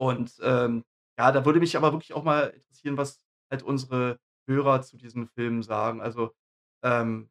Und, 0.00 0.34
ähm, 0.42 0.84
ja, 1.18 1.32
da 1.32 1.44
würde 1.44 1.60
mich 1.60 1.76
aber 1.76 1.92
wirklich 1.92 2.12
auch 2.14 2.22
mal 2.24 2.48
interessieren, 2.50 2.96
was 2.96 3.20
halt 3.50 3.62
unsere 3.62 4.18
Hörer 4.48 4.82
zu 4.82 4.96
diesen 4.96 5.26
Filmen 5.28 5.62
sagen. 5.62 6.00
Also, 6.00 6.34
ähm, 6.82 7.30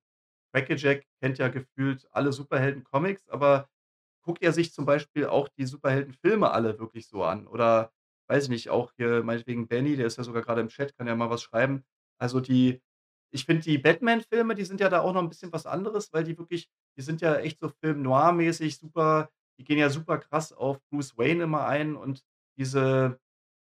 Cracky-Jack 0.53 1.03
kennt 1.21 1.38
ja 1.39 1.49
gefühlt 1.49 2.07
alle 2.11 2.34
Superhelden-Comics, 2.34 3.30
aber 3.30 3.69
guckt 4.26 4.43
er 4.43 4.53
sich 4.53 4.73
zum 4.73 4.86
Beispiel 4.86 5.28
auch 5.28 5.49
die 5.49 5.65
Superheldenfilme 5.65 6.51
alle 6.51 6.80
wirklich 6.80 7.07
so 7.09 7.23
an? 7.26 7.47
Oder 7.47 7.91
weiß 8.30 8.45
ich 8.45 8.49
nicht, 8.49 8.69
auch 8.71 8.91
hier 8.97 9.23
meinetwegen 9.23 9.67
Benny, 9.69 9.95
der 9.97 10.07
ist 10.07 10.17
ja 10.17 10.23
sogar 10.26 10.41
grade 10.43 10.61
im 10.61 10.69
Chat, 10.69 10.95
kann 10.97 11.07
ja 11.07 11.15
mal 11.15 11.30
was 11.32 11.43
schreiben. 11.43 11.84
Also, 12.19 12.39
die 12.41 12.82
ich 13.32 13.45
finde, 13.45 13.63
die 13.63 13.78
Batman-Filme, 13.80 14.55
die 14.55 14.65
sind 14.65 14.80
ja 14.82 14.89
da 14.89 15.01
auch 15.01 15.13
noch 15.13 15.21
'n 15.23 15.30
bisschen 15.30 15.51
was 15.53 15.65
anderes, 15.67 16.13
weil 16.13 16.23
die 16.26 16.38
wirklich 16.38 16.69
die 16.97 17.01
sind 17.03 17.21
ja 17.21 17.36
echt 17.38 17.59
so 17.59 17.69
Film 17.69 18.01
noir-mäßig 18.03 18.78
super 18.80 19.30
die 19.59 19.63
gehen 19.65 19.78
ja 19.80 19.89
super 19.89 20.17
krass 20.19 20.53
auf 20.53 20.80
Bruce 20.91 21.17
Wayne 21.17 21.43
immer 21.45 21.65
ein 21.67 21.95
und 21.97 22.23
diese 22.57 23.19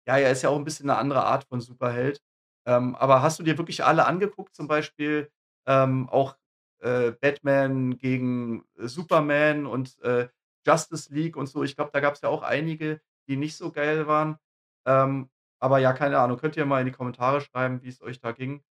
ja, 0.06 0.18
er 0.18 0.32
ist 0.32 0.42
ja 0.42 0.50
auch 0.50 0.56
'n 0.58 0.64
bisschen 0.64 0.86
'ne 0.88 0.96
andere 0.98 1.24
Art 1.26 1.44
von 1.44 1.60
Superheld. 1.62 2.22
Ähm, 2.66 2.94
aber 2.96 3.22
hast 3.22 3.38
du 3.38 3.42
dir 3.44 3.58
wirklich 3.58 3.84
alle 3.84 4.06
angeguckt, 4.06 4.54
zum 4.54 4.68
Beispiel, 4.68 5.30
ähm, 5.66 6.08
auch, 6.10 6.36
äh, 6.80 7.12
Batman 7.12 7.96
gegen 7.98 8.64
Superman 8.76 9.66
und, 9.66 9.98
äh, 10.02 10.28
Justice 10.66 11.12
League 11.14 11.36
und 11.36 11.46
so? 11.48 11.62
Ich 11.64 11.76
glaube, 11.76 11.90
da 11.92 12.00
gab's 12.00 12.20
ja 12.22 12.28
auch 12.30 12.42
einige, 12.42 13.00
die 13.28 13.36
nicht 13.36 13.56
so 13.56 13.72
geil 13.72 14.06
waren. 14.06 14.38
Ähm, 14.86 15.30
aber 15.60 15.78
ja, 15.78 15.92
keine 15.92 16.18
Ahnung, 16.18 16.38
könnt 16.38 16.56
ihr 16.56 16.66
mal 16.66 16.80
in 16.80 16.86
die 16.86 16.92
Kommentare 16.92 17.40
schreiben, 17.40 17.82
wie's 17.82 18.02
euch 18.02 18.20
da 18.20 18.32
ging. 18.32 18.62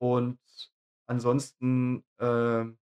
Und 0.00 0.38
ansonsten, 1.08 2.04
ähm, 2.20 2.78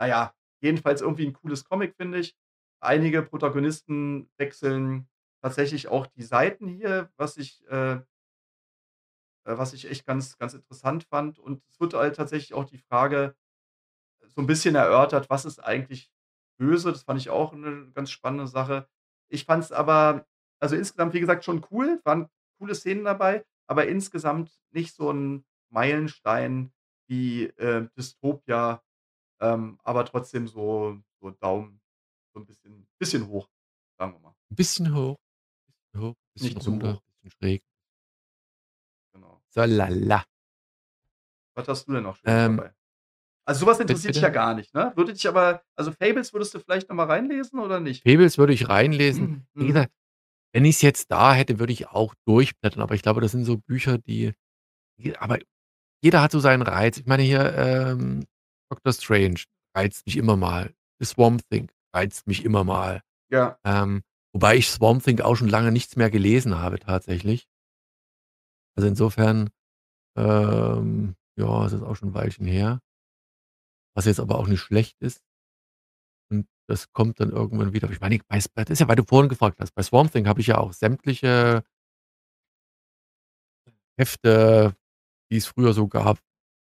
na 0.00 0.06
ja, 0.08 0.34
jedenfalls 0.62 1.02
irgendwie 1.02 1.26
'n 1.26 1.32
cooles 1.34 1.64
Comic, 1.64 1.96
finde 1.96 2.18
ich. 2.20 2.36
Einige 2.80 3.22
Protagonisten 3.22 4.30
wechseln 4.38 5.08
tatsächlich 5.42 5.88
auch 5.88 6.06
die 6.08 6.22
Seiten 6.24 6.68
hier, 6.68 7.10
was 7.18 7.36
ich, 7.38 7.66
äh 7.70 8.00
äh, 9.46 9.56
was 9.58 9.72
ich 9.72 9.88
echt 9.90 10.06
ganz 10.06 10.36
ganz 10.38 10.54
interessant 10.54 11.04
fand. 11.04 11.38
Und 11.38 11.62
es 11.68 11.80
wird 11.80 11.94
halt 11.94 12.16
tatsächlich 12.16 12.54
auch 12.54 12.64
die 12.64 12.78
Frage 12.78 13.34
so 14.28 14.40
'n 14.42 14.46
bisschen 14.46 14.74
erörtert: 14.76 15.30
„Was 15.30 15.44
ist 15.44 15.60
eigentlich 15.64 16.08
böse?“ 16.58 16.92
Das 16.92 17.04
fand 17.04 17.20
ich 17.20 17.30
auch 17.30 17.52
'ne 17.54 17.90
ganz 17.94 18.10
spannende 18.10 18.48
Sache. 18.48 18.88
Ich 19.30 19.44
fand's 19.46 19.72
aber 19.72 20.26
also, 20.60 20.76
insgesamt, 20.76 21.14
wie 21.14 21.20
gesagt, 21.20 21.44
schon 21.44 21.64
cool, 21.70 22.00
waren 22.04 22.28
coole 22.60 22.74
Szenen 22.74 23.04
dabei, 23.04 23.44
aber 23.68 23.86
insgesamt 23.88 24.52
nicht 24.72 24.94
so 24.94 25.10
'n 25.10 25.44
Meilenstein 25.70 26.72
wie, 27.08 27.44
äh, 27.46 27.88
Dystopia, 27.96 28.82
ähm, 29.40 29.78
aber 29.84 30.04
trotzdem 30.06 30.48
so 30.48 30.98
so 31.22 31.30
Daumen 31.32 31.80
so 32.34 32.40
'n 32.40 32.46
bisschen 32.46 32.88
bisschen 33.00 33.28
hoch, 33.28 33.48
sagen 33.98 34.14
wir 34.14 34.20
mal. 34.20 34.34
'N 34.50 34.56
bisschen 34.56 34.94
hoch, 34.94 35.16
bisschen 35.92 36.02
hoch, 36.08 36.14
bisschen 36.34 36.56
Nicht 36.56 36.62
zu 36.62 36.72
runter, 36.72 36.98
hoch. 36.98 37.02
bisschen 37.22 37.30
schräg. 37.32 37.60
Genau. 39.14 39.40
So 39.54 39.64
lala. 39.66 40.24
Was 41.56 41.68
hast 41.68 41.88
du 41.88 41.92
denn 41.92 42.02
noch 42.04 42.16
Schönes 42.16 42.42
Ähm 42.44 42.44
dabei? 42.44 42.72
Also, 43.48 43.60
so 43.60 43.66
was 43.66 43.78
Bi 43.78 43.84
interessiert 43.84 44.14
dich 44.14 44.20
ja 44.22 44.28
gar 44.28 44.52
nicht, 44.54 44.74
ne? 44.74 44.92
Würde 44.94 45.14
dich 45.14 45.26
aber 45.26 45.62
also, 45.74 45.90
Fables 45.92 46.34
würdest 46.34 46.52
du 46.54 46.58
vielleicht 46.60 46.90
noch 46.90 46.96
mal 46.96 47.06
reinlesen 47.06 47.58
oder 47.60 47.80
nicht? 47.80 48.02
Fables 48.06 48.36
würde 48.36 48.52
ich 48.52 48.68
reinlesen. 48.68 49.46
Wie 49.54 49.64
Mhm. 49.64 49.68
gesagt, 49.68 49.90
wenn 50.54 50.64
ich's 50.66 50.82
jetzt 50.82 51.10
da 51.12 51.34
hätte, 51.34 51.58
würde 51.58 51.72
ich 51.72 51.88
auch 51.88 52.14
durchblättern, 52.26 52.82
aber 52.82 52.94
ich 52.94 53.02
glaube, 53.02 53.20
das 53.22 53.32
sind 53.32 53.44
so 53.44 53.58
Bücher, 53.58 53.98
die 53.98 54.34
aber 55.18 55.38
jeder 56.02 56.22
hat 56.22 56.32
so 56.32 56.40
seinen 56.40 56.62
Reiz. 56.62 56.98
Ich 56.98 57.06
meine 57.06 57.22
hier, 57.24 57.54
ähm, 57.56 58.24
Doctor 58.70 58.92
Strange 58.92 59.42
reizt 59.76 60.06
mich 60.06 60.16
immer 60.18 60.36
mal. 60.36 60.72
The 61.00 61.06
Swamp 61.06 61.42
Thing 61.50 61.68
reizt 61.94 62.26
mich 62.28 62.44
immer 62.44 62.64
mal. 62.64 63.02
Ja. 63.30 63.58
Ähm, 63.64 64.02
wobei 64.34 64.56
ich 64.56 64.70
Swamp 64.70 65.04
Thing 65.04 65.20
auch 65.20 65.36
schon 65.36 65.48
lange 65.48 65.72
nichts 65.72 65.96
mehr 65.96 66.10
gelesen 66.10 66.58
habe 66.58 66.78
tatsächlich. 66.80 67.46
Also, 68.76 68.88
insofern, 68.88 69.50
ähm, 70.16 71.16
ja, 71.38 71.66
es 71.66 71.72
ist 71.74 71.82
auch 71.82 71.96
schon 71.96 72.10
'n 72.10 72.14
Weilchen 72.14 72.46
her. 72.46 72.80
Was 73.98 74.04
jetzt 74.04 74.20
aber 74.20 74.38
auch 74.38 74.46
nicht 74.46 74.60
schlecht 74.60 74.96
ist. 75.00 75.24
Und 76.30 76.46
das 76.68 76.92
kommt 76.92 77.18
dann 77.18 77.30
irgendwann 77.30 77.72
wieder. 77.72 77.90
Ich 77.90 77.98
meine, 77.98 78.20
bei 78.28 78.38
das 78.38 78.70
ist 78.70 78.78
ja, 78.78 78.86
weil 78.86 78.94
du 78.94 79.02
vorhin 79.02 79.28
gefragt 79.28 79.58
hast. 79.58 79.74
Bei 79.74 79.82
Swamp 79.82 80.12
Thing 80.12 80.28
habe 80.28 80.40
ich 80.40 80.46
ja 80.46 80.58
auch 80.58 80.72
sämtliche 80.72 81.64
Hefte, 83.98 84.76
die 85.32 85.38
es 85.38 85.46
früher 85.46 85.72
so 85.72 85.88
gab. 85.88 86.20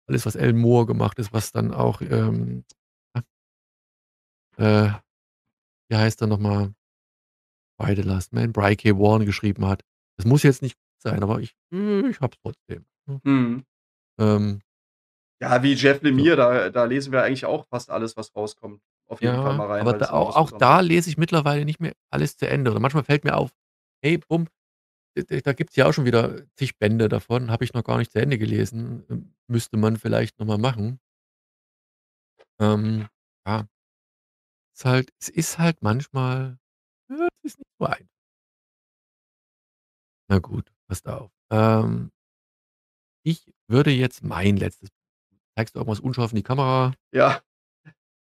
Alles, 0.09 0.25
was 0.25 0.37
Alan 0.37 0.57
Moore 0.57 0.87
gemacht 0.87 1.19
ist, 1.19 1.33
was 1.33 1.51
dann 1.51 1.75
auch, 1.75 2.01
ähm, 2.01 2.65
na 3.13 3.25
äh, 4.59 5.01
wie 5.91 5.97
heißt 5.97 6.21
er 6.21 6.29
noch 6.29 6.39
mal? 6.39 6.77
By 7.77 7.97
the 7.97 8.03
Last 8.03 8.33
Man, 8.35 8.53
Brian 8.53 8.77
K. 8.77 8.97
Vaughan 8.97 9.27
geschrieben 9.27 9.67
hat. 9.67 9.83
Das 10.17 10.27
muss 10.27 10.45
jetzt 10.45 10.63
nicht 10.63 10.77
gut 10.77 11.03
sein, 11.03 11.25
aber 11.25 11.41
ich 11.41 11.57
hm, 11.73 12.09
ich 12.09 12.21
habe 12.21 12.37
es 12.37 12.41
trotzdem? 12.41 12.87
Mhm. 13.09 13.67
Ähm 14.21 14.63
Ja, 15.41 15.63
wie 15.63 15.75
Jeff. 15.75 16.01
Lemire, 16.03 16.37
da 16.37 16.71
da 16.71 16.85
lesen 16.85 17.13
wir 17.13 17.23
eigentlich 17.23 17.45
auch 17.45 17.67
fast 17.67 17.91
alles, 17.91 18.17
was 18.17 18.35
rauskommt, 18.35 18.81
auf 19.07 19.21
jeden 19.21 19.39
Fall 19.39 19.53
Ja, 19.53 19.55
mal 19.55 19.67
rein, 19.67 19.83
aber 19.83 19.95
da 19.95 20.07
auch 20.11 20.37
auch 20.37 20.51
da 20.53 20.81
lese 20.81 21.09
ich 21.09 21.17
mittlerweile 21.17 21.65
nicht 21.65 21.81
mehr 21.81 21.93
alles 22.11 22.37
zu 22.37 22.47
Ende. 22.49 22.71
Oder 22.71 22.81
manchmal 22.81 23.05
fällt 23.05 23.25
mir 23.25 23.37
auf: 23.37 23.51
„Hey, 24.03 24.19
bumm, 24.19 24.47
da 25.17 25.53
gibt's 25.55 25.77
ja 25.77 25.87
auch 25.87 25.93
schon 25.95 26.07
wieder 26.07 26.43
zig 26.57 26.79
Bände 26.79 27.09
davon, 27.09 27.51
habe 27.51 27.65
ich 27.65 27.75
noch 27.75 27.85
gar 27.85 27.99
nicht 27.99 28.13
zu 28.13 28.21
Ende 28.21 28.39
gelesen. 28.39 29.05
Ähm, 29.11 29.35
müsste 29.49 29.77
man 29.79 29.97
vielleicht 29.99 30.39
noch 30.41 30.47
mal 30.47 30.59
machen.“ 30.59 31.01
Ähm, 32.61 33.09
ja. 33.47 33.67
Ist 34.79 34.85
halt 34.85 35.11
es 35.19 35.31
ist 35.31 35.59
halt 35.59 35.81
manchmal 35.81 36.59
ja, 37.11 37.29
es 37.45 37.53
ist 37.55 37.59
nicht 37.61 37.71
so 37.79 37.87
ein 37.87 38.09
Na 40.31 40.39
gut, 40.39 40.73
passt 40.89 41.07
auf. 41.09 41.31
Ähm 41.51 42.11
ich 43.29 43.53
würde 43.67 43.91
jetzt 43.91 44.23
mein 44.23 44.57
letztes 44.57 44.91
zeigst 45.57 45.75
du 45.75 45.81
irgendwas 45.81 46.01
unscharf 46.01 46.33
in 46.33 46.37
die 46.37 46.43
Kamera? 46.43 46.93
Ja. 47.13 47.41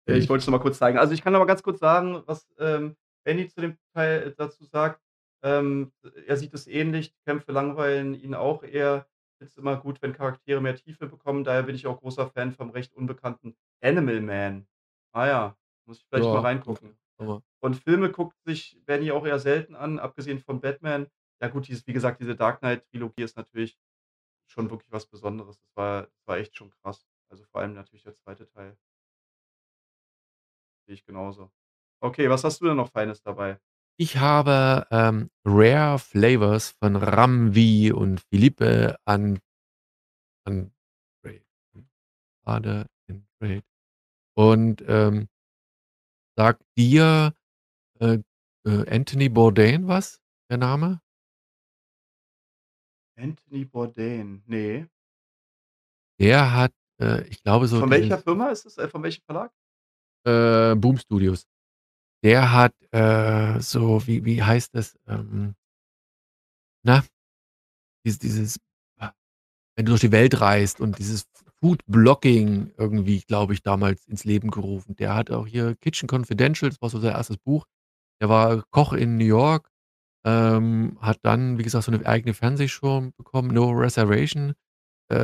Äh, 0.08 0.18
ich 0.18 0.28
wollte 0.28 0.40
es 0.42 0.46
nur 0.46 0.56
mal 0.58 0.62
kurz 0.62 0.78
zeigen. 0.78 0.98
Also, 0.98 1.12
ich 1.14 1.22
kann 1.22 1.32
mal 1.32 1.44
ganz 1.44 1.62
kurz 1.62 1.80
sagen, 1.80 2.22
was, 2.26 2.48
ähm, 2.58 2.96
Benny 3.24 3.48
zu 3.48 3.60
dem 3.60 3.76
Teil 3.94 4.34
dazu 4.36 4.64
sagt. 4.64 5.02
Ähm, 5.44 5.92
er 6.26 6.36
sieht 6.36 6.54
es 6.54 6.66
ähnlich. 6.66 7.14
Kämpfe 7.26 7.52
langweilen 7.52 8.14
ihn 8.14 8.34
auch 8.34 8.62
eher. 8.62 9.06
Ist 9.40 9.56
immer 9.58 9.76
gut, 9.76 10.02
wenn 10.02 10.12
Charaktere 10.14 10.60
mehr 10.60 10.74
Tiefe 10.74 11.06
bekommen. 11.06 11.44
Daher 11.44 11.62
bin 11.62 11.76
ich 11.76 11.86
auch 11.86 12.00
großer 12.00 12.26
Fan 12.28 12.52
vom 12.52 12.70
recht 12.70 12.94
unbekannten 12.94 13.56
Animal 13.80 14.20
Man. 14.20 14.66
Ah 15.12 15.26
ja, 15.26 15.56
muss 15.86 15.98
ich 15.98 16.06
vielleicht 16.08 16.32
mal 16.32 16.32
Ja, 16.34 16.38
okay, 16.40 16.46
reingucken. 16.46 16.98
aber 17.18 17.42
Und 17.62 17.76
Filme 17.76 18.10
guckt 18.10 18.36
sich 18.44 18.80
Benny 18.84 19.12
auch 19.12 19.24
eher 19.26 19.38
selten 19.38 19.76
an, 19.76 19.98
abgesehen 20.00 20.40
von 20.40 20.60
Batman. 20.60 21.06
Ja 21.40 21.48
gut, 21.48 21.68
dieses 21.68 21.86
wie 21.86 21.92
gesagt, 21.92 22.20
diese 22.20 22.34
Dark 22.34 22.60
Knight 22.60 22.84
Trilogie 22.90 23.22
ist 23.22 23.36
natürlich 23.36 23.78
schon 24.50 24.70
wirklich 24.70 24.92
was 24.92 25.06
Besonderes. 25.06 25.58
Das 25.60 25.76
war 25.76 26.02
das 26.04 26.26
war 26.26 26.38
echt 26.38 26.56
schon 26.56 26.70
krass. 26.82 27.07
Also, 27.30 27.44
vor 27.44 27.60
allem 27.60 27.74
natürlich 27.74 28.02
der 28.04 28.14
2. 28.16 28.46
Teil. 28.46 28.78
Sehe 30.88 30.94
ich 30.94 31.04
genauso. 31.04 31.50
Okay, 32.00 32.30
was 32.30 32.44
hast 32.44 32.62
du 32.62 32.66
denn 32.66 32.76
noch 32.76 32.90
Feines 32.90 33.20
dabei? 33.22 33.58
Ich 34.00 34.16
habe, 34.16 34.86
ähm, 34.90 35.28
„Rare 35.44 35.98
Flavors“ 35.98 36.70
von 36.80 36.96
Ram 36.96 37.52
V 37.52 37.94
und 37.94 38.22
Philippe 38.30 38.96
An 39.04 39.38
An 40.46 40.70
Und, 44.36 44.84
ähm 44.88 45.28
sagt 46.38 46.62
dir, 46.78 47.34
äh, 48.00 48.18
äh, 48.66 48.90
Anthony 48.90 49.28
Bourdain 49.28 49.88
was, 49.88 50.20
der 50.50 50.58
Name? 50.58 51.00
Anthony 53.18 53.64
Bourdain, 53.64 54.42
ne. 54.46 54.88
Der 56.20 56.52
hat, 56.52 56.72
äh, 57.00 57.22
ich 57.28 57.42
glaube, 57.42 57.68
so 57.68 57.80
Von 57.80 57.90
welcher 57.90 58.04
dieses 58.06 58.24
Firma 58.24 58.48
ist 58.50 58.66
es? 58.66 58.78
Äh, 58.78 58.88
von 58.88 59.02
welchem 59.02 59.22
Verlag? 59.24 59.50
Äh, 60.26 60.74
Boom 60.76 60.98
Studios. 60.98 61.44
Der 62.24 62.52
hat, 62.52 62.74
äh, 62.92 63.60
so 63.60 64.06
wie 64.06 64.24
wie 64.24 64.42
heißt 64.42 64.74
das, 64.74 64.98
ähm 65.08 65.54
na, 66.84 67.02
dies 68.06 68.18
dieses 68.18 68.58
ah, 69.00 69.12
wenn 69.76 69.86
du 69.86 69.90
durch 69.92 70.02
die 70.02 70.12
Welt 70.12 70.40
reist 70.40 70.80
und 70.80 70.98
dieses 70.98 71.22
F 71.24 71.44
Food-Blogging 71.62 72.72
irgendwie, 72.78 73.20
glaube 73.22 73.54
ich, 73.54 73.62
damals 73.62 74.06
ins 74.06 74.24
Leben 74.24 74.50
gerufen. 74.50 74.96
Der 74.96 75.14
hat 75.14 75.30
auch 75.30 75.46
hier 75.46 75.76
„Kitchen 75.76 76.08
Confidential“, 76.10 76.70
das 76.70 76.82
war 76.82 76.90
so 76.90 77.00
sein 77.00 77.14
1. 77.14 77.38
Buch. 77.38 77.66
Der 78.20 78.28
war 78.30 78.64
Koch 78.70 78.92
in 78.94 79.18
New 79.18 79.24
York, 79.26 79.70
ähm, 80.26 80.98
hat 81.00 81.18
dann, 81.24 81.58
wie 81.58 81.64
gesagt, 81.64 81.84
so 81.86 81.92
'ne 81.92 82.06
eigene 82.06 82.34
Fernsehshow 82.34 83.10
bekommen, 83.18 83.54
„No 83.54 83.70
Reservation“. 83.72 84.54
Äh, 85.12 85.16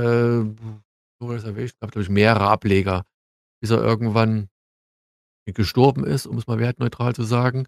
„No 0.45 0.83
Reservation“ 1.23 1.79
gab, 1.81 1.93
glaube 1.93 2.03
ich, 2.05 2.11
mehrere 2.11 2.49
Ableger, 2.49 3.05
bis 3.61 3.71
er 3.71 3.83
irgendwann 3.83 4.49
gestorben 5.47 6.05
ist, 6.05 6.27
um 6.27 6.39
es 6.39 6.47
mal 6.47 6.59
wertneutral 6.59 7.15
zu 7.15 7.23
sagen. 7.25 7.67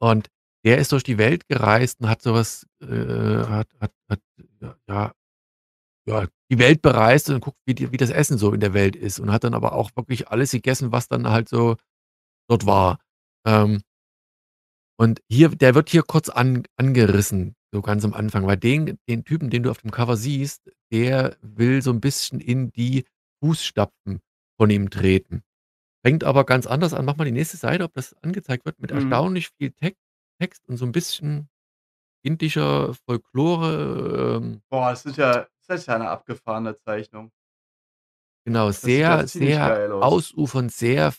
Und 0.00 0.28
der 0.64 0.78
ist 0.78 0.92
durch 0.92 1.02
die 1.02 1.18
Welt 1.18 1.48
gereist 1.48 2.00
und 2.00 2.08
hat 2.08 2.22
so 2.22 2.34
was, 2.34 2.66
äh, 2.80 2.86
hat 2.86 3.68
hat 3.80 3.92
hat 4.08 4.20
ja 4.60 4.76
ja 4.88 5.12
ja, 6.08 6.26
die 6.50 6.58
Welt 6.60 6.82
bereist 6.82 7.30
und 7.30 7.40
guckt, 7.40 7.58
wie 7.66 7.74
die 7.74 7.92
wie 7.92 7.96
das 7.96 8.10
Essen 8.10 8.38
so 8.38 8.52
in 8.52 8.60
der 8.60 8.74
Welt 8.74 8.94
ist 8.96 9.18
und 9.18 9.32
hat 9.32 9.44
dann 9.44 9.54
aber 9.54 9.72
auch 9.72 9.90
wirklich 9.96 10.28
alles 10.28 10.52
gegessen, 10.52 10.92
was 10.92 11.08
dann 11.08 11.28
halt 11.28 11.48
so 11.48 11.76
dort 12.48 12.66
war. 12.66 13.00
Ähm 13.46 13.82
und 14.98 15.20
hier 15.28 15.48
der 15.50 15.74
wird 15.74 15.90
hier 15.90 16.02
kurz 16.04 16.28
an 16.28 16.64
angerissen, 16.76 17.55
so 17.72 17.82
ganz 17.82 18.04
am 18.04 18.14
Anfang, 18.14 18.46
weil 18.46 18.56
den 18.56 18.98
den 19.08 19.24
Typen, 19.24 19.50
den 19.50 19.62
du 19.64 19.70
auf 19.70 19.78
dem 19.82 19.90
Cover 19.90 20.16
siehst, 20.16 20.70
der 20.92 21.36
will 21.42 21.82
so 21.82 21.90
'n 21.92 22.00
bisschen 22.00 22.40
in 22.40 22.70
die 22.72 23.04
Fußstapfen 23.42 24.20
von 24.58 24.70
ihm 24.70 24.90
treten. 24.90 25.42
Fängt 26.04 26.24
aber 26.24 26.44
ganz 26.44 26.66
anders 26.66 26.94
an. 26.94 27.04
Mach 27.06 27.16
mal 27.16 27.24
die 27.26 27.32
nächste 27.32 27.56
Seite, 27.58 27.84
ob 27.84 27.94
das 27.94 28.14
angezeigt 28.22 28.66
wird, 28.66 28.80
mit 28.80 28.90
Mhm. 28.90 29.26
erstaunlich 29.30 29.50
viel 29.58 29.72
Tek 29.72 29.96
Text 30.40 30.68
und 30.68 30.76
so 30.78 30.86
'n 30.86 30.92
bisschen 30.92 31.48
indischer 32.24 32.94
Folklore, 33.06 34.36
ähm 34.38 34.62
Boah, 34.72 34.90
das 34.90 35.06
ist 35.06 35.16
ja 35.16 35.46
das 35.68 35.80
ist 35.80 35.86
ja 35.86 35.96
'ne 35.98 36.08
abgefahrene 36.08 36.76
Zeichnung. 36.76 37.30
Genau, 38.46 38.70
Das 38.82 39.02
sehr, 39.02 39.26
sehr 39.26 39.76
aus. 39.88 39.96
ausufernd, 39.98 40.70
sehr 40.70 41.12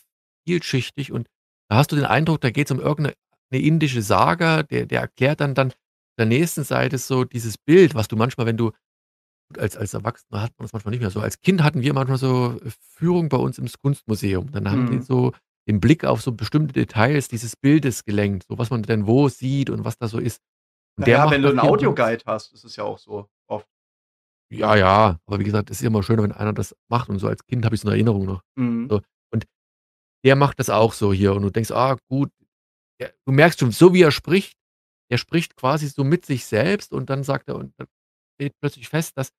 vielschichtig 0.46 1.12
und 1.12 1.28
da 1.68 1.76
hast 1.76 1.92
du 1.92 1.96
den 1.96 2.06
Eindruck, 2.06 2.40
da 2.40 2.48
geht's 2.50 2.70
um 2.70 2.80
irgend 2.80 3.08
'ne 3.08 3.14
'ne 3.52 3.58
indische 3.60 4.00
Saga. 4.00 4.62
Der 4.62 4.86
der 4.86 5.02
erklärt 5.02 5.40
dann 5.40 5.54
dann 5.54 5.74
der 6.18 6.26
nächsten 6.26 6.64
Seite 6.64 6.98
so 6.98 7.24
dieses 7.24 7.58
Bild, 7.58 7.94
was 7.94 8.08
du 8.08 8.16
manchmal, 8.16 8.46
wenn 8.46 8.56
du 8.58 8.72
als 9.58 9.76
als 9.76 9.94
Erwachsener 9.94 10.42
hat 10.42 10.52
man 10.58 10.64
das 10.66 10.72
manchmal 10.74 10.92
nicht 10.92 11.00
mehr 11.00 11.10
so. 11.10 11.20
Als 11.20 11.40
Kind 11.40 11.62
hatten 11.62 11.82
wir 11.82 11.94
manchmal 11.94 12.18
so 12.18 12.58
Führung 12.96 13.28
bei 13.30 13.38
uns 13.38 13.58
ins 13.58 13.78
Kunstmuseum. 13.78 14.52
Dann 14.52 14.70
haben 14.70 14.86
die 14.86 14.98
Mhm. 14.98 15.02
so 15.02 15.32
den 15.68 15.80
Blick 15.80 16.04
auf 16.04 16.22
so 16.22 16.32
bestimmte 16.32 16.72
Details 16.74 17.28
dieses 17.28 17.56
Bildes 17.56 18.04
gelenkt, 18.04 18.46
so 18.48 18.58
was 18.58 18.70
man 18.70 18.82
denn 18.82 19.06
wo 19.06 19.28
sieht 19.28 19.70
und 19.70 19.84
was 19.84 19.98
da 19.98 20.08
so 20.08 20.18
ist. 20.18 20.40
Und 20.98 21.02
Na 21.02 21.06
der 21.06 21.18
ja, 21.18 21.30
wenn 21.30 21.42
du 21.42 21.48
das 21.48 21.56
'n 21.56 21.60
hier 21.60 21.70
im 21.70 21.76
Prinz 21.76 21.92
Audioguide 21.92 22.24
hast, 22.26 22.52
ist 22.54 22.64
es 22.64 22.76
ja 22.76 22.84
auch 22.84 22.98
so 22.98 23.28
oft. 23.48 23.68
Ja, 24.52 24.76
ja, 24.76 25.18
aber 25.26 25.38
wie 25.40 25.44
gesagt, 25.44 25.70
es 25.70 25.80
ist 25.80 25.86
immer 25.86 26.02
schöner, 26.02 26.22
wenn 26.24 26.32
einer 26.32 26.52
das 26.54 26.74
macht 26.88 27.08
und 27.10 27.18
so 27.18 27.28
als 27.28 27.44
Kind 27.46 27.64
habe 27.64 27.74
ich's 27.74 27.84
in 27.84 27.90
Erinnerung 27.90 28.24
noch. 28.26 28.42
Mhm. 28.56 28.88
So, 28.90 29.00
und 29.32 29.46
der 30.24 30.36
macht 30.36 30.58
das 30.60 30.70
auch 30.70 30.92
so 30.94 31.12
hier 31.12 31.34
und 31.34 31.42
du 31.42 31.50
denkst: 31.50 31.70
„Ah, 31.72 31.96
gut.“ 32.10 32.30
Ja, 33.00 33.08
du 33.26 33.32
merkst 33.32 33.60
schon, 33.60 33.72
so 33.72 33.94
wie 33.94 34.02
er 34.02 34.12
spricht 34.12 34.58
er 35.10 35.18
spricht 35.18 35.56
quasi 35.56 35.88
so 35.88 36.04
mit 36.04 36.26
sich 36.26 36.46
selbst 36.46 36.92
und 36.92 37.10
dann 37.10 37.24
sagt 37.24 37.48
er 37.48 37.56
und 37.56 37.74
dann 37.78 37.86
steht 38.40 38.54
plötzlich 38.60 38.88
fest, 38.88 39.16
dass 39.18 39.32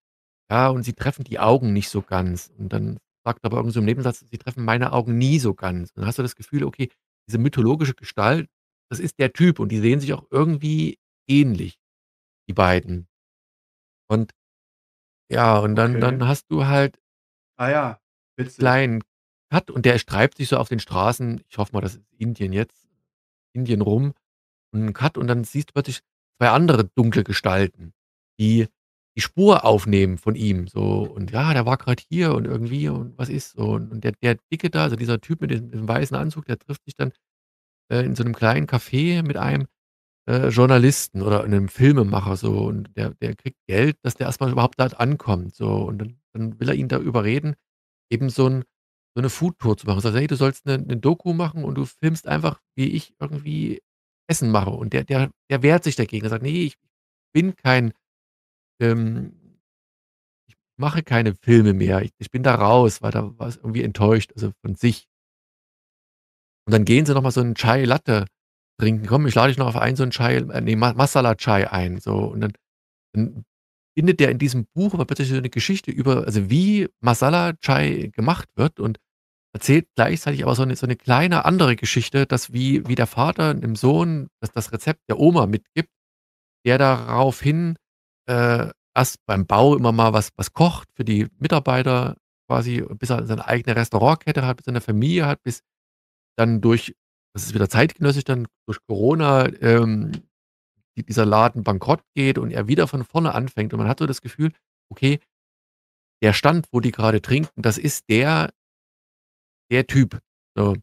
ja, 0.51 0.69
und 0.69 0.83
sie 0.83 0.93
treffen 0.93 1.23
die 1.25 1.39
Augen 1.39 1.73
nicht 1.73 1.89
so 1.89 2.01
ganz. 2.01 2.51
Und 2.57 2.73
dann 2.73 2.99
sagt 3.25 3.43
er 3.43 3.47
aber 3.47 3.57
irgend 3.57 3.73
so 3.73 3.79
im 3.81 3.85
Nebensatz: 3.85 4.21
„Sie 4.29 4.37
treffen 4.37 4.65
meine 4.65 4.93
Augen 4.93 5.17
nie 5.17 5.39
so 5.39 5.53
ganz.“ 5.55 5.93
Dann 5.93 6.05
hast 6.05 6.19
du 6.19 6.23
das 6.23 6.35
Gefühl, 6.35 6.63
okay, 6.65 6.89
diese 7.29 7.37
mythologische 7.39 7.93
Gestalt, 7.95 8.49
das 8.91 8.99
ist 8.99 9.19
der 9.19 9.33
Typ 9.33 9.59
und 9.59 9.69
die 9.71 9.79
sehen 9.79 9.99
sich 10.01 10.13
auch 10.13 10.25
irgendwie 10.31 10.99
ähnlich, 11.29 11.79
die 12.49 12.53
beiden. 12.53 13.07
Und 14.11 14.31
ja, 15.31 15.59
und 15.59 15.75
dann 15.75 15.93
Okay. 15.95 16.01
dann 16.01 16.27
hast 16.27 16.45
du 16.51 16.65
halt 16.67 16.99
Ah 17.57 17.69
ja, 17.69 17.99
witzig. 18.37 18.59
kleinen 18.59 19.03
Cut 19.51 19.71
und 19.71 19.85
der 19.85 19.97
streift 19.97 20.37
sich 20.37 20.49
so 20.49 20.57
auf 20.57 20.69
den 20.69 20.79
Straßen, 20.79 21.41
ich 21.49 21.57
hoffe 21.57 21.73
mal, 21.73 21.81
das 21.81 21.95
ist 21.95 22.03
Indien 22.17 22.53
jetzt 22.53 22.87
Indien 23.53 23.81
rum 23.81 24.13
und 24.73 24.81
'n 24.87 24.93
Cut 24.93 25.17
und 25.17 25.27
dann 25.27 25.43
siehst 25.45 25.69
du 25.69 25.73
plötzlich 25.73 26.01
2 26.39 26.49
andere 26.51 26.85
dunkle 26.95 27.23
Gestalten, 27.23 27.93
die 28.39 28.67
die 29.17 29.21
Spur 29.21 29.65
aufnehmen 29.65 30.17
von 30.17 30.35
ihm 30.35 30.67
so. 30.67 31.03
Und 31.03 31.31
ja, 31.31 31.53
der 31.53 31.65
war 31.65 31.77
grad 31.77 32.01
hier 32.09 32.35
und 32.35 32.45
irgendwie 32.45 32.89
und 32.89 33.17
was 33.17 33.29
ist 33.29 33.51
so. 33.57 33.71
Und 33.73 34.03
der 34.03 34.13
der 34.23 34.37
Dicke 34.51 34.69
da, 34.69 34.83
also 34.83 34.95
dieser 34.95 35.21
Typ 35.21 35.41
mit 35.41 35.51
dem 35.51 35.71
dem 35.71 35.87
weißen 35.87 36.15
Anzug, 36.17 36.45
der 36.45 36.59
trifft 36.59 36.85
sich 36.85 36.95
dann, 36.95 37.11
äh, 37.91 38.03
in 38.05 38.15
so 38.15 38.23
'nem 38.23 38.35
kleinen 38.35 38.67
Café 38.67 39.23
mit 39.23 39.37
einem, 39.37 39.67
äh, 40.29 40.49
Journalisten 40.49 41.21
oder 41.23 41.47
'nem 41.47 41.69
Filmemacher 41.69 42.37
so. 42.37 42.53
Und 42.67 42.95
der 42.97 43.11
der 43.21 43.35
kriegt 43.35 43.59
Geld, 43.67 43.97
dass 44.03 44.15
der 44.15 44.27
erst 44.27 44.41
mal 44.41 44.51
überhaupt 44.51 44.79
dort 44.81 44.99
ankommt 44.99 45.55
so. 45.55 45.69
Und 45.85 45.99
dann 45.99 46.19
dann 46.33 46.59
will 46.59 46.69
er 46.69 46.75
ihn 46.75 46.89
da 46.89 46.99
überreden, 46.99 47.55
eben 48.11 48.29
so 48.29 48.47
'n 48.47 48.65
so 49.15 49.21
'ne 49.23 49.29
Foodtour 49.31 49.77
zu 49.77 49.87
machen. 49.87 50.01
Sagt 50.01 50.15
er: 50.15 50.21
„Hey, 50.21 50.27
du 50.27 50.35
sollst 50.37 50.65
'ne 50.67 50.79
'ne 50.79 50.97
Doku 50.97 51.33
machen 51.33 51.63
und 51.65 51.75
du 51.77 51.85
filmst 51.85 52.27
einfach, 52.27 52.61
wie 52.77 52.89
ich 52.91 53.15
irgendwie 53.21 53.81
Essen 54.29 54.51
mache.“ 54.51 54.69
Und 54.71 54.93
der 54.93 55.03
der 55.05 55.31
der 55.49 55.63
wehrt 55.63 55.83
sich 55.83 55.95
dagegen. 55.95 56.25
Er 56.25 56.29
sagt: 56.29 56.43
„Ne, 56.43 56.49
ich 56.51 56.75
bin 57.33 57.55
kein, 57.55 57.93
ähm 58.81 59.33
ich 60.49 60.55
mache 60.77 61.03
keine 61.03 61.35
Filme 61.35 61.73
mehr. 61.73 62.01
Ich 62.03 62.11
ich 62.19 62.31
bin 62.31 62.43
da 62.43 62.55
raus.“ 62.55 63.01
War 63.01 63.11
da 63.11 63.37
war 63.39 63.47
ist 63.49 63.57
irgendwie 63.57 63.83
enttäuscht, 63.83 64.31
also 64.35 64.51
von 64.63 64.75
sich. 64.75 65.05
Und 66.67 66.73
dann 66.73 66.85
gehen 66.85 67.05
sie 67.05 67.13
noch 67.13 67.21
mal 67.21 67.31
so 67.31 67.41
'n 67.41 67.55
Chai 67.55 67.83
Latte 67.85 68.25
trinken: 68.79 69.05
„Komm, 69.07 69.27
ich 69.27 69.35
lade 69.35 69.49
dich 69.49 69.57
noch 69.57 69.67
auf 69.67 69.77
einen 69.77 69.95
so 69.95 70.03
'n 70.03 70.11
Chai 70.11 70.37
äh, 70.37 70.61
ne, 70.61 70.75
Ma 70.75 70.93
Masala 70.93 71.35
Chai 71.35 71.69
ein“, 71.71 71.99
so. 71.99 72.15
Und 72.15 72.41
dann 72.41 72.53
dann 73.13 73.45
findet 73.97 74.19
der 74.21 74.31
in 74.31 74.39
diesem 74.39 74.67
Buch 74.75 74.93
aber 74.95 75.05
plötzlich 75.05 75.29
so 75.29 75.35
'ne 75.41 75.49
Geschichte 75.51 75.91
über 75.91 76.25
also, 76.25 76.49
wie 76.49 76.87
Masala 77.01 77.53
Chai 77.61 78.11
gemacht 78.15 78.49
wird 78.57 78.79
und 78.81 78.99
erzählt 79.53 79.87
gleichzeitig 79.95 80.43
aber 80.43 80.55
so 80.55 80.63
'ne 80.65 80.75
so 80.75 80.87
'ne 80.87 80.95
kleine 80.97 81.45
andere 81.45 81.75
Geschichte, 81.75 82.25
dass 82.27 82.53
wie 82.53 82.87
wie 82.87 82.95
der 82.95 83.07
Vater 83.07 83.53
dem 83.55 83.75
Sohn 83.75 84.29
das 84.41 84.51
das 84.51 84.71
Rezept 84.73 85.01
der 85.09 85.19
Oma 85.19 85.47
mitgibt, 85.47 85.89
der 86.65 86.77
daraufhin, 86.79 87.77
äh, 88.29 88.69
erst 88.95 89.25
beim 89.27 89.47
Bau 89.47 89.75
immer 89.77 89.91
mal 89.93 90.13
was 90.13 90.31
was 90.37 90.53
kocht 90.53 90.89
für 90.95 91.05
die 91.05 91.27
Mitarbeiter 91.39 92.17
quasi, 92.49 92.81
bis 92.99 93.09
er 93.11 93.25
seine 93.27 93.47
eigene 93.47 93.75
Restaurantkette 93.77 94.45
hat, 94.47 94.57
bis 94.57 94.67
er 94.67 94.73
'ne 94.73 94.81
Familie 94.81 95.27
hat, 95.27 95.43
bis 95.43 95.61
dann 96.37 96.61
durch 96.61 96.95
das 97.35 97.45
ist 97.45 97.53
wieder 97.55 97.69
zeitgenössisch 97.69 98.25
dann, 98.25 98.47
durch 98.67 98.79
Corona, 98.87 99.47
ähm, 99.61 100.11
di 100.97 101.03
dieser 101.05 101.25
Laden 101.25 101.63
bankrott 101.63 102.03
geht 102.15 102.37
und 102.39 102.51
er 102.51 102.67
wieder 102.69 102.87
von 102.87 103.03
vorne 103.05 103.33
anfängt. 103.35 103.73
Und 103.73 103.79
man 103.79 103.89
hat 103.89 103.99
so 103.99 104.07
das 104.07 104.21
Gefühl, 104.21 104.51
okay 104.91 105.19
der 106.23 106.33
Stand, 106.33 106.67
wo 106.71 106.79
die 106.81 106.91
grade 106.91 107.21
trinken, 107.21 107.61
das 107.61 107.77
ist 107.77 108.09
der 108.09 108.49
der 109.71 109.87
Typ, 109.87 110.19
so. 110.55 110.75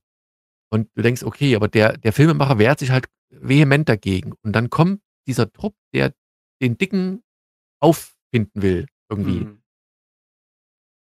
Und 0.73 0.91
du 0.97 1.03
denkst: 1.03 1.25
„Okay, 1.25 1.57
aber 1.57 1.69
der 1.69 1.99
der 1.99 2.13
Filmemacher 2.15 2.59
wehrt 2.59 2.81
sich 2.81 2.91
halt 2.93 3.07
vehement 3.31 3.89
dagegen.“ 3.89 4.35
Und 4.45 4.53
dann 4.55 4.71
kommt 4.71 5.03
dieser 5.29 5.53
Trupp, 5.53 5.75
der 5.95 6.15
den 6.63 6.79
Dicken 6.79 7.23
auffinden 7.83 8.63
will 8.63 8.87
irgendwie. 9.11 9.41
Mhm. 9.41 9.63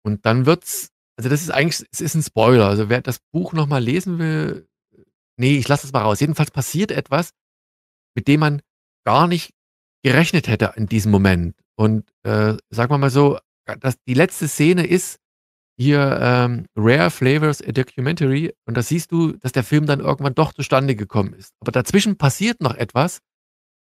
Und 0.06 0.24
dann 0.26 0.46
wird's 0.46 0.90
also, 1.18 1.28
das 1.28 1.42
ist 1.42 1.50
eigentlich 1.50 1.86
es 1.92 2.00
ist 2.00 2.14
'n 2.14 2.22
Spoiler. 2.22 2.66
Also, 2.66 2.88
wer 2.88 3.02
das 3.02 3.18
Buch 3.32 3.52
noch 3.52 3.66
mal 3.66 3.82
lesen 3.82 4.18
will 4.18 4.66
ne, 5.38 5.56
ich 5.58 5.68
lasse 5.68 5.86
es 5.86 5.92
mal 5.92 6.02
raus. 6.02 6.20
Jedenfalls 6.20 6.50
passiert 6.52 6.92
etwas, 6.92 7.30
mit 8.16 8.28
dem 8.28 8.40
man 8.40 8.62
gar 9.06 9.28
nicht 9.28 9.52
gerechnet 10.04 10.48
hätte 10.48 10.74
in 10.76 10.86
diesem 10.88 11.12
Moment. 11.12 11.56
Und, 11.76 12.08
äh, 12.24 12.56
sagen 12.70 12.92
wir 12.92 12.98
mal 12.98 13.10
so, 13.10 13.38
dass 13.80 13.98
die 14.08 14.14
letzte 14.14 14.48
Szene 14.48 14.86
ist 14.86 15.18
hier, 15.81 16.18
ähm, 16.22 16.66
„Rare 16.76 17.11
Flavors: 17.11 17.62
A 17.66 17.72
Documentary“ 17.72 18.55
und 18.66 18.76
da 18.76 18.83
siehst 18.83 19.12
du, 19.12 19.33
dass 19.35 19.53
der 19.53 19.64
Film 19.64 19.87
dann 19.87 20.01
irgendwann 20.01 20.35
doch 20.35 20.53
zustande 20.55 20.97
gekommen 20.97 21.35
ist. 21.35 21.55
Aber 21.61 21.72
dazwischen 21.72 22.18
passiert 22.18 22.61
noch 22.62 22.74
etwas, 22.76 23.20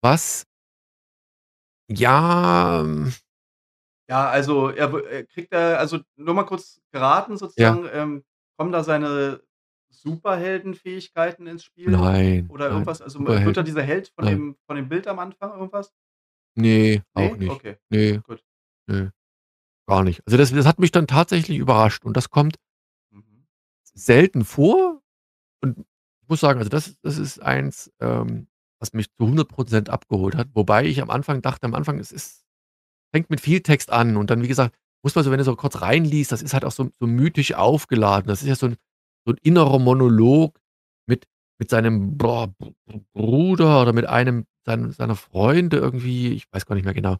was 0.03 0.45
ja, 1.89 2.81
hm 2.83 3.17
Ja, 4.09 4.29
also, 4.29 4.69
er 4.69 5.25
kriegt 5.25 5.51
er 5.51 5.79
also, 5.79 5.99
nur 6.15 6.33
mal 6.33 6.45
kurz 6.45 6.79
geraten 6.91 7.35
Ja. 7.57 7.73
sozusagen, 7.73 7.89
ähm, 7.91 8.23
kommen 8.57 8.71
da 8.71 8.81
seine 8.83 9.41
Superheldenfähigkeiten 9.89 11.45
ins 11.45 11.65
Spiel 11.65 11.91
Nein, 11.91 12.47
oder 12.47 12.69
nein, 12.69 12.71
irgendwas? 12.71 13.01
Also, 13.01 13.19
äh, 13.19 13.43
wird 13.43 13.57
er 13.57 13.63
Superhelden, 13.63 13.65
dieser 13.65 13.83
Held 13.83 14.07
von 14.15 14.25
nein. 14.25 14.37
dem 14.37 14.57
von 14.65 14.77
dem 14.77 14.87
Bild 14.87 15.07
am 15.07 15.19
Anfang, 15.19 15.51
irgendwas? 15.51 15.89
Ne, 16.57 17.03
auch 17.13 17.35
Ne? 17.35 17.37
nicht. 17.37 17.55
Okay, 17.55 17.77
Ne, 17.89 18.23
gut. 18.23 18.41
ne, 18.87 19.11
gar 19.87 20.03
nicht. 20.03 20.21
Also, 20.27 20.37
das 20.37 20.51
das 20.53 20.65
hat 20.67 20.79
mich 20.79 20.91
dann 20.91 21.07
tatsächlich 21.07 21.57
überrascht 21.59 22.05
und 22.05 22.17
das 22.17 22.29
kommt 22.29 22.57
Mhm. 23.11 23.45
selten 23.95 24.45
vor 24.45 25.01
und 25.63 25.79
ich 26.23 26.29
muss 26.29 26.41
sagen, 26.41 26.59
also, 26.59 26.69
das 26.69 26.97
das 27.03 27.17
ist 27.19 27.41
eins, 27.41 27.91
ähm, 28.01 28.47
was 28.81 28.93
mich 28.93 29.07
zu 29.17 29.27
100 29.27 29.49
% 29.49 29.89
abgeholt 29.91 30.35
hat, 30.37 30.49
wobei 30.55 30.85
ich 30.85 31.01
am 31.01 31.09
Anfang 31.11 31.41
dachte 31.43 31.65
am 31.67 31.75
Anfang, 31.75 31.99
es 31.99 32.11
ist 32.13 32.43
fängt 33.13 33.29
mit 33.31 33.41
viel 33.41 33.61
Text 33.61 33.91
an 33.91 34.17
und 34.17 34.29
dann, 34.31 34.43
wie 34.43 34.47
gesagt, 34.49 34.75
muss 35.03 35.15
man 35.15 35.23
so 35.25 35.31
wenn 35.31 35.39
du 35.39 35.45
so 35.45 35.55
kurz 35.57 35.81
reinliest, 35.81 36.31
das 36.33 36.41
ist 36.43 36.53
halt 36.55 36.65
auch 36.65 36.71
so 36.73 36.89
so 36.99 37.07
mythisch 37.07 37.53
aufgeladen. 37.55 38.27
Das 38.29 38.41
ist 38.43 38.49
ja 38.49 38.55
so 38.55 38.67
'n 38.67 38.77
so 39.27 39.33
'n 39.33 39.39
innerer 39.43 39.79
Monolog 39.79 40.59
mit 41.07 41.25
mit 41.59 41.69
seinem, 41.71 42.17
boah, 42.17 42.53
Bruder 43.15 43.81
oder 43.83 43.93
mit 43.93 44.05
einem 44.07 44.45
sein 44.67 44.91
seiner 44.93 45.15
Freunde 45.17 45.77
irgendwie, 45.77 46.33
ich 46.33 46.45
weiß 46.53 46.65
gar 46.67 46.75
nicht 46.75 46.85
mehr 46.85 46.93
genau. 46.95 47.17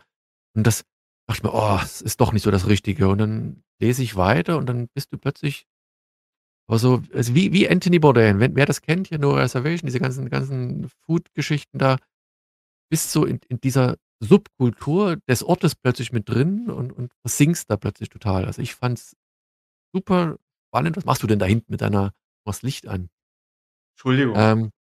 Und 0.56 0.68
das 0.68 0.86
dachte 1.28 1.40
ich 1.40 1.44
mir: 1.44 1.54
„Oh, 1.54 1.80
es 1.84 2.02
ist 2.02 2.22
doch 2.22 2.34
nicht 2.34 2.44
so 2.44 2.52
das 2.52 2.68
Richtige.“ 2.68 3.08
Und 3.10 3.20
dann 3.20 3.64
lese 3.82 4.04
ich 4.04 4.16
weiter 4.16 4.58
und 4.58 4.68
dann 4.68 4.88
bist 4.96 5.14
du 5.14 5.18
plötzlich 5.18 5.64
also, 6.70 7.02
also, 7.14 7.34
wie 7.34 7.54
wie 7.54 7.70
Anthony 7.70 7.98
Bourdain, 7.98 8.40
wenn 8.42 8.56
wer 8.58 8.66
das 8.66 8.82
kennt 8.82 9.08
hier, 9.08 9.20
„No 9.20 9.32
Reservation“, 9.36 9.88
diese 9.88 10.00
ganzen 10.02 10.30
ganzen 10.30 10.90
Food-Geschichten 11.06 11.78
da, 11.80 11.98
bist 12.92 13.12
so 13.12 13.26
in 13.26 13.40
in 13.50 13.60
dieser 13.62 13.98
Subkultur 14.22 15.18
des 15.30 15.44
Ortes 15.44 15.76
plötzlich 15.76 16.12
mit 16.14 16.30
drin 16.30 16.70
und 16.72 16.92
und 16.94 17.14
versinkst 17.24 17.70
da 17.70 17.78
plötzlich 17.78 18.10
total. 18.10 18.46
Also, 18.46 18.62
ich 18.62 18.76
fand's 18.76 19.16
super 19.94 20.38
spannend. 20.70 20.98
Was 20.98 21.06
machst 21.06 21.24
du 21.24 21.28
denn 21.28 21.40
da 21.40 21.46
hinten 21.48 21.72
mit 21.72 21.82
deiner 21.82 22.14
machst 22.46 22.64
Licht 22.64 22.88
an? 22.88 23.10
Entschuldigung. 23.96 24.36
Ähm 24.38 24.72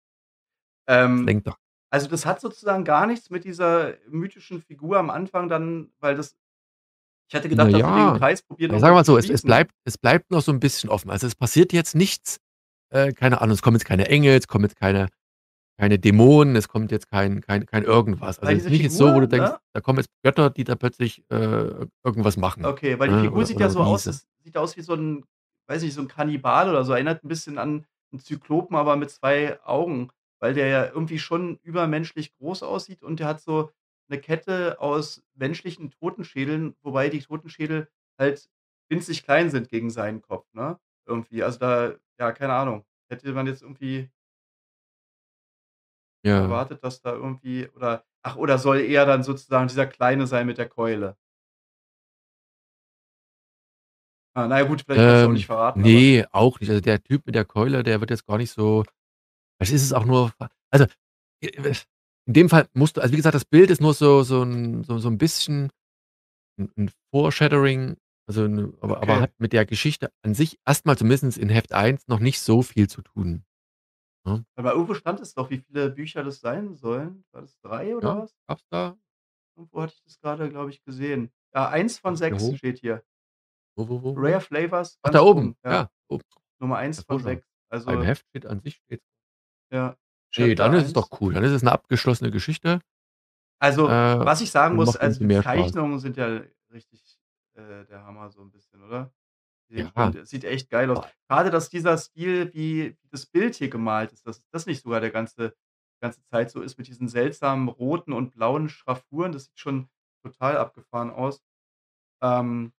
Ähm, 0.87 1.25
lenkt 1.25 1.47
doch. 1.47 1.57
Also, 1.91 2.07
das 2.09 2.25
hat 2.25 2.41
sozusagen 2.41 2.83
gar 2.85 3.07
nichts 3.07 3.29
mit 3.29 3.45
dieser 3.45 3.95
mythischen 4.09 4.61
Figur 4.61 4.97
am 4.99 5.09
Anfang 5.09 5.49
dann 5.49 5.91
weil 5.99 6.15
das 6.15 6.37
ich 7.29 7.35
hätte 7.35 7.49
Na 7.51 7.67
gedacht, 7.67 7.73
dass 7.73 7.83
sie 7.85 7.93
den 7.93 8.13
ja, 8.13 8.13
Kreis 8.13 8.41
probieren 8.43 8.71
sagen 8.79 8.91
wir 8.93 8.95
mal 8.99 9.05
so, 9.05 9.17
es 9.17 9.29
es 9.29 9.41
bleibt 9.43 9.71
es 9.85 9.97
bleibt 9.97 10.31
noch 10.31 10.41
so 10.41 10.51
'n 10.51 10.59
bisschen 10.59 10.89
offen. 10.89 11.09
Also, 11.11 11.27
es 11.27 11.35
passiert 11.35 11.71
jetzt 11.73 11.95
nichts, 11.95 12.37
äh, 12.91 13.13
keine 13.13 13.41
Ahnung, 13.41 13.53
es 13.55 13.61
kommen 13.61 13.77
jetzt 13.77 13.85
keine 13.85 14.07
Engel, 14.09 14.37
es 14.37 14.47
kommen 14.47 14.65
jetzt 14.65 14.77
keine 14.77 15.09
keine 15.79 15.99
Dämonen, 15.99 16.55
es 16.57 16.69
kommt 16.69 16.91
jetzt 16.91 17.09
kein 17.09 17.41
kein 17.41 17.65
kein 17.67 17.83
irgendwas. 17.85 18.39
Also, 18.39 18.53
es 18.55 18.65
ist 18.65 18.69
nicht 18.69 18.83
jetzt 18.83 18.97
so, 18.97 19.13
wo 19.13 19.21
du 19.21 19.27
denkst, 19.29 19.53
ne? 19.53 19.59
da 19.73 19.81
kommen 19.81 19.99
jetzt 19.99 20.09
Götter, 20.23 20.49
die 20.51 20.63
da 20.65 20.75
plötzlich, 20.75 21.23
äh, 21.31 21.87
irgendwas 22.05 22.37
machen, 22.37 22.63
Okay, 22.63 22.97
weil 22.97 23.09
die 23.09 23.15
ne, 23.15 23.15
Figur 23.15 23.45
oder 23.45 23.45
sieht 23.45 23.59
ja 23.59 23.69
so 23.69 23.83
aus 23.83 24.03
das 24.03 24.27
sieht 24.43 24.57
aus 24.57 24.75
wie 24.77 24.81
so 24.81 24.93
'n 24.93 25.23
weiß 25.67 25.81
nicht, 25.83 25.93
so 25.93 26.01
'n 26.01 26.07
Kannibale 26.07 26.71
oder 26.71 26.83
so, 26.85 26.93
erinnert 26.93 27.23
'n 27.23 27.27
bisschen 27.27 27.57
an 27.57 27.85
'n 28.11 28.19
Zyklopen, 28.19 28.75
aber 28.75 28.95
mit 28.95 29.11
2 29.11 29.59
Augen, 29.63 30.09
weil 30.39 30.53
der 30.53 30.67
ja 30.67 30.85
irgendwie 30.87 31.19
schon 31.19 31.57
übermenschlich 31.63 32.33
groß 32.37 32.63
aussieht 32.63 33.03
und 33.03 33.19
der 33.19 33.27
hat 33.27 33.41
so 33.41 33.71
'ne 34.09 34.19
Kette 34.21 34.79
aus 34.81 35.23
menschlichen 35.35 35.91
Totenschädeln, 35.91 36.75
wobei 36.81 37.09
die 37.09 37.19
Totenschädel 37.21 37.89
halt 38.19 38.49
winzig 38.89 39.23
klein 39.23 39.49
sind 39.49 39.69
gegen 39.69 39.89
seinen 39.89 40.21
Kopf, 40.21 40.47
ne, 40.53 40.79
irgendwie. 41.07 41.43
Also, 41.43 41.59
da 41.59 41.95
ja, 42.19 42.31
keine 42.31 42.53
Ahnung. 42.53 42.85
Hätte 43.09 43.31
man 43.33 43.47
jetzt 43.47 43.61
irgendwie 43.63 44.09
Ja. 46.23 46.57
erwartet, 46.59 46.83
dass 46.83 47.01
da 47.01 47.13
irgendwie 47.13 47.67
oder 47.75 48.05
ach, 48.21 48.35
oder 48.35 48.57
soll 48.57 48.79
er 48.81 49.05
dann 49.05 49.23
sozusagen 49.23 49.67
dieser 49.67 49.87
Kleine 49.87 50.27
sein 50.27 50.45
mit 50.47 50.57
der 50.57 50.69
Keule? 50.69 51.17
Ah, 54.35 54.47
na 54.47 54.59
ja 54.59 54.65
gut, 54.65 54.81
vielleicht 54.81 55.05
kannst 55.05 55.23
du 55.23 55.27
auch 55.29 55.33
nicht 55.33 55.45
Ähm, 55.45 55.47
verraten, 55.47 55.83
aber 55.83 56.03
ne, 56.03 56.25
auch 56.31 56.59
nicht. 56.59 56.69
Also, 56.69 56.81
der 56.81 57.01
Typ 57.03 57.25
mit 57.25 57.35
der 57.35 57.45
Keule, 57.45 57.83
der 57.83 57.99
wird 57.99 58.09
jetzt 58.11 58.25
gar 58.25 58.37
nicht 58.37 58.51
so 58.51 58.83
vielleicht 59.59 59.73
ist 59.73 59.83
es 59.83 59.93
auch 59.93 60.05
nur 60.05 60.33
also, 60.71 60.85
in 62.27 62.33
dem 62.33 62.49
Fall 62.49 62.67
musst 62.73 62.97
du 62.97 63.01
also, 63.01 63.13
wie 63.13 63.17
gesagt, 63.17 63.35
das 63.35 63.45
Bild 63.45 63.71
ist 63.71 63.81
nur 63.81 63.93
so 63.93 64.23
so 64.23 64.41
'n 64.43 64.83
so 64.83 64.99
so 64.99 65.09
'n 65.09 65.17
bisschen 65.17 65.71
'n 66.59 66.71
'n 66.77 66.91
Foreshadowing, 67.13 67.97
also, 68.27 68.47
'ne 68.47 68.73
aber 68.81 69.01
aber 69.01 69.21
Okay. 69.21 69.21
hat 69.21 69.33
mit 69.39 69.53
der 69.53 69.65
Geschichte 69.67 70.11
an 70.23 70.35
sich 70.35 70.59
erst 70.67 70.85
mal 70.87 70.97
zumindest 70.97 71.37
in 71.39 71.49
Heft 71.49 71.73
1 71.73 72.07
noch 72.07 72.19
nicht 72.21 72.41
so 72.41 72.61
viel 72.63 72.89
zu 72.89 73.01
tun, 73.03 73.45
ne? 74.27 74.45
Aber 74.57 74.71
irgendwo 74.73 74.95
stand 74.95 75.19
es 75.19 75.35
doch, 75.35 75.51
wie 75.51 75.59
viele 75.59 75.91
Bücher 75.91 76.23
das 76.23 76.39
sein 76.39 76.73
sollen. 76.73 77.23
War 77.31 77.41
das 77.41 77.59
3 77.61 77.95
oder 77.95 78.15
Ja, 78.15 78.17
was? 78.17 78.31
gab's 78.47 78.63
da. 78.69 78.97
Irgendwo 79.57 79.81
hatte 79.81 79.93
ich 79.95 80.03
das 80.03 80.19
grade, 80.19 80.49
glaube 80.49 80.69
ich, 80.69 80.83
gesehen. 80.83 81.31
Ja, 81.53 81.69
1 81.69 81.97
von 81.97 82.15
6 82.15 82.51
hoch? 82.51 82.57
steht 82.57 82.77
hier. 82.79 83.03
Wo, 83.77 83.87
wo, 83.87 84.01
wo, 84.03 84.19
Rare 84.19 84.41
wo? 84.41 84.41
Flavors 84.41 84.99
Ach, 85.03 85.11
da 85.11 85.21
oben, 85.21 85.51
oben, 85.51 85.57
ja. 85.65 85.85
ja, 85.85 85.89
oben. 86.09 86.23
Nummer 86.59 86.77
1 86.77 87.03
von 87.03 87.21
6. 87.21 87.45
Beim 87.85 88.01
Also 88.01 88.03
Heft 88.03 88.25
steht 88.29 88.45
an 88.45 88.59
sich 88.61 88.75
steht 88.85 89.01
Ja, 89.71 89.97
Ne, 90.37 90.55
Chapter 90.55 90.55
dann 90.55 90.73
ist 90.73 90.85
es 90.85 90.93
doch 90.93 91.09
1. 91.09 91.17
cool. 91.19 91.33
Dann 91.33 91.43
ist 91.43 91.51
es 91.51 91.63
'ne 91.63 91.71
abgeschlossene 91.71 92.29
Geschichte. 92.31 92.79
Also, 93.61 93.95
Äh, 93.95 94.19
was 94.19 94.41
ich 94.41 94.51
sagen 94.51 94.75
und 94.75 94.83
muss, 94.83 94.95
also, 94.95 95.21
die. 95.21 95.31
Zeichnungen 95.31 95.99
sind 95.99 96.17
ja 96.17 96.41
richtig, 96.71 97.19
äh, 97.55 97.85
der 97.85 98.03
Hammer 98.03 98.29
so 98.29 98.41
'n 98.41 98.51
bisschen, 98.51 98.83
oder? 98.83 99.11
Ja. 99.75 100.13
der 100.13 100.25
sieht 100.25 100.43
echt 100.45 100.69
geil 100.69 100.91
aus. 100.91 101.01
Grade, 101.29 101.51
dass 101.51 101.69
dieser 101.69 101.97
Stil, 101.97 102.53
wie 102.53 102.97
das 103.11 103.25
Bild 103.27 103.55
hier 103.55 103.69
gemalt 103.69 104.13
ist, 104.13 104.27
dass 104.27 104.43
das 104.51 104.65
nicht 104.67 104.83
sogar 104.83 105.01
der 105.01 105.11
ganze 105.11 105.55
ganze 106.01 106.23
Zeit 106.25 106.51
so 106.51 106.61
ist 106.61 106.77
mit 106.77 106.87
diesen 106.87 107.07
seltsamen 107.09 107.69
roten 107.69 108.13
und 108.13 108.31
blauen 108.33 108.69
Schraffuren. 108.69 109.31
Das 109.33 109.45
sieht 109.45 109.59
schon 109.59 109.89
total 110.23 110.57
abgefahren 110.57 111.11
aus. 111.11 111.43
Ähm 112.21 112.73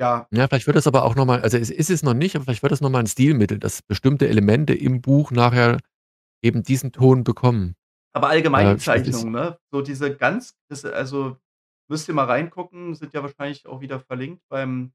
ja. 0.00 0.26
Ja, 0.32 0.48
vielleicht 0.48 0.66
wird 0.66 0.76
das 0.76 0.86
aber 0.86 1.04
auch 1.04 1.14
noch 1.14 1.26
mal 1.26 1.42
also, 1.42 1.56
es 1.58 1.70
ist 1.70 1.90
es 1.90 2.02
noch 2.02 2.14
nicht, 2.14 2.36
aber 2.36 2.44
vielleicht 2.44 2.62
wird 2.62 2.72
das 2.72 2.80
noch 2.80 2.90
mal 2.90 3.00
'n 3.00 3.06
Stilmittel, 3.06 3.58
dass 3.58 3.82
bestimmte 3.82 4.28
Elemente 4.28 4.74
im 4.74 5.00
Buch 5.02 5.30
nachher 5.30 5.78
eben 6.42 6.62
diesen 6.62 6.92
Ton 6.92 7.24
bekommen. 7.24 7.76
Aber 8.14 8.28
allgemein 8.28 8.76
Äh, 8.76 8.78
Zeichnungen, 8.78 9.32
ne? 9.32 9.58
So 9.72 9.82
diese 9.82 10.16
ganz 10.16 10.56
das 10.68 10.84
also, 10.84 11.36
müsst 11.88 12.08
ihr 12.08 12.14
mal 12.14 12.24
reingucken, 12.26 12.94
sind 12.94 13.12
ja 13.14 13.22
wahrscheinlich 13.22 13.66
auch 13.66 13.80
wieder 13.80 14.00
verlinkt 14.00 14.42
beim 14.48 14.92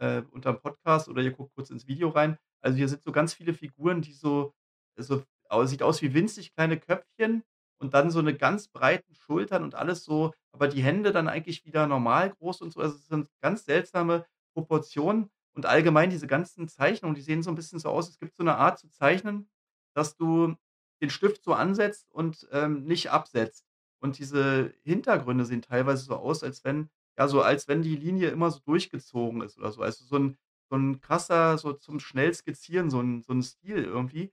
äh, 0.00 0.22
unterm 0.32 0.60
Podcast 0.60 1.08
oder 1.08 1.22
ihr 1.22 1.32
guckt 1.32 1.54
kurz 1.56 1.70
ins 1.70 1.86
Video 1.88 2.08
rein. 2.10 2.38
Also, 2.62 2.76
hier 2.78 2.88
sind 2.88 3.02
so 3.02 3.12
ganz 3.12 3.34
viele 3.34 3.54
Figuren, 3.54 4.02
die 4.02 4.12
so 4.14 4.54
so 4.98 5.24
au 5.50 5.64
sieht 5.66 5.82
aus 5.82 6.02
wie 6.02 6.14
winzig 6.14 6.54
kleine 6.54 6.78
Köpfchen 6.78 7.44
und 7.80 7.94
dann 7.94 8.10
so 8.12 8.20
'ne 8.22 8.34
ganz 8.36 8.68
breiten 8.68 9.14
Schultern 9.16 9.64
und 9.64 9.74
alles 9.76 10.04
so 10.04 10.32
aber 10.52 10.68
die 10.68 10.82
Hände 10.82 11.12
dann 11.12 11.28
eigentlich 11.28 11.64
wieder 11.66 11.86
normal 11.88 12.30
groß 12.32 12.62
und 12.62 12.72
so. 12.72 12.80
Also, 12.80 12.96
es 12.96 13.08
sind 13.08 13.28
ganz 13.42 13.64
seltsame 13.66 14.26
Proportionen 14.54 15.30
und 15.54 15.66
allgemein 15.66 16.10
diese 16.10 16.26
ganzen 16.28 16.68
Zeichnungen, 16.68 17.14
die 17.16 17.22
sehen 17.22 17.42
so 17.44 17.50
'n 17.50 17.56
bisschen 17.56 17.78
so 17.80 17.88
aus 17.90 18.08
es 18.10 18.18
gibt 18.20 18.36
so 18.36 18.44
'ne 18.44 18.56
Art 18.56 18.78
zu 18.80 18.88
zeichnen, 18.90 19.50
dass 19.94 20.16
du 20.16 20.56
den 21.02 21.10
Stift 21.10 21.44
so 21.44 21.54
ansetzt 21.54 22.10
und, 22.12 22.48
ähm, 22.52 22.84
nicht 22.84 23.10
absetzt. 23.12 23.66
Und 24.02 24.18
diese 24.18 24.74
Hintergründe 24.84 25.44
sehen 25.46 25.62
teilweise 25.62 26.04
so 26.04 26.16
aus, 26.16 26.42
als 26.44 26.64
wenn 26.64 26.90
ja, 27.18 27.28
so 27.28 27.42
als 27.42 27.68
wenn 27.68 27.82
die 27.82 27.96
Linie 27.96 28.30
immer 28.30 28.50
so 28.50 28.60
durchgezogen 28.60 29.42
ist 29.42 29.58
oder 29.58 29.72
so. 29.72 29.82
Also, 29.82 30.04
so 30.06 30.16
'n 30.16 30.38
so 30.70 30.76
'n 30.76 31.00
krasser 31.00 31.58
so 31.58 31.72
zum 31.74 32.00
schnell 32.00 32.32
Skizzieren, 32.34 32.90
so 32.90 33.00
'n 33.00 33.22
so 33.22 33.32
'n 33.34 33.42
Stil 33.42 33.84
irgendwie, 33.84 34.32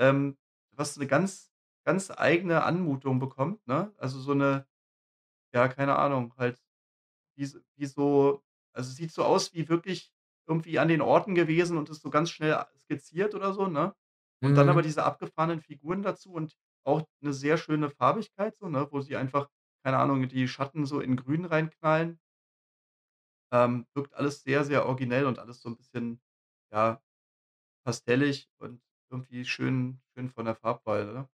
ähm, 0.00 0.38
was 0.72 0.96
'ne 0.98 1.06
ganz 1.08 1.51
ganz 1.84 2.10
eigene 2.10 2.64
Anmutung 2.64 3.18
bekommt, 3.20 3.66
ne? 3.66 3.92
Also, 3.98 4.20
so 4.20 4.34
'ne 4.34 4.66
ja, 5.54 5.68
keine 5.68 5.96
Ahnung, 5.98 6.34
halt 6.38 6.62
wie 7.36 7.44
s 7.44 7.60
wie 7.76 7.86
so 7.86 8.44
also, 8.74 8.92
sieht 8.92 9.12
so 9.12 9.24
aus 9.24 9.54
wie 9.54 9.68
wirklich 9.68 10.12
irgendwie 10.48 10.78
an 10.80 10.88
den 10.88 11.02
Orten 11.02 11.34
gewesen 11.36 11.78
und 11.78 11.90
ist 11.90 12.02
so 12.02 12.10
ganz 12.10 12.30
schnell 12.30 12.54
a 12.54 12.68
skizziert 12.78 13.34
oder 13.34 13.52
so, 13.54 13.66
ne? 13.68 13.94
Und 14.42 14.56
dann 14.58 14.68
aber 14.70 14.80
Mhm. 14.80 14.84
diese 14.84 15.04
abgefahrenen 15.04 15.60
Figuren 15.62 16.02
dazu 16.02 16.32
und 16.32 16.56
auch 16.84 17.02
'ne 17.22 17.32
sehr 17.34 17.58
schöne 17.58 17.90
Farbigkeit 17.90 18.56
so, 18.58 18.68
ne, 18.70 18.88
wo 18.92 19.00
sie 19.02 19.16
einfach, 19.16 19.50
keine 19.84 19.98
Ahnung, 19.98 20.28
die 20.28 20.48
Schatten 20.48 20.86
so 20.86 21.00
in 21.00 21.16
Grün 21.16 21.44
reinknallen. 21.46 22.18
Ähm, 23.52 23.86
wirkt 23.94 24.14
alles 24.14 24.42
sehr, 24.42 24.64
sehr 24.64 24.86
originell 24.86 25.26
und 25.26 25.38
alles 25.38 25.60
so 25.60 25.68
'n 25.68 25.76
bisschen, 25.76 26.22
ja, 26.72 27.02
pastellig 27.84 28.50
und 28.58 28.82
irgendwie 29.10 29.44
schön 29.46 30.02
schön 30.14 30.30
von 30.30 30.46
der 30.46 30.56
Farbwahl, 30.56 31.12
ne? 31.14 31.28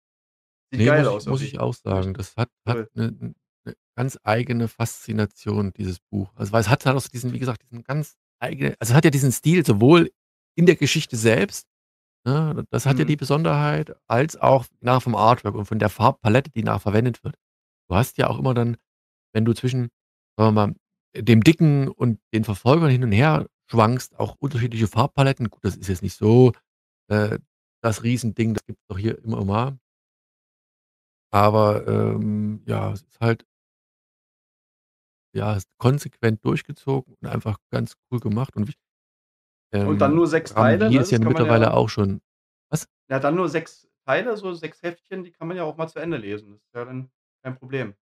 Sieht 0.74 0.82
Ne, 0.82 0.86
geil 0.86 1.00
muss 1.00 1.10
ich 1.12 1.16
aus 1.16 1.26
muss 1.28 1.42
ich 1.42 1.60
auch 1.60 1.74
sagen. 1.74 2.14
Das 2.14 2.36
hat 2.36 2.50
hat 2.68 2.78
Cool. 2.78 2.90
'ne 2.94 3.06
'n 3.08 3.36
'ne 3.66 3.74
ganz 3.96 4.18
eigene 4.24 4.68
Faszination, 4.68 5.72
dieses 5.74 6.00
Buch. 6.00 6.30
Also, 6.36 6.52
weil 6.52 6.62
es 6.62 6.70
hat 6.70 6.86
halt 6.86 6.98
auch 6.98 7.08
diesen 7.08 7.34
wie 7.34 7.40
gesagt, 7.40 7.64
diesen 7.64 7.84
ganz 7.84 8.16
eigene 8.40 8.76
also, 8.80 8.92
es 8.92 8.96
hat 8.98 9.06
ja 9.06 9.12
diesen 9.12 9.32
Stil 9.32 9.66
sowohl 9.66 10.12
in 10.56 10.66
der 10.66 10.76
Geschichte 10.76 11.16
selbst, 11.16 11.68
ne? 12.26 12.66
Das 12.72 12.86
hat 12.88 13.00
ja 13.00 13.06
die 13.06 13.14
Mhm. 13.16 13.18
Besonderheit, 13.18 13.96
als 14.08 14.38
auch 14.38 14.66
nachher 14.82 15.02
vom 15.02 15.16
Artwork 15.16 15.56
und 15.56 15.66
von 15.66 15.80
der 15.80 15.90
Farbpalette, 15.90 16.52
die 16.52 16.64
nachher 16.64 16.80
verwendet 16.82 17.24
wird. 17.24 17.36
Du 17.90 17.96
hast 17.96 18.18
ja 18.18 18.28
auch 18.30 18.40
immer 18.40 18.54
dann, 18.56 18.78
wenn 19.34 19.46
du 19.46 19.54
zwischen, 19.54 19.90
sagen 20.38 20.56
wir 20.56 20.68
mal, 20.68 20.76
dem 21.18 21.44
Dicken 21.44 21.90
und 21.90 22.20
den 22.34 22.46
Verfolgern 22.46 22.90
hin 22.92 23.04
und 23.06 23.12
her 23.14 23.48
schwankst, 23.72 24.20
auch 24.20 24.36
unterschiedliche 24.40 24.88
Farbpaletten. 24.88 25.50
Gut, 25.52 25.64
das 25.66 25.78
ist 25.78 25.90
jetzt 25.90 26.04
nicht 26.04 26.16
so, 26.18 26.54
äh, 27.10 27.40
das 27.84 28.04
Riesending, 28.04 28.54
das 28.56 28.66
gibt's 28.68 28.84
doch 28.90 28.98
hier 29.00 29.20
immer 29.24 29.46
mal. 29.46 29.80
Aber, 31.34 31.88
ähm, 31.88 32.62
ja, 32.66 32.92
es 32.94 33.02
ist 33.04 33.20
halt 33.20 33.46
ja, 35.34 35.54
ist 35.56 35.70
konsequent 35.78 36.44
durchgezogen 36.46 37.16
und 37.22 37.28
einfach 37.28 37.58
ganz 37.72 37.94
cool 38.12 38.20
gemacht 38.20 38.56
und 38.56 38.70
ich 38.70 38.76
Und 39.84 40.02
dann 40.02 40.14
ähm, 40.14 40.16
nur 40.16 40.28
6 40.28 40.54
Teile, 40.54 40.90
Ramvier 40.90 40.92
ne? 40.92 41.02
ist 41.02 41.12
ja 41.12 41.18
Das 41.18 41.22
kann 41.22 41.34
man 41.34 41.44
ja 41.44 41.48
mittlerweile 41.50 41.74
auch 41.74 41.90
schon 41.90 42.22
was? 42.72 42.88
Ja, 43.10 43.20
dann 43.20 43.36
nur 43.36 43.50
6 43.50 43.88
Teile, 44.06 44.38
so 44.38 44.54
6 44.54 44.82
Heftchen, 44.84 45.24
die 45.24 45.32
kann 45.32 45.48
man 45.48 45.58
ja 45.58 45.64
auch 45.64 45.78
mal 45.78 45.88
zu 45.88 46.00
Ende 46.00 46.18
lesen. 46.18 46.54
Das 46.54 46.62
ist 46.64 46.74
ja 46.76 46.86
dann 46.86 47.12
kein 47.44 47.56
Problem. 47.58 47.96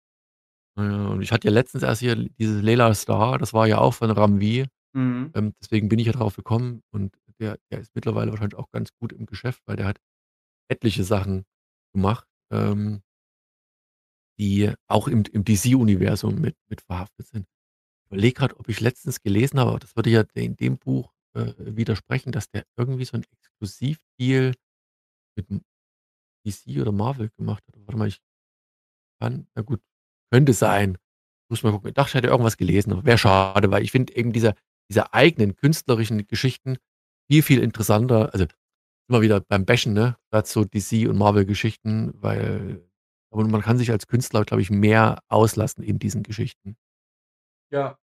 Ja, 0.78 1.08
und 1.08 1.22
ich 1.22 1.32
hatte 1.32 1.48
ja 1.48 1.54
letztens 1.54 1.84
erst 1.84 2.02
hier 2.02 2.16
dieses 2.16 2.62
„Layla 2.62 2.94
Starr“, 2.94 3.38
das 3.38 3.54
war 3.54 3.68
ja 3.68 3.78
auch 3.80 3.94
von 3.94 4.12
Ramvirr. 4.12 4.68
Mhm. 4.94 5.36
Ähm, 5.36 5.54
deswegen 5.62 5.90
bin 5.90 6.00
ich 6.00 6.08
ja 6.08 6.14
drauf 6.14 6.36
gekommen 6.38 6.84
und 6.92 7.16
der 7.40 7.58
der 7.72 7.80
ist 7.82 7.96
mittlerweile 7.96 8.32
wahrscheinlich 8.32 8.58
auch 8.60 8.72
ganz 8.72 8.92
gut 9.00 9.14
im 9.14 9.26
Geschäft, 9.28 9.62
weil 9.68 9.78
der 9.78 9.88
hat 9.88 10.00
etliche 10.70 11.04
Sachen 11.06 11.46
gemacht, 11.94 12.28
ähm 12.52 13.02
die 14.40 14.72
auch 14.88 15.08
im 15.08 15.24
im 15.34 15.44
DC-Universum 15.46 16.40
mit 16.42 16.56
mit 16.70 16.82
verhaftet 16.82 17.28
sind. 17.28 17.48
Ich 18.06 18.12
überlege 18.12 18.36
grad, 18.36 18.60
ob 18.60 18.70
ich 18.70 18.82
letztens 18.82 19.22
gelesen 19.24 19.60
habe, 19.60 19.72
aber 19.72 19.80
das 19.80 19.96
würde 19.96 20.10
ja 20.12 20.24
de 20.24 20.50
dem 20.50 20.78
Buch, 20.80 21.14
äh, 21.36 21.54
widersprechen, 21.60 22.32
dass 22.34 22.50
der 22.52 22.66
irgendwie 22.78 23.06
so 23.06 23.18
'n 23.18 23.24
Exklusivdeal 23.32 24.54
mit 25.38 25.48
DC 26.46 26.82
oder 26.82 26.92
Marvel 26.94 27.30
gemacht 27.38 27.64
hat. 27.68 27.76
Warte 27.88 27.98
mal, 27.98 28.08
ich 28.10 28.20
kann 29.22 29.48
na 29.56 29.62
gut, 29.62 29.82
könnte 30.32 30.54
sein. 30.54 30.98
Muss 31.50 31.64
mal 31.64 31.72
gucken. 31.72 31.90
Ich 31.90 31.94
dachte, 31.94 32.10
ich 32.10 32.14
hätte 32.16 32.28
irgendwas 32.28 32.58
gelesen, 32.58 32.92
aber 32.94 33.06
wäre 33.06 33.18
schade, 33.18 33.72
weil 33.72 33.84
ich 33.84 33.92
finde 33.92 34.16
eben 34.16 34.34
diese 34.34 34.56
diese 34.92 35.14
eigenen 35.14 35.56
künstlerischen 35.56 36.28
Geschichten 36.28 36.78
viel, 37.32 37.42
viel 37.44 37.60
interessanter. 37.64 38.32
Also, 38.34 38.46
immer 39.10 39.22
wieder 39.22 39.42
beim 39.42 39.66
Bashen, 39.66 39.94
ne, 39.94 40.18
grad 40.32 40.48
so 40.48 40.64
DC 40.66 41.08
und 41.10 41.18
Marvel-Geschichten, 41.18 42.14
weil 42.22 42.84
und 43.36 43.52
man 43.52 43.62
kann 43.62 43.78
sich 43.78 43.92
als 43.92 44.08
Künstler, 44.08 44.44
glaube 44.46 44.62
ich, 44.62 44.70
mehr 44.72 45.20
auslassen 45.28 45.84
in 45.84 46.00
diesen 46.00 46.24
Geschichten. 46.24 46.78
Ja. 47.72 47.98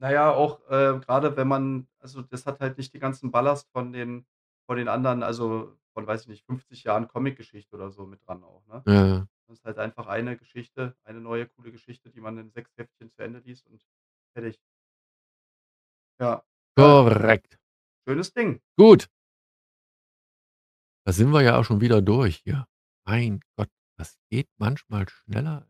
Na 0.00 0.12
ja, 0.12 0.32
auch, 0.32 0.60
äh, 0.68 1.00
grade 1.00 1.36
wenn 1.36 1.48
man 1.48 1.88
also, 2.00 2.22
das 2.22 2.46
hat 2.46 2.60
halt 2.60 2.78
nicht 2.78 2.94
den 2.94 3.00
ganzen 3.00 3.30
Ballast 3.30 3.70
von 3.72 3.92
den 3.92 4.26
von 4.66 4.76
den 4.78 4.88
anderen 4.88 5.22
also, 5.22 5.76
von, 5.94 6.06
weiß 6.06 6.22
ich 6.22 6.28
nicht, 6.28 6.46
50 6.46 6.84
Jahren 6.84 7.08
Comicgeschichte 7.08 7.76
oder 7.76 7.90
so 7.90 8.06
mit 8.06 8.26
dran 8.26 8.42
auch, 8.44 8.66
ne? 8.66 8.82
Ja. 8.86 9.26
Das 9.46 9.58
ist 9.58 9.64
halt 9.64 9.78
einfach 9.78 10.06
eine 10.06 10.36
Geschichte, 10.36 10.96
eine 11.04 11.20
neue 11.20 11.46
coole 11.46 11.70
Geschichte, 11.70 12.10
die 12.10 12.20
man 12.20 12.38
in 12.38 12.50
6 12.50 12.70
Heftchen 12.76 13.10
zu 13.12 13.22
Ende 13.22 13.40
liest 13.40 13.66
und 13.66 13.84
fertig. 14.34 14.58
Ja. 16.20 16.42
Korrekt. 16.76 17.58
Schönes 18.08 18.32
Ding. 18.32 18.60
Gut. 18.76 19.08
Da 21.06 21.12
sind 21.12 21.30
wir 21.32 21.42
ja 21.42 21.58
auch 21.58 21.64
schon 21.64 21.80
wieder 21.80 22.00
durch 22.00 22.36
hier. 22.44 22.66
Mein 23.06 23.40
Gott, 23.56 23.68
das 23.96 24.18
geht 24.30 24.48
manchmal 24.58 25.08
schneller 25.08 25.68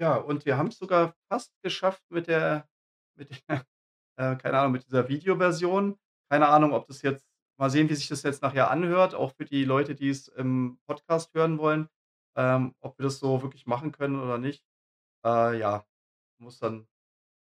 Ja, 0.00 0.16
und 0.16 0.46
wir 0.46 0.56
haben's 0.56 0.78
sogar 0.78 1.14
fast 1.28 1.52
geschafft 1.62 2.02
mit 2.10 2.26
der 2.28 2.68
mit 3.16 3.30
der 3.48 3.66
äh, 4.16 4.36
keine 4.36 4.58
Ahnung, 4.58 4.72
mit 4.72 4.86
dieser 4.86 5.08
Videoversion. 5.08 5.98
Keine 6.30 6.48
Ahnung, 6.48 6.72
ob 6.72 6.86
das 6.86 7.02
jetzt 7.02 7.26
mal 7.58 7.70
sehen, 7.70 7.88
wie 7.90 7.94
sich 7.94 8.08
das 8.08 8.22
jetzt 8.22 8.42
nachher 8.42 8.70
anhört, 8.70 9.14
auch 9.14 9.32
für 9.34 9.44
die 9.44 9.64
Leute, 9.64 9.94
die 9.94 10.10
es 10.10 10.28
im 10.28 10.78
Podcast 10.86 11.34
hören 11.34 11.58
wollen, 11.58 11.88
ähm, 12.36 12.74
ob 12.80 12.98
wir 12.98 13.04
das 13.04 13.18
so 13.18 13.42
wirklich 13.42 13.66
machen 13.66 13.92
können 13.92 14.20
oder 14.20 14.38
nicht. 14.38 14.64
Äh, 15.24 15.58
ja, 15.60 15.86
muss 16.38 16.58
dann 16.60 16.88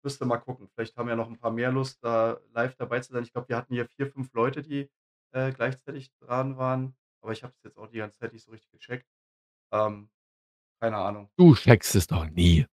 müsste 0.05 0.25
mal 0.27 0.39
gucken. 0.39 0.69
Vielleicht 0.75 0.97
haben 0.97 1.09
ja 1.09 1.17
noch 1.17 1.29
'n 1.31 1.39
paar 1.39 1.53
mehr 1.53 1.73
Lust, 1.73 2.05
da 2.05 2.41
live 2.53 2.77
dabei 2.77 3.01
zu 3.01 3.13
sein. 3.13 3.25
Ich 3.25 3.33
glaube, 3.33 3.49
wir 3.51 3.57
hatten 3.59 3.75
hier 3.75 3.87
4, 3.87 4.07
5 4.09 4.33
Leute, 4.35 4.63
die, 4.63 4.91
äh, 5.33 5.53
gleichzeitig 5.53 6.13
dran 6.21 6.57
waren, 6.59 6.97
aber 7.23 7.33
ich 7.33 7.45
habe 7.45 7.55
es 7.57 7.63
jetzt 7.65 7.79
auch 7.79 7.89
die 7.89 7.99
ganze 7.99 8.19
Zeit 8.21 8.33
nicht 8.35 8.45
so 8.45 8.53
richtig 8.53 8.71
gecheckt. 8.73 9.07
Ähm, 9.73 10.11
keine 10.81 10.99
Ahnung. 10.99 11.31
Du 11.39 11.55
checkst 11.55 11.95
es 11.95 12.07
doch 12.07 12.29
nie. 12.29 12.67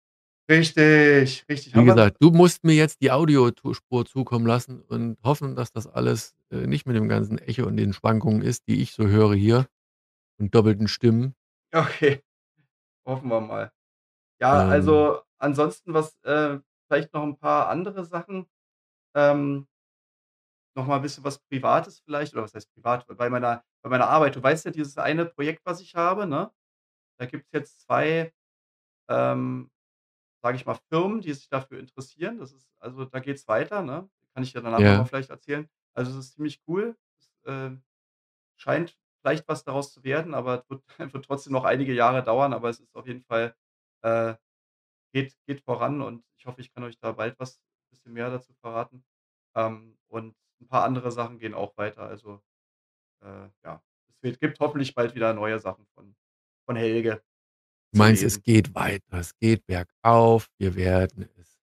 Richtig, 0.51 1.45
richtig. 1.51 1.75
Wie 1.75 1.85
gesagt, 1.85 2.17
du 2.21 2.31
musst 2.31 2.65
mir 2.65 2.75
jetzt 2.75 3.01
die 3.03 3.11
Audio 3.11 3.51
tu 3.51 3.75
Spur 3.75 4.07
zukommen 4.07 4.47
lassen 4.47 4.83
und 4.83 5.19
hoffen, 5.25 5.57
dass 5.57 5.73
das 5.73 5.87
alles, 5.87 6.35
äh, 6.51 6.67
nicht 6.67 6.87
mit 6.87 6.97
dem 6.97 7.09
ganzen 7.09 7.39
Echo 7.39 7.67
und 7.67 7.77
den 7.77 7.93
Schwankungen 7.93 8.43
ist, 8.43 8.69
die 8.69 8.81
ich 8.83 8.93
so 8.93 9.07
höre 9.09 9.35
hier 9.35 9.67
und 10.41 10.55
doppelten 10.55 10.89
Stimmen. 10.89 11.35
Okay, 11.75 12.23
hoffen 13.07 13.29
wir 13.31 13.41
mal. 13.41 13.73
Ja, 14.41 14.63
Ähm 14.63 14.69
also, 14.69 15.23
ansonsten, 15.39 15.95
was 15.95 16.17
äh, 16.25 16.61
vielleicht 16.89 17.15
noch 17.15 17.25
'n 17.25 17.39
paar 17.39 17.69
andere 17.69 18.05
Sachen, 18.05 18.47
ähm 19.15 19.67
noch 20.77 20.87
mal 20.87 20.97
'n 20.99 21.03
bisschen 21.03 21.25
was 21.25 21.39
Privates 21.39 22.01
vielleicht 22.05 22.35
oder 22.35 22.43
was 22.43 22.55
heißt 22.55 22.71
privat? 22.75 23.07
Bei 23.17 23.31
meiner 23.31 23.65
bei 23.83 23.89
meiner 23.89 24.09
Arbeit. 24.09 24.37
Du 24.37 24.43
weißt 24.43 24.67
ja, 24.67 24.71
dieses 24.71 24.99
eine 24.99 25.25
Projekt, 25.25 25.63
was 25.65 25.81
ich 25.81 25.95
habe, 25.95 26.27
ne? 26.27 26.51
Da 27.19 27.27
gibt's 27.27 27.53
jetzt 27.53 27.81
2, 27.83 28.33
ähm, 29.09 29.71
sage 30.43 30.57
ich 30.57 30.67
mal, 30.67 30.79
Firmen, 30.91 31.21
die 31.23 31.33
sich 31.35 31.49
dafür 31.51 31.79
interessieren. 31.81 32.39
Das 32.41 32.53
ist 32.53 32.69
also, 32.81 33.05
da 33.07 33.21
geht's 33.21 33.49
weiter, 33.49 33.83
ne? 33.83 34.11
Kann 34.35 34.43
ich 34.45 34.53
dir 34.53 34.63
danach 34.63 34.83
Ja. 34.83 35.05
vielleicht 35.07 35.31
erzählen. 35.31 35.69
Also, 35.95 36.13
es 36.13 36.19
ist 36.29 36.35
ziemlich 36.35 36.63
cool. 36.69 36.97
Es, 37.21 37.33
äh, 37.47 37.77
scheint 38.57 38.99
vielleicht 39.23 39.49
was 39.49 39.65
daraus 39.65 39.93
zu 39.93 40.05
werden, 40.05 40.35
aber 40.35 40.61
es 40.63 40.71
wird 40.71 40.85
wird 41.15 41.25
trotzdem 41.27 41.53
noch 41.53 41.65
einige 41.65 41.93
Jahre 41.95 42.23
dauern, 42.25 42.53
aber 42.53 42.69
es 42.71 42.81
ist 42.81 42.95
auf 42.95 43.07
jeden 43.07 43.23
Fall 43.25 43.57
äh, 44.03 44.35
geht 45.13 45.37
geht 45.47 45.63
voran 45.63 46.03
und 46.03 46.25
ich 46.39 46.47
hoffe, 46.47 46.61
ich 46.61 46.73
kann 46.73 46.85
euch 46.85 46.99
da 46.99 47.13
bald 47.13 47.39
was 47.41 47.61
bisschen 47.91 48.13
mehr 48.15 48.31
dazu 48.31 48.55
verraten. 48.55 49.05
Ähm, 49.57 49.99
und 50.09 50.37
'n 50.61 50.69
paar 50.69 50.85
andere 50.85 51.11
Sachen 51.13 51.39
gehen 51.39 51.55
auch 51.55 51.77
weiter. 51.79 52.03
Also, 52.05 52.43
äh, 53.23 53.49
ja, 53.65 53.83
es 54.09 54.23
wird 54.23 54.41
gibt 54.41 54.61
hoffentlich 54.61 54.95
bald 54.95 55.15
wieder 55.15 55.35
neue 55.35 55.59
Sachen 55.61 55.87
von 55.95 56.17
von 56.67 56.77
Helge. 56.77 57.23
Du 57.95 57.99
meinst, 57.99 58.23
es 58.23 58.43
geht 58.43 58.75
weiter, 58.75 59.19
es 59.19 59.37
geht 59.39 59.67
bergauf, 59.67 60.49
wir 60.59 60.75
werden 60.77 61.29
es 61.41 61.57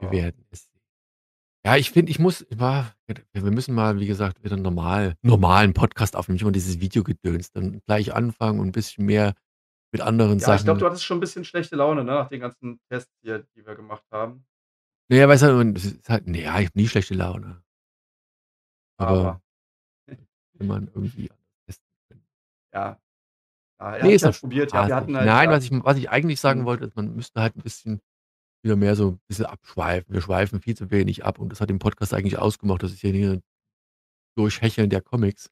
wir 0.00 0.10
Genau. 0.10 0.10
werden 0.10 0.44
es 0.50 0.64
sehen. 0.64 0.80
Ja, 1.66 1.76
ich 1.76 1.90
finde, 1.92 2.10
ich 2.10 2.18
muss 2.20 2.46
wir 2.50 3.52
müssen 3.52 3.74
mal, 3.74 4.00
wie 4.00 4.06
gesagt, 4.06 4.44
wieder 4.44 4.56
normal 4.56 5.16
normalen 5.22 5.74
Podcast 5.74 6.16
aufnehmen, 6.16 6.34
nicht 6.36 6.42
immer 6.42 6.52
dieses 6.52 6.80
Videogedöns, 6.80 7.52
dann 7.52 7.80
gleich 7.86 8.14
anfangen 8.14 8.60
und 8.60 8.68
'n 8.68 8.72
bisschen 8.72 9.06
mehr 9.06 9.34
mit 9.92 10.02
anderen 10.02 10.40
Ja, 10.40 10.54
ich 10.54 10.64
glaube, 10.64 10.78
Sachen 10.78 10.80
du 10.80 10.86
hattest 10.86 11.04
schon 11.04 11.18
'n 11.18 11.20
bisschen 11.20 11.44
schlechte 11.44 11.76
Laune, 11.76 12.04
ne, 12.04 12.12
nach 12.12 12.28
den 12.28 12.40
ganzen 12.40 12.80
Tests 12.90 13.12
hier, 13.22 13.46
die 13.56 13.64
wir 13.66 13.74
gemacht 13.74 14.04
haben. 14.10 14.46
Na 15.10 15.16
ja, 15.16 15.28
weißt 15.28 15.44
du, 15.44 15.72
das 15.72 15.84
ist 15.84 16.08
halt 16.08 16.24
na 16.26 16.38
ja, 16.38 16.58
ich 16.58 16.66
habe 16.66 16.78
nie 16.78 16.88
schlechte 16.88 17.14
Laune. 17.14 17.62
Aber 19.00 19.08
Aber 19.08 19.40
wenn 20.58 20.66
man 20.68 20.88
irgendwie 20.94 21.28
Ja. 22.74 22.98
Ja, 23.80 23.94
er 23.96 24.04
Ne, 24.04 24.08
hat's 24.08 24.22
ist 24.22 24.24
halt 24.24 24.38
probiert. 24.40 24.72
Ja, 24.72 24.86
wir 24.86 24.94
hatten 24.96 25.16
halt 25.16 25.36
Nein, 25.36 25.50
was 25.50 25.64
ich 25.64 25.70
was 25.72 25.96
ich 25.96 26.10
eigentlich 26.10 26.40
sagen 26.40 26.64
Mhm. 26.64 26.66
wollte, 26.66 26.84
ist, 26.84 26.96
man 26.96 27.14
müsste 27.14 27.40
halt 27.40 27.56
'n 27.56 27.62
bisschen 27.62 28.00
wieder 28.62 28.76
mehr 28.76 28.96
so 28.96 29.08
'n 29.10 29.20
bisschen 29.28 29.46
abschweifen. 29.46 30.14
Wir 30.14 30.22
schweifen 30.22 30.60
viel 30.62 30.76
zu 30.76 30.90
wenig 30.90 31.24
ab 31.24 31.38
und 31.40 31.50
das 31.50 31.60
hat 31.60 31.70
den 31.70 31.78
Podcast 31.80 32.14
eigentlich 32.14 32.38
ausgemacht, 32.38 32.82
das 32.82 32.92
ist 32.92 33.02
ja 33.02 33.10
hier 33.10 33.42
Durchhecheln 34.36 34.90
der 34.90 35.02
Comics. 35.02 35.50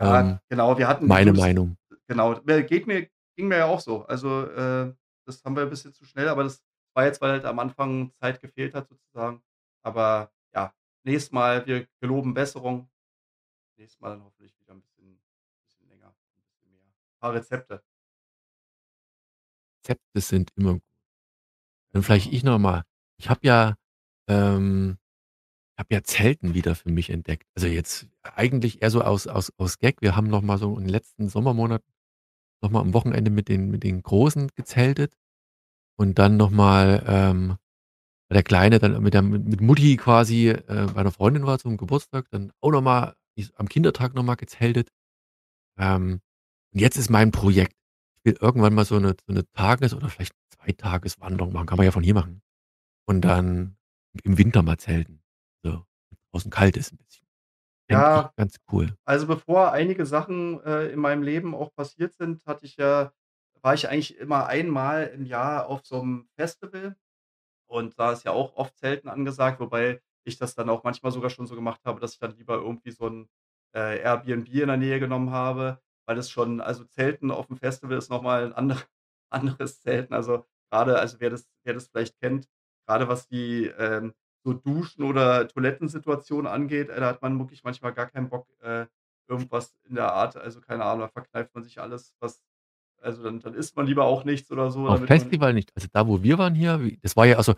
Ja, 0.00 0.24
Ähm, 0.24 0.40
genau, 0.48 0.76
wir 0.78 0.88
hatten 0.88 1.08
meine 1.08 1.32
Meinung. 1.34 1.76
genau. 2.08 2.34
Geht 2.42 2.86
mir 2.86 3.08
ging 3.36 3.48
mir 3.48 3.58
ja 3.58 3.66
auch 3.66 3.80
so. 3.80 4.04
Also, 4.06 4.44
äh, 4.48 4.94
das 5.26 5.44
haben 5.44 5.56
wir 5.56 5.64
'n 5.64 5.70
bisschen 5.70 5.92
zu 5.94 6.04
schnell 6.04 6.28
aber 6.28 6.44
das 6.44 6.64
war 6.94 7.04
jetzt, 7.06 7.20
weil 7.20 7.32
halt 7.32 7.44
am 7.44 7.58
Anfang 7.58 8.12
Zeit 8.20 8.40
gefehlt 8.40 8.74
hat 8.74 8.88
sozusagen. 8.88 9.42
Aber 9.82 10.32
ja, 10.54 10.74
nächstes 11.04 11.32
Mal, 11.32 11.66
wir 11.66 11.88
geloben 12.00 12.34
Besserung. 12.34 12.90
Nächstes 13.78 14.00
Mal 14.00 14.10
dann 14.10 14.24
hoffentlich 14.24 14.58
wieder 14.60 14.72
'n 14.74 14.82
bisschen 14.82 15.20
bisschen 15.66 15.88
länger, 15.88 16.08
'n 16.10 16.42
bisschen 16.44 16.70
mehr 16.72 16.82
paar 17.24 17.34
Rezepte. 17.34 17.80
Rezepte 19.84 20.20
sind 20.20 20.50
immer 20.56 20.78
Dann 21.94 22.02
vielleicht 22.02 22.26
Genau. 22.26 22.36
ich 22.36 22.44
noch 22.44 22.58
mal. 22.58 22.82
Ich 23.18 23.30
habe 23.30 23.40
ja 23.46 23.74
ähm, 24.28 24.98
habe 25.78 25.94
ja 25.94 26.02
Zelten 26.04 26.54
wieder 26.54 26.74
für 26.76 26.90
mich 26.90 27.10
entdeckt. 27.10 27.46
Also, 27.56 27.68
jetzt 27.68 28.08
eigentlich 28.22 28.82
eher 28.82 28.90
so 28.90 29.02
aus 29.02 29.26
aus 29.28 29.52
aus 29.58 29.78
Gag. 29.78 30.02
Wir 30.02 30.16
haben 30.16 30.28
noch 30.28 30.42
mal 30.42 30.58
so 30.58 30.76
in 30.76 30.84
den 30.84 30.90
letzten 30.90 31.28
Sommermonaten 31.28 31.86
noch 32.62 32.70
mal 32.70 32.80
am 32.80 32.94
Wochenende 32.94 33.30
mit 33.30 33.48
den 33.48 33.70
mit 33.70 33.84
den 33.84 34.02
Großen 34.02 34.50
gezeltet 34.56 35.14
und 35.98 36.18
dann 36.18 36.36
noch 36.38 36.50
mal, 36.50 37.04
ähm, 37.08 37.56
der 38.32 38.42
Kleine 38.44 38.78
dann 38.80 39.02
mit 39.02 39.14
der 39.14 39.22
mit 39.22 39.60
Mutti 39.62 39.96
quasi, 39.98 40.50
äh, 40.50 40.88
bei 40.94 41.02
'ner 41.04 41.12
Freundin 41.12 41.46
war 41.46 41.58
zum 41.60 41.76
Geburtstag, 41.78 42.26
dann 42.30 42.52
auch 42.62 42.72
noch 42.72 42.82
mal 42.82 43.16
is 43.36 43.52
am 43.56 43.68
Kindertag 43.68 44.14
noch 44.14 44.24
mal 44.24 44.36
gezeltet. 44.36 44.90
Ähm, 45.78 46.20
und 46.74 46.80
jetzt 46.80 46.96
ist 46.98 47.10
mein 47.10 47.30
Projekt, 47.32 47.74
ich 48.18 48.24
will 48.26 48.38
irgendwann 48.40 48.74
mal 48.74 48.84
so 48.86 48.98
'ne 48.98 49.16
so 49.26 49.32
'ne 49.34 49.44
Tages 49.54 49.94
oder 49.94 50.08
vielleicht 50.10 50.34
Zweitageswanderung 50.50 51.52
machen, 51.54 51.66
kann 51.66 51.78
man 51.78 51.86
ja 51.86 51.92
von 51.92 52.02
hier 52.04 52.14
machen. 52.14 52.42
Und 53.06 53.22
dann 53.22 53.76
im 54.24 54.38
Winter 54.38 54.62
mal 54.62 54.78
zelten, 54.78 55.22
so, 55.64 55.70
wenn 56.10 56.18
draußen 56.32 56.50
kalt 56.52 56.76
ist 56.78 56.92
'n 56.92 56.98
bisschen. 56.98 57.26
Ja, 57.90 58.32
ganz 58.36 58.56
cool. 58.72 58.96
also, 59.06 59.26
bevor 59.26 59.72
einige 59.72 60.06
Sachen, 60.06 60.62
äh, 60.64 60.88
in 60.88 61.00
meinem 61.00 61.22
Leben 61.22 61.54
auch 61.54 61.74
passiert 61.74 62.14
sind, 62.14 62.46
hatte 62.46 62.66
ich 62.66 62.76
ja 62.76 63.12
war 63.62 63.74
ich 63.74 63.88
eigentlich 63.88 64.18
immer 64.18 64.46
einmal 64.46 65.08
im 65.08 65.26
Jahr 65.26 65.68
auf 65.68 65.84
so 65.86 66.02
'nem 66.04 66.28
Festival 66.36 66.96
und 67.68 67.98
da 67.98 68.12
ist 68.12 68.24
ja 68.24 68.32
auch 68.32 68.56
oft 68.56 68.76
Zelten 68.78 69.08
angesagt, 69.08 69.60
wobei 69.60 70.02
ich 70.24 70.38
das 70.38 70.54
dann 70.56 70.70
auch 70.70 70.84
manchmal 70.84 71.12
sogar 71.12 71.30
schon 71.30 71.46
so 71.48 71.54
gemacht 71.56 71.82
habe, 71.86 72.00
dass 72.00 72.14
ich 72.14 72.20
dann 72.20 72.36
lieber 72.36 72.56
irgendwie 72.56 72.92
so 72.92 73.06
'n, 73.08 73.28
äh, 73.74 74.00
Airbnb 74.00 74.48
in 74.48 74.68
der 74.68 74.78
Nähe 74.78 75.00
genommen 75.00 75.30
habe, 75.32 75.80
weil 76.06 76.18
es 76.18 76.30
schon 76.30 76.60
also, 76.60 76.84
Zelten 76.84 77.30
auf'm 77.30 77.56
Festival 77.58 77.96
ist 77.98 78.10
noch 78.10 78.22
mal 78.22 78.44
'n 78.46 78.52
ander 78.54 78.78
anderes 79.30 79.80
Zelten. 79.80 80.14
Also, 80.14 80.46
grade 80.70 80.98
also, 80.98 81.20
wer 81.20 81.30
das 81.30 81.48
wer 81.64 81.74
das 81.74 81.88
vielleicht 81.88 82.18
kennt, 82.20 82.48
grade 82.88 83.08
was 83.08 83.28
die, 83.28 83.66
ähm, 83.78 84.14
so 84.44 84.52
Duschen 84.54 85.04
oder 85.04 85.48
Toilettensituationen 85.48 86.46
angeht, 86.50 86.90
äh, 86.90 87.00
da 87.00 87.06
hat 87.08 87.22
man 87.22 87.38
wirklich 87.38 87.64
manchmal 87.64 87.94
gar 87.94 88.06
keinen 88.10 88.28
Bock, 88.30 88.48
äh, 88.62 88.86
irgendwas 89.28 89.74
in 89.88 89.94
der 89.96 90.12
Art 90.12 90.36
also, 90.36 90.60
keine 90.60 90.84
Ahnung, 90.84 91.00
da 91.00 91.08
verkneift 91.08 91.54
man 91.54 91.64
sich 91.64 91.80
alles, 91.80 92.14
was 92.20 92.42
also, 93.02 93.22
dann 93.24 93.40
dann 93.40 93.54
isst 93.54 93.76
man 93.76 93.86
lieber 93.86 94.04
auch 94.06 94.24
nichts 94.24 94.50
oder 94.52 94.70
so, 94.72 94.88
Auf 94.88 95.00
damit 95.00 95.14
man 95.16 95.30
Festival 95.30 95.54
nicht. 95.54 95.70
Also, 95.74 95.88
da, 95.92 96.06
wo 96.06 96.22
wir 96.22 96.36
waren 96.38 96.54
hier, 96.54 96.82
wie 96.84 96.98
das 97.02 97.16
war 97.16 97.24
ja 97.26 97.36
also 97.36 97.54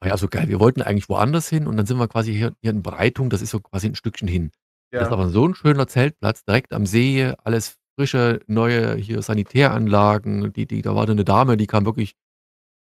war 0.00 0.08
ja 0.10 0.16
so 0.16 0.28
geil. 0.28 0.46
Wir 0.48 0.60
wollten 0.60 0.80
eigentlich 0.82 1.08
woanders 1.08 1.48
hin 1.48 1.66
und 1.66 1.76
dann 1.76 1.86
sind 1.86 1.98
wir 1.98 2.06
quasi 2.06 2.32
hier 2.32 2.54
hier 2.62 2.70
in 2.70 2.82
Breitung, 2.82 3.30
das 3.30 3.42
ist 3.42 3.50
so 3.50 3.58
quasi 3.60 3.88
'n 3.88 3.96
Stückchen 3.96 4.28
hin. 4.28 4.50
Das 4.96 5.08
ist 5.08 5.12
Ja. 5.12 5.12
aber 5.12 5.28
so 5.28 5.44
'n 5.44 5.54
schöner 5.56 5.88
Zeltplatz 5.88 6.44
direkt 6.44 6.72
am 6.72 6.86
See, 6.86 7.32
alles 7.42 7.76
frische, 7.98 8.40
neue 8.46 8.94
hier 8.96 9.22
Sanitäranlagen. 9.22 10.52
Die 10.52 10.66
die 10.66 10.82
da 10.82 10.94
war 10.94 11.06
da 11.06 11.14
'ne 11.14 11.24
Dame, 11.24 11.56
die 11.56 11.66
kam 11.66 11.84
wirklich 11.84 12.12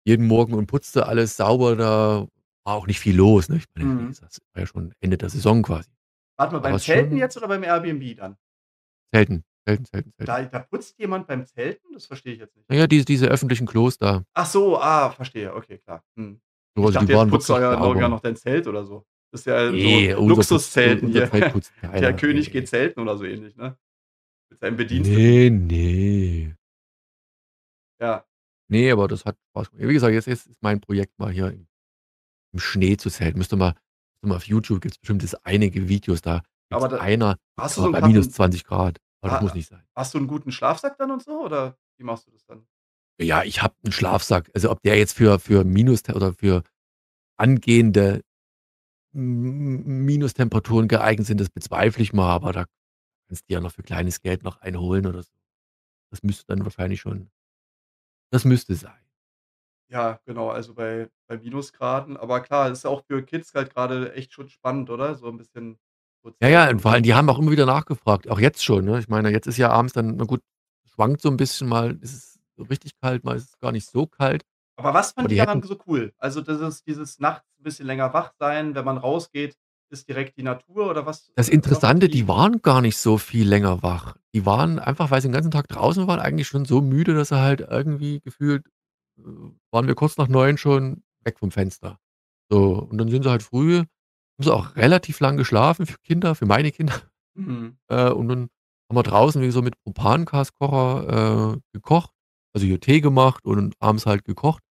jeden 0.05 0.27
Morgen 0.27 0.53
und 0.53 0.67
putzte 0.67 1.07
alles 1.07 1.37
sauber, 1.37 1.75
da 1.75 2.27
war 2.65 2.75
auch 2.75 2.87
nicht 2.87 2.99
viel 2.99 3.15
los, 3.15 3.49
ne? 3.49 3.57
Ich 3.57 3.65
meine, 3.75 3.89
Mhm. 3.93 4.09
es 4.09 4.21
war 4.21 4.61
ja 4.63 4.67
schon 4.67 4.93
Ende 5.01 5.17
der 5.17 5.29
Saison 5.29 5.63
quasi. 5.63 5.89
Warte 6.37 6.53
mal, 6.53 6.59
beim 6.59 6.79
Zelten 6.79 7.11
schon 7.11 7.19
jetzt 7.19 7.37
oder 7.37 7.47
beim 7.47 7.63
Airbnb 7.63 8.17
dann? 8.17 8.35
Zelten, 9.13 9.43
Zelten, 9.67 9.85
Zelten, 9.85 10.11
Zelten. 10.17 10.25
Da 10.25 10.43
da 10.45 10.59
putzt 10.59 10.99
jemand 10.99 11.27
beim 11.27 11.45
Zelten? 11.45 11.93
Das 11.93 12.05
verstehe 12.07 12.33
ich 12.33 12.39
jetzt 12.39 12.55
nicht. 12.55 12.65
Na 12.69 12.75
ja, 12.75 12.87
diese 12.87 13.05
diese 13.05 13.27
öffentlichen 13.27 13.67
Klos 13.67 13.97
da. 13.97 14.23
Ach 14.33 14.45
so, 14.45 14.77
ah, 14.79 15.09
verstehe, 15.11 15.53
okay, 15.55 15.77
klar. 15.79 16.03
Mhm. 16.15 16.41
So, 16.75 16.81
Ich 16.81 16.85
also, 16.87 16.93
dachte, 16.93 17.07
die 17.07 17.13
waren 17.15 17.29
putzt 17.29 17.49
wirklich 17.49 17.65
sogar 17.69 18.09
noch 18.09 18.19
dein 18.21 18.35
Zelt 18.35 18.67
oder 18.67 18.83
so. 18.85 19.05
Das 19.31 19.41
ist 19.41 19.45
ja 19.47 19.67
so 19.69 19.73
Ne, 19.75 20.15
u 20.17 20.29
Luxuszelten 20.29 21.09
hier. 21.09 21.29
Zelt 21.31 21.71
Der 21.81 21.91
keiner, 21.91 22.13
König 22.13 22.47
ne. 22.47 22.51
geht 22.53 22.67
zelten 22.69 22.99
oder 23.01 23.17
so 23.17 23.25
ähnlich, 23.25 23.55
ne? 23.57 23.77
Mit 24.57 24.61
seinen 24.61 24.77
Bediensteten. 24.77 25.21
Ne, 25.29 25.49
ne. 25.51 26.57
Ja. 28.01 28.23
Ne, 28.69 28.91
aber 28.91 29.07
das 29.07 29.23
hat 29.25 29.37
Spaß 29.51 29.71
gemacht. 29.71 29.87
Wie 29.89 29.93
gesagt, 29.93 30.13
jetzt 30.13 30.27
jetzt 30.27 30.47
ist 30.47 30.61
mein 30.61 30.81
Projekt 30.81 31.17
mal 31.19 31.31
hier 31.31 31.47
im 31.51 31.67
im 32.53 32.59
Schnee 32.59 32.97
zu 32.97 33.09
zelten. 33.11 33.37
Müsste 33.39 33.57
mal 33.57 33.75
müsste 34.15 34.27
mal 34.29 34.37
auf 34.37 34.45
YouTube 34.47 34.81
gibt's 34.81 34.99
bestimmt 34.99 35.23
das 35.23 35.35
einige 35.45 35.89
Videos, 35.89 36.21
da 36.21 36.43
Aber 36.71 36.89
da 36.89 36.99
einer, 36.99 37.37
hast 37.57 37.77
du 37.77 37.83
so 37.83 37.91
bei 37.91 37.99
krassen 37.99 38.23
-20 38.31 38.65
C, 38.65 38.99
aber 39.21 39.33
das 39.33 39.41
muss 39.41 39.53
nicht 39.53 39.69
sein. 39.69 39.83
hast 39.95 40.13
du 40.13 40.17
'n 40.19 40.27
guten 40.27 40.51
Schlafsack 40.51 40.97
dann 40.97 41.11
und 41.11 41.23
so 41.23 41.43
oder 41.43 41.77
wie 41.97 42.03
machst 42.03 42.27
du 42.27 42.31
das 42.31 42.45
dann? 42.45 42.67
Ja, 43.19 43.43
ich 43.43 43.61
habe 43.63 43.75
'n 43.85 43.91
Schlafsack. 43.91 44.49
Also, 44.53 44.69
ob 44.71 44.81
der 44.83 44.97
jetzt 44.97 45.13
für 45.13 45.39
für 45.39 45.63
Minustem 45.63 46.15
oder 46.15 46.33
für 46.33 46.63
angehende 47.37 48.21
Minustemperaturen 49.13 50.87
geeignet 50.89 51.27
sind, 51.27 51.41
das 51.41 51.49
bezweifle 51.51 52.03
ich 52.03 52.13
mal, 52.13 52.31
aber 52.33 52.53
da 52.53 52.65
kannst 53.27 53.49
dir 53.49 53.55
ja 53.55 53.61
noch 53.61 53.73
für 53.73 53.83
kleines 53.83 54.21
Geld 54.21 54.43
noch 54.43 54.61
einen 54.61 54.79
holen 54.79 55.05
oder 55.07 55.23
so. 55.23 55.31
Das 56.11 56.23
müsste 56.23 56.45
dann 56.47 56.63
wahrscheinlich 56.65 57.01
schon 57.01 57.29
das 58.33 58.43
müsste 58.45 58.75
sein. 58.75 58.97
Ja, 59.91 60.19
genau, 60.25 60.49
also, 60.49 60.73
bei 60.73 61.09
bei 61.27 61.37
Minusgraden. 61.37 62.17
Aber 62.17 62.41
klar, 62.41 62.69
ist 62.69 62.85
auch 62.85 63.03
für 63.05 63.23
Kids 63.23 63.53
halt 63.53 63.73
grade 63.73 64.13
echt 64.13 64.33
schon 64.33 64.49
spannend, 64.49 64.89
oder? 64.89 65.15
So 65.15 65.27
'n 65.29 65.37
bisschen 65.37 65.79
so 66.23 66.33
Ja, 66.41 66.49
ja, 66.49 66.69
und 66.69 66.81
vor 66.83 66.91
allem, 66.91 67.01
die 67.03 67.15
haben 67.15 67.29
auch 67.31 67.39
immer 67.39 67.49
wieder 67.51 67.65
nachgefragt, 67.65 68.29
auch 68.29 68.39
jetzt 68.39 68.63
schon, 68.63 68.85
ne? 68.85 68.99
Ich 68.99 69.07
meine, 69.07 69.31
jetzt 69.31 69.47
ist 69.47 69.57
ja 69.57 69.69
abends 69.71 69.93
dann 69.93 70.17
na 70.17 70.25
gut, 70.25 70.41
schwankt 70.85 71.21
so 71.21 71.29
'n 71.29 71.37
bisschen, 71.37 71.67
mal 71.67 71.97
ist 72.01 72.13
es 72.13 72.39
so 72.55 72.63
richtig 72.63 72.91
kalt, 73.01 73.23
mal 73.23 73.35
ist 73.35 73.45
es 73.49 73.57
gar 73.59 73.71
nicht 73.71 73.89
so 73.89 74.05
kalt. 74.05 74.43
Aber 74.79 74.93
was 74.93 75.11
Aber 75.17 75.27
fanden 75.27 75.29
die 75.29 75.35
die 75.35 75.39
daran 75.39 75.59
hätten 75.59 75.63
so 75.63 75.75
cool? 75.87 76.13
Also, 76.19 76.41
dieses 76.41 76.83
dieses 76.83 77.19
nachts 77.19 77.47
'n 77.59 77.63
bisschen 77.63 77.87
länger 77.87 78.13
wach 78.13 78.31
sein, 78.39 78.75
wenn 78.75 78.85
man 78.85 78.97
rausgeht, 78.99 79.57
ist 79.91 80.07
direkt 80.09 80.37
die 80.37 80.43
Natur 80.43 80.89
oder 80.89 81.05
was 81.05 81.31
Das 81.37 81.47
was 81.47 81.49
haben 81.49 81.53
Interessante, 81.55 82.09
die 82.09 82.27
waren 82.27 82.61
gar 82.63 82.81
nicht 82.81 82.97
so 82.97 83.17
viel 83.19 83.47
länger 83.47 83.83
wach. 83.83 84.15
Die 84.33 84.45
waren 84.45 84.79
einfach, 84.79 85.11
weil 85.11 85.21
sie 85.21 85.27
'n 85.29 85.31
ganzen 85.33 85.51
Tag 85.51 85.67
draußen 85.67 86.07
waren, 86.07 86.19
eigentlich 86.19 86.47
schon 86.47 86.65
so 86.65 86.81
müde, 86.81 87.13
dass 87.13 87.29
sie 87.29 87.39
halt 87.39 87.61
irgendwie 87.61 88.19
gefühlt 88.21 88.65
äh, 89.19 89.21
waren 89.71 89.87
wir 89.87 89.95
kurz 89.95 90.17
nach 90.17 90.27
9 90.29 90.57
schon 90.57 91.03
weg 91.23 91.39
vom 91.39 91.51
Fenster. 91.51 91.99
So, 92.51 92.73
und 92.89 92.97
dann 92.99 93.09
sind 93.09 93.23
sie 93.23 93.29
halt 93.31 93.43
früh 93.43 93.79
haben 94.39 94.43
sie 94.45 94.53
auch 94.55 94.75
relativ 94.77 95.19
lang 95.21 95.37
geschlafen 95.37 95.85
für 95.87 95.97
Kinder 95.99 96.35
für 96.35 96.45
meine 96.47 96.71
Kinder. 96.71 96.95
Mhm. 97.35 97.77
Äh, 97.89 98.09
und 98.11 98.27
dann 98.29 98.49
haben 98.89 98.97
wir 98.97 99.03
draußen 99.03 99.41
wie 99.43 99.51
so 99.51 99.61
mit 99.63 99.75
Propangaskocher, 99.83 101.55
äh, 101.55 101.59
gekocht, 101.73 102.11
also, 102.55 102.65
hier 102.67 102.79
Tee 102.81 103.01
gemacht 103.01 103.45
und 103.45 103.75
abends 103.81 104.05
halt 104.07 104.25
gekocht. 104.25 104.63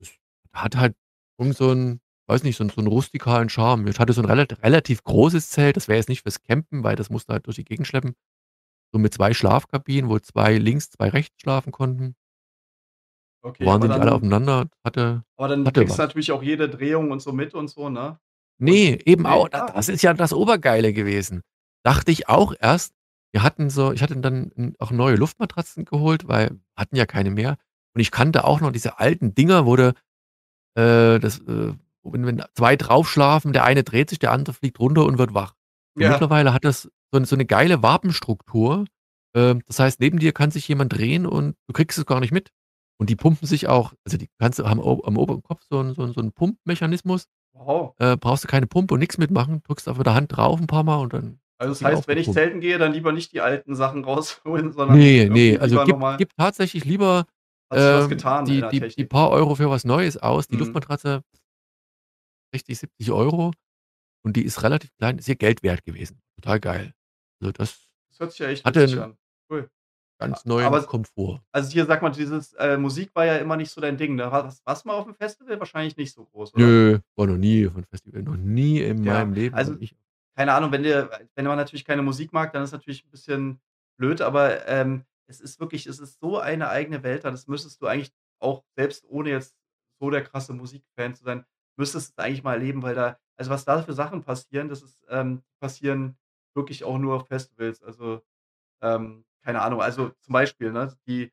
Das 0.00 0.10
hat 0.54 0.76
halt 0.76 0.96
irgend 1.38 1.56
so 1.56 1.70
'n 1.72 2.00
weiß 2.30 2.44
nicht, 2.44 2.56
so 2.56 2.68
so 2.68 2.80
'n 2.82 2.88
rustikalen 2.88 3.50
Charme. 3.50 3.88
Ich 3.88 3.98
hatte 4.00 4.14
so 4.14 4.22
'n 4.22 4.26
relat 4.26 4.62
relativ 4.64 5.04
großes 5.04 5.50
Zelt, 5.50 5.76
das 5.76 5.88
wäre 5.88 5.98
jetzt 5.98 6.08
nicht 6.10 6.22
fürs 6.22 6.42
Campen, 6.42 6.84
weil 6.84 6.96
das 6.96 7.10
musst 7.10 7.28
du 7.30 7.34
halt 7.34 7.46
durch 7.46 7.56
die 7.56 7.64
Gegend 7.66 7.86
schleppen. 7.88 8.14
So 8.92 8.98
mit 9.00 9.14
2 9.14 9.34
Schlafkabinen, 9.34 10.10
wo 10.10 10.18
2 10.20 10.58
links, 10.58 10.90
2 10.90 11.10
rechts 11.10 11.36
schlafen 11.42 11.72
konnten. 11.72 12.14
Okay, 13.44 13.66
Waren 13.66 13.82
sie 13.82 13.88
nicht 13.88 14.00
alle 14.00 14.12
aufeinander, 14.12 14.68
hatte 14.84 15.22
aber 15.38 15.48
dann 15.48 15.72
hatte 15.72 15.72
kriegst 15.72 15.98
du 15.98 16.02
was. 16.02 16.02
natürlich 16.02 16.32
auch 16.32 16.42
jede 16.42 16.68
Drehung 16.68 17.10
und 17.10 17.20
so 17.20 17.32
mit 17.32 17.54
und 17.54 17.68
so, 17.68 17.88
ne? 17.88 18.18
Und 18.64 18.68
Ne, 18.68 18.98
eben 19.06 19.24
ne? 19.24 19.26
auch 19.26 19.48
Ah, 19.52 19.70
das 19.72 19.88
ist 19.88 20.02
ja 20.02 20.12
das 20.12 20.32
Obergeile 20.34 20.92
gewesen. 20.92 21.40
Dachte 21.82 22.10
ich 22.12 22.28
auch 22.28 22.54
erst. 22.60 22.92
Wir 23.32 23.42
hatten 23.42 23.70
so 23.70 23.92
ich 23.92 24.02
hatte 24.02 24.16
dann, 24.18 24.74
auch 24.78 24.90
neue 24.90 25.16
Luftmatratzen 25.16 25.84
geholt, 25.86 26.28
weil 26.28 26.60
hatten 26.76 26.96
ja 26.96 27.06
keine 27.06 27.30
mehr. 27.30 27.56
Und 27.94 28.00
ich 28.02 28.10
kannte 28.10 28.44
auch 28.44 28.60
noch 28.60 28.70
diese 28.72 28.98
alten 28.98 29.34
Dinger, 29.34 29.64
wo 29.66 29.76
du, 29.76 29.94
äh, 30.76 31.20
das, 31.20 31.40
äh 31.40 31.74
wenn 32.04 32.26
wenn 32.26 32.42
2 32.54 32.76
drauf 32.76 33.08
schlafen, 33.10 33.52
der 33.52 33.64
eine 33.64 33.84
dreht 33.84 34.10
sich, 34.10 34.18
der 34.18 34.32
andere 34.32 34.54
fliegt 34.54 34.78
runter 34.80 35.04
und 35.06 35.18
wird 35.18 35.34
wach. 35.34 35.54
Und 35.98 36.06
Ja. 36.06 36.08
mittlerweile 36.08 36.52
hat 36.54 36.64
das 36.64 36.82
so 37.12 37.18
'n 37.18 37.24
so 37.24 37.36
'ne 37.36 37.46
geile 37.46 37.82
Wabenstruktur. 37.82 38.86
Ähm, 39.36 39.62
das 39.66 39.78
heißt, 39.78 40.00
neben 40.00 40.18
dir 40.18 40.32
kann 40.32 40.50
sich 40.50 40.66
jemand 40.68 40.92
drehen 40.96 41.26
und 41.26 41.56
du 41.68 41.72
kriegst 41.74 41.98
es 41.98 42.06
gar 42.06 42.20
nicht 42.20 42.32
mit. 42.32 42.50
Und 42.98 43.10
die 43.10 43.16
pumpen 43.16 43.46
sich 43.48 43.68
auch 43.68 43.94
also, 44.04 44.18
die 44.18 44.28
kannst 44.38 44.58
du 44.58 44.68
haben 44.68 44.80
am 44.80 45.16
oberen 45.18 45.42
Kopf 45.42 45.62
so 45.70 45.80
'n 45.80 45.94
so 45.94 46.02
'n 46.04 46.12
so 46.14 46.20
'n 46.20 46.32
Pumpmechanismus. 46.32 47.26
Wow. 47.54 47.96
Äh, 47.98 48.16
brauchst 48.18 48.44
du 48.44 48.48
keine 48.48 48.66
Pumpe 48.68 48.94
und 48.94 49.00
nix 49.00 49.18
mitmachen, 49.18 49.62
drückst 49.64 49.88
mit 49.88 50.06
der 50.06 50.14
Hand 50.14 50.36
drauf 50.36 50.60
'n 50.60 50.66
paarmal 50.68 51.00
und 51.00 51.14
dann 51.14 51.40
Also, 51.60 51.74
das 51.74 51.82
heißt, 51.84 52.08
wenn 52.08 52.16
ich 52.16 52.32
zelten 52.32 52.60
gehe, 52.60 52.78
dann 52.78 52.94
lieber 52.94 53.12
nicht 53.12 53.32
die 53.32 53.42
alten 53.42 53.74
Sachen 53.74 54.02
rausholen, 54.04 54.72
sondern 54.72 55.02
Ne, 55.02 55.28
irgendwie 55.30 55.30
ne, 55.30 55.58
also, 55.60 55.78
gib 55.78 55.98
mal 55.98 56.16
gib 56.16 56.34
tatsächlich 56.36 56.84
lieber, 56.84 57.26
ähm, 57.72 58.08
getan 58.08 58.46
die 58.46 58.66
die 58.66 58.86
die 58.96 59.04
paar 59.04 59.30
Euro 59.30 59.54
für 59.54 59.70
was 59.70 59.84
Neues 59.84 60.16
aus. 60.16 60.48
Die 60.48 60.56
Mhm. 60.56 60.56
Luftmatratze 60.56 61.22
60, 62.54 62.78
70 62.78 63.10
€ 63.12 63.52
und 64.24 64.36
die 64.36 64.44
ist 64.44 64.62
relativ 64.64 64.92
klein, 64.98 65.18
ist 65.18 65.28
ihr 65.28 65.36
Geld 65.36 65.62
wert 65.64 65.84
gewesen. 65.84 66.22
Total 66.36 66.60
geil. 66.60 66.94
Also, 67.42 67.52
das 67.52 67.88
Das 68.12 68.18
hört 68.20 68.30
sich 68.32 68.40
ja 68.40 68.48
echt 68.48 68.66
hatte 68.66 68.80
witzig 68.80 68.98
'n 68.98 68.98
an. 68.98 69.16
Cool. 69.48 69.70
Ganz 70.20 70.44
neuen 70.44 70.76
aber 70.76 70.84
Komfort. 70.84 71.40
also, 71.52 71.70
hier, 71.72 71.86
sag 71.86 72.02
mal, 72.02 72.10
dieses, 72.10 72.54
äh 72.54 72.78
Musik 72.78 73.14
war 73.14 73.26
ja 73.26 73.36
immer 73.38 73.56
nicht 73.56 73.70
so 73.72 73.80
dein 73.80 73.96
Ding, 73.98 74.16
ne? 74.16 74.30
Wa 74.32 74.44
was 74.46 74.62
warst 74.66 74.84
du 74.84 74.88
mal 74.88 74.96
auf'm 75.00 75.14
Festival? 75.14 75.58
Wahrscheinlich 75.60 75.96
nicht 75.96 76.14
so 76.14 76.26
groß, 76.26 76.54
oder? 76.54 76.76
Nö, 76.76 76.98
war 77.16 77.26
noch 77.28 77.36
nie 77.36 77.66
auf 77.68 77.76
'n 77.76 77.84
Festival, 77.84 78.22
noch 78.22 78.36
nie 78.36 78.80
in 78.80 79.04
Ja, 79.04 79.04
meinem 79.04 79.32
Leben 79.32 79.60
also, 79.60 79.76
ich 79.80 79.96
keine 80.36 80.52
Ahnung, 80.54 80.72
wenn 80.72 80.82
dir 80.82 81.10
wenn 81.34 81.44
man 81.46 81.56
natürlich 81.56 81.84
keine 81.84 82.02
Musik 82.02 82.32
mag, 82.32 82.52
dann 82.52 82.62
ist 82.62 82.72
natürlich 82.72 83.04
'n 83.04 83.10
bisschen 83.10 83.60
blöd, 83.98 84.20
aber, 84.20 84.66
ähm, 84.68 85.04
es 85.26 85.40
ist 85.40 85.58
wirklich 85.60 85.86
es 85.86 85.98
ist 85.98 86.20
so 86.20 86.38
eine 86.38 86.68
eigene 86.68 87.02
Welt 87.02 87.24
da, 87.24 87.30
das 87.30 87.46
müsstest 87.46 87.80
du 87.82 87.86
eigentlich 87.86 88.12
auch 88.40 88.64
selbst 88.76 89.04
ohne 89.08 89.30
jetzt 89.30 89.56
so 90.00 90.10
der 90.10 90.22
krasse 90.22 90.52
Musikfan 90.52 91.14
zu 91.14 91.24
sein, 91.24 91.44
müsstest 91.80 92.18
du 92.18 92.22
eigentlich 92.24 92.44
mal 92.44 92.54
erleben, 92.54 92.82
weil 92.84 92.96
da 92.96 93.18
also, 93.38 93.50
was 93.52 93.64
da 93.66 93.82
für 93.82 93.94
Sachen 93.94 94.22
passieren, 94.24 94.68
das 94.70 94.82
ist, 94.82 95.02
ähm 95.10 95.42
passieren 95.60 96.18
wirklich 96.56 96.84
auch 96.84 96.98
nur 96.98 97.16
auf 97.16 97.28
Festivals. 97.28 97.82
Also, 97.82 98.22
ähm, 98.82 99.24
keine 99.44 99.62
Ahnung, 99.62 99.82
also, 99.82 100.10
zum 100.20 100.32
Beispiel, 100.34 100.72
ne, 100.72 100.96
die, 101.08 101.32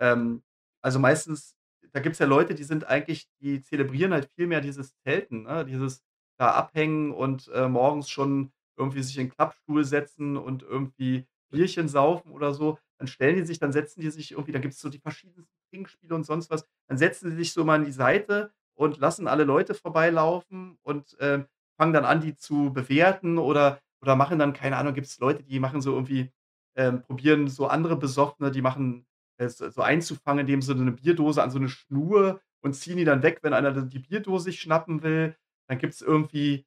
ähm 0.00 0.42
also, 0.82 0.98
meistens 1.00 1.56
da 1.92 2.00
gibt's 2.00 2.18
ja 2.20 2.26
Leute, 2.26 2.54
die 2.56 2.64
sind 2.64 2.86
eigentlich 2.88 3.28
die 3.40 3.62
zelebrieren 3.62 4.12
halt 4.14 4.30
viel 4.36 4.46
mehr 4.48 4.60
dieses 4.62 4.94
Zelten, 5.04 5.44
ne, 5.44 5.64
dieses 5.66 6.02
da 6.38 6.52
abhängen 6.52 7.12
und, 7.12 7.48
äh, 7.50 7.68
morgens 7.68 8.10
schon 8.10 8.52
irgendwie 8.78 9.02
sich 9.02 9.18
in 9.18 9.28
'n 9.28 9.30
Klappstuhl 9.30 9.84
setzen 9.84 10.36
und 10.38 10.62
irgendwie 10.64 11.26
Bierchen 11.52 11.88
saufen 11.88 12.32
oder 12.32 12.54
so. 12.54 12.78
Dann 12.98 13.08
stellen 13.08 13.36
die 13.36 13.44
sich 13.46 13.58
dann 13.60 13.72
setzen 13.72 14.00
die 14.02 14.10
sich 14.10 14.32
irgendwie 14.32 14.52
dann 14.52 14.62
gibt's 14.62 14.80
so 14.80 14.88
die 14.90 14.98
verschiedensten 15.00 15.48
Trinkspiele 15.70 16.14
und 16.16 16.24
sonst 16.24 16.50
was. 16.50 16.66
Dann 16.88 16.98
setzen 16.98 17.30
sie 17.30 17.36
sich 17.38 17.52
so 17.54 17.64
mal 17.64 17.76
an 17.80 17.86
die 17.86 17.92
Seite 17.92 18.52
und 18.76 18.98
lassen 18.98 19.28
alle 19.28 19.44
Leute 19.44 19.74
vorbeilaufen 19.74 20.78
und, 20.82 21.16
ähm, 21.20 21.46
fangen 21.78 21.92
dann 21.94 22.04
an, 22.06 22.20
die 22.22 22.36
zu 22.36 22.72
bewerten 22.72 23.38
oder 23.38 23.80
oder 24.02 24.16
machen 24.16 24.38
dann 24.38 24.52
keine 24.54 24.76
Ahnung, 24.78 24.94
gibt's 24.94 25.18
Leute, 25.20 25.42
die 25.42 25.58
machen 25.60 25.80
so 25.82 25.92
irgendwie 25.94 26.32
ähm, 26.76 27.02
probieren 27.02 27.48
so 27.48 27.66
andere 27.68 27.96
Besoffene, 27.96 28.50
die 28.52 28.62
machen 28.62 29.06
es 29.38 29.58
so 29.58 29.82
einzufangen, 29.82 30.40
indem 30.42 30.62
sie 30.62 30.76
so 30.76 30.84
'ne 30.84 30.92
Bierdose 30.92 31.42
an 31.42 31.50
so 31.50 31.58
'ne 31.58 31.68
Schnur 31.68 32.40
und 32.62 32.74
ziehen 32.74 32.96
die 32.98 33.04
dann 33.04 33.22
weg, 33.22 33.40
wenn 33.42 33.52
einer 33.54 33.72
die 33.72 33.98
Bierdose 34.00 34.44
sich 34.46 34.60
schnappen 34.60 35.02
will. 35.02 35.36
Dann 35.68 35.78
gibt's 35.78 36.00
irgendwie 36.02 36.66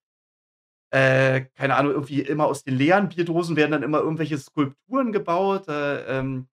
äh, 0.92 1.42
keine 1.56 1.76
Ahnung, 1.76 1.94
irgendwie 1.94 2.22
immer 2.22 2.46
aus 2.48 2.64
den 2.64 2.76
leeren 2.78 3.10
Bierdosen 3.10 3.56
werden 3.58 3.72
dann 3.72 3.84
immer 3.84 4.00
irgendwelche 4.00 4.38
Skulpturen 4.40 5.12
gebaut, 5.14 5.68
äh, 5.70 6.20
ähm, 6.20 6.48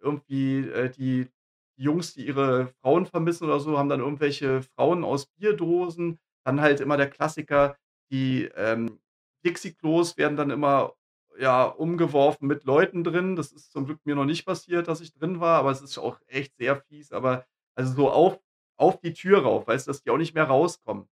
irgendwie, 0.00 0.60
äh, 0.68 0.90
die 0.90 1.28
Jungs, 1.76 2.14
die 2.14 2.26
ihre 2.26 2.68
Frauen 2.82 3.06
vermissen 3.06 3.44
oder 3.44 3.60
so, 3.60 3.78
haben 3.78 3.88
dann 3.88 4.00
irgendwelche 4.00 4.62
Frauen 4.62 5.04
aus 5.04 5.26
Bierdosen. 5.26 6.18
Dann 6.44 6.60
halt 6.60 6.80
immer 6.80 6.96
der 6.96 7.10
Klassiker, 7.10 7.76
die, 8.10 8.44
ähm, 8.56 9.00
Dixie-Klos 9.44 10.16
werden 10.16 10.36
dann 10.36 10.50
immer, 10.50 10.94
ja, 11.38 11.64
umgeworfen 11.64 12.46
mit 12.46 12.64
Leuten 12.64 13.04
drin. 13.04 13.36
Das 13.36 13.52
ist 13.52 13.72
zum 13.72 13.86
Glück 13.86 14.00
mir 14.04 14.14
noch 14.14 14.24
nicht 14.24 14.44
passiert, 14.44 14.88
dass 14.88 15.00
ich 15.00 15.12
drin 15.14 15.40
war, 15.40 15.58
aber 15.58 15.70
es 15.70 15.80
ist 15.82 15.98
auch 15.98 16.20
echt 16.26 16.56
sehr 16.56 16.76
fies, 16.76 17.12
aber 17.12 17.46
also, 17.74 17.94
so 17.94 18.10
auf 18.10 18.40
auf 18.78 18.98
die 19.00 19.12
Tür 19.12 19.42
rauf, 19.44 19.66
weißt 19.68 19.86
du, 19.86 19.90
dass 19.90 20.02
die 20.02 20.10
auch 20.10 20.16
nicht 20.18 20.34
mehr 20.34 20.44
rauskommen. 20.44 21.08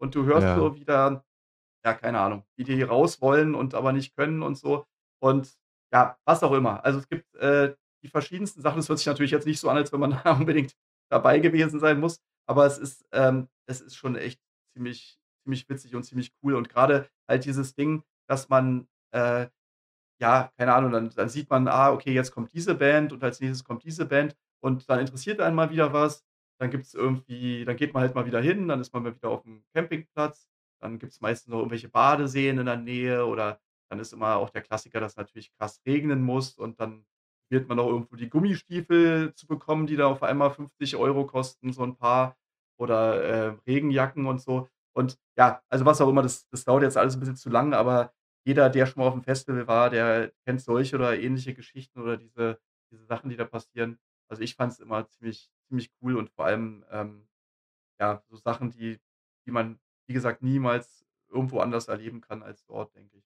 Und 0.00 0.14
du 0.14 0.24
hörst 0.24 0.44
Ja. 0.46 0.54
so, 0.54 0.74
wie 0.76 0.84
da 0.84 1.24
ja, 1.84 1.94
keine 1.94 2.20
Ahnung, 2.20 2.44
wie 2.56 2.64
die 2.64 2.82
raus 2.82 3.20
wollen 3.22 3.54
und 3.54 3.74
aber 3.74 3.92
nicht 3.92 4.16
können 4.16 4.42
und 4.42 4.56
so. 4.56 4.86
Und 5.20 5.54
ja, 5.92 6.18
was 6.24 6.42
auch 6.42 6.52
immer. 6.52 6.84
Also, 6.84 6.98
es 7.00 7.08
gibt, 7.08 7.34
äh, 7.36 7.74
die 8.02 8.08
verschiedensten 8.08 8.60
Sachen. 8.62 8.78
Es 8.80 8.88
hört 8.88 8.98
sich 8.98 9.06
natürlich 9.06 9.30
jetzt 9.30 9.46
nicht 9.46 9.60
so 9.60 9.68
an, 9.68 9.76
als 9.76 9.92
wenn 9.92 10.00
man 10.00 10.10
da 10.24 10.32
unbedingt 10.34 10.76
dabei 11.10 11.38
gewesen 11.40 11.80
sein 11.80 12.00
muss, 12.00 12.20
aber 12.46 12.66
es 12.66 12.78
ist 12.78 13.04
ähm, 13.12 13.48
es 13.66 13.80
ist 13.80 13.96
schon 13.96 14.16
echt 14.16 14.40
ziemlich 14.74 15.18
ziemlich 15.44 15.68
witzig 15.68 15.94
und 15.94 16.04
ziemlich 16.04 16.32
cool. 16.42 16.54
Und 16.54 16.68
grade 16.68 17.08
halt 17.28 17.44
dieses 17.44 17.74
Ding, 17.74 18.02
dass 18.28 18.48
man, 18.48 18.88
äh, 19.12 19.48
ja, 20.20 20.52
keine 20.58 20.74
Ahnung, 20.74 20.92
dann 20.92 21.10
dann 21.10 21.28
sieht 21.28 21.50
man, 21.50 21.68
ah, 21.68 21.92
okay, 21.92 22.12
jetzt 22.12 22.32
kommt 22.32 22.52
diese 22.52 22.74
Band 22.74 23.12
und 23.12 23.22
als 23.24 23.40
Nächstes 23.40 23.64
kommt 23.64 23.84
diese 23.84 24.06
Band 24.06 24.36
und 24.60 24.88
dann 24.90 25.00
interessiert 25.00 25.40
einen 25.40 25.56
mal 25.56 25.70
wieder 25.70 25.92
was. 25.92 26.24
Dann 26.60 26.70
gibt's 26.70 26.94
irgendwie 26.94 27.64
dann 27.64 27.76
geht 27.76 27.94
man 27.94 28.02
halt 28.02 28.14
mal 28.14 28.26
wieder 28.26 28.40
hin, 28.40 28.68
dann 28.68 28.80
ist 28.80 28.92
man 28.92 29.02
mal 29.02 29.14
wieder 29.16 29.28
auf'm 29.30 29.62
Campingplatz. 29.74 30.48
Dann 30.82 30.98
gibt's 30.98 31.20
meistens 31.20 31.48
noch 31.50 31.58
irgendwelche 31.58 31.88
Badeseen 31.88 32.58
in 32.58 32.66
der 32.66 32.76
Nähe 32.76 33.26
oder 33.26 33.60
dann 33.90 33.98
ist 34.00 34.12
immer 34.12 34.36
auch 34.36 34.50
der 34.50 34.62
Klassiker, 34.62 35.00
dass 35.00 35.16
natürlich 35.16 35.52
krass 35.56 35.80
regnen 35.86 36.22
muss 36.22 36.56
und 36.58 36.80
dann 36.80 37.04
probiert 37.50 37.68
man 37.68 37.78
noch 37.78 37.88
irgendwo 37.88 38.16
die 38.16 38.30
Gummistiefel 38.30 39.34
zu 39.34 39.46
bekommen, 39.48 39.86
die 39.88 39.96
da 39.96 40.06
auf 40.08 40.22
einmal 40.22 40.52
50 40.52 40.96
€ 40.96 41.26
kosten, 41.26 41.72
so 41.74 41.82
'n 41.84 41.96
Paar 41.96 42.36
oder, 42.78 43.22
äh, 43.24 43.56
Regenjacken 43.66 44.26
und 44.26 44.40
so. 44.40 44.68
Und 44.94 45.18
ja, 45.38 45.62
also, 45.70 45.84
was 45.86 46.00
auch 46.00 46.08
immer, 46.10 46.22
das 46.22 46.48
das 46.50 46.64
dauert 46.64 46.84
jetzt 46.84 46.96
alles 46.96 47.16
'n 47.16 47.20
bisschen 47.20 47.36
zu 47.36 47.50
lang, 47.50 47.74
aber 47.74 48.12
jeder, 48.46 48.70
der 48.70 48.86
schon 48.86 49.02
mal 49.02 49.10
auf'm 49.10 49.22
Festival 49.24 49.66
war, 49.68 49.90
der 49.90 50.32
kennt 50.46 50.60
solche 50.62 50.96
oder 50.96 51.18
ähnliche 51.20 51.54
Geschichten 51.54 52.00
oder 52.00 52.16
diese 52.18 52.60
diese 52.92 53.04
Sachen, 53.06 53.30
die 53.30 53.36
da 53.36 53.44
passieren. 53.46 53.98
Also, 54.28 54.42
ich 54.42 54.54
fand's 54.56 54.78
immer 54.80 55.08
ziemlich 55.08 55.50
ziemlich 55.68 55.90
cool 56.02 56.16
und 56.16 56.30
vor 56.30 56.46
allem, 56.46 56.84
ähm, 56.90 57.28
ja, 58.00 58.22
so 58.30 58.36
Sachen, 58.36 58.70
die 58.70 59.00
die 59.46 59.52
man, 59.52 59.80
wie 60.08 60.14
gesagt, 60.14 60.42
niemals 60.42 61.04
irgendwo 61.30 61.60
anders 61.60 61.88
erleben 61.88 62.20
kann 62.22 62.42
als 62.44 62.64
dort, 62.66 62.94
denke 62.96 63.18
ich. 63.18 63.24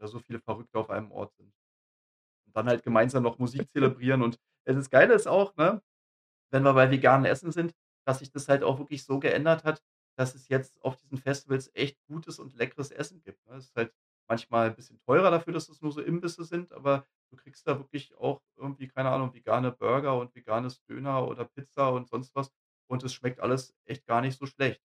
Weil 0.00 0.08
so 0.08 0.18
viele 0.20 0.40
Verrückte 0.40 0.78
auf 0.78 0.90
einem 0.90 1.12
Ort 1.12 1.34
sind. 1.36 1.52
Und 2.50 2.56
dann 2.56 2.68
halt 2.68 2.82
gemeinsam 2.84 3.22
noch 3.22 3.38
Musik 3.38 3.70
zelebrieren 3.72 4.22
und, 4.22 4.38
das 4.66 4.90
Geile 4.90 5.14
ist 5.14 5.26
auch, 5.28 5.56
ne, 5.56 5.82
wenn 6.52 6.64
wir 6.64 6.74
bei 6.74 6.90
veganem 6.90 7.26
Essen 7.26 7.52
sind, 7.52 7.74
dass 8.06 8.20
sich 8.20 8.30
das 8.32 8.48
halt 8.48 8.62
auch 8.64 8.78
wirklich 8.78 9.04
so 9.04 9.20
geändert 9.20 9.64
hat, 9.64 9.84
dass 10.18 10.34
es 10.34 10.48
jetzt 10.48 10.82
auf 10.84 10.96
diesen 10.96 11.18
Festivals 11.18 11.70
echt 11.74 11.98
gutes 12.06 12.38
und 12.40 12.54
leckeres 12.56 12.90
Essen 12.92 13.22
gibt, 13.22 13.46
ne? 13.46 13.56
Es 13.56 13.66
ist 13.66 13.76
halt 13.76 13.94
manchmal 14.28 14.70
bisschen 14.72 15.00
teurer 15.00 15.30
dafür, 15.32 15.52
dass 15.54 15.68
es 15.70 15.82
nur 15.82 15.92
so 15.92 16.02
Imbisse 16.02 16.44
sind, 16.44 16.72
aber 16.72 17.06
du 17.32 17.36
kriegst 17.38 17.66
da 17.68 17.78
wirklich 17.78 18.14
auch 18.16 18.42
irgendwie, 18.56 18.88
keine 18.88 19.10
Ahnung, 19.10 19.34
vegane 19.34 19.72
Burger 19.72 20.18
und 20.18 20.34
veganes 20.36 20.82
Döner 20.84 21.28
oder 21.28 21.44
Pizza 21.46 21.90
und 21.92 22.08
sonst 22.08 22.34
was 22.36 22.52
und 22.88 23.02
es 23.04 23.14
schmeckt 23.14 23.40
alles 23.40 23.74
echt 23.86 24.06
gar 24.06 24.20
nicht 24.22 24.38
so 24.38 24.46
schlecht 24.46 24.82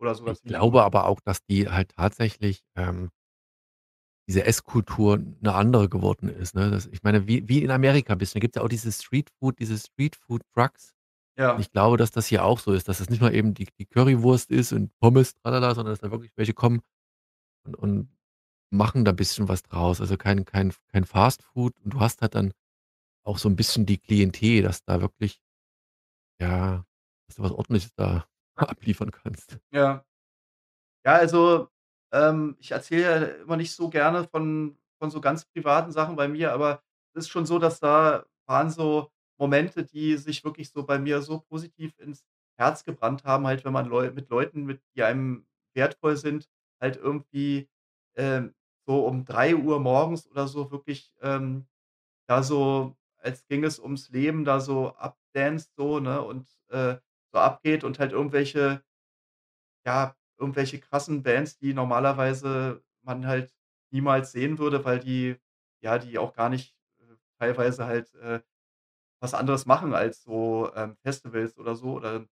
oder 0.00 0.14
sogar 0.16 0.36
Ich 0.36 0.36
ziemlich 0.36 0.62
gut. 0.62 0.70
glaube 0.70 0.84
aber 0.84 1.06
auch, 1.06 1.20
dass 1.20 1.44
die 1.44 1.68
halt 1.68 1.90
tatsächlich, 1.96 2.62
ähm 2.76 3.10
diese 4.28 4.44
Esskultur 4.46 5.18
'ne 5.18 5.54
andere 5.54 5.88
geworden 5.88 6.28
ist, 6.28 6.54
ne? 6.54 6.70
Das 6.70 6.86
ich 6.86 7.02
meine, 7.02 7.26
wie 7.28 7.48
wie 7.48 7.62
in 7.64 7.70
Amerika 7.70 8.14
bisschen, 8.16 8.40
da 8.40 8.40
gibt's 8.42 8.56
ja 8.56 8.62
auch 8.62 8.68
diese 8.68 8.92
Streetfood 8.92 9.58
diese 9.60 9.78
Streetfood-Trucks. 9.78 10.94
Und 11.54 11.60
Ja. 11.60 11.60
ich 11.60 11.72
glaube, 11.72 11.96
dass 11.98 12.10
das 12.12 12.26
hier 12.28 12.44
auch 12.44 12.58
so 12.60 12.72
ist, 12.74 12.88
dass 12.88 13.00
es 13.00 13.10
nicht 13.10 13.20
nur 13.22 13.32
eben 13.32 13.54
die 13.54 13.66
die 13.78 13.86
Currywurst 13.86 14.50
ist 14.52 14.72
und 14.72 14.92
Pommes, 15.00 15.34
tralala, 15.36 15.74
sondern 15.74 15.92
dass 15.94 16.00
da 16.00 16.10
wirklich 16.12 16.32
welche 16.36 16.54
kommen 16.54 16.82
und 17.66 17.76
und 17.76 18.10
machen 18.72 19.04
da 19.06 19.12
bisschen 19.12 19.48
was 19.48 19.62
draus. 19.64 20.00
Also, 20.02 20.16
kein 20.18 20.44
kein 20.46 20.72
kein 20.92 21.04
Fastfood 21.06 21.74
und 21.84 21.94
du 21.94 22.00
hast 22.00 22.22
halt 22.22 22.34
dann 22.36 22.52
auch 23.24 23.38
so 23.38 23.48
'n 23.50 23.56
bisschen 23.56 23.86
die 23.86 23.98
Klientel, 23.98 24.62
dass 24.62 24.84
da 24.84 25.00
wirklich 25.02 25.38
ja, 26.40 26.84
dass 27.26 27.36
du 27.36 27.42
was 27.42 27.52
Ordentliches 27.52 27.94
da 27.94 28.26
abliefern 28.56 29.10
kannst. 29.10 29.58
Ja. 29.72 30.04
Ja, 31.04 31.14
also, 31.16 31.68
ähm, 32.12 32.56
ich 32.60 32.72
erzähle 32.72 33.02
ja 33.02 33.16
immer 33.44 33.56
nicht 33.56 33.72
so 33.74 33.90
gerne 33.90 34.24
von 34.24 34.78
von 35.00 35.10
so 35.10 35.20
ganz 35.20 35.44
privaten 35.46 35.92
Sachen 35.92 36.16
bei 36.16 36.28
mir, 36.28 36.52
aber 36.52 36.82
es 37.14 37.24
ist 37.26 37.30
schon 37.30 37.46
so, 37.46 37.58
dass 37.58 37.80
da 37.80 38.24
waren 38.46 38.70
so 38.70 39.10
Momente, 39.38 39.84
die 39.84 40.16
sich 40.16 40.44
wirklich 40.44 40.70
so 40.70 40.84
bei 40.84 40.98
mir 41.00 41.22
so 41.22 41.40
positiv 41.40 41.98
ins 41.98 42.24
Herz 42.58 42.84
gebrannt 42.84 43.24
haben, 43.24 43.46
halt, 43.46 43.64
wenn 43.64 43.72
man 43.72 43.86
Leu 43.88 44.10
mit 44.12 44.30
Leuten, 44.30 44.64
mit 44.64 44.80
die 44.96 45.02
einem 45.02 45.46
wertvoll 45.74 46.16
sind, 46.16 46.48
halt 46.80 46.96
irgendwie, 46.98 47.68
ähm, 48.16 48.54
so 48.86 49.06
um 49.06 49.24
3:00 49.24 49.80
morgens 49.80 50.28
oder 50.30 50.46
so 50.48 50.70
wirklich, 50.70 51.12
ähm, 51.22 51.66
da 52.28 52.42
so 52.44 52.96
als 53.18 53.46
ging 53.48 53.64
es 53.64 53.78
ums 53.80 54.10
Leben, 54.10 54.44
da 54.44 54.60
so 54.60 54.94
abdanced 54.96 55.74
so, 55.76 56.00
ne, 56.00 56.22
und, 56.22 56.48
äh, 56.70 56.96
so 57.34 57.38
abgeht 57.40 57.84
und 57.84 57.98
halt 58.00 58.12
irgendwelche 58.12 58.82
ja, 59.86 60.14
irgendwelche 60.42 60.80
krassen 60.80 61.22
Bands, 61.24 61.58
die 61.58 61.74
normalerweise 61.74 62.82
man 63.02 63.26
halt 63.26 63.54
niemals 63.92 64.32
sehen 64.32 64.58
würde, 64.58 64.84
weil 64.84 65.00
die 65.00 65.36
ja, 65.82 65.98
die 65.98 66.18
auch 66.18 66.34
gar 66.34 66.48
nicht, 66.50 66.76
äh, 67.00 67.16
teilweise 67.40 67.86
halt, 67.86 68.14
äh, 68.16 68.40
was 69.20 69.34
anderes 69.34 69.66
machen 69.66 69.94
als 69.94 70.22
so, 70.22 70.70
ähm, 70.76 70.96
Festivals 71.04 71.58
oder 71.58 71.74
so 71.76 71.94
oder 71.94 72.26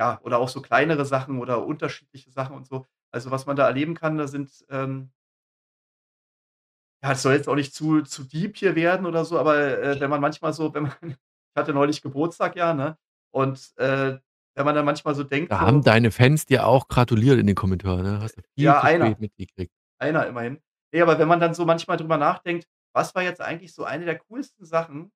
ja, 0.00 0.20
oder 0.22 0.38
auch 0.40 0.48
so 0.50 0.62
kleinere 0.62 1.04
Sachen 1.06 1.40
oder 1.40 1.66
unterschiedliche 1.66 2.30
Sachen 2.32 2.56
und 2.56 2.66
so. 2.66 2.86
Also, 3.12 3.30
was 3.32 3.46
man 3.46 3.56
da 3.56 3.66
erleben 3.66 3.94
kann, 3.94 4.18
da 4.18 4.28
sind, 4.28 4.66
ähm 4.70 5.12
Ja, 7.02 7.12
es 7.12 7.22
soll 7.22 7.34
jetzt 7.34 7.48
auch 7.48 7.54
nicht 7.54 7.74
zu 7.74 8.02
zu 8.02 8.24
deep 8.24 8.56
hier 8.56 8.74
werden 8.74 9.06
oder 9.06 9.24
so, 9.24 9.38
aber, 9.38 9.56
äh, 9.82 10.00
wenn 10.00 10.08
man 10.10 10.20
manchmal 10.20 10.52
so 10.52 10.72
wenn 10.74 10.84
man 10.84 10.92
ich 11.10 11.56
hatte 11.60 11.72
neulich 11.74 12.02
Geburtstag, 12.02 12.56
ja, 12.56 12.74
ne? 12.74 12.98
Und, 13.30 13.72
äh, 13.78 14.18
wenn 14.56 14.64
man 14.64 14.74
dann 14.74 14.84
manchmal 14.84 15.14
so 15.14 15.22
denkt 15.24 15.50
Da 15.50 15.60
haben 15.60 15.78
so 15.78 15.82
deine 15.82 16.10
Fans 16.10 16.46
dir 16.46 16.66
auch 16.66 16.88
gratuliert 16.88 17.38
in 17.38 17.46
den 17.46 17.54
Kommentaren, 17.56 18.02
ne? 18.02 18.20
Hast 18.20 18.36
du 18.38 18.42
viel 18.42 18.64
Ja, 18.64 18.80
zu 18.80 18.86
einer. 18.86 19.16
mitgekriegt. 19.18 19.72
Einer 19.98 20.26
immerhin. 20.26 20.60
Ne, 20.92 21.02
aber 21.02 21.18
wenn 21.18 21.28
man 21.28 21.40
dann 21.40 21.54
so 21.54 21.64
manchmal 21.64 21.96
drüber 21.96 22.16
nachdenkt: 22.18 22.68
„Was 22.94 23.14
war 23.14 23.22
jetzt 23.22 23.40
eigentlich 23.40 23.72
so 23.74 23.84
eine 23.84 24.04
der 24.04 24.18
coolsten 24.18 24.64
Sachen, 24.64 25.12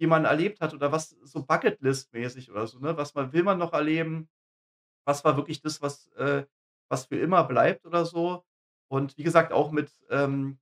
die 0.00 0.06
man 0.08 0.24
erlebt 0.26 0.60
hat?“ 0.60 0.74
Oder 0.74 0.92
was 0.92 1.10
so 1.10 1.40
Bucketlist-mäßig 1.44 2.50
oder 2.50 2.66
so, 2.66 2.80
ne? 2.80 2.96
Was 2.96 3.14
man 3.14 3.32
will 3.32 3.44
man 3.44 3.58
noch 3.58 3.72
erleben? 3.74 4.28
Was 5.06 5.24
war 5.24 5.36
wirklich 5.36 5.60
das, 5.62 5.82
was 5.82 6.08
äh, 6.16 6.46
was 6.90 7.06
für 7.06 7.18
immer 7.18 7.44
bleibt 7.44 7.86
oder 7.86 8.04
so? 8.06 8.44
Und 8.88 9.18
wie 9.18 9.24
gesagt, 9.24 9.52
auch 9.52 9.72
mit 9.72 9.92
ähm, 10.10 10.58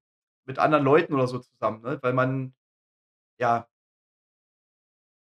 mit 0.46 0.58
anderen 0.58 0.84
Leuten 0.84 1.14
oder 1.14 1.28
so 1.28 1.38
zusammen, 1.40 1.82
ne? 1.82 1.98
Weil 2.02 2.14
man 2.14 2.54
ja 3.38 3.68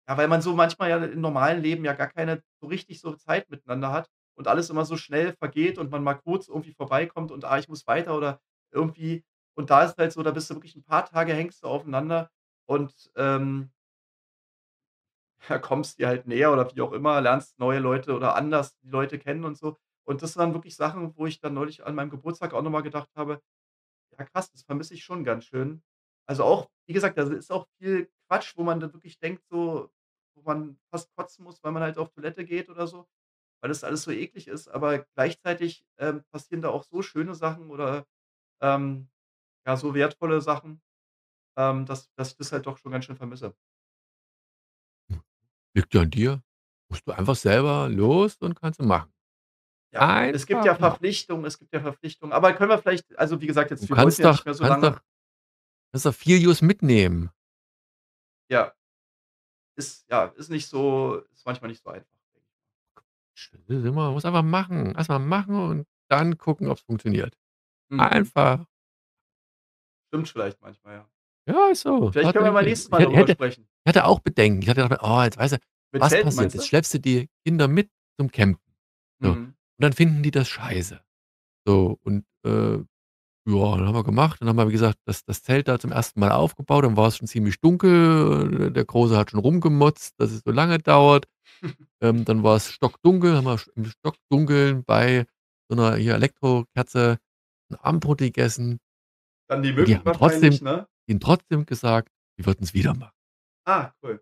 ja, 0.09 0.17
weil 0.17 0.29
man 0.29 0.41
so 0.43 0.55
manchmal 0.55 0.91
ja 0.91 0.97
im 1.05 1.21
normalen 1.21 1.61
Leben 1.63 1.85
ja 1.85 1.93
gar 1.93 2.09
keine 2.09 2.43
so 2.61 2.67
richtig 2.67 3.01
so 3.01 3.13
Zeit 3.15 3.49
miteinander 3.51 3.91
hat 3.93 4.09
und 4.35 4.47
alles 4.49 4.69
immer 4.71 4.85
so 4.85 4.97
schnell 4.97 5.33
vergeht 5.35 5.77
und 5.79 5.91
man 5.91 6.03
mal 6.03 6.15
kurz 6.15 6.49
irgendwie 6.49 6.73
vorbeikommt 6.73 7.31
und: 7.31 7.45
„Ah, 7.45 7.59
ich 7.59 7.69
muss 7.69 7.87
weiter“ 7.87 8.17
oder 8.17 8.41
irgendwie 8.73 9.25
und 9.55 9.71
da 9.71 9.83
ist 9.85 9.97
halt 9.99 10.13
so, 10.13 10.23
da 10.23 10.31
bist 10.31 10.49
du 10.51 10.55
wirklich 10.55 10.75
'n 10.77 10.83
paar 10.85 11.05
Tage 11.05 11.33
hängst 11.35 11.63
du 11.63 11.67
aufeinander 11.69 12.31
und, 12.67 12.93
ähm 13.17 13.71
ja, 15.49 15.57
kommst 15.59 15.99
dir 15.99 16.07
halt 16.07 16.27
näher 16.27 16.51
oder 16.51 16.73
wie 16.75 16.81
auch 16.81 16.91
immer, 16.91 17.21
lernst 17.21 17.57
neue 17.59 17.79
Leute 17.79 18.13
oder 18.15 18.35
anders 18.35 18.77
die 18.79 18.89
Leute 18.89 19.19
kennen 19.19 19.43
und 19.45 19.57
so. 19.57 19.77
Und 20.05 20.21
das 20.21 20.37
waren 20.37 20.53
wirklich 20.53 20.75
Sachen, 20.75 21.15
wo 21.17 21.25
ich 21.27 21.39
dann 21.39 21.53
neulich 21.53 21.85
an 21.85 21.95
meinem 21.95 22.09
Geburtstag 22.09 22.53
auch 22.53 22.61
noch 22.61 22.71
mal 22.71 22.81
gedacht 22.81 23.09
habe: 23.15 23.41
„Ja 24.17 24.25
krass, 24.25 24.51
das 24.51 24.63
vermisse 24.63 24.93
ich 24.95 25.03
schon 25.03 25.23
ganz 25.25 25.45
schön.“ 25.45 25.83
Also 26.27 26.43
auch 26.45 26.69
wie 26.87 26.93
gesagt, 26.93 27.17
da 27.17 27.23
ist 27.23 27.51
auch 27.51 27.67
viel 27.79 28.09
Quatsch, 28.29 28.55
wo 28.57 28.63
man 28.63 28.79
dann 28.79 28.93
wirklich 28.93 29.19
denkt 29.19 29.43
so 29.51 29.91
wo 30.39 30.49
man 30.51 30.79
fast 30.91 31.13
kotzen 31.15 31.43
muss, 31.45 31.63
weil 31.63 31.71
man 31.71 31.83
halt 31.83 31.97
auf 31.97 32.11
Toilette 32.11 32.45
geht 32.45 32.69
oder 32.69 32.87
so, 32.87 33.07
weil 33.61 33.69
das 33.69 33.83
alles 33.83 34.03
so 34.03 34.11
eklig 34.11 34.47
ist. 34.47 34.67
Aber 34.69 34.99
gleichzeitig, 35.15 35.85
ähm, 35.99 36.23
passieren 36.31 36.61
da 36.61 36.69
auch 36.69 36.83
so 36.83 37.01
schöne 37.01 37.35
Sachen 37.35 37.69
oder, 37.71 38.05
ähm, 38.61 39.09
ja, 39.67 39.77
so 39.77 39.93
wertvolle 39.95 40.41
Sachen, 40.41 40.81
ähm, 41.57 41.85
dass 41.85 42.11
dass 42.15 42.31
ich 42.31 42.37
das 42.37 42.51
halt 42.53 42.67
doch 42.67 42.77
schon 42.77 42.91
ganz 42.93 43.05
schön 43.05 43.17
vermisse. 43.17 43.55
Liegt 45.75 45.93
ja 45.93 46.01
an 46.01 46.09
dir. 46.09 46.41
Musst 46.89 47.07
du 47.07 47.11
einfach 47.11 47.35
selber 47.35 47.87
los 47.89 48.37
und 48.37 48.55
kannst 48.59 48.79
du 48.79 48.83
machen. 48.85 49.13
Ja, 49.93 50.25
es 50.27 50.45
gibt 50.45 50.59
Einfach 50.59 50.73
ja. 50.73 50.75
Verpflichtungen 50.75 51.45
es 51.45 51.57
gibt 51.59 51.73
ja 51.73 51.79
Verpflichtungen. 51.81 52.33
Aber 52.33 52.53
können 52.53 52.69
wir 52.69 52.77
vielleicht 52.79 53.17
also, 53.17 53.41
wie 53.41 53.47
gesagt, 53.47 53.71
Du 53.71 53.75
jetzt 53.75 53.89
wir 53.89 53.97
wollten 53.97 54.03
kannst 54.03 54.19
ja 54.19 54.31
nicht 54.31 54.39
doch 54.39 54.45
mehr 54.45 54.53
so 54.53 54.63
kannst 54.63 54.83
lange 54.83 54.95
doch 54.95 55.01
kannst 55.91 56.05
doch 56.05 56.15
viel 56.15 56.47
Use 56.47 56.63
mitnehmen. 56.65 57.31
Ja. 58.49 58.73
Ist 59.79 60.05
ja, 60.11 60.25
ist 60.35 60.49
nicht 60.49 60.67
so 60.67 61.23
ist 61.33 61.45
manchmal 61.45 61.69
nicht 61.71 61.81
so 61.81 61.89
einfach, 61.89 62.05
ich. 63.35 63.69
Man 63.69 64.11
muss 64.13 64.25
einfach 64.25 64.43
machen. 64.43 64.93
Erst 64.93 65.07
mal 65.07 65.19
machen 65.19 65.55
und 65.55 65.87
dann 66.09 66.37
gucken, 66.37 66.67
ob's 66.67 66.81
funktioniert. 66.81 67.33
Mhm. 67.89 68.01
Einfach. 68.01 68.65
Stimmt 70.09 70.27
vielleicht 70.27 70.59
manchmal, 70.61 70.95
ja. 70.95 71.09
Ja, 71.47 71.69
ist 71.71 71.81
so, 71.81 72.11
Vielleicht 72.11 72.33
können 72.33 72.45
wir 72.45 72.51
mal 72.51 72.63
nächstes 72.65 72.91
Mal 72.91 72.99
darüber 73.01 73.17
hätte 73.19 73.31
sprechen. 73.33 73.67
ich 73.85 73.89
hatte 73.89 74.05
auch 74.05 74.19
Bedenken. 74.19 74.61
Ich 74.61 74.69
hatte 74.69 74.83
gedacht: 74.83 74.99
„Oh, 75.01 75.21
jetzt 75.23 75.37
weißt 75.37 75.53
du, 75.53 75.57
Mit 75.93 76.01
was 76.01 76.09
Zelten 76.11 76.25
passiert? 76.27 76.53
Jetzt 76.53 76.67
schleppst 76.67 76.93
du 76.93 76.99
die 76.99 77.29
Kinder 77.45 77.67
mit 77.69 77.89
zum 78.19 78.29
Campen. 78.29 78.61
So. 79.21 79.29
Und 79.31 79.39
Mhm. 79.39 79.53
dann 79.79 79.93
finden 79.93 80.23
die 80.23 80.31
das 80.31 80.49
scheiße. 80.49 80.99
So 81.65 81.97
und, 82.03 82.25
äh, 82.45 82.79
ja, 83.49 83.77
dann 83.77 83.87
haben 83.87 83.95
wir 83.95 84.03
gemacht. 84.03 84.39
Dann 84.41 84.49
haben 84.49 84.57
wir, 84.57 84.67
wie 84.67 84.71
gesagt, 84.73 84.99
das 85.05 85.23
das 85.25 85.43
Zelt 85.43 85.67
da 85.67 85.79
zum 85.79 85.91
1. 85.91 86.19
Mal 86.19 86.31
aufgebaut. 86.31 86.83
Dann 86.85 86.97
war's 86.97 87.17
schon 87.17 87.27
ziemlich 87.27 87.59
dunkel. 87.61 88.71
Der 88.71 88.85
Große 88.85 89.17
hat 89.17 89.31
schon 89.31 89.39
rumgemotzt, 89.39 90.13
dass 90.19 90.31
es 90.31 90.41
so 90.45 90.51
lange 90.51 90.79
dauert. 90.79 91.25
Ähm, 92.01 92.25
dann 92.25 92.43
war's 92.43 92.71
stockdunkel, 92.71 93.35
haben 93.35 93.45
wir 93.45 93.59
im 93.75 93.85
Stockdunkeln 93.85 94.85
bei 94.85 95.25
so 95.69 95.75
'ner 95.75 95.95
hier 95.97 96.15
Elektrokerze 96.15 97.17
'n 97.71 97.75
Abendbrot 97.77 98.19
gegessen. 98.19 98.79
Dann 99.49 99.63
die 99.63 99.71
Und 99.77 99.87
die 99.87 99.95
haben 99.97 100.13
trotzdem 100.13 100.59
ne? 100.63 100.87
die 101.09 101.13
haben 101.15 101.19
trotzdem 101.21 101.65
gesagt, 101.65 102.11
die 102.39 102.45
würden's 102.45 102.73
wieder 102.75 102.93
machen. 102.95 103.13
Ah, 103.67 103.93
cool. 104.03 104.21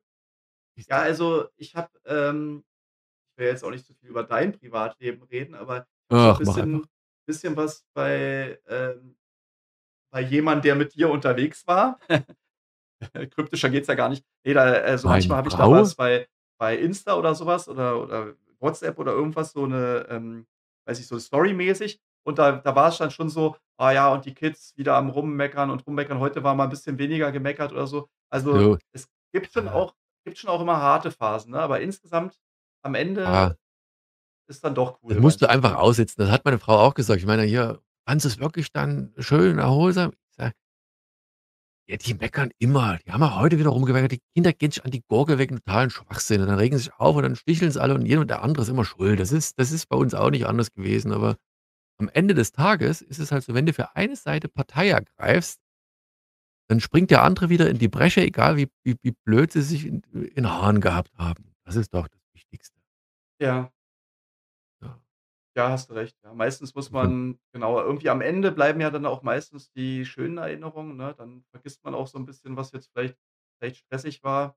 Ja, 0.90 1.00
also, 1.00 1.50
ich 1.58 1.76
habe, 1.76 1.90
ähm 2.06 2.64
ich 3.38 3.40
will 3.44 3.48
jetzt 3.50 3.64
auch 3.66 3.72
nicht 3.72 3.86
so 3.86 3.94
viel 3.96 4.10
über 4.12 4.24
dein 4.24 4.54
Privatleben 4.54 5.24
reden, 5.24 5.56
aber 5.56 5.88
Ach, 6.10 6.40
einfach. 6.40 6.56
bisschen 6.56 6.88
bisschen 7.28 7.58
was 7.58 7.86
bei 7.96 8.60
ähm, 8.68 9.17
bei 10.18 10.22
jemand, 10.24 10.66
der 10.66 10.76
mit 10.76 10.96
dir 10.96 11.10
unterwegs 11.12 11.68
war. 11.68 12.00
Kryptischer 13.36 13.70
geht's 13.70 13.88
ja 13.88 13.96
gar 13.96 14.10
nicht. 14.10 14.26
Ne, 14.46 14.54
da 14.54 14.98
so 14.98 15.08
Meine 15.08 15.10
manchmal 15.10 15.38
habe 15.38 15.50
ich 15.50 15.56
da 15.56 15.72
was 15.72 15.96
bei 15.96 16.28
bei 16.60 16.78
Insta 16.78 17.16
oder 17.18 17.36
so 17.36 17.46
was 17.46 17.70
oder 17.70 18.02
oder 18.02 18.36
WhatsApp 18.60 18.98
oder 19.00 19.14
irgendwas, 19.14 19.52
so 19.54 19.66
'ne, 19.68 20.06
ähm 20.10 20.48
weiß 20.88 20.98
nicht, 21.00 21.08
so 21.08 21.20
storymäßig. 21.20 22.02
Und 22.26 22.40
da 22.40 22.54
da 22.54 22.76
war's 22.76 22.98
dann 22.98 23.12
schon 23.12 23.30
so: 23.30 23.58
„Ah 23.78 23.92
ja, 23.92 24.14
und 24.14 24.26
die 24.26 24.34
Kids 24.34 24.76
wieder 24.78 24.96
am 24.96 25.10
Rummeckern 25.10 25.70
und 25.72 25.86
Rummeckern. 25.88 26.20
Heute 26.20 26.44
war 26.44 26.56
mal 26.56 26.66
'n 26.66 26.70
bisschen 26.72 26.98
weniger 27.00 27.32
gemeckert“ 27.32 27.72
oder 27.74 27.88
so. 27.88 28.10
Also, 28.32 28.68
So, 28.70 28.78
es 28.94 29.10
gibt 29.34 29.52
schon 29.54 29.68
auch 29.70 29.96
gibt 30.26 30.38
schon 30.40 30.50
auch 30.50 30.62
immer 30.62 30.78
harte 30.82 31.12
Phasen, 31.12 31.52
ne? 31.52 31.60
Aber 31.62 31.82
insgesamt 31.82 32.40
am 32.84 32.96
Ah. 33.24 33.50
Ende 33.50 33.58
ist 34.50 34.64
dann 34.64 34.76
doch 34.76 35.00
Das 35.10 35.18
cool, 35.18 35.18
musst 35.18 35.42
du 35.42 35.50
einfach 35.50 35.76
aussitzen. 35.76 36.22
Das 36.22 36.30
hat 36.32 36.44
meine 36.46 36.60
Frau 36.60 36.78
auch 36.80 36.94
gesagt. 36.94 37.20
Ich 37.20 37.26
meine: 37.26 37.44
„Hier, 37.44 37.82
fandest 38.08 38.26
du's 38.26 38.40
wirklich 38.40 38.72
dann 38.74 39.14
schön 39.20 39.60
erholsam?“ 39.60 40.12
Ich 40.32 40.38
sage 40.38 40.54
„Ja, 41.90 41.96
die 41.96 42.14
meckern 42.16 42.52
immer. 42.60 42.98
Die 43.06 43.12
haben 43.14 43.24
auch 43.24 43.40
heute 43.40 43.58
wieder 43.60 43.70
rumgemeckert. 43.70 44.12
Die 44.12 44.20
Kinder 44.36 44.52
gehen 44.52 44.72
sich 44.72 44.84
an 44.84 44.92
die 44.92 45.04
Gurgel 45.08 45.38
wegen 45.38 45.56
totalen 45.56 45.90
Schwachsinn 45.90 46.42
und 46.42 46.48
dann 46.48 46.58
regen 46.60 46.78
sie 46.78 46.84
sich 46.86 46.94
auf 46.96 47.16
und 47.16 47.24
dann 47.24 47.38
sticheln 47.38 47.72
sie 47.72 47.82
alle 47.82 47.94
und 47.96 48.06
jeder 48.06 48.26
der 48.26 48.42
andere 48.44 48.64
ist 48.64 48.70
immer 48.70 48.84
schuld.“ 48.84 49.20
Das 49.22 49.32
ist 49.32 49.58
das 49.58 49.72
ist 49.72 49.88
bei 49.88 49.96
uns 49.96 50.14
auch 50.14 50.30
nicht 50.30 50.46
anders 50.48 50.74
gewesen, 50.74 51.14
aber 51.14 51.38
am 52.00 52.10
Ende 52.14 52.34
des 52.36 52.52
Tages 52.54 53.02
ist 53.02 53.20
es 53.20 53.32
halt 53.32 53.44
so, 53.44 53.54
wenn 53.56 53.66
du 53.68 53.74
für 53.74 53.96
eine 53.96 54.16
Seite 54.18 54.50
Partei 54.50 54.90
ergreifst 54.90 55.56
dann 56.70 56.80
springt 56.82 57.12
der 57.12 57.24
andere 57.24 57.50
wieder 57.50 57.70
in 57.70 57.78
die 57.80 57.88
Bresche, 57.88 58.22
egal 58.22 58.58
wie 58.58 58.68
wie 58.84 58.96
wie 59.02 59.12
blöd 59.24 59.52
sie 59.52 59.62
sich 59.62 59.86
in 59.86 60.02
in 60.36 60.50
Haaren 60.50 60.82
gehabt 60.82 61.12
haben. 61.18 61.56
Das 61.66 61.76
ist 61.76 61.94
doch 61.94 62.08
das 62.08 62.20
Wichtigste. 62.34 62.78
Ja. 63.42 63.72
Ja, 65.58 65.72
hast 65.72 65.90
du 65.90 65.96
recht. 65.96 66.16
Ja, 66.24 66.36
meistens 66.36 66.76
muss 66.76 66.92
von 66.92 66.92
man 66.92 67.40
genau, 67.52 67.82
irgendwie 67.82 68.10
am 68.12 68.22
Ende 68.22 68.52
bleiben 68.52 68.80
ja 68.80 68.92
dann 68.92 69.08
auch 69.08 69.24
meistens 69.24 69.72
die 69.72 70.06
schönen 70.06 70.38
Erinnerungen, 70.38 70.96
ne? 70.98 71.16
Dann 71.18 71.46
vergisst 71.50 71.84
man 71.84 71.96
auch 71.96 72.06
so 72.06 72.20
'n 72.20 72.26
bisschen, 72.28 72.56
was 72.56 72.72
jetzt 72.74 72.92
vielleicht 72.94 73.18
vielleicht 73.60 73.78
stressig 73.78 74.22
war. 74.24 74.56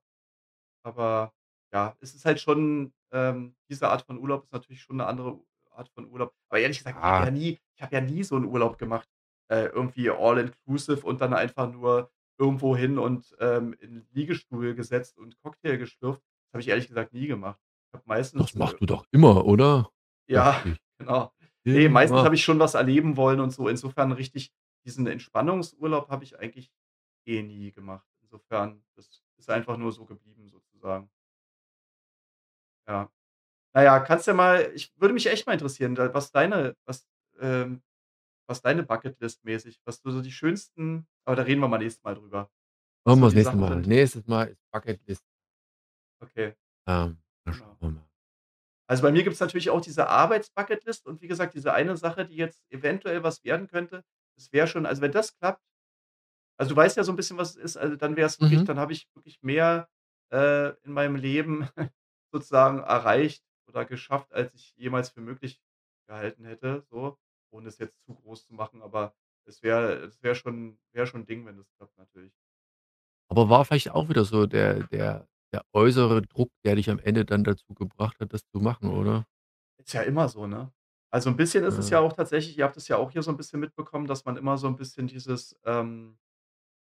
Aber 0.83 1.33
ja, 1.73 1.97
es 2.01 2.15
ist 2.15 2.25
halt 2.25 2.41
schon 2.41 2.93
ähm, 3.13 3.55
diese 3.69 3.89
Art 3.89 4.03
von 4.03 4.19
Urlaub 4.19 4.43
ist 4.43 4.53
natürlich 4.53 4.81
schon 4.83 4.97
'ne 4.97 5.07
andere 5.07 5.41
Art 5.71 5.89
von 5.89 6.07
Urlaub. 6.09 6.33
Aber 6.49 6.59
ehrlich 6.61 6.79
gesagt, 6.79 6.99
ich 7.01 7.09
habe 7.09 7.23
Ah. 7.23 7.23
ja 7.23 7.31
nie 7.31 7.59
ich 7.75 7.81
habe 7.83 7.95
ja 7.95 8.01
nie 8.01 8.23
so 8.23 8.37
'n 8.37 8.45
Urlaub 8.45 8.77
gemacht, 8.77 9.09
äh, 9.49 9.65
irgendwie 9.67 10.09
all 10.11 10.39
inclusive 10.39 11.05
und 11.07 11.21
dann 11.21 11.33
einfach 11.33 11.71
nur 11.71 12.11
irgendwo 12.39 12.77
hin 12.77 12.99
und, 12.99 13.35
ähm, 13.39 13.73
in 13.79 13.97
'n 13.99 14.07
Liegestuhl 14.11 14.75
gesetzt 14.75 15.17
und 15.19 15.39
Cocktail 15.41 15.77
geschlürft. 15.77 16.21
Das 16.51 16.53
habe 16.55 16.61
ich 16.61 16.69
ehrlich 16.69 16.87
gesagt 16.89 17.13
nie 17.13 17.27
gemacht. 17.27 17.59
Ich 17.89 17.95
habe 17.95 18.03
Das 18.37 18.53
meistens, 18.55 18.55
äh 18.55 18.55
machst 18.55 18.79
du 18.79 18.85
doch 18.85 19.05
immer, 19.11 19.45
oder? 19.45 19.89
Dachte 20.29 20.29
Ja, 20.29 20.69
ich. 20.69 20.79
Genau. 21.01 21.33
Ne, 21.63 21.89
meistens 21.89 22.19
habe 22.21 22.35
ich 22.35 22.43
schon 22.43 22.59
was 22.59 22.73
erleben 22.73 23.17
wollen 23.17 23.39
und 23.39 23.51
so. 23.51 23.67
Insofern 23.67 24.11
richtig 24.11 24.51
diesen 24.85 25.05
Entspannungsurlaub 25.07 26.09
habe 26.09 26.23
ich 26.23 26.39
eigentlich 26.39 26.71
eh 27.25 27.43
nie 27.43 27.71
gemacht. 27.71 28.07
Insofern, 28.23 28.83
das 28.95 29.23
ist 29.37 29.49
einfach 29.49 29.77
nur 29.77 29.91
so 29.91 30.05
geblieben 30.05 30.49
sozusagen. 30.49 31.09
Ja. 32.87 33.11
Na 33.73 33.83
ja, 33.83 33.99
kannst 33.99 34.27
ja 34.27 34.33
mal 34.33 34.71
ich 34.75 34.91
würde 34.97 35.13
mich 35.13 35.27
echt 35.27 35.45
mal 35.47 35.53
interessieren, 35.53 35.95
da 35.95 36.13
was 36.13 36.31
deine 36.31 36.75
was, 36.85 37.07
ähm 37.39 37.81
was 38.47 38.61
deine 38.61 38.83
Bucketlist-mäßig 38.83 39.79
was 39.85 40.01
so 40.01 40.11
so 40.11 40.21
die 40.21 40.31
schönsten 40.31 41.07
aber 41.25 41.35
da 41.37 41.43
reden 41.43 41.61
wir 41.61 41.67
mal 41.69 41.77
nächstes 41.77 42.03
Mal 42.03 42.15
drüber, 42.15 42.49
was 43.05 43.15
Machen 43.17 43.19
so 43.19 43.21
wir 43.21 43.25
das 43.27 43.31
die 43.31 43.37
nächste 43.37 43.51
Sachen 43.51 43.59
Mal. 43.61 43.73
sind. 43.73 43.87
Nächstes 43.87 44.27
Mal 44.27 44.47
ist 44.49 44.61
Bucketlist 44.71 45.25
Okay. 46.21 46.55
Ähm, 46.87 47.17
dann 47.45 47.53
schauen 47.53 47.77
Genau. 47.79 47.81
wir 47.81 47.89
mal. 48.01 48.10
Also, 48.91 49.03
bei 49.03 49.11
mir 49.13 49.23
gibt's 49.23 49.39
natürlich 49.39 49.69
auch 49.69 49.79
diese 49.79 50.07
Arbeits-Bucketlist 50.09 51.05
und 51.07 51.21
wie 51.21 51.29
gesagt, 51.29 51.53
diese 51.53 51.73
eine 51.73 51.95
Sache, 51.95 52.25
die 52.25 52.35
jetzt 52.35 52.61
eventuell 52.69 53.23
was 53.23 53.41
werden 53.45 53.67
könnte, 53.67 54.03
das 54.35 54.51
wäre 54.51 54.67
schon 54.67 54.85
also, 54.85 55.01
wenn 55.01 55.13
das 55.13 55.33
klappt 55.37 55.61
also, 56.57 56.71
du 56.71 56.75
weißt 56.77 56.97
ja 56.97 57.03
so 57.03 57.11
'n 57.11 57.15
bisschen, 57.15 57.37
was 57.37 57.51
es 57.51 57.57
ist, 57.57 57.77
also, 57.77 57.95
dann 57.95 58.15
wär's 58.15 58.39
wirklich 58.41 58.63
Mhm. 58.63 58.65
dann 58.65 58.79
habe 58.79 58.93
ich 58.93 59.09
wirklich 59.15 59.41
mehr, 59.41 59.89
äh, 60.31 60.69
in 60.83 60.91
meinem 60.93 61.15
Leben 61.15 61.67
sozusagen 62.33 62.79
erreicht 62.79 63.43
oder 63.67 63.85
geschafft, 63.85 64.33
als 64.33 64.53
ich 64.53 64.73
jemals 64.77 65.09
für 65.09 65.21
möglich 65.21 65.61
gehalten 66.07 66.45
hätte, 66.45 66.83
so, 66.91 67.17
ohne 67.51 67.67
es 67.69 67.77
jetzt 67.79 68.03
zu 68.05 68.15
groß 68.15 68.47
zu 68.47 68.53
machen, 68.53 68.81
aber 68.81 69.15
es 69.45 69.63
wäre 69.63 69.93
es 70.05 70.21
wäre 70.23 70.35
schon 70.35 70.79
wäre 70.93 71.07
schon 71.07 71.21
'n 71.23 71.25
Ding, 71.25 71.45
wenn 71.45 71.57
das 71.57 71.71
klappt 71.77 71.97
natürlich. 71.97 72.33
Aber 73.29 73.49
war 73.49 73.65
vielleicht 73.65 73.91
auch 73.91 74.09
wieder 74.09 74.25
so 74.25 74.45
der 74.45 74.83
der 74.83 75.27
der 75.53 75.63
äußere 75.73 76.21
Druck, 76.23 76.51
der 76.65 76.75
dich 76.75 76.89
am 76.89 76.99
Ende 76.99 77.25
dann 77.25 77.43
dazu 77.43 77.73
gebracht 77.75 78.17
hat, 78.21 78.33
das 78.33 78.41
zu 78.53 78.59
machen, 78.59 78.89
oder? 78.89 79.25
Ist 79.79 79.93
ja 79.93 80.01
immer 80.03 80.29
so, 80.29 80.47
ne? 80.47 80.71
Also, 81.11 81.29
'n 81.29 81.35
bisschen 81.35 81.63
ist 81.65 81.77
es 81.77 81.89
ja 81.89 81.99
Ja. 81.99 82.01
auch 82.01 82.13
tatsächlich 82.13 82.57
ihr 82.57 82.63
habt 82.63 82.77
es 82.77 82.87
ja 82.87 82.97
auch 82.97 83.11
hier 83.11 83.21
so 83.23 83.31
'n 83.31 83.37
bisschen 83.37 83.59
mitbekommen, 83.59 84.07
dass 84.07 84.23
man 84.25 84.37
immer 84.37 84.57
so 84.57 84.67
'n 84.67 84.75
bisschen 84.75 85.07
dieses, 85.07 85.57
ähm 85.65 86.17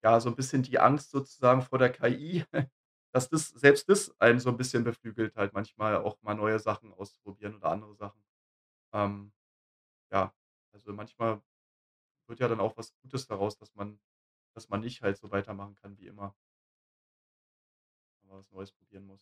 ja, 0.03 0.19
so 0.21 0.29
'n 0.29 0.35
bisschen 0.35 0.63
die 0.63 0.79
Angst 0.79 1.11
sozusagen 1.11 1.61
vor 1.63 1.79
der 1.79 1.91
KI, 1.91 2.45
dass 3.13 3.29
das 3.29 3.49
selbst 3.49 3.89
das 3.89 4.19
einen 4.21 4.39
so 4.39 4.49
'n 4.51 4.57
bisschen 4.57 4.83
beflügelt 4.85 5.35
halt 5.37 5.53
manchmal 5.53 5.97
auch 5.97 6.21
mal 6.23 6.35
neue 6.35 6.59
Sachen 6.59 6.93
auszuprobieren 6.93 7.55
oder 7.57 7.69
andere 7.71 7.95
Sachen. 7.95 8.23
Ähm, 8.93 9.33
ja, 10.11 10.33
also 10.73 10.93
manchmal 10.93 11.41
wird 12.27 12.39
ja 12.41 12.47
dann 12.49 12.59
auch 12.61 12.77
was 12.77 12.95
Gutes 13.03 13.27
daraus, 13.27 13.57
dass 13.57 13.75
man 13.75 13.99
dass 14.55 14.69
man 14.69 14.81
nicht 14.81 15.01
halt 15.03 15.17
so 15.17 15.31
weitermachen 15.31 15.75
kann 15.75 15.97
wie 15.99 16.07
immer. 16.07 16.35
Man 18.33 18.39
was 18.41 18.51
Neues 18.51 18.71
probieren 18.71 19.05
muss. 19.05 19.21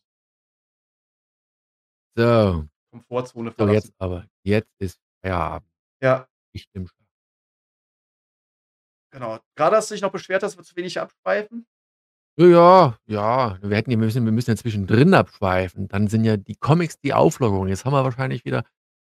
So. 2.15 2.65
Komfortzone 2.91 3.49
So, 3.49 3.55
verlassen. 3.55 3.75
jetzt 3.75 3.93
aber. 3.97 4.25
Jetzt 4.43 4.71
ist 4.79 5.01
Feierabend. 5.21 5.69
Ja. 6.01 6.29
Ich 6.53 6.65
nehme 6.73 6.87
Schach. 6.87 6.95
Genau. 9.11 9.39
Grade 9.57 9.75
hast 9.75 9.91
du 9.91 9.95
dich 9.95 10.01
noch 10.01 10.13
beschwert, 10.13 10.43
dass 10.43 10.55
wir 10.55 10.63
zu 10.63 10.75
wenig 10.77 10.97
abschweifen. 10.97 11.67
Ja, 12.39 12.97
ja, 13.05 13.61
wir 13.61 13.75
hätten 13.75 13.91
ja 13.91 13.99
wir 13.99 14.05
müssen 14.05 14.23
wir 14.23 14.31
müssen 14.31 14.51
ja 14.51 14.55
zwischendrin 14.55 15.13
abschweifen. 15.13 15.89
Dann 15.89 16.07
sind 16.07 16.23
ja 16.23 16.37
die 16.37 16.55
Comics 16.55 16.97
die 16.99 17.13
Auflockerung. 17.13 17.67
Jetzt 17.67 17.83
haben 17.83 17.91
wir 17.93 18.05
wahrscheinlich 18.05 18.45
wieder 18.45 18.65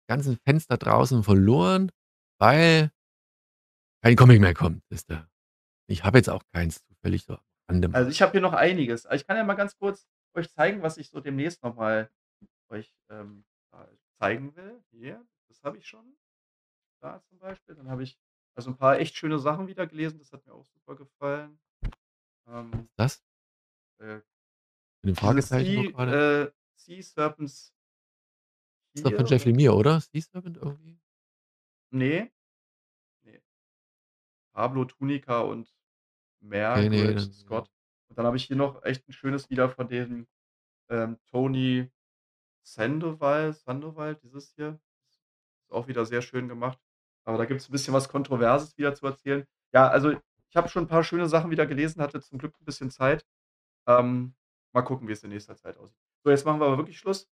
ganzen 0.08 0.38
Fans 0.46 0.66
da 0.68 0.78
draußen 0.78 1.24
verloren, 1.24 1.92
weil 2.40 2.92
kein 4.02 4.16
Comic 4.16 4.40
mehr 4.40 4.54
kommt, 4.54 4.82
wisst 4.90 5.12
ihr. 5.12 5.30
Ich 5.88 6.06
habe 6.06 6.18
jetzt 6.18 6.30
auch 6.30 6.44
keins 6.54 6.86
zufällig 6.86 7.26
so 7.26 7.38
random. 7.70 7.96
Also, 7.96 8.10
ich 8.12 8.22
habe 8.22 8.34
hier 8.34 8.42
noch 8.42 8.54
einiges. 8.54 9.06
Aber 9.06 9.16
ich 9.16 9.26
kann 9.28 9.38
ja 9.38 9.44
mal 9.44 9.56
ganz 9.56 9.78
kurz 9.78 10.08
euch 10.36 10.52
zeigen, 10.52 10.82
was 10.82 10.98
ich 10.98 11.10
so 11.10 11.20
demnächst 11.22 11.64
noch 11.64 11.76
mal 11.76 12.10
euch, 12.70 12.94
ähm, 13.10 13.46
äh, 13.74 13.86
zeigen 14.20 14.56
will. 14.56 14.84
Hier, 14.92 15.26
das 15.48 15.64
habe 15.64 15.78
ich 15.78 15.88
schon. 15.88 16.18
Da 17.02 17.22
zum 17.24 17.40
Beispiel. 17.40 17.76
Dann 17.76 17.90
habe 17.90 18.04
ich 18.04 18.20
also 18.56 18.72
'n 18.72 18.78
paar 18.78 19.00
echt 19.00 19.16
schöne 19.16 19.40
Sachen 19.40 19.68
wieder 19.68 19.88
gelesen. 19.88 20.20
Das 20.20 20.34
hat 20.34 20.46
mir 20.46 20.54
auch 20.54 20.66
super 20.66 20.96
gefallen. 20.96 21.60
Ähm 22.48 22.90
Das? 22.98 23.24
Äh 24.00 24.16
Mit 25.04 25.16
dem 25.16 25.16
Fragezeichen? 25.16 25.94
Sea 25.96 26.44
äh, 26.46 26.52
Sea 26.76 27.02
Serpents 27.04 27.74
Ist 28.96 29.06
doch 29.06 29.14
von 29.14 29.26
Jeff 29.26 29.44
oder 29.44 29.52
Lemire, 29.52 29.76
oder? 29.76 30.02
Sea 30.02 30.22
Serpent 30.22 30.58
irgendwie? 30.58 31.00
Ne. 31.92 32.32
Ne. 33.24 33.42
Pablo 34.56 34.86
Tunica 34.86 35.42
und 35.42 35.74
Ne, 36.74 36.90
ne, 36.90 36.98
Margaret 36.98 37.16
dann 37.16 37.32
ja. 37.50 37.60
Scott. 37.60 37.70
Und 38.10 38.18
dann 38.18 38.26
habe 38.26 38.38
ich 38.38 38.46
hier 38.46 38.56
noch 38.56 38.84
echt 38.84 39.08
'n 39.08 39.14
schönes 39.14 39.50
wieder 39.50 39.70
von 39.70 39.88
dem, 39.88 40.28
ähm, 40.90 41.18
Tony 41.28 41.92
Sandoval 42.64 43.54
Sandoval, 43.54 44.16
dieses 44.18 44.54
hier. 44.56 44.80
Ist 45.64 45.74
auch 45.74 45.88
wieder 45.90 46.06
sehr 46.06 46.22
schön 46.24 46.50
gemacht. 46.50 46.80
Aber 47.26 47.38
da 47.40 47.46
gibt's 47.46 47.70
'n 47.70 47.74
bisschen 47.74 47.94
was 47.96 48.10
Kontroverses 48.10 48.78
wieder 48.78 48.96
zu 48.96 49.06
erzählen. 49.08 49.46
Ja, 49.74 49.90
also, 49.90 50.12
ich 50.12 50.56
habe 50.58 50.70
schon 50.70 50.86
'n 50.86 50.88
paar 50.90 51.04
schöne 51.06 51.28
Sachen 51.30 51.52
wieder 51.52 51.68
gelesen, 51.68 52.02
hatte 52.02 52.22
zum 52.22 52.40
Glück 52.40 52.56
'n 52.62 52.66
bisschen 52.66 52.92
Zeit. 52.92 53.26
Ähm, 53.88 54.36
mal 54.74 54.84
gucken, 54.84 55.08
wie 55.10 55.14
es 55.14 55.24
in 55.24 55.32
nächster 55.32 55.56
Zeit 55.58 55.78
aussieht. 55.78 55.98
So, 56.26 56.32
jetzt 56.32 56.46
machen 56.46 56.60
wir 56.62 56.68
aber 56.68 56.78
wirklich 56.80 57.00
Schluss. 57.00 57.26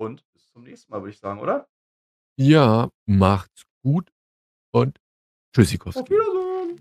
Und 0.00 0.24
bis 0.32 0.48
zum 0.48 0.62
nächsten 0.64 0.90
Mal, 0.92 1.00
würde 1.02 1.10
ich 1.10 1.18
sagen, 1.18 1.40
oder? 1.40 1.66
Ja, 2.38 2.90
macht's 3.06 3.62
gut 3.84 4.10
und 4.72 4.98
Auf 5.96 6.10
Tschüssikowski. 6.10 6.10
Wiedersehen. 6.10 6.43